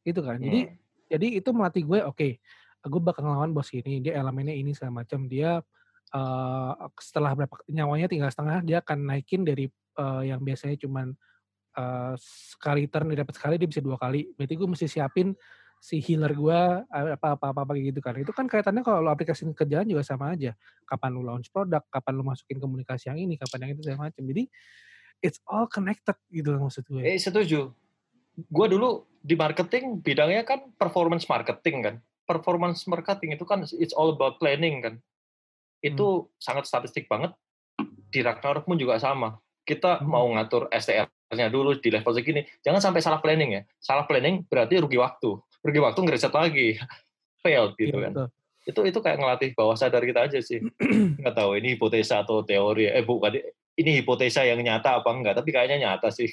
itu 0.02 0.18
kan. 0.26 0.42
Jadi 0.42 0.66
Hmm. 0.66 0.76
jadi 1.14 1.28
itu 1.38 1.50
melatih 1.54 1.84
gue 1.86 2.00
oke 2.02 2.30
gue 2.88 3.02
bakal 3.04 3.28
ngelawan 3.28 3.52
bos 3.52 3.70
ini 3.76 4.00
dia 4.02 4.18
elemennya 4.18 4.58
ini 4.58 4.74
segala 4.74 5.06
macam. 5.06 5.30
Dia 5.30 5.62
eh, 6.18 6.72
setelah 6.98 7.38
berapa 7.38 7.54
nyawanya 7.70 8.10
tinggal 8.10 8.34
setengah 8.34 8.66
dia 8.66 8.82
akan 8.82 9.14
naikin 9.14 9.46
dari 9.46 9.70
eh, 9.72 10.24
yang 10.26 10.42
biasanya 10.42 10.82
cuman 10.82 11.14
eh, 11.78 12.14
sekali 12.18 12.90
turn 12.90 13.14
dia 13.14 13.22
dapat 13.22 13.36
sekali 13.38 13.56
dia 13.62 13.70
bisa 13.70 13.86
dua 13.86 14.02
kali. 14.02 14.34
Berarti 14.34 14.54
gue 14.58 14.68
mesti 14.68 14.88
siapin 14.90 15.38
si 15.80 16.02
healer 16.02 16.34
gue 16.34 16.60
apa 16.90 17.38
apa 17.38 17.46
apa, 17.54 17.60
apa 17.64 17.72
gitu 17.78 18.02
kan 18.02 18.18
itu 18.18 18.34
kan 18.34 18.50
kaitannya 18.50 18.82
kalau 18.82 19.06
lo 19.06 19.10
aplikasiin 19.14 19.54
ke 19.54 19.64
kerjaan 19.64 19.86
juga 19.86 20.02
sama 20.02 20.34
aja 20.34 20.58
kapan 20.90 21.14
lo 21.14 21.22
launch 21.22 21.54
produk 21.54 21.86
kapan 21.88 22.14
lo 22.18 22.24
masukin 22.26 22.58
komunikasi 22.58 23.14
yang 23.14 23.20
ini 23.22 23.38
kapan 23.38 23.70
yang 23.70 23.72
itu 23.78 23.82
segala 23.86 24.10
macam 24.10 24.24
jadi 24.26 24.44
it's 25.22 25.42
all 25.50 25.66
connected 25.66 26.18
gitu 26.30 26.54
loh 26.54 26.70
maksud 26.70 26.86
gue 26.90 27.02
Eh 27.02 27.18
setuju. 27.18 27.74
Gue 28.38 28.68
dulu 28.70 29.02
di 29.18 29.34
marketing 29.34 29.98
bidangnya 30.06 30.46
kan 30.46 30.70
performance 30.78 31.26
marketing 31.26 31.78
kan. 31.82 31.96
Performance 32.28 32.86
marketing 32.86 33.34
itu 33.34 33.46
kan 33.50 33.66
it's 33.82 33.96
all 33.98 34.14
about 34.14 34.38
planning 34.38 34.78
kan. 34.84 34.96
Itu 35.82 36.30
sangat 36.38 36.70
statistik 36.70 37.10
banget. 37.10 37.34
Di 38.14 38.22
Ragnarok 38.22 38.70
pun 38.70 38.78
juga 38.78 39.02
sama. 39.02 39.42
Kita 39.66 40.00
Hmm. 40.00 40.08
mau 40.08 40.28
ngatur 40.38 40.70
STR-nya 40.70 41.50
dulu 41.50 41.82
di 41.82 41.90
level 41.90 42.14
segini. 42.14 42.46
Jangan 42.62 42.80
sampai 42.80 43.02
salah 43.02 43.20
planning 43.20 43.58
ya. 43.58 43.62
Salah 43.82 44.06
planning 44.06 44.46
berarti 44.46 44.80
rugi 44.80 45.02
waktu. 45.02 45.34
Rugi 45.68 45.80
waktu 45.84 46.00
ngereset 46.08 46.32
lagi. 46.32 46.80
Fail 47.44 47.76
Iya, 47.76 47.80
gitu 47.80 47.98
kan. 48.00 48.12
betul. 48.16 48.28
Itu 48.68 48.80
itu 48.88 49.00
kayak 49.04 49.18
ngelatih 49.20 49.50
bawah 49.52 49.76
sadar 49.76 50.04
kita 50.04 50.32
aja 50.32 50.40
sih. 50.40 50.64
Nggak 51.20 51.36
tahu 51.36 51.60
ini 51.60 51.76
hipotesa 51.76 52.24
atau 52.24 52.44
teori. 52.48 52.88
Eh 52.88 53.04
bukan 53.04 53.36
ini 53.78 54.00
hipotesa 54.00 54.48
yang 54.48 54.64
nyata 54.64 55.04
apa 55.04 55.10
enggak, 55.12 55.36
tapi 55.38 55.52
kayaknya 55.52 55.92
nyata 55.92 56.08
sih. 56.10 56.28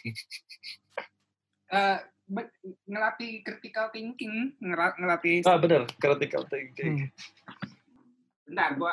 Eh, 1.68 1.98
be- 2.30 2.50
ngelatih 2.88 3.44
critical 3.44 3.90
thinking 3.92 4.56
ngelatih 4.62 5.44
Ah 5.44 5.58
bener, 5.60 5.84
critical 5.98 6.46
thinking. 6.48 7.10
Hmm. 7.10 7.10
bentar 8.44 8.76
gua 8.76 8.92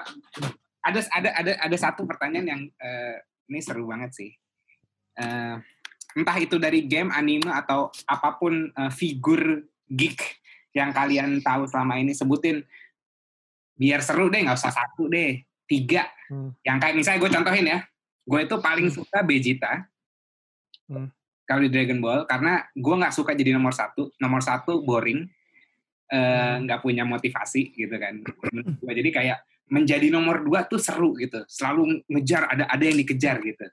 ada 0.82 1.00
ada 1.12 1.30
ada 1.36 1.52
ada 1.60 1.78
satu 1.78 2.08
pertanyaan 2.08 2.48
yang 2.48 2.62
uh, 2.80 3.16
ini 3.52 3.60
seru 3.60 3.84
banget 3.88 4.12
sih. 4.16 4.32
Uh, 5.20 5.60
entah 6.16 6.38
itu 6.40 6.56
dari 6.56 6.88
game, 6.88 7.12
anime 7.12 7.52
atau 7.52 7.92
apa 8.08 8.40
pun 8.40 8.72
uh, 8.72 8.92
figur 8.92 9.68
geek 9.92 10.40
yang 10.72 10.96
kalian 10.96 11.44
tahu 11.44 11.68
selama 11.68 12.00
ini 12.00 12.16
sebutin. 12.16 12.64
Biar 13.76 14.00
seru 14.00 14.32
deh 14.32 14.40
nggak 14.40 14.58
usah 14.58 14.72
satu 14.72 15.12
deh 15.12 15.44
tiga. 15.68 16.08
Hmm. 16.32 16.56
yang 16.64 16.80
kayak 16.80 16.96
misalnya 16.96 17.20
gue 17.28 17.32
contohin 17.36 17.68
ya 17.68 17.80
gue 18.24 18.40
itu 18.40 18.56
paling 18.64 18.88
hmm. 18.88 18.96
suka 18.96 19.20
Vegeta. 19.28 19.74
Hmm. 20.92 21.08
kalau 21.48 21.68
di 21.68 21.72
Dragon 21.72 22.00
Ball 22.00 22.24
karena 22.24 22.64
gue 22.72 22.96
nggak 22.96 23.12
suka 23.12 23.36
jadi 23.36 23.52
nomor 23.52 23.76
satu. 23.76 24.16
Nomor 24.16 24.40
satu 24.40 24.80
boring 24.88 25.28
nggak 26.64 26.80
uh, 26.80 26.84
punya 26.84 27.04
motivasi 27.04 27.76
gitu 27.76 27.96
kan. 28.00 28.24
Jadi 28.84 29.10
kayak 29.12 29.44
menjadi 29.72 30.08
nomor 30.12 30.44
dua 30.44 30.68
tuh 30.68 30.80
seru 30.80 31.16
gitu. 31.20 31.44
Selalu 31.48 32.04
ngejar 32.08 32.52
ada 32.52 32.68
ada 32.68 32.84
yang 32.84 33.00
dikejar 33.00 33.40
gitu. 33.44 33.68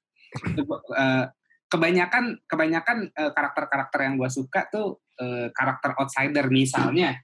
Uh, 0.94 1.26
kebanyakan 1.68 2.40
kebanyakan 2.48 3.12
uh, 3.12 3.30
karakter-karakter 3.36 3.98
yang 4.04 4.16
gue 4.16 4.30
suka 4.32 4.66
tuh 4.72 5.04
uh, 5.20 5.52
karakter 5.52 5.92
outsider 6.00 6.48
misalnya 6.48 7.20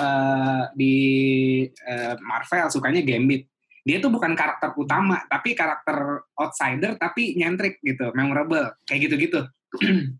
uh, 0.00 0.72
di 0.72 0.96
uh, 1.68 2.16
Marvel 2.20 2.72
sukanya 2.72 3.04
Gambit. 3.04 3.46
Dia 3.82 3.98
tuh 3.98 4.14
bukan 4.14 4.32
karakter 4.32 4.72
utama 4.78 5.26
tapi 5.28 5.52
karakter 5.52 6.24
outsider 6.38 6.96
tapi 6.96 7.36
nyentrik 7.36 7.78
gitu 7.84 8.10
memorable 8.16 8.72
kayak 8.88 9.10
gitu-gitu. 9.10 9.44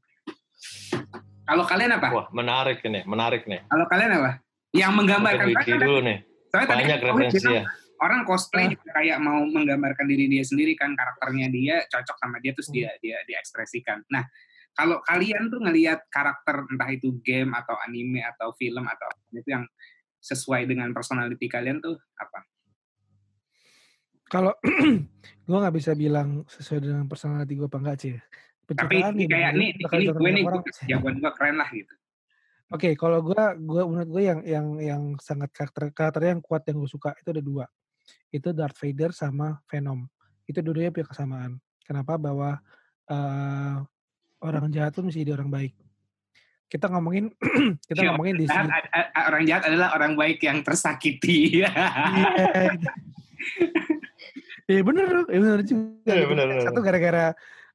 Kalau 1.48 1.64
kalian 1.66 1.98
apa? 1.98 2.08
Wah 2.12 2.26
menarik 2.30 2.84
nih 2.84 3.02
menarik 3.08 3.48
nih. 3.48 3.64
Kalau 3.66 3.86
kalian 3.88 4.12
apa? 4.20 4.30
Yang 4.72 4.92
menggambarkan 4.92 5.78
dulu 5.80 6.00
nih. 6.04 6.18
Banyak 6.52 7.00
referensi 7.00 7.48
ya 7.48 7.64
orang 8.03 8.26
cosplay 8.26 8.74
juga 8.74 8.98
kayak 8.98 9.18
mau 9.22 9.46
menggambarkan 9.46 10.11
diri 10.11 10.26
dia 10.26 10.42
sendiri 10.42 10.74
kan 10.74 10.98
karakternya 10.98 11.46
dia 11.55 11.86
cocok 11.86 12.16
sama 12.18 12.42
dia 12.42 12.53
terus 12.53 12.68
dia 12.74 12.90
dia 12.98 13.22
diekspresikan. 13.30 14.03
Nah, 14.11 14.26
kalau 14.74 14.98
kalian 15.07 15.46
tuh 15.48 15.62
ngelihat 15.62 16.11
karakter 16.11 16.66
entah 16.66 16.90
itu 16.90 17.14
game 17.22 17.55
atau 17.55 17.78
anime 17.86 18.26
atau 18.26 18.50
film 18.59 18.82
atau 18.90 19.09
itu 19.30 19.46
yang 19.46 19.64
sesuai 20.18 20.66
dengan 20.66 20.90
personality 20.90 21.46
kalian 21.46 21.78
tuh 21.78 21.94
apa? 22.18 22.42
Kalau 24.26 24.53
gue 25.46 25.59
nggak 25.62 25.76
bisa 25.76 25.94
bilang 25.94 26.42
sesuai 26.50 26.82
dengan 26.82 27.07
personality 27.07 27.55
gue 27.55 27.68
apa 27.70 27.78
enggak 27.78 27.96
sih. 28.03 28.14
Tapi 28.66 28.98
ini 28.98 29.24
kayak 29.30 29.50
ini 29.55 29.66
ini 29.78 30.05
gue 30.11 30.30
nih 30.32 30.44
jagoan 30.90 31.22
gue 31.22 31.32
keren 31.38 31.57
lah 31.62 31.70
gitu. 31.70 31.94
Oke, 32.72 32.88
okay, 32.88 32.92
kalau 32.96 33.20
gue, 33.20 33.36
gue 33.36 33.82
menurut 33.84 34.09
gue 34.09 34.22
yang 34.24 34.40
yang 34.48 34.66
yang 34.80 35.03
sangat 35.20 35.53
karakter 35.53 35.92
karakter 35.92 36.24
yang 36.24 36.40
kuat 36.40 36.64
yang 36.64 36.80
gue 36.80 36.88
suka 36.88 37.12
itu 37.20 37.28
ada 37.28 37.44
dua 37.44 37.68
itu 38.32 38.48
Darth 38.57 38.80
Vader 38.80 39.12
sama 39.12 39.61
Venom. 39.68 40.09
Itu 40.48 40.64
dua-duanya 40.64 40.90
punya 40.90 41.07
kesamaan. 41.07 41.53
Kenapa? 41.84 42.16
Bahwa 42.16 42.57
uh, 43.12 43.76
orang 44.40 44.72
jahat 44.72 44.96
tuh 44.96 45.05
mesti 45.05 45.22
jadi 45.22 45.36
orang 45.36 45.53
baik. 45.53 45.76
Kita 46.66 46.88
ngomongin 46.88 47.28
kita 47.88 48.00
ya, 48.00 48.16
ngomongin 48.16 48.34
di 48.40 48.46
sini. 48.48 48.68
Orang 49.28 49.44
jahat 49.44 49.62
adalah 49.68 49.92
orang 49.92 50.16
baik 50.16 50.40
yang 50.42 50.64
tersakiti. 50.64 51.38
Iya, 54.70 54.78
ya, 54.78 54.82
bener 54.86 55.07
loh, 55.11 55.26
ya 55.26 55.38
bener 55.42 55.61
juga. 55.66 56.14
Ya, 56.14 56.24
bener, 56.30 56.46
bener. 56.46 56.62
Satu 56.62 56.80
gara-gara 56.80 57.24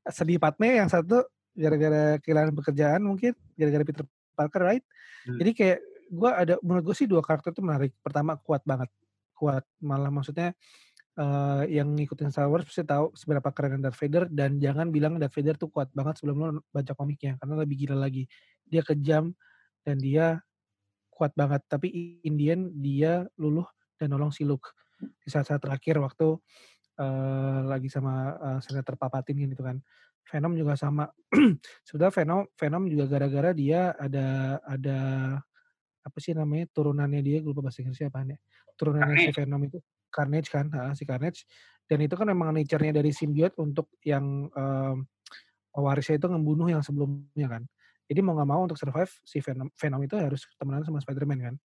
sedih 0.08 0.40
Padme, 0.40 0.80
yang 0.80 0.88
satu 0.88 1.28
gara-gara 1.52 2.16
kehilangan 2.24 2.56
pekerjaan 2.56 3.04
mungkin, 3.04 3.36
gara-gara 3.60 3.84
Peter 3.84 4.06
Parker, 4.32 4.62
right? 4.64 4.86
Hmm. 5.28 5.36
Jadi 5.44 5.52
kayak 5.52 5.80
gue 6.08 6.30
ada 6.32 6.56
menurut 6.64 6.88
gue 6.88 6.96
sih 6.96 7.06
dua 7.06 7.20
karakter 7.20 7.52
itu 7.52 7.60
menarik. 7.60 7.92
Pertama 8.00 8.40
kuat 8.40 8.64
banget 8.64 8.88
kuat. 9.38 9.64
Malah 9.86 10.10
maksudnya 10.10 10.58
uh, 11.22 11.64
yang 11.70 11.94
ngikutin 11.94 12.34
Star 12.34 12.50
Wars 12.50 12.66
pasti 12.66 12.82
tahu 12.82 13.14
seberapa 13.14 13.50
keren 13.54 13.82
Darth 13.86 13.98
Vader 14.02 14.30
dan 14.34 14.58
jangan 14.58 14.90
bilang 14.90 15.22
Darth 15.22 15.38
Vader 15.38 15.58
tuh 15.58 15.70
kuat 15.70 15.94
banget 15.94 16.22
sebelum 16.22 16.38
lo 16.42 16.48
baca 16.74 16.94
komiknya 16.98 17.38
karena 17.38 17.54
lebih 17.62 17.86
gila 17.86 17.98
lagi. 17.98 18.26
Dia 18.66 18.82
kejam 18.82 19.34
dan 19.86 19.98
dia 20.02 20.42
kuat 21.14 21.34
banget 21.34 21.66
tapi 21.66 22.22
Indian 22.26 22.70
dia 22.78 23.26
luluh 23.42 23.66
dan 23.98 24.14
nolong 24.14 24.34
si 24.34 24.46
Luke. 24.46 24.74
Di 24.98 25.30
saat-saat 25.30 25.62
terakhir 25.62 26.02
waktu 26.02 26.38
uh, 27.02 27.60
lagi 27.66 27.90
sama 27.90 28.38
uh, 28.38 28.60
senator 28.62 28.98
Papatin 28.98 29.38
gitu 29.38 29.66
kan. 29.66 29.82
Venom 30.28 30.60
juga 30.60 30.76
sama. 30.76 31.08
Sudah 31.90 32.12
Venom 32.12 32.52
Venom 32.60 32.84
juga 32.92 33.08
gara-gara 33.08 33.56
dia 33.56 33.96
ada 33.96 34.60
ada 34.68 35.00
apa 36.08 36.18
sih 36.24 36.32
namanya 36.32 36.72
turunannya 36.72 37.20
dia 37.20 37.44
gue 37.44 37.52
lupa 37.52 37.68
bahasa 37.68 37.84
Inggrisnya 37.84 38.08
apa 38.08 38.24
ya 38.24 38.40
turunannya 38.80 39.28
si 39.28 39.32
Venom 39.36 39.62
itu 39.68 39.78
Carnage 40.08 40.50
kan 40.50 40.66
ha, 40.72 40.96
si 40.96 41.04
Carnage. 41.04 41.44
Dan 41.88 42.04
itu 42.04 42.20
kan 42.20 42.28
memang 42.28 42.52
nature-nya 42.52 43.00
dari 43.00 43.16
simbiot 43.16 43.56
untuk 43.64 43.96
yang 44.04 44.52
um, 44.52 44.96
warisnya 45.72 46.20
itu 46.20 46.28
membunuh 46.28 46.68
yang 46.68 46.84
sebelumnya 46.84 47.48
kan. 47.48 47.64
Jadi 48.08 48.20
mau 48.24 48.36
nggak 48.36 48.50
mau 48.50 48.62
untuk 48.64 48.80
survive 48.80 49.12
si 49.24 49.40
Venom, 49.40 49.72
Venom 49.76 50.02
itu 50.04 50.16
harus 50.20 50.48
temenan 50.60 50.84
sama 50.84 51.00
Spider-Man 51.00 51.40
kan. 51.40 51.56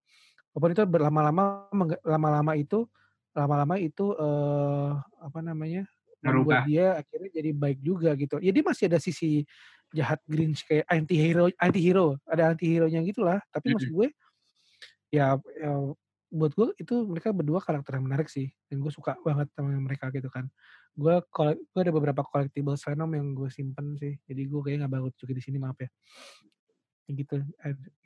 Walaupun 0.55 0.71
itu 0.75 0.83
berlama-lama 0.87 1.67
lama-lama 2.07 2.53
itu 2.55 2.87
lama-lama 3.33 3.75
itu 3.81 4.13
uh, 4.15 5.01
apa 5.23 5.41
namanya 5.41 5.89
membuat 6.23 6.69
dia 6.69 7.03
akhirnya 7.03 7.31
jadi 7.35 7.51
baik 7.51 7.79
juga 7.83 8.15
gitu. 8.15 8.39
Ya 8.39 8.55
dia 8.55 8.63
masih 8.63 8.87
ada 8.93 9.03
sisi 9.03 9.43
jahat 9.91 10.23
Grinch 10.29 10.63
kayak 10.67 10.87
anti 10.87 11.19
hero 11.19 11.51
anti 11.61 11.81
hero 11.83 12.17
ada 12.25 12.55
anti 12.55 12.65
hero 12.65 12.89
nya 12.89 13.05
gitulah 13.05 13.39
tapi 13.53 13.69
mm 13.69 13.69
-hmm. 13.69 13.75
maksud 13.77 13.91
gue 13.93 14.09
ya, 15.13 15.37
ya 15.37 15.73
buat 16.33 16.53
gue 16.57 16.73
itu 16.81 17.05
mereka 17.05 17.29
berdua 17.37 17.61
karakter 17.61 18.01
yang 18.01 18.09
menarik 18.09 18.33
sih 18.33 18.49
dan 18.73 18.81
gue 18.81 18.89
suka 18.89 19.21
banget 19.21 19.53
sama 19.53 19.77
mereka 19.77 20.09
gitu 20.09 20.33
kan. 20.33 20.49
Gue 20.97 21.21
gue 21.29 21.81
ada 21.85 21.93
beberapa 21.93 22.25
collectible 22.25 22.81
Venom 22.81 23.11
yang 23.13 23.27
gue 23.37 23.53
simpen 23.53 24.01
sih 24.01 24.17
jadi 24.25 24.49
gue 24.49 24.61
kayaknya 24.65 24.89
nggak 24.89 24.93
bagus 24.97 25.15
juga 25.21 25.37
di 25.37 25.43
sini 25.45 25.61
maaf 25.61 25.77
ya. 25.77 25.93
Gitu 27.13 27.37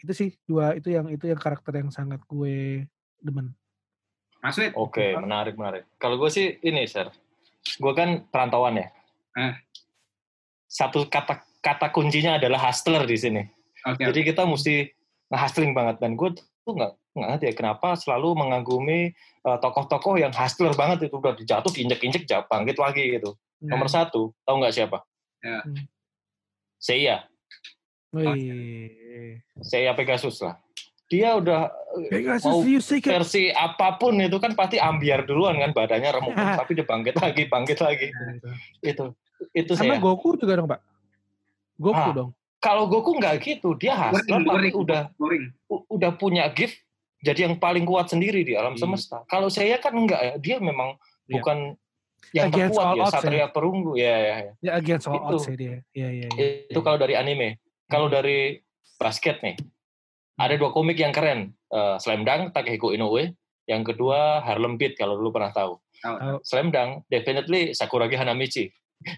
itu 0.02 0.12
sih 0.12 0.34
dua 0.42 0.74
itu 0.74 0.90
yang 0.90 1.06
itu 1.06 1.30
yang 1.30 1.38
karakter 1.38 1.78
yang 1.78 1.94
sangat 1.94 2.18
gue 2.26 2.82
demen. 3.22 3.54
Mas 4.42 4.58
oke 4.58 4.74
okay, 4.74 5.14
menarik 5.14 5.54
menarik. 5.54 5.86
Kalau 6.02 6.18
gue 6.18 6.28
sih 6.28 6.58
ini 6.66 6.82
sir 6.90 7.06
gue 7.78 7.92
kan 7.94 8.26
perantauan 8.26 8.82
ya. 8.82 8.90
Eh. 9.36 9.54
satu 10.66 11.06
kata 11.06 11.44
kata 11.62 11.92
kuncinya 11.94 12.42
adalah 12.42 12.58
hustler 12.58 13.06
di 13.06 13.16
sini. 13.16 13.42
Okay. 13.86 14.10
jadi 14.10 14.34
kita 14.34 14.42
mesti 14.42 14.95
hustling 15.34 15.74
banget. 15.74 15.98
Dan 15.98 16.14
gue 16.14 16.34
tuh 16.36 16.72
nggak 16.74 16.92
nggak 17.16 17.28
ngerti 17.32 17.44
ya 17.48 17.54
kenapa 17.56 17.96
selalu 17.96 18.36
mengagumi 18.36 19.16
uh, 19.48 19.56
tokoh-tokoh 19.58 20.20
yang 20.20 20.30
hustler 20.30 20.74
banget 20.78 21.10
itu. 21.10 21.16
Udah 21.18 21.34
dijatuh 21.34 21.70
diinjek-injek 21.72 22.28
bangkit 22.46 22.76
lagi 22.78 23.18
gitu. 23.18 23.34
Hmm. 23.56 23.72
nomor 23.72 23.88
satu 23.88 24.36
tahu 24.44 24.56
nggak 24.60 24.74
siapa? 24.76 25.00
Ya. 25.40 25.64
Seiya. 26.76 27.16
Seiya 29.64 29.96
Pegasus 29.96 30.44
lah. 30.44 30.60
Dia 31.08 31.38
udah 31.38 31.72
Pegasus, 32.12 32.44
mau 32.44 32.60
versi 33.00 33.48
apa 33.54 33.96
pun 33.96 34.20
itu 34.20 34.36
kan 34.36 34.52
pasti 34.52 34.76
ambiar 34.76 35.24
duluan 35.24 35.56
kan 35.56 35.72
badannya 35.72 36.10
remuk 36.20 36.36
tapi 36.60 36.76
dia 36.76 36.84
bangkit 36.84 37.16
lagi 37.16 37.42
bangkit 37.48 37.78
lagi. 37.80 38.08
Itu 38.84 39.16
itu 39.52 39.72
sama 39.76 39.96
saya. 39.96 40.00
Goku 40.00 40.36
juga 40.40 40.56
dong 40.56 40.68
pak 40.68 40.80
Goku 41.76 42.08
ah, 42.08 42.12
dong 42.12 42.30
kalau 42.66 42.90
Goku 42.90 43.14
nggak 43.22 43.38
gitu, 43.46 43.78
dia 43.78 43.94
hustler 43.94 44.42
tapi 44.42 44.74
udah 44.74 45.02
boring. 45.14 45.54
udah 45.70 46.10
punya 46.18 46.50
gift 46.50 46.74
jadi 47.22 47.48
yang 47.48 47.54
paling 47.56 47.82
kuat 47.82 48.10
sendiri 48.10 48.42
di 48.42 48.58
alam 48.58 48.74
hmm. 48.74 48.82
semesta. 48.82 49.22
Kalau 49.30 49.48
saya 49.48 49.78
kan 49.78 49.94
enggak 49.94 50.20
ya, 50.20 50.34
dia 50.36 50.56
memang 50.58 50.98
yeah. 51.26 51.34
bukan 51.38 51.58
yang 52.34 52.50
against 52.50 52.74
terkuat 52.74 52.96
ya, 52.98 53.06
Satria 53.10 53.38
ya. 53.38 53.46
Perunggu 53.48 53.92
ya 53.94 54.14
ya. 54.14 54.34
Ya, 54.36 54.52
ya 54.62 54.72
against 54.78 55.06
all 55.06 55.22
odds 55.22 55.46
ya 55.46 55.54
dia. 55.54 55.76
Ya, 55.94 56.08
ya, 56.10 56.28
ya, 56.30 56.46
itu 56.68 56.80
ya. 56.80 56.84
kalau 56.84 56.98
dari 56.98 57.14
anime. 57.14 57.62
Kalau 57.86 58.10
hmm. 58.10 58.14
dari 58.18 58.38
basket 58.98 59.42
nih, 59.46 59.56
ada 60.36 60.54
dua 60.58 60.74
komik 60.74 60.98
yang 60.98 61.14
keren. 61.14 61.54
Uh, 61.70 61.98
Slam 61.98 62.26
Dunk, 62.26 62.54
Takehiko 62.54 62.90
Inoue. 62.90 63.34
Yang 63.66 63.94
kedua 63.94 64.46
Harlem 64.46 64.78
Beat 64.78 64.94
kalau 64.94 65.18
dulu 65.18 65.34
pernah 65.34 65.50
tahu. 65.50 65.74
Oh. 66.06 66.38
Slam 66.46 66.70
Dunk, 66.70 67.02
definitely 67.10 67.74
Sakuragi 67.74 68.14
Hanamichi. 68.14 68.70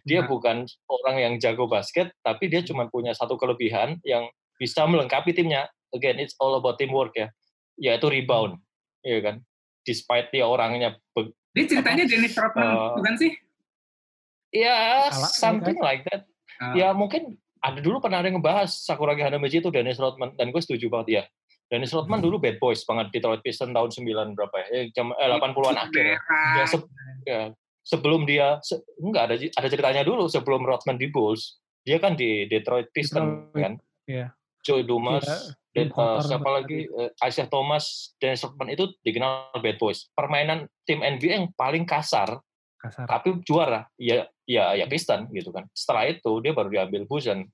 Dia 0.09 0.25
nah. 0.25 0.29
bukan 0.29 0.57
orang 0.91 1.17
yang 1.17 1.35
jago 1.41 1.71
basket, 1.71 2.13
tapi 2.21 2.51
dia 2.51 2.61
cuma 2.67 2.91
punya 2.91 3.15
satu 3.15 3.39
kelebihan 3.39 3.97
yang 4.05 4.29
bisa 4.59 4.85
melengkapi 4.85 5.33
timnya. 5.33 5.71
Again, 5.95 6.21
it's 6.21 6.37
all 6.37 6.59
about 6.59 6.77
teamwork 6.77 7.17
ya. 7.17 7.33
Yaitu 7.79 8.11
rebound, 8.11 8.61
ya 9.01 9.23
kan. 9.25 9.41
Despite 9.87 10.29
dia 10.35 10.45
orangnya. 10.45 10.99
Ini 11.57 11.65
ceritanya 11.65 12.05
apa, 12.05 12.13
Dennis 12.13 12.35
Rodman, 12.37 12.67
uh, 12.69 12.93
bukan 13.01 13.15
sih? 13.17 13.33
Ya, 14.53 15.09
something 15.13 15.81
like 15.81 16.05
that. 16.13 16.29
Uh. 16.61 16.75
Ya 16.77 16.93
mungkin 16.93 17.41
ada 17.65 17.79
dulu 17.81 17.99
pernah 17.99 18.21
ada 18.23 18.29
yang 18.31 18.39
ngebahas 18.39 18.71
Sakuragi 18.71 19.25
Hanamichi 19.25 19.59
itu 19.59 19.73
Dennis 19.73 19.99
Rodman 19.99 20.37
dan 20.37 20.53
gue 20.53 20.61
setuju 20.61 20.93
banget 20.93 21.09
ya. 21.09 21.23
Dennis 21.69 21.93
Rodman 21.93 22.25
dulu 22.25 22.41
bad 22.41 22.57
boys 22.57 22.81
banget 22.89 23.13
di 23.13 23.21
Detroit 23.21 23.45
Pistons 23.45 23.77
tahun 23.77 23.91
9 23.93 24.37
berapa 24.37 24.57
ya? 24.57 24.67
Eh, 24.73 24.85
jam 24.97 25.13
eh, 25.13 25.29
80-an 25.37 25.77
akhir 25.77 26.05
ya 27.29 27.53
sebelum 27.89 28.29
dia 28.29 28.61
se, 28.61 28.77
enggak 29.01 29.33
ada 29.33 29.35
ada 29.41 29.69
ceritanya 29.73 30.03
dulu 30.05 30.29
sebelum 30.29 30.61
Rodman 30.61 31.01
di 31.01 31.09
Bulls 31.09 31.57
dia 31.89 31.97
kan 31.97 32.13
di 32.13 32.45
Detroit 32.45 32.93
Pistons 32.93 33.49
kan 33.57 33.81
yeah. 34.05 34.29
Joe 34.61 34.85
Dumas 34.85 35.25
yeah. 35.25 35.57
Dan, 35.79 35.95
Tim 35.95 36.01
uh, 36.01 36.19
siapa 36.19 36.43
apa 36.43 36.51
lagi 36.65 36.91
uh, 36.91 37.13
Isaiah 37.23 37.47
Thomas, 37.47 38.17
Dennis 38.19 38.43
Rodman 38.43 38.73
itu 38.73 38.91
dikenal 39.05 39.55
bad 39.63 39.77
boys. 39.79 40.11
Permainan 40.17 40.67
tim 40.83 41.05
NBA 41.05 41.39
yang 41.39 41.49
paling 41.55 41.87
kasar 41.87 42.41
kasar. 42.83 43.07
tapi 43.07 43.39
juara 43.47 43.87
ya 43.95 44.27
ya 44.43 44.75
ya 44.75 44.91
Piston 44.91 45.31
gitu 45.31 45.55
kan. 45.55 45.71
Setelah 45.71 46.11
itu 46.11 46.43
dia 46.43 46.51
baru 46.51 46.73
diambil 46.73 47.07
Bulls 47.07 47.31
dan 47.31 47.47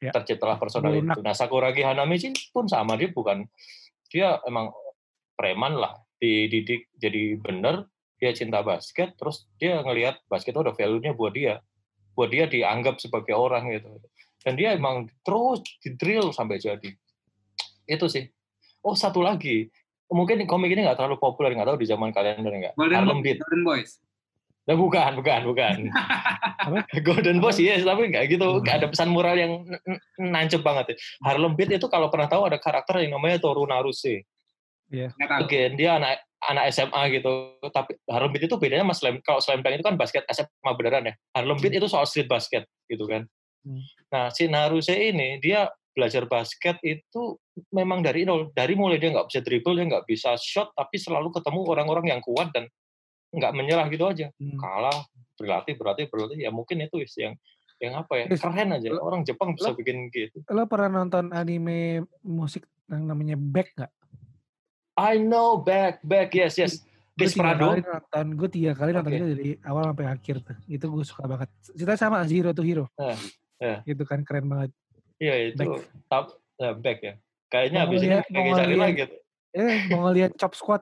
Ya. 0.00 0.16
terciptalah 0.16 0.56
personal 0.56 0.96
Lunak. 0.96 1.20
itu. 1.20 1.20
Nah 1.20 1.36
Sakuragi 1.36 1.84
Hanamichi 1.84 2.32
pun 2.56 2.64
sama 2.64 2.96
dia 2.96 3.12
bukan 3.12 3.44
dia 4.08 4.40
emang 4.48 4.72
preman 5.36 5.76
lah 5.76 5.92
dididik 6.16 6.88
jadi 6.96 7.36
bener 7.36 7.84
dia 8.20 8.30
cinta 8.36 8.60
basket 8.60 9.16
terus 9.16 9.48
dia 9.56 9.80
ngelihat 9.80 10.20
basket 10.28 10.52
itu 10.52 10.60
ada 10.60 10.76
value-nya 10.76 11.16
buat 11.16 11.32
dia 11.32 11.64
buat 12.12 12.28
dia 12.28 12.44
dianggap 12.44 13.00
sebagai 13.00 13.32
orang 13.32 13.72
gitu 13.72 13.88
dan 14.44 14.54
dia 14.60 14.76
emang 14.76 15.08
terus 15.24 15.64
di 15.80 15.96
drill 15.96 16.30
sampai 16.36 16.60
jadi 16.60 16.92
itu 17.88 18.06
sih 18.06 18.28
oh 18.84 18.92
satu 18.92 19.24
lagi 19.24 19.72
mungkin 20.12 20.44
komik 20.44 20.76
ini 20.76 20.84
nggak 20.84 21.00
terlalu 21.00 21.16
populer 21.16 21.56
nggak 21.56 21.72
tahu 21.72 21.78
di 21.80 21.88
zaman 21.88 22.12
kalian 22.12 22.44
bener 22.44 22.54
nggak 22.68 22.74
Golden, 22.76 22.96
Harlem 23.00 23.18
Boys, 23.18 23.24
Beat 23.24 23.38
Golden 23.40 23.64
Boys. 23.64 23.92
Nah, 24.68 24.76
bukan, 24.76 25.18
bukan, 25.18 25.40
bukan. 25.50 25.76
Golden 27.08 27.42
Boys 27.42 27.58
yes, 27.58 27.82
tapi 27.82 28.06
nggak 28.12 28.28
gitu. 28.30 28.60
Nggak 28.60 28.76
ada 28.84 28.86
pesan 28.92 29.10
moral 29.10 29.34
yang 29.34 29.66
nancep 30.20 30.62
banget. 30.62 30.94
ya. 30.94 30.96
Harlem 31.26 31.58
Beat 31.58 31.74
itu 31.74 31.88
kalau 31.90 32.06
pernah 32.06 32.30
tahu 32.30 32.46
ada 32.46 32.60
karakter 32.60 33.02
yang 33.02 33.18
namanya 33.18 33.42
Toru 33.42 33.66
Naruse. 33.66 34.22
Nggak 34.92 35.16
tahu. 35.26 35.40
Again, 35.48 35.72
dia 35.74 35.98
anak 35.98 36.22
anak 36.48 36.72
SMA 36.72 37.20
gitu. 37.20 37.60
Tapi 37.68 38.00
Harlem 38.08 38.32
Beat 38.32 38.48
itu 38.48 38.56
bedanya 38.56 38.84
sama 38.88 38.96
Slam. 38.96 39.14
Kalau 39.20 39.40
Slam 39.40 39.60
Dunk 39.60 39.76
itu 39.76 39.84
kan 39.84 39.96
basket 40.00 40.24
SMA 40.30 40.70
beneran 40.76 41.10
ya. 41.10 41.14
Harlem 41.36 41.58
Beat 41.60 41.76
itu 41.76 41.86
soal 41.86 42.08
street 42.08 42.30
basket 42.30 42.64
gitu 42.88 43.04
kan. 43.04 43.28
Hmm. 43.60 43.82
Nah, 44.08 44.32
si 44.32 44.48
Naruse 44.48 44.96
ini 44.96 45.36
dia 45.38 45.68
belajar 45.90 46.24
basket 46.24 46.80
itu 46.80 47.36
memang 47.74 48.00
dari 48.00 48.24
nol. 48.24 48.48
Dari 48.56 48.72
mulai 48.72 48.96
dia 48.96 49.12
nggak 49.12 49.28
bisa 49.28 49.40
dribble, 49.44 49.76
dia 49.76 49.86
nggak 49.90 50.06
bisa 50.08 50.32
shot, 50.40 50.72
tapi 50.72 50.96
selalu 50.96 51.28
ketemu 51.34 51.60
orang-orang 51.68 52.06
yang 52.08 52.20
kuat 52.24 52.48
dan 52.56 52.64
nggak 53.30 53.52
menyerah 53.54 53.86
gitu 53.86 54.10
aja 54.10 54.26
Hmm. 54.42 54.58
kalah 54.58 55.06
berlatih 55.38 55.78
berlatih 55.78 56.10
berlatih 56.10 56.38
ya 56.42 56.50
mungkin 56.50 56.82
itu 56.82 56.98
yang 57.16 57.38
yang 57.78 57.94
apa 57.96 58.12
ya 58.18 58.24
keren 58.26 58.74
aja 58.74 58.90
orang 58.98 59.22
Jepang 59.22 59.54
bisa 59.54 59.70
lo- 59.70 59.78
bikin 59.78 60.10
gitu 60.10 60.42
Lo 60.50 60.66
pernah 60.66 61.00
nonton 61.00 61.30
anime 61.30 62.04
musik 62.26 62.66
yang 62.90 63.06
namanya 63.06 63.38
Back 63.38 63.72
nggak? 63.78 63.92
I 64.98 65.18
know 65.20 65.60
back 65.60 66.00
back 66.02 66.32
yes 66.34 66.56
yes 66.58 66.74
Gue 67.20 67.28
Desperado 67.28 67.76
kali 67.76 67.84
nonton, 67.84 68.26
gue 68.32 68.48
tiga 68.48 68.72
kali 68.72 68.90
nonton 68.96 69.12
Oke. 69.12 69.18
itu 69.20 69.26
dari 69.36 69.50
awal 69.68 69.92
sampai 69.92 70.06
akhir 70.08 70.36
tuh. 70.40 70.56
Itu 70.64 70.88
gue 70.88 71.04
suka 71.04 71.28
banget. 71.28 71.52
Cerita 71.76 71.92
sama 72.00 72.24
Zero 72.24 72.56
to 72.56 72.64
Hero. 72.64 72.88
Eh, 72.96 73.18
eh. 73.60 73.78
Itu 73.84 74.08
kan 74.08 74.24
keren 74.24 74.48
banget. 74.48 74.72
iya 75.20 75.52
itu 75.52 75.60
Back. 75.60 75.84
tap 76.08 76.32
ya, 76.56 76.72
back 76.72 76.98
ya 77.04 77.14
kayaknya 77.52 77.78
habis 77.84 78.00
ini 78.00 78.16
lagi 78.16 78.50
cari 78.56 78.76
lagi 78.78 79.00
tuh. 79.10 79.20
Eh, 79.52 79.78
mau 79.92 80.08
ngeliat 80.08 80.32
Chop 80.38 80.54
Squad 80.54 80.80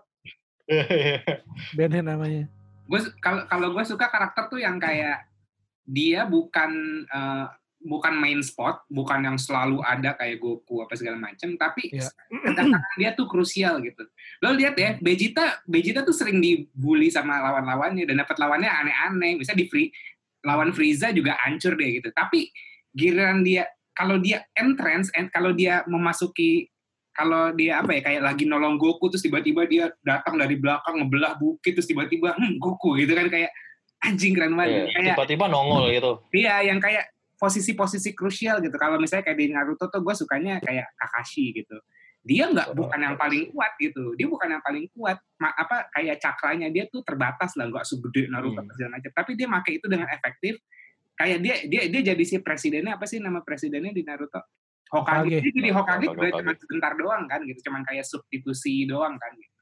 bandnya 1.77 2.05
namanya. 2.15 2.45
gue 2.89 3.01
kalau 3.19 3.45
kalau 3.49 3.69
gue 3.73 3.85
suka 3.85 4.07
karakter 4.09 4.49
tuh 4.53 4.61
yang 4.61 4.77
kayak 4.79 5.27
dia 5.89 6.29
bukan 6.29 7.03
eh, 7.09 7.47
bukan 7.79 8.15
main 8.19 8.43
spot, 8.43 8.83
bukan 8.91 9.23
yang 9.23 9.39
selalu 9.39 9.79
ada 9.87 10.19
kayak 10.19 10.43
Goku 10.43 10.83
apa 10.83 10.99
segala 10.99 11.19
macam, 11.19 11.55
tapi 11.55 11.95
Iya. 11.95 12.11
kedatangan 12.31 12.83
dia 12.99 13.11
tuh 13.15 13.27
krusial 13.31 13.79
gitu. 13.87 14.03
Lo 14.43 14.53
lihat 14.55 14.75
ya, 14.75 14.99
Vegeta 14.99 15.63
Vegeta 15.65 16.03
tuh 16.03 16.15
sering 16.15 16.43
dibully 16.43 17.09
sama 17.09 17.39
lawan-lawannya 17.39 18.03
dan 18.05 18.19
dapat 18.19 18.37
lawannya 18.39 18.69
aneh-aneh. 18.69 19.39
Bisa 19.39 19.55
di 19.55 19.71
free 19.71 19.95
lawan 20.43 20.75
Frieza 20.75 21.15
juga 21.15 21.39
hancur 21.39 21.79
deh 21.79 22.03
gitu. 22.03 22.11
Tapi 22.11 22.51
giliran 22.95 23.47
dia 23.47 23.67
kalau 23.95 24.19
dia 24.19 24.43
entrance, 24.55 25.11
and 25.15 25.31
kalau 25.31 25.55
dia 25.55 25.83
memasuki 25.87 26.71
kalau 27.19 27.51
dia 27.51 27.83
apa 27.83 27.99
ya 27.99 28.01
kayak 28.07 28.23
lagi 28.23 28.47
nolong 28.47 28.79
Goku 28.79 29.11
terus 29.11 29.27
tiba-tiba 29.27 29.67
dia 29.67 29.91
datang 30.07 30.39
dari 30.39 30.55
belakang 30.55 31.03
ngebelah 31.03 31.35
bukit 31.35 31.75
terus 31.75 31.91
tiba-tiba 31.91 32.31
hmm, 32.39 32.63
Goku 32.63 32.95
gitu 32.95 33.11
kan 33.11 33.27
kayak 33.27 33.51
anjing 34.07 34.39
keren 34.39 34.55
Iya, 34.55 34.55
banget 34.55 34.95
kayak 34.95 35.07
tiba-tiba 35.19 35.45
nongol 35.51 35.91
gitu 35.91 36.23
iya 36.31 36.63
yang 36.63 36.79
kayak 36.79 37.11
posisi-posisi 37.39 38.13
krusial 38.13 38.59
gitu. 38.61 38.75
Kalau 38.75 38.99
misalnya 38.99 39.25
kayak 39.31 39.39
di 39.39 39.55
Naruto 39.55 39.87
tuh 39.87 40.03
gue 40.03 40.15
sukanya 40.15 40.59
kayak 40.59 40.91
Kakashi 40.99 41.55
gitu. 41.55 41.79
Dia 42.27 42.51
nggak 42.51 42.75
Oh, 42.75 42.85
bukan 42.85 42.99
yang 42.99 43.15
paling 43.15 43.55
kuat 43.55 43.79
gitu. 43.79 44.13
Dia 44.19 44.27
bukan 44.27 44.59
yang 44.59 44.63
paling 44.63 44.91
kuat. 44.91 45.23
Ma- 45.39 45.55
apa 45.55 45.87
kayak 45.95 46.19
cakranya 46.19 46.67
dia 46.69 46.91
tuh 46.91 47.01
terbatas 47.07 47.55
lah 47.55 47.71
nggak 47.71 47.87
segede 47.87 48.27
Naruto 48.29 48.59
Hmm. 48.61 48.69
segala 48.75 48.99
macam. 48.99 49.11
Tapi 49.15 49.31
dia 49.39 49.47
pakai 49.49 49.73
itu 49.79 49.87
dengan 49.87 50.11
efektif. 50.11 50.59
Kayak 51.15 51.39
dia 51.41 51.55
dia 51.71 51.83
dia 51.89 52.03
jadi 52.15 52.25
si 52.27 52.37
presidennya 52.43 52.99
apa 52.99 53.07
sih 53.07 53.23
nama 53.23 53.39
presidennya 53.41 53.95
di 53.95 54.03
Naruto? 54.03 54.43
Hokage, 54.91 55.31
Hokage. 55.31 55.39
Dia 55.47 55.53
jadi 55.63 55.71
Hokage 55.73 56.07
Hokage, 56.11 56.17
juga 56.19 56.29
cuma 56.43 56.53
sebentar 56.59 56.93
doang 56.99 57.25
kan 57.31 57.41
gitu. 57.47 57.61
Cuman 57.71 57.83
kayak 57.87 58.05
substitusi 58.05 58.85
doang 58.85 59.15
kan 59.17 59.33
gitu. 59.39 59.55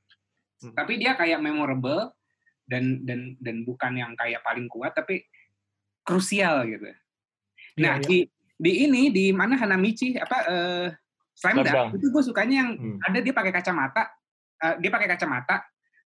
Hmm. 0.57 0.73
tapi 0.73 0.97
dia 0.97 1.13
kayak 1.13 1.45
memorable 1.45 2.17
dan 2.65 3.05
dan 3.05 3.37
dan 3.37 3.61
bukan 3.61 3.93
yang 3.93 4.17
kayak 4.17 4.41
paling 4.41 4.65
kuat 4.73 4.97
tapi 4.97 5.29
krusial 6.01 6.65
gitu 6.65 6.97
nah 7.77 7.97
Iya, 7.97 8.01
iya. 8.01 8.07
di 8.07 8.19
di 8.57 8.73
ini 8.83 9.03
di 9.11 9.25
mana 9.31 9.55
Hanamichi 9.55 10.17
apa 10.17 10.37
eh 10.47 10.87
Slam 11.33 11.61
Dunk, 11.61 12.01
itu 12.01 12.09
gue 12.09 12.23
sukanya 12.25 12.55
yang 12.59 12.71
Hmm. 12.73 12.97
ada 13.03 13.21
dia 13.21 13.31
pakai 13.31 13.53
kacamata 13.53 14.09
eh, 14.59 14.75
dia 14.81 14.89
pakai 14.89 15.05
kacamata 15.07 15.61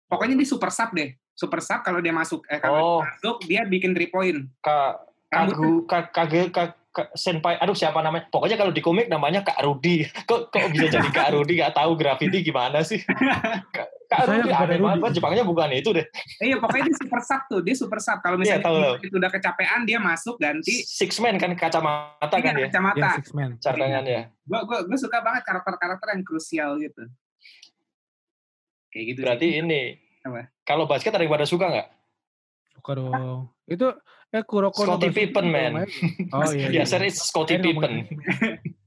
pokoknya 0.04 0.34
dia 0.34 0.48
super 0.48 0.70
sub 0.70 0.90
deh 0.92 1.14
super 1.32 1.62
sub 1.62 1.80
kalau 1.80 2.02
dia 2.02 2.10
masuk 2.12 2.42
eh, 2.46 2.58
kalau 2.58 2.74
Oh. 2.76 3.00
dia 3.00 3.06
masuk 3.08 3.38
dia 3.46 3.62
bikin 3.64 3.94
three 3.94 4.10
point 4.10 4.50
Kak 4.60 5.06
Rambutnya- 5.30 5.54
Kagu, 5.54 5.74
Kak, 5.86 6.06
Kage, 6.10 6.42
Kak, 6.50 6.70
Kak 6.90 7.08
Senpai, 7.14 7.54
aduh 7.56 7.78
siapa 7.78 8.02
namanya? 8.02 8.26
Pokoknya 8.28 8.58
kalau 8.58 8.74
di 8.74 8.82
komik 8.82 9.06
namanya 9.06 9.46
Kak 9.46 9.62
Rudi. 9.62 10.02
Kok 10.26 10.50
kok 10.50 10.74
bisa 10.74 10.90
jadi 10.90 11.06
Kak 11.08 11.30
Rudi? 11.30 11.54
Gak 11.56 11.78
tahu 11.78 11.94
graffiti 11.94 12.42
gimana 12.42 12.82
sih? 12.82 12.98
Kak, 14.10 14.26
Saya 14.26 14.42
aneh 14.42 14.82
Rudi. 14.82 14.98
banget. 14.98 15.12
Jepangnya 15.16 15.46
bukan 15.46 15.70
itu 15.72 15.90
deh. 15.94 16.02
iya 16.42 16.58
pokoknya 16.58 16.90
dia 16.90 16.98
super 16.98 17.22
sub 17.22 17.42
tuh 17.46 17.62
dia 17.62 17.76
super 17.78 18.00
sub 18.02 18.18
kalau 18.20 18.36
Iya, 18.36 18.58
misalnya 18.58 18.66
tahu, 18.66 18.78
tahu. 18.82 18.96
itu 19.00 19.16
udah 19.16 19.30
kecapean 19.30 19.82
dia 19.86 20.00
masuk 20.00 20.36
ganti 20.36 20.76
Six 20.82 21.12
Man 21.20 21.38
kan 21.38 21.54
kacamata 21.54 22.26
iya, 22.32 22.42
kan 22.42 22.54
dia. 22.58 22.66
kacamata 22.68 22.98
Ya, 23.00 23.10
Six 23.16 23.28
Man. 23.32 23.52
Cadangannya. 23.56 24.22
gue 24.34 24.60
gue 24.66 24.80
gue 24.84 24.98
suka 24.98 25.18
banget 25.20 25.46
karakter-karakter 25.46 26.08
yang 26.10 26.24
krusial 26.24 26.72
gitu 26.78 27.06
kayak 28.90 29.06
gitu 29.08 29.20
Berarti 29.22 29.46
sih. 29.48 29.62
ini. 29.62 29.82
Apa? 30.20 30.50
Kalau 30.64 30.84
basket 30.84 31.14
ada 31.14 31.22
yang 31.22 31.30
pada 31.30 31.46
suka 31.46 31.70
nggak? 31.70 31.88
Suka 32.74 32.92
dong. 32.96 33.54
Itu 33.64 33.94
eh 34.28 34.42
Kuroko 34.42 34.82
Scottie 34.84 35.10
Pippen, 35.12 35.46
man. 35.48 35.86
Oh 36.32 36.50
iya. 36.50 36.66
Ya, 36.66 36.82
iya. 36.82 36.84
serius 36.84 37.22
Scottie 37.22 37.56
Saya 37.56 37.66
ngomongin 37.68 38.10
Pippen. 38.10 38.20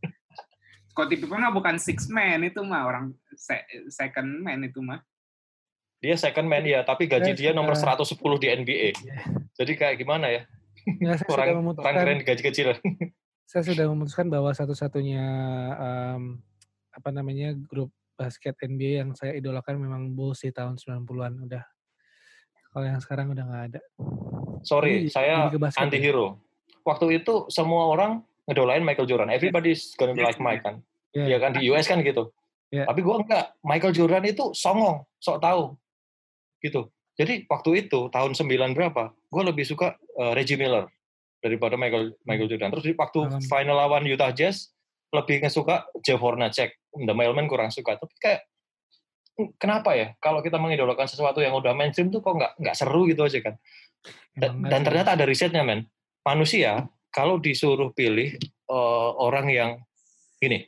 Scottie 0.91 1.17
Pippen 1.17 1.39
mah 1.39 1.51
bukan 1.51 1.79
six 1.79 2.05
man 2.07 2.43
itu 2.43 2.59
mah 2.61 2.85
orang 2.85 3.05
se- 3.33 3.63
second 3.89 4.43
man 4.43 4.61
itu 4.61 4.79
mah 4.79 4.99
Dia 6.03 6.19
second 6.19 6.51
man 6.51 6.67
ya, 6.67 6.83
tapi 6.83 7.07
gaji 7.07 7.31
dia 7.39 7.55
nomor 7.55 7.79
suka. 7.79 7.95
110 7.95 8.43
di 8.43 8.47
NBA. 8.51 8.89
Iya. 8.91 9.19
Jadi 9.55 9.73
kayak 9.79 9.97
gimana 10.03 10.35
ya? 10.35 10.43
Ya, 10.99 11.15
saya 11.15 11.23
sudah 11.23 11.31
Orang 11.31 11.47
orang 11.47 11.59
memutuskan 11.63 11.95
keren 11.95 12.19
gaji 12.27 12.43
kecil. 12.43 12.69
saya 13.51 13.63
sudah 13.63 13.85
memutuskan 13.87 14.27
bahwa 14.27 14.51
satu-satunya 14.51 15.25
em, 15.79 16.43
apa 16.91 17.09
namanya 17.15 17.55
grup 17.55 17.95
basket 18.19 18.59
NBA 18.59 19.07
yang 19.07 19.11
saya 19.15 19.39
idolakan 19.39 19.79
memang 19.79 20.03
Bulls 20.19 20.43
di 20.43 20.51
tahun 20.51 20.75
90-an 20.75 21.47
udah. 21.47 21.63
Kalau 22.73 22.87
yang 22.89 22.99
sekarang 22.99 23.31
udah 23.31 23.45
nggak 23.47 23.65
ada. 23.71 23.81
Sorry, 24.67 25.07
Jadi- 25.07 25.15
saya 25.15 25.55
ya? 25.55 25.71
anti 25.79 26.03
hero. 26.03 26.43
Waktu 26.83 27.23
itu 27.23 27.47
semua 27.47 27.87
orang 27.95 28.27
ngedolain 28.51 28.83
Michael 28.83 29.07
Jordan. 29.07 29.31
Everybody's 29.31 29.95
gonna 29.95 30.19
be 30.19 30.27
Yes, 30.27 30.35
like 30.35 30.41
Mike 30.43 30.67
kan. 30.67 30.83
Iya. 31.15 31.25
Iya 31.31 31.39
kan 31.39 31.51
di 31.55 31.63
US 31.71 31.87
kan 31.87 32.03
gitu. 32.03 32.35
Iya. 32.75 32.91
Tapi 32.91 33.01
gua 33.07 33.23
enggak. 33.23 33.55
Michael 33.63 33.95
Jordan 33.95 34.25
itu 34.27 34.51
songong, 34.51 35.07
sok 35.23 35.39
tahu. 35.39 35.79
Gitu. 36.63 36.89
Jadi 37.19 37.45
waktu 37.45 37.87
itu 37.87 38.09
tahun 38.09 38.33
9 38.33 38.73
berapa? 38.73 39.13
Gue 39.29 39.43
lebih 39.45 39.69
suka 39.69 40.01
uh, 40.17 40.33
Reggie 40.33 40.57
Miller 40.57 40.89
daripada 41.45 41.77
Michael 41.77 42.17
Michael 42.25 42.49
Jordan. 42.49 42.71
Terus 42.79 42.85
di 42.89 42.95
waktu 42.97 43.21
Malam. 43.29 43.43
final 43.45 43.77
lawan 43.77 44.03
Utah 44.09 44.33
Jazz 44.33 44.73
lebih 45.13 45.45
ngesuka 45.45 45.91
Jeff 46.01 46.23
Hornacek. 46.23 46.73
The 46.97 47.13
Mailman 47.13 47.51
kurang 47.51 47.69
suka. 47.69 48.01
Tapi 48.01 48.15
kayak 48.17 48.41
hmm, 49.37 49.61
kenapa 49.61 49.93
ya 49.93 50.17
kalau 50.23 50.41
kita 50.41 50.57
mengidolakan 50.57 51.05
sesuatu 51.05 51.45
yang 51.45 51.53
udah 51.53 51.77
mainstream 51.77 52.09
tuh 52.09 52.25
kok 52.25 52.33
nggak 52.33 52.53
nggak 52.57 52.77
seru 52.79 53.05
gitu 53.11 53.29
aja 53.29 53.39
kan? 53.45 53.55
Dan 54.33 54.65
sih. 54.65 54.85
ternyata 54.89 55.13
ada 55.13 55.25
risetnya 55.29 55.61
men 55.61 55.85
manusia 56.25 56.89
kalau 57.13 57.37
disuruh 57.37 57.93
pilih 57.93 58.33
eh, 58.73 59.11
orang 59.21 59.47
yang 59.53 59.71
ini 60.41 60.65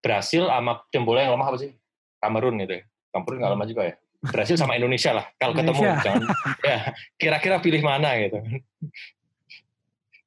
Brasil 0.00 0.48
sama 0.48 0.84
bola 1.02 1.24
yang 1.24 1.32
lemah 1.36 1.48
apa 1.50 1.58
sih 1.60 1.72
Kamerun 2.20 2.60
gitu 2.62 2.80
ya 2.80 2.82
Kamerun 3.12 3.38
nggak 3.40 3.52
lemah 3.56 3.66
juga 3.68 3.82
ya 3.88 3.94
Brasil 4.20 4.56
sama 4.60 4.76
Indonesia 4.76 5.16
lah 5.16 5.26
kalau 5.40 5.56
ketemu 5.56 5.80
jangan 6.04 6.28
ya 6.60 6.78
kira-kira 7.16 7.56
pilih 7.64 7.80
mana 7.80 8.12
gitu. 8.20 8.36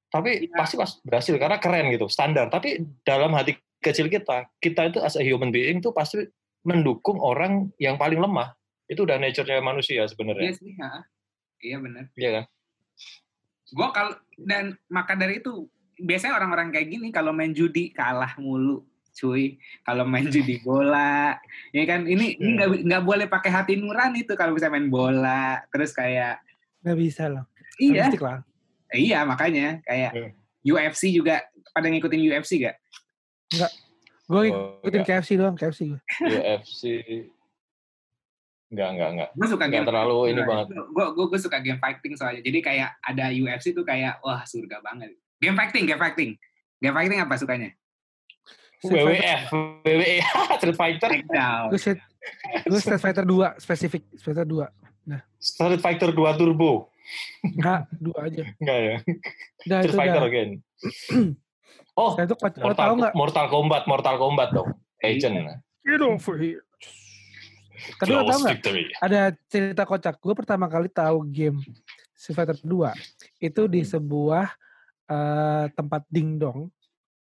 Tapi 0.10 0.46
Iya. 0.46 0.54
pasti 0.54 0.76
pas 0.78 0.92
Brasil 1.02 1.36
karena 1.38 1.58
keren 1.58 1.90
gitu 1.94 2.06
standar. 2.10 2.50
Tapi 2.50 2.82
dalam 3.06 3.34
hati 3.38 3.58
kecil 3.82 4.10
kita 4.10 4.50
kita 4.58 4.90
itu 4.90 5.00
as 5.02 5.18
a 5.18 5.24
human 5.26 5.54
being 5.54 5.82
tuh 5.82 5.94
pasti 5.94 6.26
mendukung 6.66 7.22
orang 7.22 7.70
yang 7.78 7.98
paling 7.98 8.18
lemah. 8.18 8.58
Itu 8.90 9.06
udah 9.06 9.18
nature-nya 9.22 9.62
manusia 9.62 10.02
iya 10.02 10.10
sebenarnya 10.10 10.52
sih 10.58 10.74
ha. 10.82 11.06
iya 11.62 11.78
benar 11.82 12.10
iya 12.18 12.30
kan? 12.42 12.46
Gue 13.74 13.90
kalau 13.90 14.14
dan 14.38 14.78
maka 14.90 15.18
dari 15.18 15.42
itu 15.42 15.66
biasanya 15.98 16.38
orang-orang 16.38 16.74
kayak 16.74 16.90
gini 16.94 17.08
kalau 17.14 17.34
main 17.34 17.54
judi 17.54 17.94
kalah 17.94 18.38
mulu 18.42 18.86
cuy. 19.14 19.56
Kalau 19.86 20.04
main 20.04 20.28
judi 20.34 20.60
bola, 20.60 21.38
ya 21.70 21.84
kan 21.86 22.04
ini 22.04 22.36
ini 22.36 22.58
nggak 22.58 22.70
nggak 22.84 23.04
boleh 23.06 23.26
pakai 23.30 23.50
hati 23.54 23.74
nurani 23.78 24.26
itu 24.26 24.34
kalau 24.34 24.54
bisa 24.54 24.68
main 24.68 24.90
bola. 24.90 25.62
Terus 25.70 25.94
kayak 25.94 26.42
Nggak 26.84 26.98
bisa 27.00 27.24
loh. 27.32 27.46
iya, 27.80 28.12
lah. 28.12 28.44
iya 28.92 29.20
makanya 29.24 29.80
kayak 29.88 30.12
Iya. 30.14 30.30
UFC 30.64 31.10
juga 31.10 31.44
pada 31.72 31.88
ngikutin 31.88 32.22
UFC 32.30 32.60
gak? 32.60 32.76
Gue 34.26 34.50
Oh, 34.52 34.78
ngikutin 34.80 35.02
enggak. 35.04 35.20
KFC 35.24 35.30
doang, 35.36 35.56
KFC 35.56 35.80
gue. 35.92 36.00
UFC 36.24 36.84
enggak 38.74 38.90
enggak 38.98 39.10
enggak 39.14 39.30
Gue 39.38 39.48
suka 39.48 39.66
Nggak 39.70 39.74
game 39.78 39.86
terlalu 39.86 40.16
fighting 40.18 40.34
ini 40.34 40.42
banget. 40.50 40.66
Gue 40.90 41.06
gue 41.14 41.26
gue 41.30 41.40
suka 41.40 41.58
game 41.62 41.80
fighting 41.80 42.14
soalnya. 42.18 42.42
Jadi 42.42 42.60
kayak 42.60 42.90
ada 43.00 43.26
UFC 43.30 43.66
tuh 43.72 43.86
kayak 43.86 44.18
wah 44.26 44.42
surga 44.44 44.78
banget. 44.82 45.14
Game 45.38 45.54
fighting, 45.54 45.84
game 45.86 46.02
fighting. 46.02 46.32
Game 46.80 46.96
fighting 46.96 47.20
apa 47.22 47.36
sukanya? 47.38 47.70
WWF 48.84 49.42
WWE 49.84 50.20
Street 50.60 50.78
Fighter. 50.78 51.12
Gue 51.72 51.80
set, 51.80 52.00
gue 52.68 52.80
Street 52.80 53.00
Fighter 53.00 53.24
2, 53.24 53.64
spesifik. 53.64 54.04
Street 54.16 54.36
Fighter 54.36 54.48
2. 54.48 54.84
Street 55.44 55.82
Fighter 55.84 56.10
2 56.16 56.40
Turbo 56.40 56.88
Enggak, 57.44 57.92
dua 58.00 58.32
aja. 58.32 58.44
enggak 58.64 58.78
ya 58.80 58.96
Udah 59.68 59.80
Street 59.84 60.00
Fighter 60.00 60.22
udah. 60.24 60.32
again 60.32 60.50
oh 62.00 62.12
Nah, 62.16 62.24
itu 62.24 62.36
Mortal, 62.40 62.74
tau 62.88 62.94
nggak? 62.96 63.14
Mortal 63.14 63.46
Kombat 63.52 63.84
Mortal 63.92 64.16
Kombat 64.16 64.50
dong 64.56 64.72
Legend 65.04 65.60
Get 65.84 66.00
over 66.00 66.40
here. 66.40 66.64
Tapi 68.00 68.16
lo 68.16 68.24
tau 68.24 68.40
victory 68.48 68.88
Ada 69.04 69.36
cerita 69.52 69.84
kocak. 69.84 70.16
Gue 70.24 70.32
pertama 70.32 70.72
kali 70.72 70.88
tahu 70.88 71.28
game 71.28 71.60
Street 72.16 72.40
Fighter 72.40 72.56
2 72.64 72.72
itu 73.44 73.62
di 73.68 73.84
sebuah 73.84 74.48
eh, 75.12 75.66
tempat 75.76 76.08
dingdong. 76.08 76.72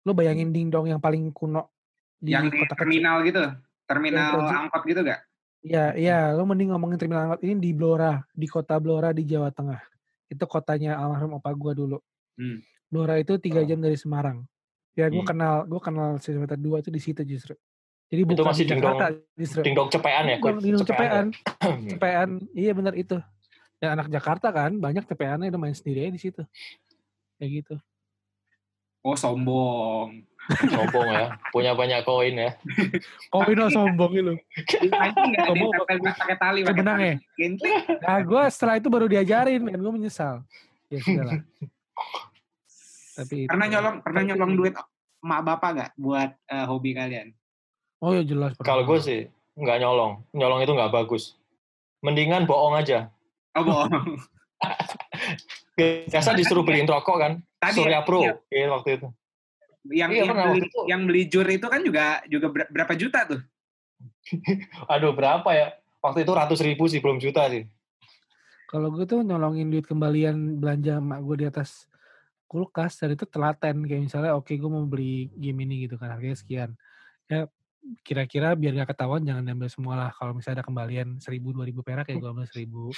Lo 0.05 0.13
bayangin 0.13 0.49
dingdong 0.49 0.85
yang 0.87 1.01
paling 1.01 1.29
kuno 1.29 1.73
di 2.15 2.31
Yang 2.31 2.45
di 2.47 2.57
kota 2.59 2.65
kecil. 2.69 2.79
terminal 2.79 3.15
gitu. 3.21 3.43
Terminal 3.85 4.29
terji- 4.31 4.55
angkot 4.55 4.83
gitu 4.85 5.01
gak? 5.03 5.19
Iya, 5.61 5.85
iya. 5.95 6.19
Lo 6.31 6.45
mending 6.45 6.69
ngomongin 6.69 6.95
terminal 6.95 7.21
angkot 7.27 7.41
ini 7.41 7.57
di 7.59 7.71
Blora, 7.71 8.21
di 8.29 8.45
kota 8.45 8.77
Blora 8.77 9.09
di 9.09 9.23
Jawa 9.23 9.49
Tengah. 9.49 9.81
Itu 10.27 10.45
kotanya 10.45 10.95
almarhum 10.95 11.35
opa 11.35 11.49
gue 11.51 11.73
dulu. 11.75 11.97
Hmm. 12.35 12.61
Blora 12.85 13.17
itu 13.17 13.37
tiga 13.37 13.59
Oh. 13.59 13.65
jam 13.65 13.77
dari 13.77 13.93
Semarang. 13.95 14.45
Ya, 14.93 15.05
gue 15.05 15.17
Hmm. 15.17 15.27
kenal, 15.27 15.55
gue 15.65 15.77
kenal 15.79 16.09
Fighter 16.17 16.55
2 16.55 16.79
itu 16.79 16.89
di 16.89 16.97
situ 16.99 17.21
justru. 17.23 17.57
Jadi 18.05 18.21
bukan 18.23 18.45
masih 18.45 18.63
di 18.63 18.69
dingdong- 18.71 18.95
Jakarta 18.95 19.17
justru. 19.35 19.61
dingdong 19.61 19.89
cepean 19.89 20.23
ya 20.23 20.37
Dingdong, 20.37 20.85
cepean. 20.85 21.25
ya? 21.25 21.89
cepean 21.89 22.29
iya 22.55 22.71
benar 22.71 22.93
itu 22.93 23.17
ya 23.75 23.91
anak 23.91 24.07
Jakarta 24.07 24.53
kan 24.53 24.77
banyak 24.77 25.03
cepeannya 25.03 25.49
udah 25.49 25.57
main 25.57 25.73
sendiri 25.73 26.05
aja 26.05 26.13
di 26.13 26.21
situ 26.21 26.41
kayak 27.35 27.49
gitu 27.59 27.75
Oh 29.05 29.13
sombong. 29.13 30.25
sombong 30.45 31.07
ya 31.09 31.25
punya 31.49 31.73
banyak 31.73 32.05
koin 32.05 32.37
ya 32.37 32.53
koin 33.33 33.57
lo 33.57 33.65
sombong 33.65 34.13
ada 34.13 34.33
Sombong. 35.41 35.73
pakai 36.05 36.37
tali. 36.37 36.59
Benang 36.61 36.99
ya? 37.01 37.15
Nah 38.01 38.21
gue 38.21 38.43
setelah 38.53 38.77
itu 38.77 38.85
baru 38.85 39.09
diajarin 39.09 39.61
kan 39.63 39.77
gue 39.77 39.93
menyesal 39.93 40.35
ya 40.85 41.01
sudah 41.01 41.25
lah 41.25 41.39
tapi 43.15 43.45
itu. 43.45 43.49
Pernah 43.49 43.67
nyolong, 43.71 43.95
pernah 44.03 44.21
nyolong 44.21 44.51
duit 44.53 44.73
emak 45.25 45.41
bapak 45.41 45.69
gak 45.73 45.91
buat 45.97 46.29
eh, 46.45 46.65
hobi 46.65 46.93
kalian? 46.93 47.33
oh 48.03 48.13
ya 48.13 48.21
jelas 48.21 48.53
pernah. 48.53 48.67
kalau 48.67 48.83
gue 48.85 48.99
sih 49.01 49.19
nggak 49.55 49.81
nyolong 49.81 50.21
nyolong 50.29 50.61
itu 50.61 50.73
nggak 50.75 50.93
bagus 50.93 51.33
mendingan 52.01 52.45
bohong 52.45 52.77
aja 52.77 53.09
Oh 53.55 53.63
bohong. 53.63 53.89
biasa 55.75 56.31
disuruh 56.33 56.63
beliin 56.63 56.87
rokok 56.87 57.17
kan? 57.19 57.33
Tadi 57.59 57.77
Surya 57.83 58.01
Pro 58.07 58.23
iya, 58.23 58.33
iya, 58.47 58.67
waktu 58.71 58.89
itu. 58.99 59.07
Yang, 59.85 60.09
Iya, 60.17 60.21
yang, 60.25 60.29
pernah 60.33 60.45
beli, 60.49 60.65
itu. 60.65 60.79
yang 60.89 61.01
beli 61.05 61.21
jur 61.29 61.45
itu 61.45 61.67
kan 61.69 61.81
juga 61.85 62.05
juga 62.25 62.47
ber- 62.49 62.71
berapa 62.73 62.93
juta 62.97 63.19
tuh? 63.29 63.41
aduh 64.91 65.13
berapa 65.13 65.49
ya? 65.53 65.67
Waktu 66.01 66.25
itu 66.25 66.31
ratus 66.33 66.59
ribu 66.65 66.89
sih 66.89 67.01
belum 67.03 67.21
juta 67.21 67.45
sih. 67.53 67.69
Kalau 68.65 68.89
gue 68.89 69.05
tuh 69.05 69.21
nyolongin 69.21 69.69
duit 69.69 69.85
kembalian 69.85 70.57
belanja 70.57 70.97
emak 70.97 71.21
gue 71.21 71.35
di 71.37 71.45
atas 71.45 71.85
kulkas 72.49 72.97
dan 72.97 73.13
itu 73.13 73.25
telaten. 73.29 73.85
Kayak 73.85 74.01
misalnya 74.09 74.31
oke 74.33 74.53
gue 74.53 74.69
mau 74.69 74.85
beli 74.89 75.29
game 75.37 75.65
ini 75.69 75.85
gitu 75.85 76.01
kan 76.01 76.17
harganya 76.17 76.37
sekian. 76.37 76.73
Ya 77.29 77.45
kira-kira 78.01 78.57
biar 78.57 78.73
gak 78.81 78.97
ketahuan 78.97 79.21
jangan 79.21 79.45
diambil 79.45 79.69
semua 79.69 79.93
lah 79.93 80.09
kalau 80.13 80.33
misalnya 80.33 80.61
ada 80.61 80.65
kembalian 80.65 81.21
seribu 81.21 81.53
dua 81.53 81.65
ribu 81.69 81.85
perak 81.85 82.09
ya 82.09 82.17
gue 82.17 82.29
ambil 82.29 82.49
seribu 82.49 82.89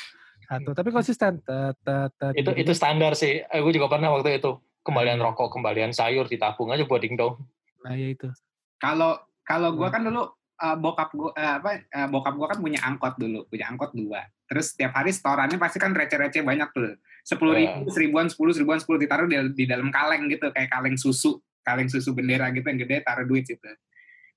satu 0.47 0.71
tapi 0.71 0.89
konsisten 0.95 1.43
tet, 1.43 1.75
tet, 1.83 2.33
itu 2.35 2.51
itu 2.55 2.71
standar 2.71 3.11
sih 3.15 3.43
Eh, 3.43 3.59
gue 3.59 3.73
juga 3.75 3.91
pernah 3.91 4.11
waktu 4.15 4.39
itu 4.39 4.55
kembalian 4.83 5.19
Hmm. 5.19 5.27
rokok 5.31 5.51
kembalian 5.51 5.91
sayur 5.91 6.27
ditabung 6.27 6.71
aja 6.71 6.87
buat 6.87 7.03
dingdong 7.03 7.35
nah 7.83 7.93
ya 7.93 8.15
itu 8.15 8.31
Kalau 8.77 9.17
kalau 9.41 9.73
gua 9.73 9.89
Hmm. 9.89 9.95
kan 9.95 10.01
dulu 10.05 10.23
eh, 10.57 10.77
bokap 10.77 11.09
gua 11.13 11.29
eh, 11.33 11.53
apa 11.59 11.69
eh, 11.81 12.07
bokap 12.07 12.33
gua 12.37 12.47
kan 12.53 12.59
punya 12.61 12.79
angkot 12.85 13.17
dulu, 13.17 13.45
punya 13.49 13.65
angkot 13.69 13.91
dua. 13.93 14.21
Terus 14.45 14.73
setiap 14.73 14.93
hari 14.93 15.09
setorannya 15.09 15.57
pasti 15.57 15.77
kan 15.77 15.91
receh-receh 15.93 16.45
banyak 16.45 16.69
tuh. 16.71 16.93
Sepuluh 17.25 17.57
Iya. 17.57 17.61
ribu, 17.81 17.89
seribuan, 17.89 18.25
sepuluh, 18.29 18.53
seribuan, 18.53 18.79
sepuluh 18.79 19.01
ditaruh 19.01 19.25
di, 19.25 19.35
di 19.53 19.65
dalam 19.65 19.89
kaleng 19.89 20.29
gitu, 20.29 20.49
kayak 20.53 20.69
kaleng 20.69 20.93
susu, 20.95 21.41
kaleng 21.65 21.89
susu 21.89 22.13
bendera 22.13 22.47
gitu 22.53 22.63
yang 22.63 22.79
gede 22.79 23.01
taruh 23.01 23.25
duit 23.25 23.43
situ. 23.43 23.65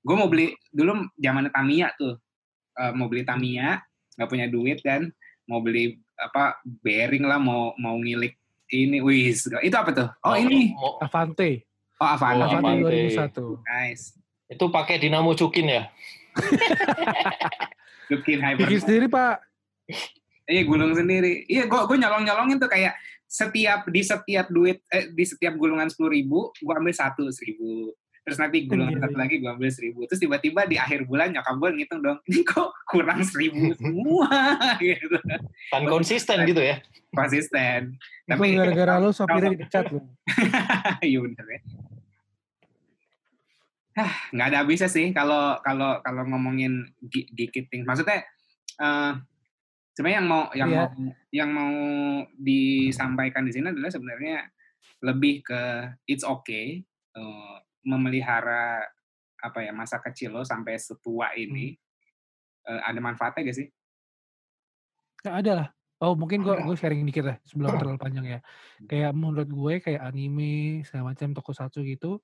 Gue 0.01 0.15
mau 0.15 0.27
beli 0.27 0.53
dulu 0.69 1.07
zaman 1.15 1.49
Tamiya 1.49 1.93
tuh, 1.95 2.17
Eh, 2.73 2.93
mau 2.93 3.07
beli 3.07 3.23
Tamiya, 3.23 3.83
nggak 4.15 4.29
punya 4.29 4.47
duit 4.47 4.81
dan 4.81 5.13
mau 5.45 5.59
beli 5.59 5.99
apa 6.17 6.57
bearing 6.63 7.23
lah, 7.23 7.37
mau 7.37 7.75
mau 7.77 7.95
ngilik 7.95 8.33
ini, 8.71 9.01
wis 9.01 9.45
itu 9.45 9.75
apa 9.75 9.91
tuh? 9.91 10.09
Oh 10.23 10.33
ini, 10.33 10.71
mau- 10.71 10.97
Avante 10.99 11.67
oh 11.97 12.09
Avante, 12.09 12.39
Oh, 12.39 12.49
Avante 12.49 12.57
Avante. 12.57 13.61
2001 13.61 13.61
nice. 13.61 14.05
itu 14.47 14.65
pakai 14.67 14.97
dinamo 14.97 15.35
cukin 15.35 15.67
ya 15.69 15.83
Bikin 18.09 18.39
hyper. 18.39 18.65
bikin 18.65 18.81
sendiri 18.81 19.07
pak 19.07 19.43
Iya 20.47 20.63
gulung 20.65 20.91
sendiri. 20.91 21.47
Iya, 21.47 21.63
gue 21.65 21.79
gue 21.81 21.97
nyolong 21.97 22.27
nyolongin 22.27 22.59
tuh 22.59 22.67
kayak 22.67 22.99
setiap 23.23 23.87
di 23.87 24.03
setiap 24.03 24.51
duit 24.51 24.83
eh, 24.89 25.07
di 25.07 25.23
setiap 25.23 25.55
gulungan 25.55 25.87
sepuluh 25.87 26.11
ribu, 26.11 26.51
gue 26.53 26.75
ambil 26.75 26.91
satu 26.91 27.31
seribu. 27.31 27.95
Terus 28.31 28.39
nanti 28.39 28.63
gulungan 28.63 28.95
Iya, 28.95 29.03
satu 29.03 29.17
lagi 29.19 29.35
gue 29.37 29.51
ambil 29.51 29.67
seribu. 29.69 30.07
Terus 30.07 30.21
tiba-tiba 30.21 30.63
di 30.65 30.79
akhir 30.79 31.03
bulan 31.03 31.35
nyokap 31.35 31.51
gue 31.53 31.71
ngitung 31.75 31.99
dong, 31.99 32.19
ini 32.25 32.41
kok 32.41 32.71
kurang 32.87 33.19
seribu 33.21 33.75
semua 33.77 34.31
gitu. 34.79 35.19
kan 35.67 35.83
konsisten 35.85 36.47
gitu 36.47 36.63
ya 36.63 36.79
Konsisten. 37.11 37.99
itu 37.99 38.31
Tapi 38.31 38.55
gara-gara 38.55 38.95
lo 38.97 39.11
sopirnya 39.11 39.51
dipecat 39.51 39.91
lo 39.91 40.07
iya 41.03 41.19
bener 41.19 41.43
ya. 41.45 41.61
Hah, 43.93 44.13
nggak 44.31 44.47
ada 44.47 44.59
habisnya 44.63 44.87
sih 44.87 45.11
kalau 45.11 45.59
kalau 45.61 45.99
kalau 46.01 46.23
ngomongin 46.25 46.87
gi- 47.03 47.27
gikiting. 47.29 47.83
Maksudnya 47.83 48.23
eh 48.79 49.13
sebenarnya 49.93 50.19
yang 50.23 50.29
mau 50.31 50.43
yang 50.55 50.69
Iya. 50.71 50.79
mau 50.79 50.89
yang 51.31 51.51
mau 51.51 51.75
disampaikan 52.33 53.43
di 53.43 53.51
sini 53.51 53.67
adalah 53.69 53.91
sebenarnya 53.91 54.47
lebih 55.03 55.43
ke 55.43 55.63
it's 56.07 56.23
okay 56.23 56.87
eh, 57.13 57.57
memelihara 57.87 58.85
apa 59.41 59.65
ya 59.65 59.73
masa 59.73 59.97
kecil 60.01 60.37
lo 60.37 60.45
sampai 60.45 60.77
setua 60.77 61.33
ini 61.37 61.81
Eh, 62.69 62.81
ada 62.85 63.01
manfaatnya 63.01 63.51
gak 63.51 63.57
sih? 63.57 63.69
Ya, 65.25 65.31
ada 65.41 65.53
lah. 65.53 65.69
Oh 66.01 66.17
mungkin 66.17 66.41
gue 66.41 66.55
gue 66.65 66.77
sharing 66.81 67.05
dikit 67.05 67.25
lah 67.29 67.37
sebelum 67.45 67.77
terlalu 67.77 67.99
panjang 68.01 68.27
ya. 68.39 68.41
Kayak 68.89 69.13
menurut 69.17 69.49
gue 69.49 69.75
kayak 69.81 70.01
anime 70.01 70.85
segala 70.85 71.13
macam 71.13 71.33
tokusatsu 71.33 71.85
gitu. 71.85 72.21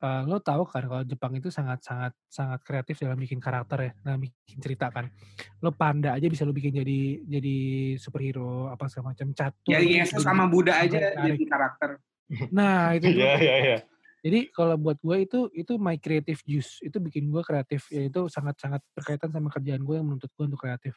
eh, 0.00 0.24
lo 0.24 0.40
tahu 0.40 0.64
kan 0.64 0.88
kalau 0.88 1.04
Jepang 1.04 1.36
itu 1.36 1.52
sangat 1.52 1.84
sangat 1.84 2.16
sangat 2.24 2.64
kreatif 2.64 3.04
dalam 3.04 3.20
bikin 3.20 3.36
karakter 3.36 3.78
ya, 3.84 3.92
dalam 4.00 4.24
bikin 4.24 4.56
cerita 4.56 4.88
kan. 4.88 5.12
Lo 5.60 5.76
panda 5.76 6.16
aja 6.16 6.24
bisa 6.24 6.48
lo 6.48 6.56
bikin 6.56 6.72
jadi 6.72 7.20
jadi 7.28 7.56
superhero 8.00 8.72
apa 8.72 8.88
segala 8.88 9.12
macam 9.12 9.28
catur. 9.36 9.76
Ya 9.76 9.84
Yesus 9.84 10.24
sama 10.24 10.48
Buddha 10.48 10.80
aja 10.80 11.12
jadi 11.20 11.44
karakter. 11.44 12.00
Nah 12.48 12.96
itu 12.96 13.12
iya 13.20 13.32
iya 13.36 13.54
iya 13.60 13.78
jadi 14.20 14.52
kalau 14.52 14.76
buat 14.76 15.00
gue 15.00 15.16
itu 15.24 15.48
itu 15.56 15.72
my 15.80 15.96
creative 15.96 16.40
juice. 16.44 16.76
Itu 16.84 17.00
bikin 17.00 17.32
gue 17.32 17.40
kreatif. 17.40 17.88
Ya 17.88 18.04
itu 18.04 18.28
sangat 18.28 18.60
sangat 18.60 18.84
berkaitan 18.92 19.32
sama 19.32 19.48
kerjaan 19.48 19.80
gue 19.80 19.96
yang 19.96 20.06
menuntut 20.06 20.28
gue 20.36 20.44
untuk 20.44 20.60
kreatif. 20.60 20.92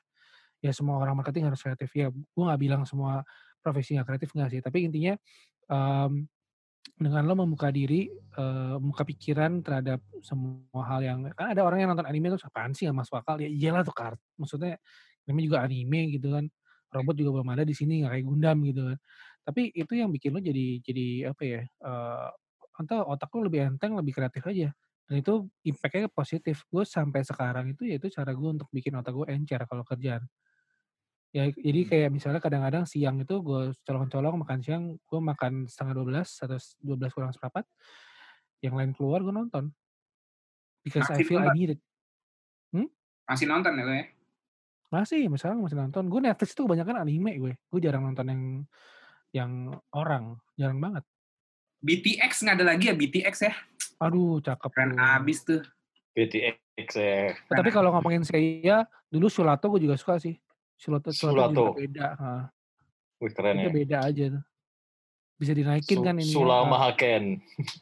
Ya 0.59 0.76
semua 0.76 0.99
orang 0.99 1.15
marketing 1.15 1.47
harus 1.47 1.63
kreatif. 1.63 1.88
Ya 1.95 2.11
gue 2.11 2.43
nggak 2.43 2.59
bilang 2.59 2.84
semua 2.84 3.24
profesi 3.63 3.95
nggak 3.95 4.07
kreatif 4.11 4.30
nggak 4.36 4.49
sih. 4.51 4.59
Tapi 4.59 4.78
intinya 4.91 5.15
em, 5.71 6.28
dengan 6.99 7.24
lo 7.24 7.34
membuka 7.39 7.71
diri 7.71 8.11
eh, 8.11 8.76
membuka 8.76 9.07
pikiran 9.07 9.63
terhadap 9.63 10.03
semua 10.19 10.84
hal 10.84 10.99
yang 11.03 11.19
kan 11.32 11.55
ada 11.55 11.63
orang 11.63 11.80
yang 11.88 11.89
nonton 11.95 12.07
anime 12.07 12.36
tuh 12.36 12.43
apaan 12.43 12.76
sih? 12.76 12.91
Nggak 12.91 13.07
masuk 13.07 13.15
akal. 13.24 13.39
Ya 13.39 13.47
iyalah 13.47 13.88
tuh 13.88 13.95
kart 13.95 14.19
maksudnya 14.36 14.76
namanya 15.24 15.45
juga 15.47 15.59
anime 15.63 16.11
gitu 16.11 16.28
kan. 16.36 16.45
Robot 16.91 17.15
juga 17.15 17.39
belum 17.39 17.49
ada 17.55 17.63
di 17.63 17.71
sini 17.71 18.03
nggak 18.03 18.19
kayak 18.19 18.26
Gundam 18.28 18.57
gitu 18.67 18.82
kan. 18.91 18.99
Tapi 19.47 19.71
itu 19.71 19.93
yang 19.95 20.11
bikin 20.11 20.36
lo 20.36 20.39
jadi 20.43 20.65
jadi 20.84 21.07
apa 21.32 21.43
ya 21.47 21.61
eh, 21.63 22.30
atau 22.74 23.05
otak 23.13 23.30
lo 23.38 23.47
lebih 23.47 23.74
enteng 23.74 23.93
lebih 23.93 24.17
kreatif 24.17 24.43
aja 24.49 24.69
dan 25.03 25.15
itu 25.19 25.45
impactnya 25.67 26.09
positif 26.09 26.65
gue 26.67 26.84
sampai 26.88 27.21
sekarang 27.21 27.69
itu 27.74 27.86
ya 27.86 28.01
itu 28.01 28.09
cara 28.09 28.34
gue 28.34 28.49
untuk 28.49 28.69
bikin 28.74 28.97
otak 28.97 29.13
gue 29.13 29.26
encer 29.30 29.61
kalau 29.69 29.86
kerjaan 29.86 30.26
ya 31.34 31.49
jadi 31.49 31.82
kayak 31.89 32.09
misalnya 32.13 32.41
kadang-kadang 32.41 32.86
siang 32.86 33.21
itu 33.21 33.41
gue 33.41 33.74
colong-colong 33.86 34.41
makan 34.41 34.59
siang 34.61 34.84
gue 34.97 35.19
makan 35.21 35.65
setengah 35.65 35.93
12 36.01 36.45
atau 36.49 36.57
12 36.57 37.13
kurang 37.13 37.32
seperempat 37.34 37.65
yang 38.61 38.78
lain 38.78 38.93
keluar 38.93 39.21
gue 39.21 39.34
nonton 39.34 39.74
because 40.86 41.09
I 41.09 41.21
Masih 41.21 41.26
feel 41.26 41.41
I 41.41 41.51
nonton? 41.51 41.57
need 41.57 41.71
it. 41.78 41.82
Masih 43.24 43.47
nonton 43.47 43.71
ya 43.80 43.84
lo 43.88 43.93
ya? 43.95 44.05
Masih, 44.93 45.26
misalnya 45.26 45.57
masih 45.63 45.78
nonton. 45.80 46.03
Gue 46.05 46.21
Netflix 46.21 46.53
tuh 46.53 46.69
kebanyakan 46.69 47.01
anime 47.01 47.34
gue. 47.39 47.53
Gue 47.71 47.80
jarang 47.82 48.05
nonton 48.05 48.30
yang 48.30 48.41
yang 49.34 49.51
orang, 49.95 50.38
jarang 50.53 50.78
banget. 50.78 51.03
BTX 51.84 52.47
nggak 52.47 52.55
ada 52.63 52.65
lagi 52.73 52.88
ya 52.88 52.95
BTX 52.95 53.34
ya? 53.43 53.53
Aduh, 53.99 54.39
cakep 54.39 54.71
Keren 54.71 54.95
abis 54.95 55.43
tuh. 55.43 55.61
BTX 56.15 56.89
ya. 56.95 57.36
Eh, 57.36 57.51
tapi 57.51 57.69
kalau 57.69 57.91
ngomongin 57.91 58.23
Seiya, 58.23 58.88
dulu 59.11 59.27
Shulato 59.27 59.67
gue 59.67 59.84
juga 59.84 59.99
suka 59.99 60.15
sih. 60.17 60.39
Shulato, 60.79 61.11
Shulato 61.11 61.51
juga 61.51 61.59
Shulato. 61.59 61.65
beda. 61.75 62.07
Heeh. 62.15 62.43
Wih 63.23 63.31
keren 63.36 63.55
Itu 63.59 63.69
ya. 63.69 63.73
beda 63.75 63.97
aja 64.07 64.23
tuh. 64.39 64.43
Bisa 65.39 65.51
dinaikin 65.51 65.97
Su- 65.99 66.05
kan 66.07 66.15
ini. 66.15 66.31
Sulama 66.31 66.75
Haken. 66.88 67.23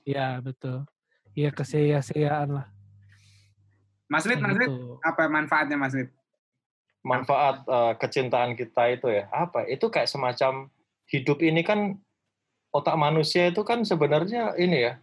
Iya, 0.06 0.42
betul. 0.42 0.86
Iya, 1.38 1.50
keseya-seyaan 1.54 2.50
lah. 2.58 2.66
Mas 4.12 4.28
Lid, 4.28 4.44
Mas 4.44 4.58
Lid, 4.60 4.68
gitu. 4.68 5.00
apa 5.00 5.32
manfaatnya 5.32 5.78
Mas 5.80 5.96
Lid? 5.96 6.12
Manfaat 7.02 7.64
eh, 7.66 7.94
kecintaan 8.02 8.54
kita 8.58 8.84
itu 8.92 9.08
ya. 9.08 9.30
Apa? 9.32 9.66
Itu 9.66 9.88
kayak 9.94 10.10
semacam 10.10 10.68
hidup 11.10 11.40
ini 11.42 11.64
kan 11.64 11.96
otak 12.72 12.96
manusia 12.96 13.52
itu 13.52 13.62
kan 13.68 13.84
sebenarnya 13.84 14.56
ini 14.56 14.90
ya 14.90 14.94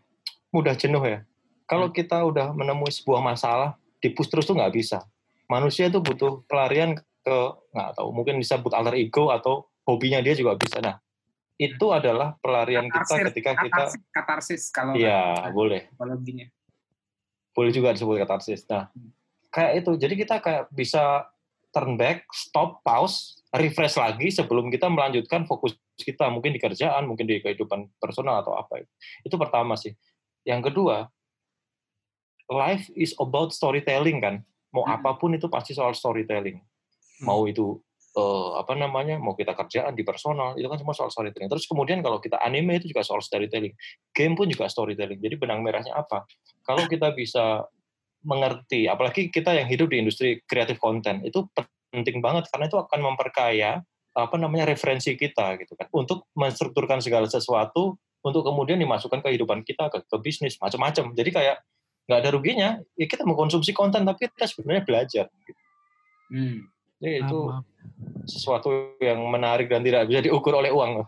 mudah 0.52 0.74
jenuh 0.74 1.04
ya. 1.04 1.22
Kalau 1.68 1.92
kita 1.92 2.24
udah 2.24 2.56
menemui 2.56 2.88
sebuah 2.88 3.20
masalah, 3.20 3.76
dipus 4.00 4.32
terus 4.32 4.48
tuh 4.48 4.56
nggak 4.56 4.72
bisa. 4.72 5.04
Manusia 5.52 5.92
itu 5.92 6.00
butuh 6.00 6.44
pelarian 6.48 6.96
ke 6.96 7.38
nggak 7.76 7.90
tahu 7.92 8.08
mungkin 8.12 8.40
disebut 8.40 8.72
alter 8.72 8.96
ego 8.96 9.28
atau 9.28 9.68
hobinya 9.84 10.20
dia 10.24 10.32
juga 10.32 10.56
bisa. 10.56 10.80
Nah 10.80 10.96
itu 11.58 11.86
adalah 11.90 12.38
pelarian 12.38 12.86
kita 12.86 13.02
Katarsis, 13.04 13.26
ketika 13.34 13.50
kita 13.58 13.68
Katarsis, 13.68 14.02
katarsis 14.14 14.62
kalau 14.70 14.94
Iya, 14.94 15.50
boleh. 15.50 15.90
psikologinya. 15.90 16.46
boleh 17.50 17.74
juga 17.74 17.90
disebut 17.90 18.22
katarsis. 18.22 18.62
Nah, 18.70 18.86
kayak 19.50 19.82
itu. 19.82 19.98
Jadi 19.98 20.14
kita 20.14 20.38
kayak 20.38 20.70
bisa 20.70 21.26
turn 21.74 21.98
back, 21.98 22.22
stop, 22.30 22.78
pause, 22.86 23.42
refresh 23.50 23.98
lagi 23.98 24.30
sebelum 24.30 24.70
kita 24.70 24.86
melanjutkan 24.86 25.42
fokus 25.42 25.74
kita 25.98 26.30
mungkin 26.30 26.54
di 26.54 26.60
kerjaan, 26.62 27.04
mungkin 27.10 27.26
di 27.26 27.42
kehidupan 27.42 27.98
personal 27.98 28.40
atau 28.46 28.54
apa 28.54 28.82
itu. 28.82 28.92
Itu 29.26 29.34
pertama 29.34 29.74
sih. 29.74 29.92
Yang 30.46 30.72
kedua, 30.72 31.10
life 32.48 32.88
is 32.96 33.12
about 33.18 33.52
storytelling 33.52 34.22
kan. 34.22 34.40
Mau 34.72 34.84
Hmm. 34.84 35.00
apa 35.00 35.16
pun 35.16 35.34
itu 35.34 35.50
pasti 35.50 35.74
soal 35.76 35.92
storytelling. 35.92 36.60
Mau 37.26 37.44
itu 37.50 37.80
eh, 38.18 38.50
apa 38.58 38.74
namanya, 38.74 39.20
mau 39.20 39.38
kita 39.38 39.54
kerjaan 39.54 39.94
di 39.94 40.02
personal, 40.02 40.58
itu 40.58 40.66
kan 40.66 40.80
semua 40.80 40.96
soal 40.96 41.06
storytelling. 41.12 41.46
Terus 41.46 41.70
kemudian 41.70 42.02
kalau 42.02 42.18
kita 42.18 42.40
anime 42.42 42.82
itu 42.82 42.90
juga 42.90 43.06
soal 43.06 43.22
storytelling. 43.22 43.70
Game 44.10 44.34
pun 44.34 44.50
juga 44.50 44.66
storytelling. 44.66 45.22
Jadi 45.22 45.38
benang 45.38 45.62
merahnya 45.62 45.94
apa? 45.94 46.26
Kalau 46.66 46.88
kita 46.90 47.14
bisa 47.14 47.62
mengerti, 48.26 48.90
apalagi 48.90 49.30
kita 49.30 49.54
yang 49.54 49.70
hidup 49.70 49.92
di 49.92 50.02
industri 50.02 50.42
kreatif 50.50 50.82
konten, 50.82 51.22
itu 51.22 51.46
penting 51.94 52.18
banget 52.18 52.50
karena 52.50 52.66
itu 52.66 52.78
akan 52.80 53.00
memperkaya 53.12 53.86
apa 54.18 54.34
namanya 54.34 54.66
referensi 54.66 55.14
kita 55.14 55.54
gitu 55.62 55.78
kan 55.78 55.86
untuk 55.94 56.26
menstrukturkan 56.34 56.98
segala 56.98 57.30
sesuatu 57.30 57.94
untuk 58.18 58.42
kemudian 58.42 58.76
dimasukkan 58.82 59.22
ke 59.22 59.30
kehidupan 59.30 59.62
kita 59.62 59.86
ke, 59.88 60.02
ke 60.02 60.16
bisnis 60.18 60.58
macam-macam 60.58 61.14
jadi 61.14 61.30
kayak 61.30 61.56
nggak 62.10 62.18
ada 62.18 62.30
ruginya 62.34 62.70
ya 62.98 63.06
kita 63.06 63.22
mengkonsumsi 63.22 63.70
konten 63.70 64.02
tapi 64.02 64.26
kita 64.26 64.48
sebenarnya 64.48 64.82
belajar 64.82 65.26
gitu. 65.44 65.62
Hmm. 66.28 66.58
jadi 66.98 67.24
itu 67.24 67.38
maaf. 67.46 67.64
sesuatu 68.26 68.98
yang 68.98 69.22
menarik 69.28 69.70
dan 69.70 69.86
tidak 69.86 70.10
bisa 70.10 70.20
diukur 70.24 70.58
oleh 70.58 70.74
uang 70.74 71.06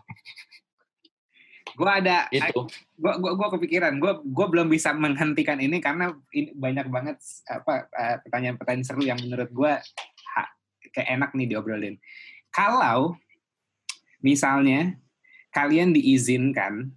Gue 1.71 1.87
ada, 1.87 2.27
itu 2.35 2.67
gue 2.99 3.13
gua, 3.23 3.31
gua 3.33 3.47
kepikiran, 3.55 3.95
gue 3.95 4.13
gua 4.27 4.47
belum 4.51 4.67
bisa 4.67 4.91
menghentikan 4.91 5.55
ini 5.57 5.79
karena 5.79 6.11
ini 6.35 6.51
banyak 6.51 6.91
banget 6.91 7.17
apa 7.47 7.87
eh, 7.95 8.17
pertanyaan-pertanyaan 8.27 8.85
seru 8.85 9.01
yang 9.01 9.15
menurut 9.17 9.49
gue 9.49 9.71
kayak 10.91 11.09
enak 11.09 11.31
nih 11.33 11.47
diobrolin. 11.55 11.95
Kalau 12.51 13.15
misalnya 14.21 14.99
kalian 15.51 15.91
diizinkan 15.91 16.91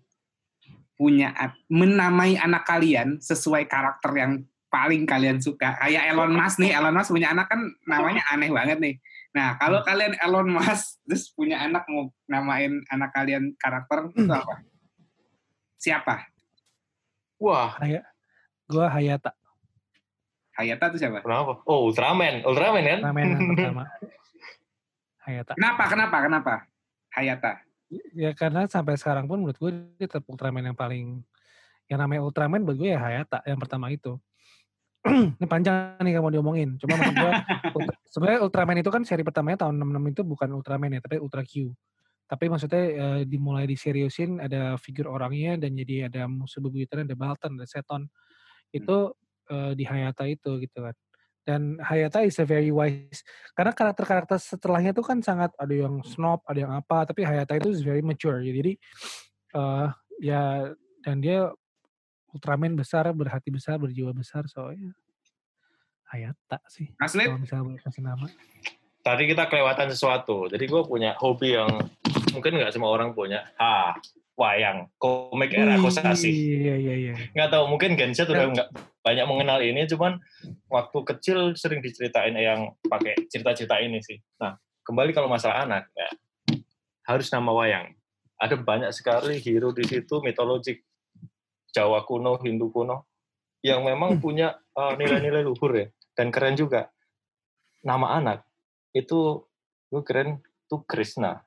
punya 0.95 1.35
menamai 1.67 2.39
anak 2.39 2.63
kalian 2.67 3.19
sesuai 3.19 3.67
karakter 3.67 4.15
yang 4.15 4.33
paling 4.71 5.07
kalian 5.07 5.39
suka, 5.39 5.79
kayak 5.79 6.11
Elon 6.11 6.35
Musk 6.35 6.59
nih, 6.59 6.75
Elon 6.75 6.95
Musk 6.95 7.15
punya 7.15 7.31
anak 7.31 7.47
kan 7.47 7.63
namanya 7.87 8.23
aneh 8.31 8.51
banget 8.51 8.79
nih. 8.83 8.95
Nah, 9.35 9.59
kalau 9.59 9.83
kalian 9.83 10.19
Elon 10.19 10.51
Musk 10.51 11.03
terus 11.07 11.31
punya 11.35 11.63
anak 11.63 11.87
mau 11.91 12.11
namain 12.27 12.83
anak 12.91 13.11
kalian 13.15 13.55
karakter 13.59 14.11
itu 14.15 14.31
apa? 14.31 14.55
Siapa? 15.79 16.17
wah 17.45 17.77
Gue 18.65 18.87
Hayata. 18.89 19.37
Hayata 20.55 20.85
itu 20.95 20.99
siapa? 21.03 21.19
kenapa 21.21 21.61
oh 21.67 21.91
Ultraman 21.91 22.47
Ultraman 22.47 22.85
kan 22.87 22.99
yang 23.19 23.51
pertama. 23.53 23.85
Hayata. 25.25 25.53
Kenapa? 25.57 25.85
Kenapa? 25.89 26.17
Kenapa? 26.21 26.55
Hayata. 27.17 27.53
Ya 28.13 28.31
karena 28.37 28.69
sampai 28.69 29.01
sekarang 29.01 29.25
pun 29.25 29.41
menurut 29.41 29.57
gue 29.57 29.71
dia 29.97 30.09
tetap 30.09 30.27
Ultraman 30.29 30.67
yang 30.67 30.77
paling 30.77 31.23
yang 31.89 32.01
namanya 32.01 32.25
Ultraman 32.25 32.65
buat 32.65 32.77
gue 32.77 32.93
ya 32.93 33.01
Hayata 33.01 33.41
yang 33.49 33.57
pertama 33.61 33.89
itu. 33.89 34.21
ini 35.37 35.45
panjang 35.45 36.01
nih 36.01 36.17
kalau 36.17 36.29
mau 36.29 36.33
diomongin. 36.33 36.81
Cuma 36.81 36.97
maksud 36.97 37.17
gue 37.17 37.33
sebenarnya 38.13 38.41
Ultraman 38.45 38.81
itu 38.81 38.91
kan 38.93 39.03
seri 39.05 39.21
pertamanya 39.21 39.69
tahun 39.69 39.77
66 39.81 40.13
itu 40.17 40.23
bukan 40.25 40.49
Ultraman 40.57 40.97
ya, 40.97 41.01
tapi 41.05 41.17
Ultra 41.21 41.45
Q. 41.45 41.73
Tapi 42.25 42.45
maksudnya 42.49 42.85
eh, 42.89 43.23
dimulai 43.29 43.69
diseriusin 43.69 44.41
ada 44.41 44.81
figur 44.81 45.13
orangnya 45.13 45.61
dan 45.61 45.77
jadi 45.77 46.09
ada 46.09 46.25
musuh 46.25 46.65
bebuyutan, 46.65 47.05
ada 47.05 47.13
Baltan, 47.13 47.61
ada 47.61 47.69
Seton. 47.69 48.09
Itu 48.73 49.13
eh, 49.53 49.73
di 49.77 49.85
Hayata 49.85 50.25
itu 50.25 50.57
gitu 50.57 50.79
kan. 50.81 50.97
Dan 51.45 51.77
Hayata 51.77 52.25
is 52.25 52.41
a 52.41 52.49
very 52.49 52.73
wise 52.73 53.21
karena 53.53 53.77
karakter-karakter 53.77 54.41
setelahnya 54.41 54.97
tuh 54.97 55.05
kan 55.05 55.21
sangat 55.21 55.53
ada 55.61 55.75
yang 55.77 56.01
snob, 56.01 56.41
ada 56.49 56.59
yang 56.65 56.73
apa, 56.73 57.05
tapi 57.05 57.21
Hayata 57.21 57.61
itu 57.61 57.69
is 57.69 57.85
very 57.85 58.01
mature. 58.01 58.41
Jadi 58.41 58.81
eh 59.55 59.89
ya 60.25 60.73
dan 61.05 61.21
dia 61.21 61.53
Ultraman 62.35 62.75
besar, 62.75 63.07
berhati 63.15 63.55
besar, 63.55 63.79
berjiwa 63.79 64.11
besar, 64.11 64.43
so 64.51 64.67
ya 64.75 64.91
Hayata 66.11 66.59
sih. 66.67 66.91
Mas 66.99 67.15
Lid? 67.15 67.31
Kalau 67.31 67.39
misalnya 67.39 67.65
boleh 67.71 67.83
kasih 67.83 68.03
nama. 68.03 68.27
tadi 69.05 69.29
kita 69.29 69.47
kelewatan 69.53 69.93
sesuatu. 69.93 70.49
Jadi 70.49 70.65
gue 70.65 70.83
punya 70.89 71.13
hobi 71.21 71.55
yang 71.55 71.69
mungkin 72.33 72.57
nggak 72.57 72.73
semua 72.73 72.91
orang 72.91 73.13
punya. 73.13 73.53
Ah, 73.61 73.93
wayang, 74.35 74.91
komik 74.99 75.55
era 75.55 75.79
kosasi. 75.79 76.31
Iya 76.31 76.75
iya 76.75 76.95
iya. 76.95 77.15
Nggak 77.33 77.51
tahu, 77.55 77.65
mungkin 77.71 77.95
Gen 77.95 78.13
Z 78.15 78.27
udah 78.27 78.51
nggak 78.51 78.69
banyak 79.07 79.27
mengenal 79.31 79.63
ini, 79.63 79.87
cuman 79.87 80.19
waktu 80.67 80.99
kecil 81.07 81.39
sering 81.55 81.79
diceritain 81.79 82.35
yang 82.35 82.75
pakai 82.91 83.15
cerita-cerita 83.31 83.79
ini 83.79 84.03
sih. 84.03 84.19
Nah, 84.43 84.59
kembali 84.83 85.15
kalau 85.15 85.31
masalah 85.31 85.63
anak, 85.63 85.87
ya, 85.95 86.09
harus 87.07 87.31
nama 87.31 87.55
wayang. 87.55 87.95
Ada 88.41 88.59
banyak 88.59 88.91
sekali 88.91 89.39
hero 89.39 89.71
di 89.71 89.87
situ 89.87 90.19
mitologik 90.19 90.83
Jawa 91.71 92.03
kuno, 92.03 92.39
Hindu 92.43 92.75
kuno, 92.75 93.07
yang 93.63 93.87
memang 93.87 94.19
punya 94.19 94.59
uh, 94.75 94.99
nilai-nilai 94.99 95.47
luhur 95.47 95.73
ya, 95.79 95.87
dan 96.19 96.35
keren 96.35 96.59
juga. 96.59 96.91
Nama 97.87 98.19
anak 98.19 98.39
itu 98.97 99.47
gue 99.93 100.03
keren 100.03 100.43
tuh 100.67 100.83
Krishna, 100.89 101.45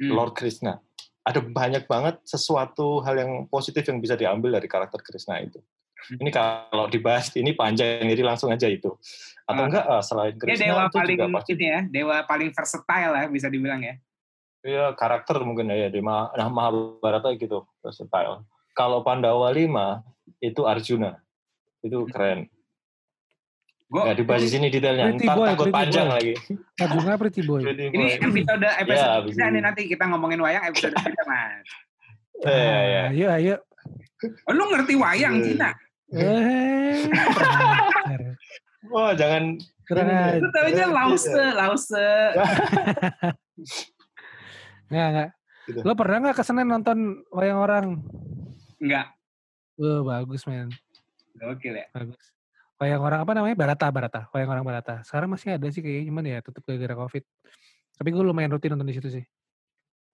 Hmm. 0.00 0.16
Lord 0.16 0.32
Krishna. 0.32 0.80
Ada 1.20 1.44
banyak 1.44 1.84
banget 1.84 2.16
sesuatu 2.24 3.04
hal 3.04 3.14
yang 3.20 3.32
positif 3.46 3.84
yang 3.84 4.00
bisa 4.00 4.16
diambil 4.16 4.56
dari 4.56 4.64
karakter 4.66 5.04
Krishna 5.04 5.36
itu. 5.38 5.60
Hmm. 6.00 6.16
Ini 6.16 6.30
kalau 6.32 6.88
dibahas 6.88 7.28
ini 7.36 7.52
panjang, 7.52 8.08
jadi 8.08 8.24
langsung 8.24 8.48
aja 8.48 8.64
itu. 8.64 8.96
Atau 9.44 9.62
Ah. 9.62 9.68
enggak 9.68 9.84
ah, 9.84 10.00
selain 10.00 10.32
Krishna 10.40 10.72
dewa 10.72 10.82
itu 10.88 10.96
paling 10.96 11.16
juga 11.20 11.26
pasti 11.36 11.52
ini 11.52 11.66
ya, 11.68 11.80
dewa 11.84 12.16
paling 12.24 12.50
versatile 12.56 13.10
lah 13.12 13.24
bisa 13.28 13.46
dibilang 13.52 13.82
ya. 13.84 13.94
ya, 14.60 14.92
karakter 14.92 15.40
mungkin 15.40 15.72
ya 15.72 15.88
di 15.88 16.00
Ma- 16.00 16.28
nah, 16.36 16.48
Mahabharata 16.48 17.32
gitu 17.36 17.64
versatile. 17.80 18.44
Kalau 18.72 19.00
Pandawa 19.00 19.48
5 19.52 20.04
itu 20.40 20.64
Arjuna. 20.64 21.20
Itu 21.80 22.04
Hmm. 22.04 22.12
keren. 22.12 22.40
Gue 23.90 24.00
Nggak 24.06 24.16
dibahas 24.22 24.42
di 24.46 24.50
sini 24.50 24.66
detailnya. 24.70 25.04
Pretty 25.10 25.26
Ntar 25.26 25.34
boy, 25.34 25.46
takut 25.50 25.64
pretty 25.66 25.74
panjang 25.74 26.06
boy. 26.06 26.14
lagi. 26.14 26.32
Arjuna 26.78 27.14
Pretty 27.18 27.40
Boy. 27.42 27.60
Pretty 27.66 27.84
ini 27.90 27.98
boy. 27.98 28.10
episode 28.22 28.62
episode 28.62 29.02
Ya, 29.02 29.26
kita 29.26 29.44
nih 29.50 29.62
nanti 29.66 29.82
kita 29.90 30.04
ngomongin 30.06 30.38
wayang 30.38 30.64
episode 30.64 30.94
kita 31.02 31.22
mas. 31.26 31.66
Eh, 32.40 32.54
ya, 32.54 32.78
ya. 32.80 33.02
Ayo 33.10 33.26
ayo. 33.34 33.54
Oh, 34.46 34.52
lu 34.54 34.64
ngerti 34.70 34.94
wayang 34.94 35.34
Eh. 35.36 35.42
Cina? 35.42 35.70
Eh. 36.12 37.02
Wah, 38.94 39.10
jangan 39.12 39.58
Kurang 39.84 40.06
Ini 40.06 40.14
nih. 40.14 40.22
ajar. 40.22 40.38
Lu 40.38 40.48
tahunya 40.54 40.86
lause, 40.86 41.34
lause. 41.50 41.98
Nggak, 44.86 45.06
nggak. 45.10 45.28
Gitu. 45.66 45.78
Lo 45.82 45.92
pernah 45.94 46.16
nggak 46.20 46.36
ke 46.38 46.42
Senen 46.42 46.66
nonton 46.66 46.98
wayang 47.30 47.58
orang? 47.58 47.86
Enggak. 48.78 49.10
Wah, 49.74 50.00
bagus 50.04 50.46
men. 50.46 50.70
Gokil 51.34 51.74
ya. 51.74 51.86
Bagus. 51.90 52.22
Wayang 52.80 53.02
orang 53.04 53.20
apa 53.28 53.32
namanya? 53.36 53.56
Barata, 53.60 53.86
Barata. 53.92 54.20
Wayang 54.32 54.50
orang 54.56 54.64
Barata. 54.64 54.94
Sekarang 55.04 55.28
masih 55.28 55.60
ada 55.60 55.68
sih 55.68 55.84
kayaknya, 55.84 56.04
cuman 56.08 56.24
ya 56.24 56.38
tutup 56.40 56.64
gara-gara 56.64 56.96
Covid. 56.96 57.24
Tapi 58.00 58.08
gue 58.08 58.24
lumayan 58.24 58.48
rutin 58.48 58.72
nonton 58.72 58.88
di 58.88 58.96
situ 58.96 59.12
sih. 59.12 59.24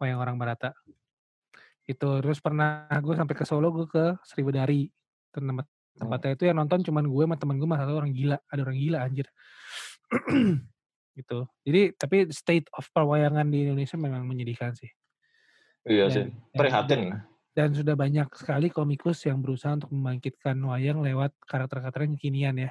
Wayang 0.03 0.19
orang 0.19 0.35
Barata. 0.35 0.75
Itu 1.87 2.19
terus 2.19 2.43
pernah 2.43 2.91
gue 2.91 3.15
sampai 3.15 3.35
ke 3.39 3.47
Solo 3.47 3.71
gue 3.71 3.87
ke 3.87 4.19
Seribu 4.27 4.51
Dari. 4.51 4.91
Tempat 5.31 5.71
Tempatnya 5.97 6.37
itu 6.37 6.45
yang 6.45 6.59
nonton 6.61 6.85
cuman 6.85 7.09
gue 7.09 7.25
sama 7.25 7.37
temen 7.39 7.57
gue 7.57 7.69
satu 7.71 7.95
orang 7.95 8.13
gila. 8.13 8.37
Ada 8.51 8.61
orang 8.67 8.77
gila 8.77 8.99
anjir. 9.01 9.27
gitu. 11.17 11.39
Jadi 11.63 11.83
tapi 11.97 12.17
state 12.35 12.67
of 12.75 12.85
perwayangan 12.93 13.49
di 13.49 13.65
Indonesia 13.65 13.97
memang 13.97 14.27
menyedihkan 14.27 14.75
sih. 14.75 14.91
Iya 15.87 16.11
Dan- 16.11 16.13
sih. 16.13 16.25
Prihatin. 16.53 17.03
Dan 17.15 17.36
sudah 17.57 17.97
banyak 17.97 18.29
sekali 18.37 18.69
komikus 18.69 19.25
yang 19.25 19.41
berusaha 19.41 19.73
untuk 19.73 19.89
membangkitkan 19.89 20.61
wayang 20.61 21.01
lewat 21.01 21.33
karakter-karakter 21.49 22.05
yang 22.05 22.15
kekinian 22.21 22.57
ya. 22.69 22.71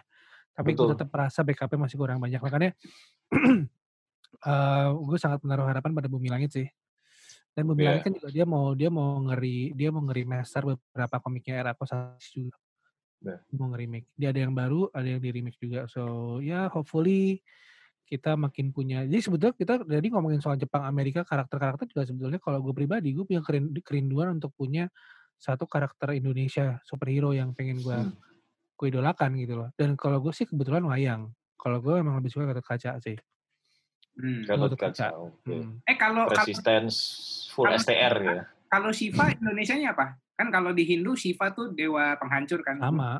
Tapi 0.53 0.77
gue 0.77 0.85
Betul. 0.85 0.93
tetap 0.93 1.09
merasa 1.09 1.41
backupnya 1.41 1.79
masih 1.89 1.97
kurang 1.97 2.21
banyak. 2.21 2.37
Makanya 2.37 2.71
eh 4.49 4.87
gue 4.93 5.17
sangat 5.17 5.41
menaruh 5.41 5.65
harapan 5.65 5.91
pada 5.91 6.05
Bumi 6.05 6.29
Langit 6.29 6.53
sih. 6.53 6.67
Dan 7.57 7.65
Bumi 7.65 7.81
Iya. 7.81 7.97
Langit 7.97 8.03
kan 8.05 8.13
juga 8.13 8.29
dia 8.29 8.45
mau 8.45 8.65
dia 8.77 8.89
mau 8.93 9.17
ngeri 9.25 9.73
dia 9.73 9.89
mau 9.89 10.05
ngeri 10.05 10.23
master 10.23 10.61
beberapa 10.69 11.17
komiknya 11.17 11.65
era 11.65 11.71
Kosasi 11.73 12.45
juga. 12.45 12.61
Iya. 13.25 13.41
Dia 13.41 13.55
mau 13.57 13.67
nge-remake. 13.73 14.07
Dia 14.13 14.27
ada 14.29 14.39
yang 14.45 14.53
baru, 14.53 14.81
ada 14.93 15.07
yang 15.09 15.19
di 15.19 15.29
remake 15.33 15.57
juga. 15.57 15.89
So 15.89 16.37
ya 16.45 16.69
hopefully 16.69 17.41
kita 18.05 18.37
makin 18.37 18.69
punya. 18.69 19.01
Jadi 19.03 19.17
sebetulnya 19.19 19.55
kita 19.57 19.73
jadi 19.81 20.07
ngomongin 20.13 20.37
soal 20.37 20.55
Jepang 20.55 20.85
Amerika 20.85 21.25
karakter-karakter 21.25 21.89
juga 21.89 22.05
sebetulnya 22.05 22.37
kalau 22.37 22.61
gue 22.61 22.71
pribadi 22.71 23.11
gue 23.11 23.25
punya 23.25 23.41
kerin- 23.41 23.73
kerinduan 23.81 24.37
untuk 24.37 24.53
punya 24.53 24.87
satu 25.35 25.65
karakter 25.65 26.13
Indonesia 26.13 26.77
superhero 26.85 27.33
yang 27.33 27.51
pengen 27.51 27.81
gue 27.81 27.97
Hmm. 27.97 28.13
gue 28.75 28.87
idolakan 28.87 29.33
gitu 29.35 29.53
loh. 29.57 29.69
Dan 29.73 29.97
kalau 29.97 30.21
gue 30.21 30.31
sih 30.31 30.45
kebetulan 30.45 30.85
wayang. 30.85 31.33
Kalau 31.57 31.81
gue 31.81 31.97
emang 31.97 32.21
lebih 32.21 32.29
suka 32.29 32.45
Gatot 32.45 32.61
Kaca 32.63 32.91
sih. 33.01 33.17
Hmm. 34.15 34.45
Gatot 34.45 34.77
Kaca. 34.77 34.93
Kaca. 34.93 35.07
Oke. 35.17 35.49
Hmm. 35.49 35.81
Eh 35.83 35.97
kalau 35.97 36.29
Resistance 36.29 36.95
full 37.49 37.65
kalau- 37.65 37.81
STR 37.81 38.13
ya. 38.21 38.41
kalau 38.69 38.89
Shiva 38.93 39.33
Indonesianya 39.33 39.91
apa? 39.91 40.13
Kan 40.35 40.51
kalau 40.51 40.71
di 40.71 40.83
Hindu 40.83 41.15
Shiva 41.15 41.49
tuh 41.51 41.71
dewa 41.71 42.13
penghancur 42.15 42.61
kan. 42.61 42.77
Sama. 42.77 43.17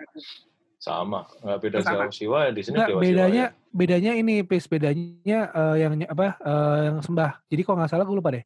Sama, 0.77 1.25
nggak 1.41 1.59
beda 1.59 1.77
apa? 1.79 1.89
jauh. 2.05 2.11
Siwa 2.11 2.39
di 2.49 2.61
sini 2.61 2.75
Enggak, 2.75 2.89
dewa 2.91 2.99
bedanya 3.01 3.45
Siwa. 3.49 3.71
bedanya 3.71 4.11
ini 4.13 4.35
Pis, 4.41 4.65
bedanya 4.65 5.39
eh, 5.49 5.75
yang 5.81 5.93
apa 6.05 6.25
eh, 6.37 6.77
yang 6.87 6.97
sembah. 6.99 7.31
Jadi 7.47 7.61
kalau 7.61 7.77
nggak 7.79 7.89
salah 7.89 8.05
gue 8.05 8.15
lupa 8.15 8.31
deh. 8.31 8.45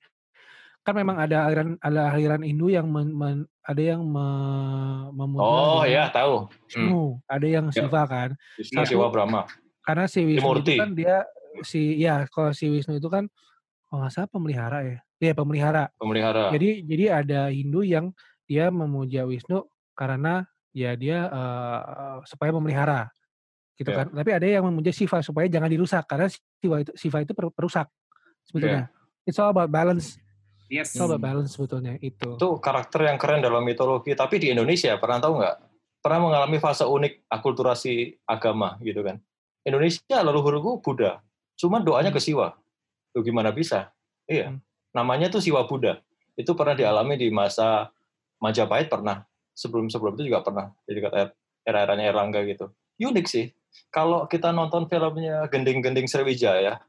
Kan 0.79 0.95
memang 0.95 1.19
ada 1.19 1.43
aliran 1.43 1.75
ada 1.77 2.07
aliran 2.09 2.41
Hindu 2.41 2.71
yang 2.71 2.87
men- 2.87 3.11
men- 3.11 3.47
ada 3.61 3.81
yang 3.83 3.99
me- 4.01 5.11
memuja 5.11 5.43
Oh 5.43 5.83
ya 5.83 6.07
tahu. 6.07 6.47
Vishnu, 6.65 7.19
ada 7.27 7.45
yang 7.45 7.65
Ya. 7.69 7.83
Shiva 7.83 8.01
kan. 8.05 8.29
Wisnu 8.55 8.79
Satu- 8.79 8.89
Siwa 8.95 9.11
Brahma. 9.11 9.43
Karena 9.83 10.05
si 10.07 10.23
Wisnu 10.23 10.39
Trimurti. 10.39 10.73
itu 10.75 10.81
kan 10.81 10.91
dia 10.95 11.15
si 11.61 11.99
ya 11.99 12.23
kalau 12.29 12.53
si 12.53 12.71
Wisnu 12.71 12.95
itu 12.95 13.09
kan 13.11 13.27
kalau 13.85 14.05
nggak 14.05 14.13
salah 14.13 14.29
pemelihara 14.31 14.79
ya. 14.81 14.97
Iya 15.19 15.33
pemelihara. 15.35 15.91
Pemelihara. 15.99 16.53
Jadi 16.55 16.87
jadi 16.87 17.05
ada 17.11 17.51
Hindu 17.51 17.83
yang 17.83 18.15
dia 18.47 18.71
memuja 18.71 19.27
Wisnu 19.27 19.67
karena 19.93 20.47
ya 20.71 20.93
dia 20.93 21.25
eh, 21.27 21.79
supaya 22.25 22.53
memelihara 22.53 23.09
gitu 23.75 23.89
Ya. 23.89 24.03
kan. 24.03 24.07
Tapi 24.11 24.29
ada 24.35 24.45
yang 24.45 24.67
memuja 24.67 24.91
Shiva 24.91 25.23
supaya 25.23 25.47
jangan 25.47 25.71
dirusak 25.71 26.03
karena 26.03 26.27
Shiva 26.29 26.83
itu 26.83 26.91
Shiva 26.99 27.23
itu 27.23 27.31
per- 27.31 27.53
perusak 27.53 27.87
sebetulnya. 28.43 28.91
It's 29.23 29.39
all 29.39 29.51
about 29.51 29.69
balance. 29.69 30.19
Yes. 30.69 30.93
It's 30.93 31.01
all 31.01 31.09
about 31.09 31.23
Hmm. 31.23 31.29
balance 31.41 31.55
sebetulnya 31.55 31.97
itu. 31.97 32.35
Itu 32.37 32.59
karakter 32.59 33.07
yang 33.09 33.17
keren 33.17 33.41
dalam 33.41 33.63
mitologi. 33.63 34.13
Tapi 34.13 34.37
di 34.37 34.53
Indonesia 34.53 34.93
pernah 34.99 35.17
tahu 35.17 35.41
nggak? 35.41 35.55
Pernah 35.99 36.19
mengalami 36.21 36.57
fase 36.59 36.85
unik 36.85 37.27
akulturasi 37.27 38.19
agama 38.23 38.77
gitu 38.79 39.01
kan. 39.01 39.17
Indonesia 39.65 40.17
leluhurku 40.23 40.79
Buddha. 40.79 41.19
Cuman 41.59 41.83
doanya 41.83 42.11
ke 42.11 42.21
Siwa. 42.23 42.55
Tuh 43.11 43.21
gimana 43.21 43.51
bisa? 43.51 43.91
Iya. 44.25 44.53
Hmm. 44.55 44.59
Namanya 44.95 45.27
tuh 45.29 45.41
Siwa 45.43 45.65
Buddha. 45.67 45.99
Itu 46.39 46.55
pernah 46.55 46.73
dialami 46.73 47.19
di 47.19 47.27
masa 47.29 47.91
Majapahit 48.39 48.87
pernah. 48.87 49.27
Sebelum-sebelum 49.59 50.15
itu 50.15 50.31
juga 50.31 50.39
pernah. 50.47 50.71
Jadi 50.87 50.99
kata 51.03 51.17
era-eranya 51.67 52.15
Erlangga 52.15 52.47
gitu. 52.47 52.71
Unik 52.95 53.27
sih. 53.27 53.51
Kalau 53.91 54.25
kita 54.31 54.55
nonton 54.55 54.87
filmnya 54.87 55.45
Gending-Gending 55.51 56.07
Sriwijaya, 56.07 56.79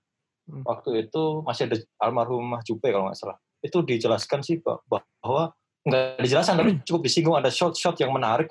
Hmm. 0.50 0.66
waktu 0.66 1.06
itu 1.06 1.46
masih 1.46 1.70
ada 1.70 1.76
almarhumah 2.02 2.60
Jupe 2.66 2.90
kalau 2.90 3.06
nggak 3.06 3.18
salah. 3.18 3.38
Itu 3.62 3.86
dijelaskan 3.86 4.42
sih 4.42 4.58
bahwa 4.58 5.54
nggak 5.86 6.26
dijelaskan 6.26 6.54
tapi 6.58 6.72
cukup 6.86 7.00
disinggung 7.06 7.36
ada 7.38 7.48
shot-shot 7.48 7.94
yang 8.02 8.10
menarik 8.10 8.50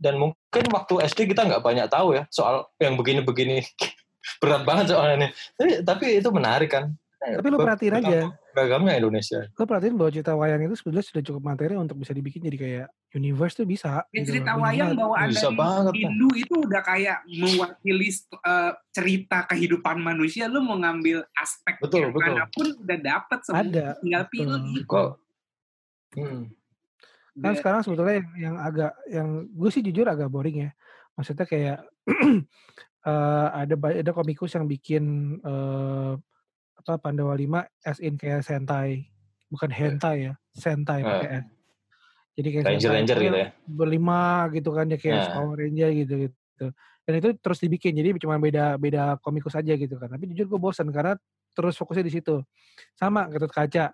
dan 0.00 0.16
mungkin 0.16 0.64
waktu 0.72 1.04
SD 1.04 1.34
kita 1.34 1.44
nggak 1.44 1.62
banyak 1.62 1.86
tahu 1.90 2.16
ya 2.16 2.24
soal 2.30 2.66
yang 2.78 2.94
begini-begini 2.94 3.62
berat 4.42 4.62
banget 4.62 4.94
soalnya 4.94 5.14
ini 5.14 5.28
tapi, 5.54 5.70
tapi 5.82 6.06
itu 6.22 6.28
menarik 6.30 6.70
kan 6.70 6.94
Tapi 7.18 7.46
lu 7.50 7.58
perhatiin 7.58 7.94
aja, 7.98 8.30
beragamnya 8.54 8.94
Indonesia 8.94 9.42
lu 9.50 9.64
perhatiin 9.66 9.98
bahwa 9.98 10.10
cerita 10.14 10.32
wayang 10.38 10.62
itu 10.70 10.78
sebetulnya 10.78 11.06
sudah 11.06 11.22
cukup 11.26 11.42
materi 11.42 11.74
untuk 11.74 11.98
bisa 11.98 12.14
dibikin 12.14 12.46
jadi 12.46 12.58
kayak 12.58 12.86
universe 13.18 13.58
tuh 13.58 13.66
bisa. 13.66 14.06
Ya, 14.14 14.22
gitu 14.22 14.38
cerita 14.38 14.54
loh. 14.54 14.62
wayang 14.62 14.94
bahwa 14.94 15.14
ada. 15.18 15.90
Hindu 15.90 16.28
itu 16.38 16.54
udah 16.62 16.82
kayak 16.86 17.26
mewakili 17.26 18.10
eh, 18.14 18.72
cerita 18.94 19.38
kehidupan 19.50 19.98
manusia. 19.98 20.46
Lu 20.46 20.62
mau 20.62 20.78
ngambil 20.78 21.26
aspek 21.34 21.82
Betul, 21.82 22.06
yang 22.06 22.12
betul. 22.14 22.34
mana 22.38 22.44
pun 22.54 22.66
udah 22.86 22.98
dapet 23.02 23.38
semua. 23.42 23.62
Ada, 23.66 23.86
Tinggal 23.98 24.24
pilih. 24.30 24.84
kok 24.86 25.08
hmm, 26.16 26.42
kan 27.38 27.52
Udah- 27.52 27.58
sekarang 27.58 27.80
sebetulnya 27.82 28.14
yang, 28.22 28.30
yang 28.38 28.56
agak 28.56 28.92
yang 29.10 29.28
gue 29.46 29.70
sih 29.70 29.82
jujur 29.84 30.06
agak 30.08 30.30
boring 30.30 30.66
ya 30.66 30.70
maksudnya 31.14 31.46
kayak 31.46 31.78
eh, 33.10 33.48
ada 33.52 33.74
ada 33.74 34.12
komikus 34.14 34.54
yang 34.54 34.66
bikin 34.66 35.04
eh, 35.42 36.12
apa 36.78 36.92
Pandawa 36.96 37.34
5 37.34 37.66
as 37.82 37.98
in 37.98 38.14
kayak 38.14 38.40
sentai 38.40 39.10
bukan 39.48 39.68
hentai 39.68 40.30
ya 40.30 40.32
sentai 40.50 41.00
Eh. 41.00 41.04
pakai 41.04 41.28
S 41.34 41.46
jadi 42.34 42.48
kayak 42.54 42.64
Ranger 42.64 42.78
sentai 42.80 42.96
Ranger 43.02 43.16
itu 43.18 43.26
gitu 43.26 43.38
ya? 43.38 43.48
berlima 43.66 44.20
gitu 44.54 44.70
kan 44.70 44.86
ya 44.86 44.96
kayak 44.96 45.16
Nah. 45.18 45.32
Power 45.34 45.56
Ranger 45.58 45.90
gitu 45.92 46.14
gitu. 46.22 46.66
Dan 47.02 47.12
itu 47.18 47.28
terus 47.40 47.58
dibikin 47.58 47.96
jadi 47.96 48.14
cuma 48.14 48.38
beda 48.38 48.78
beda 48.78 49.18
komikus 49.18 49.58
aja 49.58 49.74
gitu 49.74 49.98
kan. 49.98 50.06
Tapi 50.06 50.30
jujur 50.30 50.46
gue 50.46 50.60
bosan 50.60 50.86
karena 50.90 51.18
terus 51.50 51.74
fokusnya 51.74 52.06
di 52.06 52.14
situ. 52.14 52.38
Sama 52.94 53.26
Gatot 53.26 53.50
Kaca. 53.50 53.90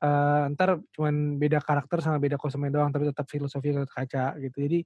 Eh, 0.00 0.42
ntar 0.54 0.78
cuman 0.94 1.34
beda 1.34 1.58
karakter 1.58 1.98
sama 1.98 2.16
beda 2.16 2.38
kostumnya 2.38 2.70
doang 2.72 2.88
tapi 2.88 3.10
tetap 3.10 3.26
filosofi 3.26 3.74
Gatot 3.74 3.90
Kaca 3.90 4.38
gitu. 4.38 4.56
Jadi 4.62 4.78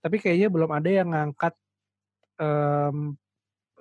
tapi 0.00 0.16
kayaknya 0.16 0.48
belum 0.48 0.70
ada 0.72 0.88
yang 0.88 1.08
ngangkat 1.12 1.52
em, 2.38 3.20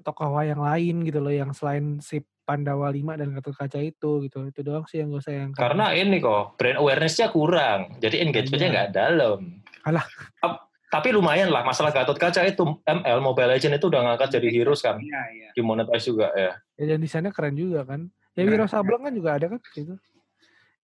tokoh 0.03 0.35
wayang 0.35 0.59
lain 0.59 1.07
gitu 1.07 1.23
loh 1.23 1.31
yang 1.31 1.55
selain 1.55 2.03
si 2.03 2.19
Pandawa 2.45 2.93
5 2.93 3.17
dan 3.17 3.33
Gatot 3.33 3.57
Kaca 3.57 3.81
itu 3.81 4.21
gitu. 4.21 4.45
Itu 4.45 4.61
doang 4.61 4.85
sih 4.85 5.01
yang 5.01 5.09
gue 5.09 5.19
sayangkan. 5.19 5.57
Karena 5.57 5.91
ini 5.91 6.21
kok 6.21 6.55
brand 6.55 6.77
awareness-nya 6.77 7.33
kurang. 7.33 7.97
Jadi 7.97 8.21
engagementnya 8.21 8.69
Iya. 8.69 8.75
nggak 8.77 8.91
dalam. 8.93 9.39
Alah. 9.83 10.05
Tap- 10.37 10.63
tapi 10.85 11.11
lumayan 11.11 11.49
lah 11.51 11.65
masalah 11.65 11.89
Gatot 11.91 12.15
Kaca 12.15 12.45
itu 12.45 12.61
ML 12.85 13.19
Mobile 13.19 13.57
Legend 13.57 13.75
itu 13.75 13.89
udah 13.89 14.01
ngangkat 14.05 14.37
jadi 14.39 14.47
heroes 14.53 14.79
kan. 14.79 15.01
Iya, 15.01 15.21
iya. 15.33 15.49
dimonetize 15.57 16.05
juga 16.07 16.29
ya. 16.31 16.53
Ya 16.77 16.85
dan 16.95 17.01
desainnya 17.01 17.33
keren 17.33 17.57
juga 17.57 17.83
kan. 17.83 18.07
Ya 18.37 18.45
Wiro 18.45 18.69
Sableng 18.69 19.03
kan 19.03 19.11
juga 19.11 19.35
ada 19.35 19.49
kan 19.49 19.59
gitu. 19.73 19.97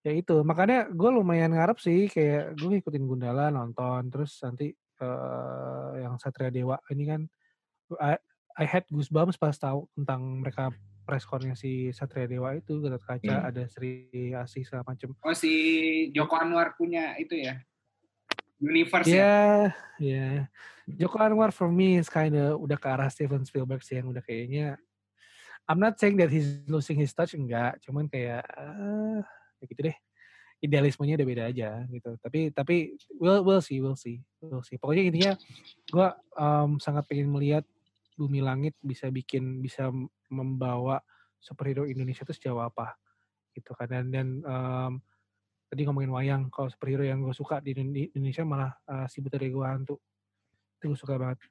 Ya 0.02 0.12
itu. 0.12 0.42
Makanya 0.42 0.90
gue 0.90 1.10
lumayan 1.14 1.54
ngarep 1.54 1.78
sih 1.78 2.10
kayak 2.10 2.58
gue 2.58 2.70
ngikutin 2.76 3.06
Gundala 3.06 3.54
nonton 3.54 4.10
terus 4.10 4.42
nanti 4.42 4.74
eh, 5.02 5.90
yang 6.02 6.18
Satria 6.18 6.50
Dewa 6.50 6.76
ini 6.90 7.04
kan 7.06 7.22
I, 8.00 8.16
I 8.58 8.66
had 8.66 8.84
goosebumps 8.88 9.36
pas 9.36 9.56
tahu 9.56 9.88
tentang 9.96 10.42
mereka 10.44 10.72
press 11.12 11.28
con-nya 11.28 11.60
si 11.60 11.92
Satria 11.92 12.24
Dewa 12.24 12.56
itu 12.56 12.80
Gatot 12.80 13.04
Kaca 13.04 13.20
Hmm. 13.28 13.50
ada 13.52 13.68
Sri 13.68 14.08
Asih 14.32 14.64
segala 14.64 14.88
macem. 14.88 15.12
Oh 15.20 15.36
si 15.36 15.52
Joko 16.16 16.40
Anwar 16.40 16.72
punya 16.80 17.20
itu 17.20 17.36
ya. 17.36 17.60
Universe 18.64 19.12
ya. 19.12 19.20
ya 19.20 19.68
ya 20.00 20.48
Joko 20.88 21.20
Anwar 21.20 21.52
for 21.52 21.68
me 21.68 22.00
is 22.00 22.08
kinda 22.08 22.56
udah 22.56 22.80
ke 22.80 22.88
arah 22.88 23.12
Steven 23.12 23.44
Spielberg 23.44 23.84
sih 23.84 24.00
yang 24.00 24.08
udah 24.08 24.24
kayaknya. 24.24 24.80
I'm 25.68 25.84
not 25.84 26.00
saying 26.00 26.16
that 26.24 26.32
he's 26.32 26.64
losing 26.72 26.96
his 26.96 27.12
touch 27.12 27.36
enggak. 27.36 27.84
Cuman 27.84 28.08
kayak 28.08 28.48
ah, 28.56 29.20
ya 29.60 29.64
gitu 29.68 29.92
deh. 29.92 29.98
Idealismenya 30.64 31.20
udah 31.20 31.28
beda 31.28 31.44
aja 31.52 31.70
gitu. 31.92 32.16
Tapi 32.24 32.56
tapi 32.56 32.96
we'll 33.20 33.44
we'll 33.44 33.60
see 33.60 33.84
we'll 33.84 34.00
see 34.00 34.24
we'll 34.40 34.64
see. 34.64 34.80
Pokoknya 34.80 35.12
intinya 35.12 35.32
gue 35.92 36.08
sangat 36.80 37.04
pengen 37.12 37.28
melihat 37.28 37.68
bumi 38.22 38.40
langit 38.40 38.78
bisa 38.80 39.10
bikin 39.10 39.58
bisa 39.60 39.90
membawa 40.30 41.02
superhero 41.38 41.84
Indonesia 41.84 42.22
itu 42.22 42.32
sejauh 42.32 42.62
apa 42.62 42.94
gitu 43.52 43.74
kan 43.74 43.90
dan 43.90 44.06
dan 44.08 44.28
em, 44.40 44.92
tadi 45.66 45.82
ngomongin 45.84 46.12
wayang 46.12 46.42
kalau 46.48 46.70
superhero 46.70 47.02
yang 47.02 47.20
gue 47.20 47.34
suka 47.34 47.58
di 47.58 47.74
Indone- 47.74 48.12
Indonesia 48.12 48.44
malah 48.44 48.72
uh, 48.86 49.08
si 49.08 49.20
Buta 49.20 49.36
Gue 49.36 49.64
Hantu 49.64 49.98
itu 50.78 50.86
gue 50.86 50.96
suka 50.96 51.16
banget 51.16 51.42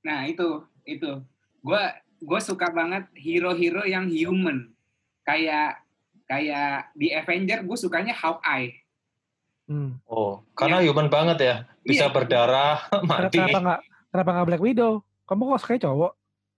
Nah 0.00 0.22
itu 0.22 0.62
itu. 0.84 1.18
Gue 1.58 1.82
gue 2.16 2.40
suka 2.40 2.70
banget 2.70 3.10
hero-hero 3.12 3.82
yang 3.82 4.06
human. 4.06 4.70
Kayak 5.20 5.82
kayak 6.24 6.94
di 6.94 7.10
Avenger 7.10 7.60
gue 7.60 7.74
sukanya 7.74 8.14
Hawkeye. 8.14 8.86
hmm. 9.66 9.98
oh 10.06 10.46
karena 10.52 10.78
human 10.78 11.06
banget 11.06 11.38
ya 11.40 11.54
bisa 11.82 12.06
Iya. 12.06 12.14
berdarah 12.14 12.86
Kenapa- 12.86 13.06
mati 13.26 13.34
kenapa 13.34 13.58
nggak 13.58 13.80
kenapa 14.08 14.30
nggak 14.30 14.46
Black 14.46 14.62
Widow 14.62 14.92
kamu 15.26 15.42
kok 15.52 15.60
suka 15.62 15.82
cowok 15.82 16.12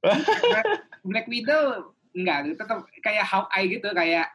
Black 1.08 1.26
Widow 1.26 1.92
enggak 2.14 2.38
tetap 2.54 2.78
kayak 3.00 3.24
Hawkeye 3.26 3.66
gitu 3.68 3.88
kayak 3.92 4.28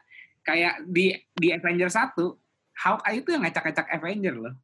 kayak 0.44 0.84
di 0.84 1.14
di 1.34 1.48
Avenger 1.50 1.88
1 1.88 2.14
Hawkeye 2.74 3.22
itu 3.22 3.28
yang 3.32 3.42
ngacak-ngacak 3.46 3.86
Avenger 3.88 4.34
loh. 4.34 4.54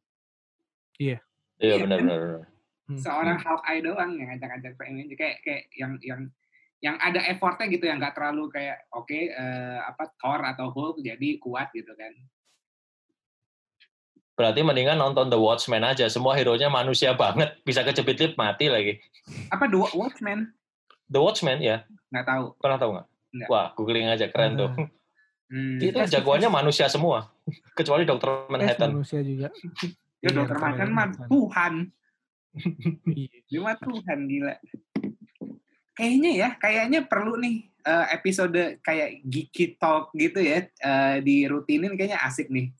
iya 0.99 1.17
Iya, 1.61 1.85
benar 1.85 1.97
kan? 1.97 2.05
benar 2.05 2.19
Hmm. 2.21 2.97
Hmm. 2.97 2.99
seorang 2.99 3.37
Hawkeye 3.39 3.81
doang 3.81 4.11
yang 4.19 4.27
ngajak-ngajak 4.35 4.73
PMJ 4.75 5.11
kayak 5.15 5.37
kayak 5.47 5.63
yang 5.79 5.95
yang 6.03 6.21
yang 6.81 6.95
ada 6.99 7.21
effortnya 7.29 7.69
gitu 7.69 7.85
yang 7.87 8.01
nggak 8.01 8.17
terlalu 8.17 8.49
kayak 8.51 8.83
oke 8.91 9.13
eh, 9.13 9.79
apa 9.79 10.11
Thor 10.19 10.41
atau 10.43 10.73
Hulk 10.73 10.99
jadi 10.99 11.39
kuat 11.39 11.71
gitu 11.71 11.93
kan 11.95 12.11
Berarti 14.31 14.63
mendingan 14.63 14.97
nonton 14.97 15.27
The 15.27 15.37
Watchmen 15.37 15.83
aja. 15.83 16.07
Semua 16.07 16.33
hero-nya 16.33 16.67
manusia 16.67 17.13
banget. 17.13 17.59
Bisa 17.61 17.83
kejepit 17.83 18.17
lift 18.17 18.35
mati 18.35 18.71
lagi. 18.71 18.97
apa 19.51 19.67
The 19.67 19.77
Watchmen 19.93 20.49
The 21.05 21.19
Watchmen 21.19 21.59
ya. 21.59 21.83
nggak 22.09 22.25
tahu 22.25 22.45
Pernah 22.57 22.77
tahu 22.79 22.89
nggak? 22.95 23.07
Nggak. 23.31 23.47
Wah, 23.47 23.65
googling 23.75 24.07
aja 24.07 24.25
keren 24.27 24.55
tuh. 24.55 24.71
hmm. 25.47 25.77
Itu 25.79 25.99
jagoannya 25.99 26.47
manusia 26.47 26.87
semua. 26.87 27.31
Kecuali 27.77 28.03
Dr. 28.03 28.27
Eh, 28.27 28.49
Manhattan. 28.49 28.89
manusia 28.95 29.19
juga. 29.21 29.47
ya 29.51 29.91
Iya, 30.21 30.29
dokter 30.37 30.53
Dr. 30.53 30.63
Manhattan 30.63 30.89
mah. 30.93 31.07
Tuhan 31.27 31.73
Iya. 33.15 33.31
dia 33.47 33.59
mah 33.59 33.75
Tuhan 33.75 34.19
gila 34.27 34.55
kayaknya 35.91 36.31
ya 36.31 36.49
kayaknya 36.55 36.99
perlu 37.03 37.35
nih 37.35 37.63
eh, 37.81 38.05
episode 38.11 38.79
kayak 38.81 39.23
geeky 39.23 39.75
talk 39.75 40.11
gitu 40.13 40.39
ya 40.39 40.67
eh, 40.67 41.15
dirutinin 41.21 41.95
kayaknya 41.95 42.19
asik 42.21 42.47
nih 42.47 42.71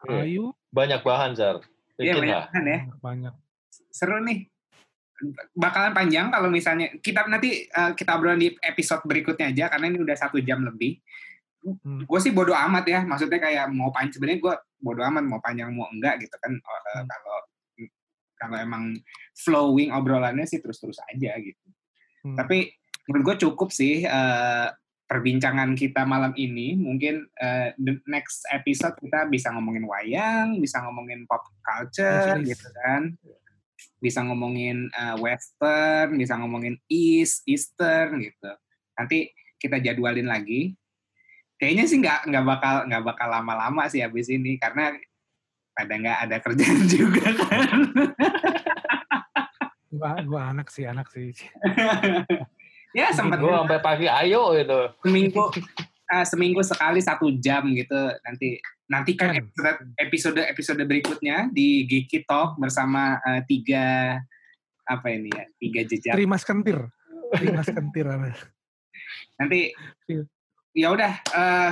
Iya. 0.00 0.54
Banyak 0.68 1.00
bahan, 1.00 1.32
Zar. 1.32 1.60
Iya 1.96 2.14
banyak 2.14 2.30
lah. 2.30 2.46
kan 2.48 2.62
ya 2.62 2.78
banyak. 2.96 3.34
seru 3.90 4.22
nih 4.22 4.46
bakalan 5.52 5.90
panjang 5.90 6.30
kalau 6.30 6.46
misalnya 6.46 6.94
kita 6.96 7.26
nanti 7.26 7.66
eh, 7.66 7.90
kita 7.92 8.14
obrolin 8.14 8.38
di 8.38 8.54
episode 8.60 9.02
berikutnya 9.02 9.50
aja 9.50 9.66
karena 9.68 9.86
ini 9.88 9.98
udah 9.98 10.16
satu 10.16 10.38
jam 10.38 10.62
lebih 10.62 10.98
Hmm. 11.58 12.00
gue 12.00 12.20
sih 12.22 12.30
bodoh 12.30 12.54
amat 12.54 12.86
ya 12.86 13.02
maksudnya 13.02 13.36
kayak 13.36 13.66
mau 13.68 13.90
panjang 13.90 14.14
sebenarnya 14.14 14.40
gue 14.40 14.54
bodoh 14.78 15.02
amat 15.04 15.24
mau 15.26 15.42
panjang 15.42 15.68
mau 15.68 15.90
enggak 15.90 16.22
gitu 16.22 16.38
kan 16.38 16.54
Eh, 16.54 16.62
Hmm. 16.94 17.04
kalau 17.04 17.36
kalau 18.36 18.56
emang 18.56 18.94
flowing 19.34 19.90
obrolannya 19.90 20.46
sih 20.46 20.62
terus-terus 20.62 21.02
aja 21.04 21.34
gitu 21.36 21.66
Hmm. 22.20 22.38
tapi 22.38 22.70
menurut 23.04 23.34
gue 23.34 23.36
cukup 23.44 23.68
sih 23.68 24.00
eh, 24.00 24.68
perbincangan 25.08 25.72
kita 25.72 26.04
malam 26.04 26.36
ini 26.36 26.76
mungkin 26.76 27.24
eh, 27.40 27.72
the 27.80 27.96
next 28.04 28.44
episode 28.52 28.92
kita 29.00 29.24
bisa 29.32 29.48
ngomongin 29.56 29.88
wayang 29.88 30.60
bisa 30.60 30.84
ngomongin 30.84 31.24
pop 31.24 31.48
culture 31.64 32.36
gitu 32.44 32.68
kan. 32.84 33.16
Bisa 33.98 34.20
ngomongin 34.22 34.92
eh, 34.92 35.16
western 35.16 36.20
bisa 36.20 36.36
ngomongin 36.36 36.76
east 36.92 37.40
eastern 37.48 38.20
gitu. 38.20 38.52
Nanti 39.00 39.32
kita 39.56 39.80
jadwalin 39.80 40.28
lagi. 40.28 40.76
Kayaknya 41.58 41.84
sih 41.88 41.98
nggak 41.98 42.20
nggak 42.28 42.44
bakal 42.44 42.74
nggak 42.86 43.04
bakal 43.08 43.28
lama-lama 43.32 43.88
sih 43.90 44.04
habis 44.04 44.28
ini 44.30 44.60
karena 44.60 44.94
pada 45.72 45.94
nggak 45.96 46.18
ada 46.28 46.36
kerjaan 46.44 46.84
juga 46.84 47.32
kan. 47.32 47.78
Gua, 49.88 50.20
gua 50.20 50.52
anak 50.52 50.68
sih, 50.68 50.84
anak 50.84 51.08
sih. 51.08 51.32
ya 52.90 53.10
sempat 53.10 53.38
Gue 53.38 53.52
sampai 53.52 53.78
pagi 53.78 54.06
ayo 54.06 54.52
gitu. 54.52 54.78
seminggu 55.00 55.42
eh, 56.12 56.24
seminggu 56.24 56.60
sekali 56.62 57.00
satu 57.00 57.28
jam 57.34 57.68
gitu 57.70 57.96
nanti 58.22 58.58
nantikan 58.86 59.28
Kan. 59.30 59.44
episode 59.44 59.76
episode 59.98 60.40
episode 60.42 60.80
berikutnya 60.82 61.50
di 61.50 61.84
Geeky 61.84 62.24
Talk 62.24 62.56
bersama 62.56 63.20
eh, 63.20 63.44
tiga 63.44 64.16
apa 64.82 65.06
ini 65.08 65.28
ya 65.28 65.44
tiga 65.58 65.80
jejak 65.84 66.14
Trimas 66.14 66.42
kentir. 66.42 66.80
Trimas 67.30 67.68
kentir. 67.68 68.08
nanti 69.36 69.76
Iya. 70.08 70.24
ya 70.72 70.88
udah 70.90 71.12
eh, 71.28 71.70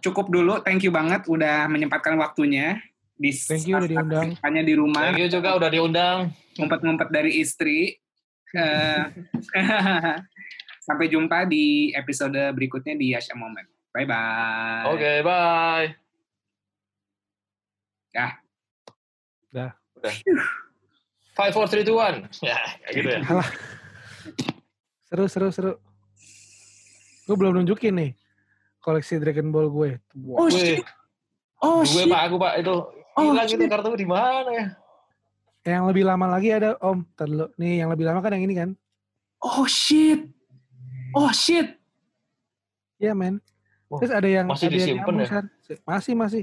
cukup 0.00 0.28
dulu 0.28 0.58
thank 0.60 0.82
you 0.82 0.90
banget 0.90 1.22
udah 1.24 1.64
menyempatkan 1.66 2.16
waktunya 2.16 2.82
di 3.14 3.30
Thank 3.30 3.70
you 3.70 3.78
udah 3.78 3.86
diundang. 3.86 4.28
hanya 4.42 4.62
di 4.66 4.74
rumah 4.74 5.08
Thank 5.08 5.22
you 5.22 5.28
juga 5.30 5.54
udah 5.54 5.70
diundang. 5.70 6.34
ngumpet-ngumpet 6.54 7.08
dari 7.10 7.38
istri 7.38 7.94
sampai 10.86 11.06
jumpa 11.08 11.48
di 11.48 11.90
episode 11.96 12.36
berikutnya 12.54 12.94
di 12.94 13.16
Yasha 13.16 13.34
Moment 13.34 13.66
bye 13.90 14.06
bye 14.06 14.84
Oke, 14.90 15.12
bye. 15.24 15.86
Dah. 18.14 18.30
Dah. 19.50 19.74
Udah. 19.98 20.14
Five, 21.34 21.50
four, 21.50 21.66
three, 21.66 21.82
two, 21.82 21.98
one. 21.98 22.30
Ya, 22.46 22.54
kayak 22.86 22.94
gitu 22.94 23.08
ya. 23.10 23.20
Alah. 23.26 23.48
Seru, 25.10 25.24
seru, 25.26 25.48
seru. 25.50 25.72
Gue 27.26 27.34
belum 27.34 27.58
nunjukin 27.58 27.98
nih 27.98 28.10
koleksi 28.84 29.16
Dragon 29.16 29.48
Ball 29.48 29.72
gue. 29.72 29.90
oh 30.36 30.46
Wih, 30.46 30.52
shit 30.52 30.84
oh 31.64 31.80
gue 31.80 32.04
shit 32.04 32.12
pak, 32.12 32.20
aku 32.28 32.36
pak 32.36 32.54
itu 32.60 32.76
Oh, 33.14 33.30
hilang 33.30 33.46
itu 33.46 33.70
kartu 33.70 33.94
di 33.94 34.08
mana 34.10 34.50
ya? 34.50 34.64
Yang 35.64 35.84
lebih 35.90 36.04
lama 36.04 36.26
lagi 36.28 36.52
ada 36.52 36.76
Om. 36.76 37.08
Ntar 37.16 37.26
dulu. 37.26 37.46
Nih 37.56 37.80
yang 37.80 37.88
lebih 37.88 38.04
lama 38.04 38.20
kan 38.20 38.32
yang 38.32 38.44
ini 38.44 38.54
kan? 38.54 38.70
oh 39.40 39.68
shit 39.68 40.24
oh 41.12 41.28
shit 41.28 41.76
Iya 42.96 43.12
men. 43.12 43.44
Wah, 43.86 44.00
Terus 44.00 44.12
ada 44.12 44.24
yang 44.24 44.48
masih 44.48 44.66
ada 44.66 44.72
yang 44.72 44.80
disimpan 44.80 45.04
nyambung, 45.04 45.20
ya? 45.20 45.76
Masih 45.84 46.12
masih. 46.14 46.42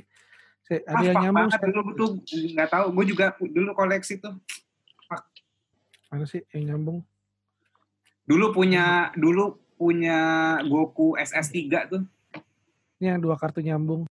Se- 0.61 0.85
Ada 0.85 0.93
Ah, 0.95 1.05
yang 1.07 1.17
nyambung. 1.23 1.49
banget 1.49 1.61
dulu 1.65 1.81
tuh 1.95 2.09
nggak 2.53 2.69
tahu 2.69 2.85
gue 2.93 3.05
juga 3.07 3.25
dulu 3.39 3.69
koleksi 3.73 4.17
tuh 4.17 4.37
Mana 6.07 6.27
sih 6.27 6.43
yang 6.51 6.75
nyambung? 6.75 7.01
dulu 8.21 8.53
punya 8.53 8.85
dulu 9.15 9.57
punya 9.73 10.17
Goku 10.61 11.15
SS3 11.15 11.57
tuh 11.87 12.03
Ini 12.99 13.15
yang 13.15 13.19
dua 13.19 13.33
kartu 13.33 13.59
nyambung. 13.59 14.05